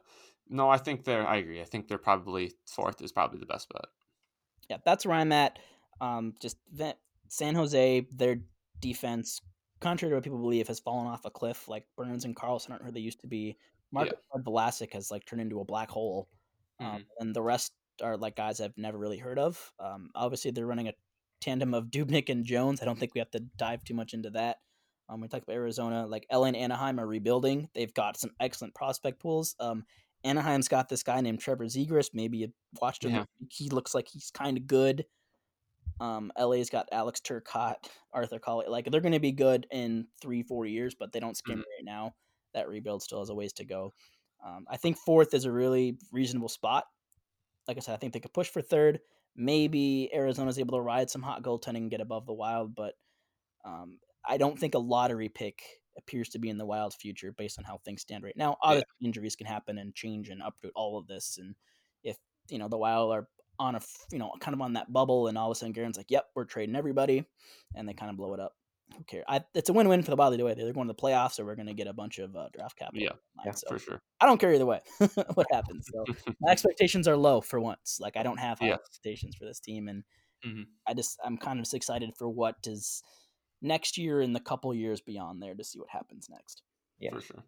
no, 0.48 0.70
I 0.70 0.78
think 0.78 1.06
they're. 1.06 1.26
I 1.28 1.38
agree. 1.38 1.60
I 1.60 1.64
think 1.66 1.88
they're 1.88 1.98
probably 1.98 2.52
fourth 2.68 3.02
is 3.02 3.12
probably 3.12 3.40
the 3.40 3.48
best 3.48 3.68
bet. 3.74 3.86
yeah, 4.70 4.78
that's 4.86 5.04
where 5.04 5.16
I'm 5.18 5.32
at. 5.32 5.58
Um, 6.02 6.36
just 6.40 6.58
that 6.74 7.00
San 7.30 7.56
Jose, 7.56 8.06
their 8.16 8.42
defense, 8.80 9.42
contrary 9.80 10.12
to 10.12 10.18
what 10.18 10.24
people 10.24 10.38
believe, 10.38 10.68
has 10.68 10.80
fallen 10.80 11.08
off 11.08 11.26
a 11.26 11.32
cliff. 11.32 11.68
Like 11.68 11.88
Burns 11.98 12.26
and 12.26 12.36
Karlsson 12.36 12.70
aren't 12.70 12.84
who 12.86 12.92
they 12.92 13.00
used 13.00 13.22
to 13.22 13.28
be. 13.28 13.58
Marcus 13.94 14.20
Vlasic 14.36 14.94
has 14.94 15.12
like 15.12 15.26
turned 15.26 15.42
into 15.42 15.60
a 15.62 15.66
black 15.66 15.90
hole, 15.90 16.28
um, 16.80 16.86
Mhm. 17.02 17.06
and 17.20 17.36
the 17.36 17.42
rest 17.42 17.74
are 18.02 18.18
like 18.18 18.36
guys 18.36 18.60
I've 18.60 18.78
never 18.78 18.98
really 18.98 19.20
heard 19.20 19.38
of. 19.40 19.72
Um, 19.80 20.10
obviously, 20.16 20.52
they're 20.52 20.66
running 20.66 20.88
a 20.88 20.94
tandem 21.40 21.74
of 21.74 21.86
Dubnyk 21.92 22.30
and 22.30 22.44
Jones. 22.44 22.82
I 22.82 22.86
don't 22.86 22.98
think 22.98 23.14
we 23.14 23.20
have 23.20 23.32
to 23.32 23.40
dive 23.40 23.84
too 23.84 23.94
much 23.94 24.14
into 24.14 24.30
that. 24.32 24.58
Um, 25.10 25.22
we 25.22 25.28
talked 25.28 25.44
about 25.44 25.54
Arizona, 25.56 26.08
like 26.08 26.26
LA 26.32 26.46
and 26.48 26.56
Anaheim 26.56 27.00
are 27.00 27.06
rebuilding. 27.06 27.70
They've 27.76 27.94
got 27.94 28.18
some 28.18 28.32
excellent 28.40 28.74
prospect 28.74 29.20
pools. 29.20 29.56
Um, 29.60 29.86
Anaheim's 30.24 30.70
got 30.70 30.88
this 30.88 31.04
guy 31.04 31.20
named 31.22 31.40
Trevor 31.40 31.66
Zegras. 31.66 32.12
Maybe 32.14 32.38
you 32.40 32.54
watched 32.82 33.04
him. 33.04 33.12
Yeah. 33.12 33.26
He 33.50 33.70
looks 33.70 33.94
like 33.94 34.08
he's 34.08 34.32
kind 34.32 34.58
of 34.58 34.66
good. 34.66 35.06
Um, 36.00 36.32
LA's 36.38 36.70
got 36.70 36.88
Alex 36.92 37.20
Turcotte, 37.20 37.88
Arthur 38.14 38.40
Kaliyev. 38.40 38.70
Like 38.70 38.90
they're 38.90 39.02
going 39.02 39.12
to 39.14 39.20
be 39.20 39.32
good 39.34 39.68
in 39.72 40.08
three, 40.22 40.42
four 40.42 40.66
years, 40.66 40.96
but 40.96 41.12
they 41.12 41.20
don't 41.20 41.38
scare 41.38 41.58
me 41.58 41.64
right 41.78 41.86
now. 41.86 42.16
That 42.54 42.68
rebuild 42.68 43.04
still 43.04 43.20
has 43.20 43.30
a 43.30 43.36
ways 43.36 43.54
to 43.54 43.66
go. 43.66 43.94
Um, 44.46 44.66
I 44.70 44.78
think 44.78 44.98
fourth 44.98 45.34
is 45.34 45.46
a 45.46 45.52
really 45.52 45.98
reasonable 46.12 46.50
spot. 46.50 46.86
Like 47.68 47.78
I 47.78 47.80
said, 47.80 47.94
I 47.94 47.98
think 47.98 48.14
they 48.14 48.20
could 48.20 48.34
push 48.34 48.50
for 48.50 48.62
third. 48.62 49.00
Maybe 49.36 50.10
Arizona's 50.14 50.60
able 50.60 50.78
to 50.78 50.82
ride 50.84 51.10
some 51.10 51.22
hot 51.22 51.44
goaltending 51.44 51.78
and 51.78 51.92
get 51.92 52.02
above 52.02 52.26
the 52.26 52.34
Wild, 52.34 52.76
but 52.76 52.94
um, 53.66 54.00
I 54.28 54.38
don't 54.38 54.60
think 54.60 54.76
a 54.76 54.80
lottery 54.80 55.30
pick 55.30 55.62
appears 55.98 56.30
to 56.30 56.40
be 56.40 56.50
in 56.50 56.58
the 56.58 56.66
Wild's 56.66 56.96
future 56.96 57.32
based 57.32 57.58
on 57.58 57.66
how 57.66 57.80
things 57.80 58.02
stand 58.02 58.24
right 58.24 58.38
now. 58.38 58.58
Obviously, 58.62 58.86
injuries 59.02 59.36
can 59.36 59.48
happen 59.48 59.78
and 59.78 59.94
change 59.96 60.30
and 60.30 60.42
uproot 60.42 60.74
all 60.76 60.98
of 60.98 61.08
this. 61.08 61.38
And 61.40 61.56
if 62.04 62.18
you 62.50 62.58
know 62.58 62.68
the 62.68 62.78
Wild 62.78 63.12
are 63.12 63.28
on 63.60 63.76
a 63.76 63.82
you 64.12 64.20
know 64.20 64.32
kind 64.40 64.54
of 64.54 64.62
on 64.62 64.74
that 64.74 64.92
bubble, 64.92 65.28
and 65.28 65.38
all 65.38 65.52
of 65.52 65.56
a 65.56 65.60
sudden 65.60 65.74
Guerin's 65.74 65.98
like, 65.98 66.12
"Yep, 66.12 66.26
we're 66.36 66.46
trading 66.46 66.76
everybody," 66.76 67.26
and 67.76 67.88
they 67.88 67.94
kind 67.94 68.12
of 68.12 68.18
blow 68.18 68.34
it 68.34 68.40
up. 68.40 68.54
Who 68.98 69.04
cares? 69.06 69.26
I, 69.28 69.42
it's 69.56 69.70
a 69.70 69.74
win-win 69.74 70.04
for 70.04 70.12
the 70.12 70.16
Wild 70.16 70.34
either 70.34 70.46
way. 70.46 70.54
They're 70.54 70.72
going 70.74 70.88
to 70.88 70.94
the 70.94 71.02
playoffs, 71.02 71.40
or 71.40 71.46
we're 71.46 71.56
going 71.56 71.68
to 71.68 71.74
get 71.74 71.88
a 71.88 71.94
bunch 71.94 72.20
of 72.20 72.36
uh, 72.36 72.50
draft 72.54 72.78
capital. 72.78 73.02
Yeah, 73.02 73.10
on 73.40 73.46
yeah, 73.46 73.52
so 73.54 73.68
for 73.70 73.80
sure. 73.80 74.02
I 74.22 74.26
don't 74.26 74.38
care 74.40 74.54
either 74.54 74.66
way 74.66 74.82
what 75.34 75.48
happens. 75.52 75.88
So 75.92 76.06
my 76.42 76.52
expectations 76.52 77.08
are 77.08 77.18
low 77.18 77.42
for 77.42 77.60
once. 77.60 77.98
Like 78.00 78.18
I 78.18 78.24
don't 78.24 78.38
have 78.40 78.60
high 78.60 78.68
Yeah. 78.68 78.74
expectations 78.76 79.36
for 79.36 79.46
this 79.46 79.60
team, 79.60 79.88
and 79.88 80.04
Mhm. 80.46 80.66
I 80.88 80.94
just 80.94 81.18
I'm 81.24 81.38
kind 81.38 81.58
of 81.60 81.64
just 81.64 81.74
excited 81.74 82.12
for 82.18 82.28
what 82.30 82.56
is 82.66 83.02
next 83.62 83.98
year 83.98 84.20
and 84.22 84.36
the 84.36 84.40
couple 84.42 84.74
years 84.76 85.00
beyond 85.02 85.42
there 85.42 85.56
to 85.56 85.64
see 85.64 85.80
what 85.80 85.90
happens 85.90 86.28
next. 86.30 86.62
Yeah. 87.00 87.12
For 87.14 87.22
sure. 87.22 87.44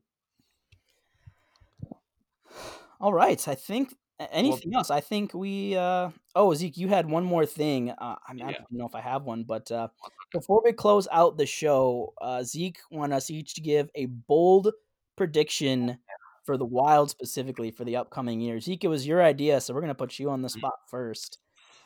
All 3.02 3.14
right, 3.14 3.46
I 3.48 3.56
think 3.56 3.94
a- 4.20 4.34
anything 4.34 4.74
else. 4.74 4.90
I 4.90 5.02
think 5.02 5.34
we. 5.34 5.76
uh 5.76 6.10
Oh, 6.36 6.54
Zeke, 6.54 6.78
you 6.78 6.88
had 6.88 7.10
one 7.10 7.24
more 7.26 7.46
thing. 7.46 7.92
Uh, 7.92 8.16
I, 8.28 8.34
mean, 8.34 8.46
I 8.46 8.52
don't 8.54 8.72
know 8.72 8.86
if 8.88 8.96
I 8.96 9.02
have 9.02 9.24
one, 9.24 9.44
but 9.44 9.70
uh 9.72 9.88
before 10.34 10.62
we 10.64 10.74
close 10.74 11.08
out 11.12 11.38
the 11.38 11.46
show, 11.46 12.14
uh 12.22 12.44
Zeke 12.44 12.80
want 12.92 13.14
us 13.14 13.30
each 13.30 13.54
to 13.56 13.62
give 13.62 13.90
a 13.96 14.06
bold 14.08 14.72
prediction 15.16 15.98
for 16.46 16.58
the 16.58 16.66
Wild 16.66 17.10
specifically 17.10 17.72
for 17.72 17.86
the 17.86 17.96
upcoming 17.96 18.40
year. 18.42 18.60
Zeke, 18.60 18.84
it 18.84 18.88
was 18.90 19.08
your 19.08 19.24
idea, 19.24 19.60
so 19.62 19.74
we're 19.74 19.82
gonna 19.82 19.96
put 19.96 20.20
you 20.20 20.30
on 20.30 20.42
the 20.42 20.50
Mm. 20.50 20.60
spot 20.60 20.74
first. 20.90 21.40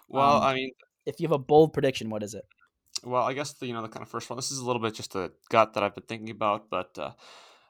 Well, 0.08 0.38
Um, 0.38 0.44
I 0.44 0.54
mean, 0.56 0.72
If 1.06 1.20
you 1.20 1.28
have 1.28 1.32
a 1.34 1.40
bold 1.40 1.74
prediction, 1.74 2.10
what 2.10 2.24
is 2.24 2.34
it? 2.36 2.46
well, 3.04 3.24
I 3.24 3.34
guess 3.34 3.54
the 3.54 3.66
you 3.68 3.74
know 3.74 3.82
the 3.82 3.88
kind 3.90 4.04
of 4.04 4.10
first 4.10 4.30
one. 4.30 4.38
This 4.38 4.52
is 4.52 4.60
a 4.60 4.66
little 4.66 4.82
bit 4.82 4.94
just 4.94 5.16
a 5.16 5.32
gut 5.50 5.74
that 5.74 5.84
I've 5.84 5.96
been 5.96 6.04
thinking 6.06 6.30
about, 6.30 6.70
but 6.70 6.98
uh, 7.00 7.14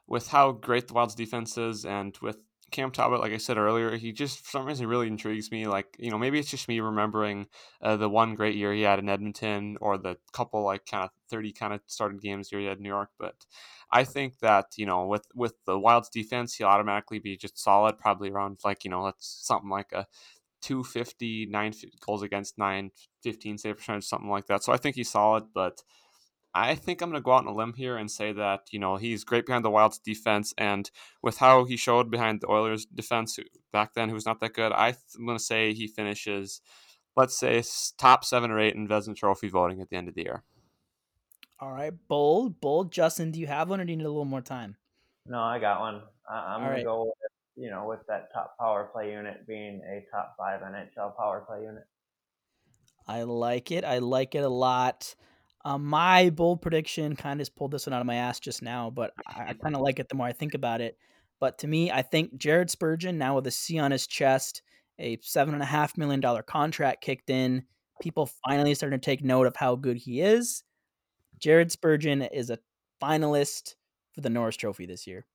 with 0.06 0.28
how 0.28 0.52
great 0.52 0.88
the 0.88 0.94
Wild's 0.94 1.14
defense 1.14 1.56
is, 1.56 1.84
and 1.84 2.16
with 2.20 2.38
Cam 2.70 2.90
Talbot, 2.90 3.20
like 3.20 3.32
I 3.32 3.36
said 3.38 3.58
earlier, 3.58 3.96
he 3.96 4.12
just 4.12 4.40
for 4.40 4.50
some 4.50 4.66
reason 4.66 4.86
really 4.86 5.06
intrigues 5.08 5.50
me. 5.50 5.66
Like 5.66 5.96
you 5.98 6.10
know, 6.10 6.18
maybe 6.18 6.38
it's 6.38 6.50
just 6.50 6.68
me 6.68 6.80
remembering 6.80 7.46
uh, 7.82 7.96
the 7.96 8.08
one 8.08 8.34
great 8.34 8.56
year 8.56 8.72
he 8.72 8.82
had 8.82 8.98
in 8.98 9.08
Edmonton, 9.08 9.76
or 9.80 9.98
the 9.98 10.16
couple 10.32 10.62
like 10.64 10.86
kind 10.86 11.04
of 11.04 11.10
thirty 11.28 11.52
kind 11.52 11.72
of 11.72 11.80
started 11.86 12.20
games 12.20 12.48
here 12.50 12.60
he 12.60 12.66
had 12.66 12.78
in 12.78 12.82
New 12.82 12.88
York. 12.88 13.10
But 13.18 13.46
I 13.90 14.04
think 14.04 14.38
that 14.40 14.66
you 14.76 14.86
know 14.86 15.06
with 15.06 15.26
with 15.34 15.54
the 15.66 15.78
Wild's 15.78 16.08
defense, 16.08 16.54
he'll 16.54 16.68
automatically 16.68 17.18
be 17.18 17.36
just 17.36 17.58
solid, 17.58 17.98
probably 17.98 18.30
around 18.30 18.60
like 18.64 18.84
you 18.84 18.90
know 18.90 19.04
that's 19.04 19.26
something 19.46 19.70
like 19.70 19.92
a 19.92 20.06
250, 20.60 21.46
9 21.46 21.72
fi- 21.72 21.92
goals 22.04 22.22
against, 22.22 22.58
9, 22.58 22.90
15 23.22 23.58
save 23.58 23.76
percentage, 23.76 24.04
something 24.04 24.30
like 24.30 24.46
that. 24.46 24.62
So 24.62 24.72
I 24.72 24.76
think 24.76 24.96
he's 24.96 25.10
solid, 25.10 25.44
but 25.54 25.82
I 26.54 26.74
think 26.74 27.00
I'm 27.00 27.10
going 27.10 27.20
to 27.20 27.24
go 27.24 27.32
out 27.32 27.46
on 27.46 27.52
a 27.52 27.54
limb 27.54 27.74
here 27.74 27.96
and 27.96 28.10
say 28.10 28.32
that, 28.32 28.62
you 28.72 28.78
know, 28.78 28.96
he's 28.96 29.24
great 29.24 29.46
behind 29.46 29.64
the 29.64 29.70
Wild's 29.70 29.98
defense. 29.98 30.52
And 30.58 30.90
with 31.22 31.38
how 31.38 31.64
he 31.64 31.76
showed 31.76 32.10
behind 32.10 32.40
the 32.40 32.50
Oilers' 32.50 32.86
defense 32.86 33.38
back 33.72 33.94
then, 33.94 34.08
who 34.08 34.14
was 34.14 34.26
not 34.26 34.40
that 34.40 34.54
good, 34.54 34.72
I 34.72 34.92
th- 34.92 35.02
I'm 35.16 35.26
going 35.26 35.38
to 35.38 35.44
say 35.44 35.72
he 35.72 35.86
finishes, 35.86 36.60
let's 37.16 37.38
say, 37.38 37.62
top 37.98 38.24
seven 38.24 38.50
or 38.50 38.58
eight 38.58 38.74
in 38.74 38.88
Vezina 38.88 39.14
Trophy 39.14 39.48
voting 39.48 39.80
at 39.80 39.90
the 39.90 39.96
end 39.96 40.08
of 40.08 40.14
the 40.14 40.22
year. 40.22 40.42
All 41.60 41.72
right, 41.72 41.92
bold, 42.08 42.60
bold. 42.60 42.90
Justin, 42.90 43.30
do 43.30 43.38
you 43.38 43.46
have 43.46 43.68
one, 43.68 43.80
or 43.80 43.84
do 43.84 43.92
you 43.92 43.96
need 43.98 44.04
a 44.04 44.08
little 44.08 44.24
more 44.24 44.40
time? 44.40 44.76
No, 45.26 45.40
I 45.40 45.58
got 45.58 45.80
one. 45.80 46.02
I, 46.28 46.54
I'm 46.54 46.62
All 46.62 46.70
gonna 46.70 46.82
go 46.82 47.04
with 47.04 47.14
you 47.56 47.70
know 47.70 47.86
with 47.86 48.00
that 48.08 48.32
top 48.32 48.56
power 48.58 48.88
play 48.90 49.12
unit 49.12 49.46
being 49.46 49.82
a 49.82 50.04
top 50.10 50.36
five 50.38 50.62
NHL 50.62 51.14
power 51.18 51.44
play 51.46 51.62
unit. 51.64 51.84
I 53.06 53.24
like 53.24 53.70
it. 53.70 53.84
I 53.84 53.98
like 53.98 54.34
it 54.34 54.42
a 54.42 54.48
lot. 54.48 55.14
Um, 55.64 55.84
my 55.84 56.30
bold 56.30 56.62
prediction 56.62 57.16
kind 57.16 57.38
of 57.38 57.44
just 57.44 57.54
pulled 57.56 57.70
this 57.72 57.86
one 57.86 57.92
out 57.92 58.00
of 58.00 58.06
my 58.06 58.14
ass 58.16 58.40
just 58.40 58.62
now, 58.62 58.88
but 58.90 59.12
I, 59.26 59.50
I 59.50 59.54
kind 59.54 59.74
of 59.74 59.82
like 59.82 59.98
it 59.98 60.08
the 60.08 60.14
more 60.14 60.26
I 60.26 60.32
think 60.32 60.54
about 60.54 60.80
it. 60.80 60.96
But 61.38 61.58
to 61.58 61.66
me, 61.68 61.90
I 61.90 62.02
think 62.02 62.36
Jared 62.38 62.70
Spurgeon, 62.70 63.18
now 63.18 63.34
with 63.36 63.46
a 63.46 63.50
C 63.50 63.78
on 63.78 63.90
his 63.90 64.06
chest, 64.06 64.62
a 64.98 65.18
seven 65.22 65.54
and 65.54 65.62
a 65.62 65.66
half 65.66 65.96
million 65.98 66.20
dollar 66.20 66.42
contract 66.42 67.02
kicked 67.02 67.30
in, 67.30 67.64
people 68.00 68.26
finally 68.46 68.74
starting 68.74 68.98
to 68.98 69.04
take 69.04 69.22
note 69.22 69.46
of 69.46 69.56
how 69.56 69.76
good 69.76 69.96
he 69.98 70.20
is. 70.20 70.64
Jared 71.38 71.72
Spurgeon 71.72 72.22
is 72.22 72.50
a 72.50 72.58
finalist 73.02 73.76
for 74.12 74.20
the 74.20 74.30
Norris 74.30 74.56
Trophy 74.56 74.86
this 74.86 75.06
year, 75.06 75.26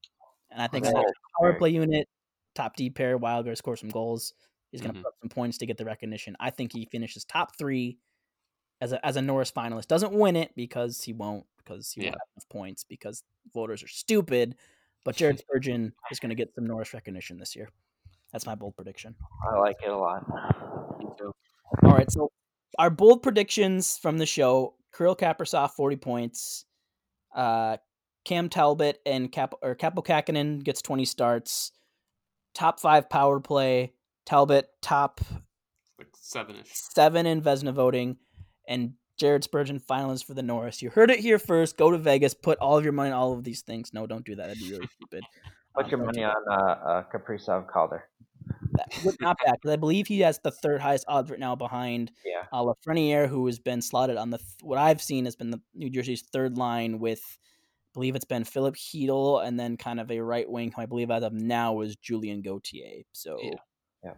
and 0.52 0.61
I 0.61 0.68
think 0.68 0.85
Oh, 0.85 1.03
power 1.39 1.53
play 1.53 1.72
unit, 1.72 2.07
top 2.56 2.76
D 2.76 2.89
pair, 2.89 3.18
Wild 3.18 3.45
going 3.45 3.53
to 3.53 3.57
score 3.57 3.77
some 3.77 3.89
goals. 3.89 4.34
He's 4.72 4.81
going 4.81 4.93
to 4.93 4.99
Mhm. 4.99 5.03
put 5.03 5.10
up 5.10 5.15
some 5.22 5.30
points 5.30 5.57
to 5.60 5.65
get 5.65 5.77
the 5.77 5.85
recognition. 5.85 6.35
I 6.39 6.49
think 6.52 6.73
he 6.73 6.85
finishes 6.85 7.26
top 7.26 7.57
three 7.57 7.97
as 8.81 8.91
a 8.91 9.06
as 9.06 9.15
a 9.15 9.22
Norris 9.22 9.52
finalist. 9.52 9.88
Doesn't 9.88 10.14
win 10.14 10.35
it 10.35 10.52
because 10.56 11.02
he 11.02 11.14
won't 11.14 11.45
because 11.57 11.91
he 11.91 12.02
won't 12.02 12.15
have 12.15 12.27
enough 12.35 12.49
points 12.49 12.84
because 12.84 13.23
voters 13.53 13.84
are 13.84 13.88
stupid. 13.88 14.56
But 15.03 15.15
Jared 15.15 15.39
Spurgeon 15.47 15.93
is 16.11 16.19
going 16.19 16.30
to 16.30 16.35
get 16.35 16.53
some 16.56 16.65
Norris 16.65 16.93
recognition 16.93 17.38
this 17.38 17.56
year. 17.56 17.69
That's 18.31 18.45
my 18.45 18.56
bold 18.56 18.76
prediction. 18.76 19.15
I 19.49 19.57
like 19.60 19.77
it 19.84 19.89
a 19.89 19.97
lot. 19.97 20.26
All 21.84 21.91
right, 21.91 22.11
so 22.11 22.31
our 22.77 22.89
bold 22.89 23.23
predictions 23.23 23.97
from 23.97 24.18
the 24.18 24.26
show: 24.26 24.76
Kirill 24.95 25.15
Kaprizov 25.15 25.72
forty 25.72 25.95
points, 25.95 26.65
uh, 27.35 27.77
Cam 28.26 28.49
Talbot 28.49 28.99
and 29.06 29.31
Cap 29.31 29.53
or 29.61 29.76
Kaapo 29.76 30.06
Kahkonen 30.06 30.64
gets 30.64 30.81
twenty 30.81 31.06
starts, 31.06 31.72
top 32.53 32.80
five 32.80 33.10
power 33.10 33.39
play. 33.39 33.93
Talbot 34.26 34.68
top 34.81 35.22
Like 35.99 36.07
seven 36.15 36.56
ish. 36.56 36.72
seven 36.73 37.26
in 37.27 37.41
Vezina 37.41 37.72
voting, 37.73 38.18
and 38.67 38.93
Jared 39.17 39.43
Spurgeon 39.43 39.79
finalist 39.79 40.25
for 40.25 40.33
the 40.33 40.43
Norris. 40.43 40.81
You 40.81 40.89
heard 40.89 41.09
it 41.11 41.19
here 41.19 41.39
first. 41.39 41.77
Go 41.77 41.91
to 41.91 41.97
Vegas, 41.97 42.33
put 42.33 42.57
all 42.59 42.77
of 42.77 42.83
your 42.83 42.93
money 42.93 43.11
on 43.11 43.17
all 43.17 43.33
of 43.33 43.43
these 43.43 43.61
things. 43.61 43.93
No, 43.93 44.05
don't 44.07 44.25
do 44.25 44.35
that. 44.35 44.47
That'd 44.47 44.61
be 44.61 44.71
really 44.71 44.89
stupid. 44.95 45.23
Put 45.75 45.85
Um, 45.85 45.91
your 45.91 45.99
money 46.05 46.23
on 46.23 46.35
uh, 46.49 46.53
uh, 46.55 47.03
Kaprizov 47.13 47.67
Calder. 47.67 48.05
not 49.21 49.37
bad 49.43 49.53
because 49.55 49.71
I 49.71 49.75
believe 49.77 50.07
he 50.07 50.19
has 50.19 50.39
the 50.39 50.51
third 50.51 50.81
highest 50.81 51.05
odds 51.07 51.31
right 51.31 51.39
now 51.39 51.55
behind 51.55 52.11
Yeah. 52.25 52.43
uh, 52.51 52.61
Lafreniere, 52.63 53.27
who 53.27 53.45
has 53.47 53.57
been 53.59 53.81
slotted 53.81 54.17
on 54.17 54.29
the 54.29 54.37
th- 54.37 54.49
what 54.61 54.77
I've 54.77 55.01
seen 55.01 55.25
has 55.25 55.35
been 55.35 55.49
the 55.51 55.61
New 55.73 55.89
Jersey's 55.89 56.21
third 56.21 56.57
line 56.57 56.99
with, 56.99 57.21
I 57.23 57.89
believe 57.93 58.15
it's 58.15 58.25
been 58.25 58.43
Filip 58.43 58.75
Chytil 58.75 59.45
and 59.45 59.57
then 59.59 59.77
kind 59.77 59.99
of 59.99 60.11
a 60.11 60.19
right 60.19 60.49
wing. 60.49 60.71
who 60.75 60.81
I 60.81 60.85
believe 60.85 61.09
as 61.09 61.23
of 61.23 61.33
now 61.33 61.79
is 61.81 61.95
Julien 61.95 62.41
Gauthier. 62.41 63.03
So, 63.13 63.37
Yeah. 63.41 63.51
Yeah. 64.03 64.13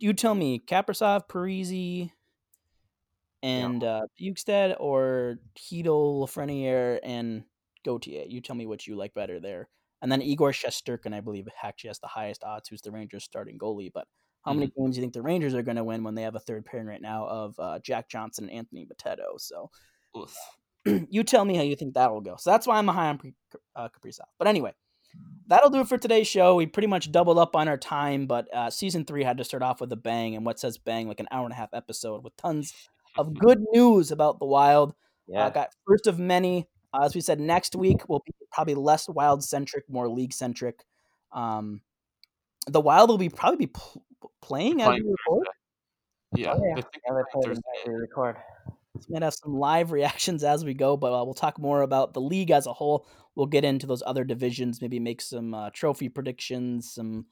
you 0.00 0.12
tell 0.14 0.34
me, 0.34 0.58
Kaprizov, 0.58 1.28
Parise, 1.28 2.10
and 3.42 3.84
uh, 3.84 4.02
Bjugstad, 4.20 4.76
or 4.78 5.38
Chytil, 5.56 6.20
Lafreniere, 6.20 7.00
and 7.02 7.44
Gauthier. 7.84 8.24
You 8.26 8.40
tell 8.40 8.56
me 8.56 8.66
what 8.66 8.86
you 8.86 8.96
like 8.96 9.14
better 9.14 9.40
there. 9.40 9.68
And 10.00 10.10
then 10.10 10.22
Igor 10.22 10.52
Shesterkin, 10.52 11.14
I 11.14 11.20
believe, 11.20 11.48
actually 11.62 11.88
has 11.88 11.98
the 11.98 12.06
highest 12.06 12.44
odds, 12.44 12.68
who's 12.68 12.82
the 12.82 12.92
Rangers' 12.92 13.24
starting 13.24 13.58
goalie. 13.58 13.90
But 13.92 14.06
how 14.44 14.52
many 14.54 14.72
games 14.78 14.94
do 14.94 15.00
you 15.00 15.02
think 15.02 15.12
the 15.12 15.22
Rangers 15.22 15.54
are 15.54 15.62
going 15.62 15.76
to 15.76 15.84
win 15.84 16.04
when 16.04 16.14
they 16.14 16.22
have 16.22 16.36
a 16.36 16.40
third 16.40 16.64
pairing 16.64 16.86
right 16.86 17.02
now 17.02 17.26
of 17.26 17.54
uh, 17.58 17.78
Jack 17.80 18.08
Johnson 18.08 18.44
and 18.44 18.52
Anthony 18.52 18.86
Bitetto? 18.86 19.38
So 19.38 19.70
Oof. 20.16 20.36
you 21.10 21.24
tell 21.24 21.44
me 21.44 21.56
how 21.56 21.62
you 21.62 21.76
think 21.76 21.94
that 21.94 22.12
will 22.12 22.20
go. 22.20 22.36
So 22.38 22.50
that's 22.50 22.66
why 22.66 22.78
I'm 22.78 22.88
high 22.88 23.08
on 23.08 23.18
Pre- 23.18 23.34
uh, 23.74 23.88
Kaprizov. 23.88 24.26
But 24.38 24.48
anyway, 24.48 24.72
that'll 25.48 25.70
do 25.70 25.80
it 25.80 25.88
for 25.88 25.98
today's 25.98 26.28
show. 26.28 26.54
We 26.54 26.66
pretty 26.66 26.86
much 26.86 27.10
doubled 27.10 27.38
up 27.38 27.56
on 27.56 27.68
our 27.68 27.76
time, 27.76 28.26
but 28.26 28.52
uh, 28.54 28.70
season 28.70 29.04
three 29.04 29.24
had 29.24 29.38
to 29.38 29.44
start 29.44 29.62
off 29.62 29.80
with 29.80 29.92
a 29.92 29.96
bang, 29.96 30.36
and 30.36 30.46
what 30.46 30.60
says 30.60 30.78
bang, 30.78 31.08
like 31.08 31.20
an 31.20 31.28
hour 31.30 31.44
and 31.44 31.52
a 31.52 31.56
half 31.56 31.74
episode 31.74 32.22
with 32.22 32.36
tons 32.36 32.72
of 33.18 33.34
good 33.34 33.62
news 33.72 34.10
about 34.10 34.38
the 34.38 34.46
Wild. 34.46 34.94
Yeah. 35.26 35.46
Uh, 35.46 35.50
got 35.50 35.70
first 35.86 36.06
of 36.06 36.18
many. 36.18 36.66
Uh, 36.94 37.04
as 37.04 37.14
we 37.14 37.20
said, 37.20 37.38
next 37.38 37.76
week 37.76 38.08
will 38.08 38.22
be 38.24 38.32
probably 38.50 38.74
less 38.74 39.08
Wild 39.08 39.44
centric, 39.44 39.84
more 39.90 40.08
league 40.08 40.32
centric. 40.32 40.84
Um, 41.32 41.82
the 42.66 42.80
Wild 42.80 43.10
will 43.10 43.18
be 43.18 43.28
probably 43.28 43.58
be 43.58 43.66
pl- 43.66 44.04
playing 44.40 44.80
as 44.80 44.86
Playing 44.88 45.04
we 45.04 45.10
record. 45.10 45.48
Yeah. 46.34 46.52
Oh, 46.52 46.62
yeah. 46.64 46.72
I 46.72 46.74
think 46.80 47.02
yeah, 47.06 47.14
they 47.14 47.22
play 47.32 47.42
Thursday. 47.44 47.62
tonight. 47.84 47.94
We 47.94 48.00
record. 48.00 48.36
So 49.00 49.06
we 49.08 49.14
might 49.14 49.22
have 49.22 49.34
some 49.34 49.54
live 49.54 49.92
reactions 49.92 50.42
as 50.42 50.64
we 50.64 50.74
go, 50.74 50.96
but 50.96 51.12
uh, 51.12 51.24
we'll 51.24 51.34
talk 51.34 51.58
more 51.58 51.82
about 51.82 52.14
the 52.14 52.20
league 52.20 52.50
as 52.50 52.66
a 52.66 52.72
whole. 52.72 53.06
We'll 53.34 53.46
get 53.46 53.64
into 53.64 53.86
those 53.86 54.02
other 54.04 54.24
divisions, 54.24 54.82
maybe 54.82 54.98
make 54.98 55.20
some 55.20 55.54
uh, 55.54 55.70
trophy 55.70 56.08
predictions. 56.08 56.92
Some 56.92 57.26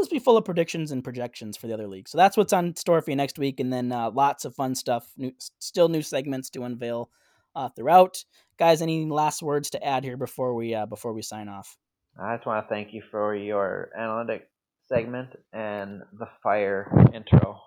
it'll 0.00 0.06
just 0.06 0.12
be 0.12 0.18
full 0.18 0.36
of 0.36 0.44
predictions 0.44 0.92
and 0.92 1.04
projections 1.04 1.56
for 1.56 1.66
the 1.66 1.74
other 1.74 1.86
leagues. 1.86 2.10
So 2.10 2.18
that's 2.18 2.36
what's 2.36 2.52
on 2.52 2.74
store 2.74 3.02
for 3.02 3.10
you 3.10 3.16
next 3.16 3.38
week, 3.38 3.60
and 3.60 3.70
then 3.72 3.92
uh, 3.92 4.10
lots 4.10 4.44
of 4.44 4.54
fun 4.54 4.74
stuff. 4.74 5.12
New, 5.18 5.32
still 5.58 5.88
new 5.88 6.02
segments 6.02 6.48
to 6.50 6.62
unveil 6.62 7.10
uh, 7.54 7.68
throughout. 7.68 8.24
Guys, 8.58 8.80
any 8.80 9.04
last 9.04 9.42
words 9.42 9.68
to 9.70 9.84
add 9.84 10.04
here 10.04 10.16
before 10.16 10.54
we 10.54 10.74
uh, 10.74 10.86
before 10.86 11.12
we 11.12 11.22
sign 11.22 11.48
off? 11.48 11.76
I 12.18 12.36
just 12.36 12.46
want 12.46 12.66
to 12.66 12.68
thank 12.74 12.94
you 12.94 13.02
for 13.10 13.34
your 13.34 13.90
analytic 13.96 14.48
segment 14.88 15.36
and 15.52 16.02
the 16.18 16.26
fire 16.42 16.90
intro. 17.12 17.60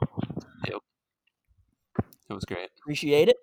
It 2.29 2.33
was 2.33 2.45
great. 2.45 2.69
Appreciate 2.81 3.29
it. 3.29 3.37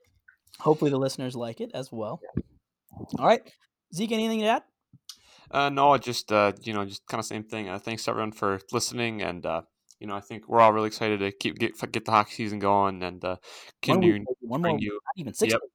Hopefully 0.58 0.90
the 0.90 0.98
listeners 0.98 1.36
like 1.36 1.60
it 1.60 1.70
as 1.74 1.92
well. 1.92 2.20
All 3.18 3.26
right, 3.26 3.40
Zeke, 3.94 4.12
anything 4.12 4.40
to 4.40 4.46
add? 4.46 4.62
Uh, 5.50 5.68
no, 5.68 5.96
just 5.98 6.30
uh, 6.30 6.52
you 6.62 6.72
know, 6.72 6.84
just 6.84 7.06
kind 7.06 7.18
of 7.18 7.24
same 7.24 7.42
thing. 7.44 7.68
Uh, 7.68 7.78
thanks 7.78 8.06
everyone 8.06 8.32
for 8.32 8.60
listening, 8.72 9.22
and 9.22 9.44
uh, 9.44 9.62
you 9.98 10.06
know, 10.06 10.14
I 10.14 10.20
think 10.20 10.48
we're 10.48 10.60
all 10.60 10.72
really 10.72 10.86
excited 10.86 11.20
to 11.20 11.32
keep 11.32 11.58
get 11.58 11.76
get 11.92 12.04
the 12.04 12.12
hockey 12.12 12.32
season 12.34 12.58
going 12.60 13.02
and 13.02 13.24
uh, 13.24 13.36
One 13.36 13.40
continue 13.82 14.24
one 14.40 14.62
bring 14.62 14.74
more, 14.74 14.80
you. 14.80 15.00
even 15.16 15.34
six. 15.34 15.52
Yep. 15.52 15.60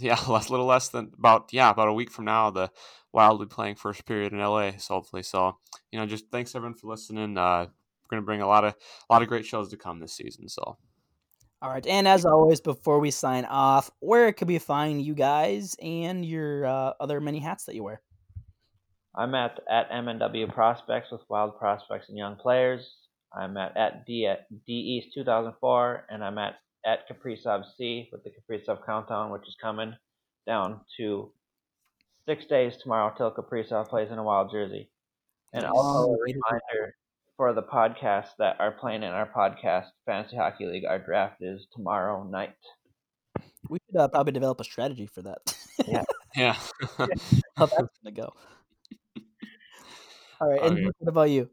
Yeah, 0.00 0.16
less 0.28 0.48
little 0.48 0.66
less 0.66 0.90
than 0.90 1.10
about 1.18 1.48
yeah 1.52 1.70
about 1.70 1.88
a 1.88 1.92
week 1.92 2.12
from 2.12 2.24
now, 2.26 2.50
the 2.50 2.70
Wild 3.12 3.40
will 3.40 3.46
be 3.46 3.52
playing 3.52 3.74
first 3.74 4.06
period 4.06 4.32
in 4.32 4.38
LA. 4.38 4.70
So 4.78 4.94
hopefully, 4.94 5.24
so 5.24 5.58
you 5.90 5.98
know, 5.98 6.06
just 6.06 6.26
thanks 6.30 6.54
everyone 6.54 6.74
for 6.76 6.86
listening. 6.86 7.36
Uh, 7.36 7.66
we're 7.66 8.16
gonna 8.16 8.22
bring 8.24 8.40
a 8.40 8.46
lot 8.46 8.62
of 8.64 8.74
a 9.10 9.12
lot 9.12 9.22
of 9.22 9.28
great 9.28 9.44
shows 9.44 9.70
to 9.70 9.76
come 9.76 9.98
this 9.98 10.12
season. 10.12 10.48
So 10.48 10.76
All 11.60 11.70
right, 11.70 11.84
and 11.86 12.06
as 12.06 12.24
always, 12.24 12.60
before 12.60 13.00
we 13.00 13.10
sign 13.10 13.44
off, 13.46 13.90
where 13.98 14.32
could 14.32 14.46
we 14.46 14.58
find 14.60 15.02
you 15.02 15.14
guys 15.14 15.74
and 15.82 16.24
your 16.24 16.64
uh, 16.64 16.92
other 17.00 17.20
many 17.20 17.40
hats 17.40 17.64
that 17.64 17.74
you 17.74 17.82
wear? 17.82 18.00
I'm 19.18 19.34
at 19.34 19.58
at 19.68 19.90
MNW 19.90 20.54
Prospects 20.54 21.10
with 21.10 21.22
Wild 21.28 21.58
Prospects 21.58 22.08
and 22.08 22.16
Young 22.16 22.36
Players. 22.36 22.88
I'm 23.36 23.56
at 23.56 23.76
at 23.76 24.06
D 24.06 24.26
at 24.26 24.46
D 24.64 24.72
East 24.72 25.12
2004, 25.12 26.06
and 26.08 26.22
I'm 26.22 26.38
at 26.38 26.54
at 26.86 27.08
Kaprizov 27.08 27.64
C 27.76 28.08
with 28.12 28.22
the 28.22 28.30
Kaprizov 28.30 28.86
Countdown, 28.86 29.32
which 29.32 29.42
is 29.48 29.56
coming 29.60 29.92
down 30.46 30.82
to 30.98 31.32
six 32.26 32.46
days 32.46 32.76
tomorrow 32.80 33.12
till 33.16 33.32
Kaprizov 33.32 33.88
plays 33.88 34.12
in 34.12 34.18
a 34.18 34.22
Wild 34.22 34.52
jersey. 34.52 34.88
And 35.52 35.64
also 35.64 35.80
a 35.80 35.82
Long 35.82 36.10
way 36.12 36.32
to 36.32 36.34
go. 36.34 36.40
reminder 36.50 36.94
for 37.36 37.52
the 37.52 37.62
podcasts 37.62 38.36
that 38.38 38.60
are 38.60 38.70
playing 38.70 39.02
in 39.02 39.10
our 39.10 39.28
podcast 39.28 39.86
Fantasy 40.06 40.36
Hockey 40.36 40.66
League, 40.66 40.84
our 40.84 41.00
draft 41.00 41.38
is 41.40 41.66
tomorrow 41.74 42.22
night. 42.22 42.54
We 43.68 43.78
should 43.86 44.00
uh, 44.00 44.06
probably 44.06 44.32
develop 44.32 44.60
a 44.60 44.64
strategy 44.64 45.06
for 45.06 45.22
that. 45.22 45.38
Yeah. 45.86 46.04
yeah, 46.36 46.56
How 47.56 47.66
that's 47.66 47.98
gonna 48.02 48.14
go. 48.14 48.32
All 50.40 50.48
right, 50.48 50.62
and 50.62 50.92
what 50.98 51.08
about 51.08 51.30
you? 51.30 51.50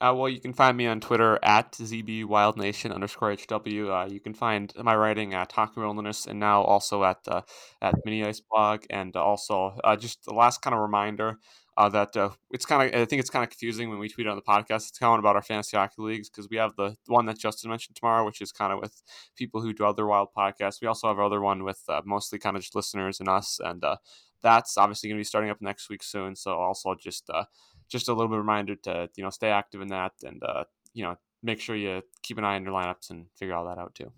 Uh, 0.00 0.14
well, 0.16 0.28
you 0.28 0.40
can 0.40 0.52
find 0.52 0.76
me 0.76 0.86
on 0.86 1.00
Twitter 1.00 1.40
at 1.42 1.72
zbwildnation 1.72 2.94
underscore 2.94 3.32
hw. 3.32 3.90
Uh, 3.90 4.06
you 4.08 4.20
can 4.20 4.32
find 4.32 4.72
my 4.76 4.94
writing 4.94 5.34
at 5.34 5.50
Hockey 5.50 5.80
Wilderness 5.80 6.26
and 6.26 6.38
now 6.38 6.62
also 6.62 7.02
at 7.02 7.18
uh, 7.26 7.42
at 7.82 7.94
Mini 8.04 8.24
Ice 8.24 8.40
Blog. 8.40 8.84
And 8.90 9.16
also, 9.16 9.76
uh, 9.82 9.96
just 9.96 10.24
the 10.24 10.34
last 10.34 10.62
kind 10.62 10.72
of 10.72 10.80
reminder 10.80 11.38
uh, 11.76 11.88
that 11.88 12.16
uh, 12.16 12.30
it's 12.52 12.64
kind 12.64 12.94
of 12.94 13.00
I 13.00 13.04
think 13.06 13.18
it's 13.18 13.30
kind 13.30 13.42
of 13.42 13.50
confusing 13.50 13.90
when 13.90 13.98
we 13.98 14.08
tweet 14.08 14.28
on 14.28 14.36
the 14.36 14.42
podcast. 14.42 14.88
It's 14.88 14.98
kind 14.98 15.14
of 15.14 15.18
about 15.18 15.34
our 15.34 15.42
fantasy 15.42 15.76
hockey 15.76 16.02
leagues 16.02 16.30
because 16.30 16.48
we 16.48 16.58
have 16.58 16.76
the 16.76 16.96
one 17.06 17.26
that 17.26 17.38
Justin 17.38 17.70
mentioned 17.70 17.96
tomorrow, 17.96 18.24
which 18.24 18.40
is 18.40 18.52
kind 18.52 18.72
of 18.72 18.78
with 18.80 19.02
people 19.36 19.62
who 19.62 19.72
do 19.72 19.84
other 19.84 20.06
wild 20.06 20.28
podcasts. 20.36 20.80
We 20.80 20.86
also 20.86 21.08
have 21.08 21.18
our 21.18 21.24
other 21.24 21.40
one 21.40 21.64
with 21.64 21.82
uh, 21.88 22.02
mostly 22.04 22.38
kind 22.38 22.56
of 22.56 22.62
just 22.62 22.76
listeners 22.76 23.18
and 23.18 23.28
us, 23.28 23.58
and 23.62 23.82
uh, 23.82 23.96
that's 24.42 24.78
obviously 24.78 25.08
going 25.08 25.18
to 25.18 25.20
be 25.20 25.24
starting 25.24 25.50
up 25.50 25.60
next 25.60 25.88
week 25.88 26.04
soon. 26.04 26.36
So 26.36 26.52
also 26.52 26.94
just 26.94 27.28
uh, 27.30 27.44
just 27.88 28.08
a 28.08 28.12
little 28.12 28.28
bit 28.28 28.38
of 28.38 28.44
reminder 28.44 28.76
to 28.76 29.08
you 29.16 29.24
know 29.24 29.30
stay 29.30 29.48
active 29.48 29.80
in 29.80 29.88
that 29.88 30.12
and 30.22 30.42
uh, 30.42 30.64
you 30.94 31.02
know 31.02 31.16
make 31.42 31.60
sure 31.60 31.76
you 31.76 32.02
keep 32.22 32.38
an 32.38 32.44
eye 32.44 32.56
on 32.56 32.64
your 32.64 32.72
lineups 32.72 33.10
and 33.10 33.26
figure 33.36 33.54
all 33.54 33.66
that 33.66 33.78
out 33.78 33.94
too. 33.94 34.10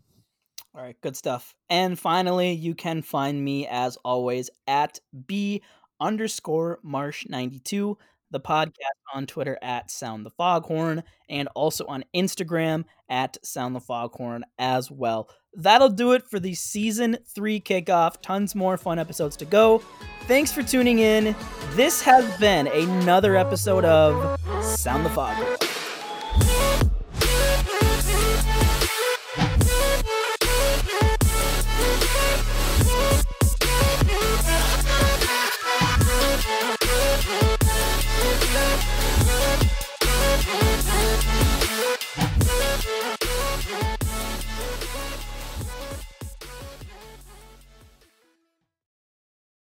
All 0.75 0.83
right, 0.83 0.97
good 1.01 1.17
stuff. 1.17 1.55
And 1.69 1.99
finally, 1.99 2.53
you 2.53 2.75
can 2.75 3.03
find 3.03 3.45
me 3.45 3.67
as 3.67 3.97
always 4.05 4.51
at 4.69 5.01
B 5.27 5.63
underscore 6.01 6.79
Marsh 6.83 7.27
92, 7.29 7.99
the 8.31 8.41
podcast 8.41 8.77
on 9.13 9.27
Twitter 9.27 9.59
at 9.63 9.91
Sound 9.91 10.25
the 10.25 10.31
Foghorn, 10.31 11.03
and 11.29 11.49
also 11.57 11.87
on 11.87 12.05
Instagram 12.15 12.85
at 13.09 13.37
Sound 13.45 13.75
the 13.75 13.81
Foghorn 13.81 14.45
as 14.59 14.91
well. 14.91 15.29
That'll 15.55 15.89
do 15.89 16.13
it 16.13 16.23
for 16.23 16.39
the 16.39 16.55
season 16.55 17.19
three 17.27 17.61
kickoff. 17.61 18.21
Tons 18.23 18.55
more 18.55 18.77
fun 18.77 18.99
episodes 18.99 19.37
to 19.39 19.45
go. 19.45 19.83
Thanks 20.27 20.53
for 20.53 20.63
tuning 20.63 21.01
in. 21.01 21.35
This 21.73 22.03
has 22.03 22.39
been 22.39 22.69
another 22.69 23.37
episode 23.37 23.85
of 23.85 24.39
Sound 24.65 25.05
the 25.05 25.11
Foghorn. 25.11 25.70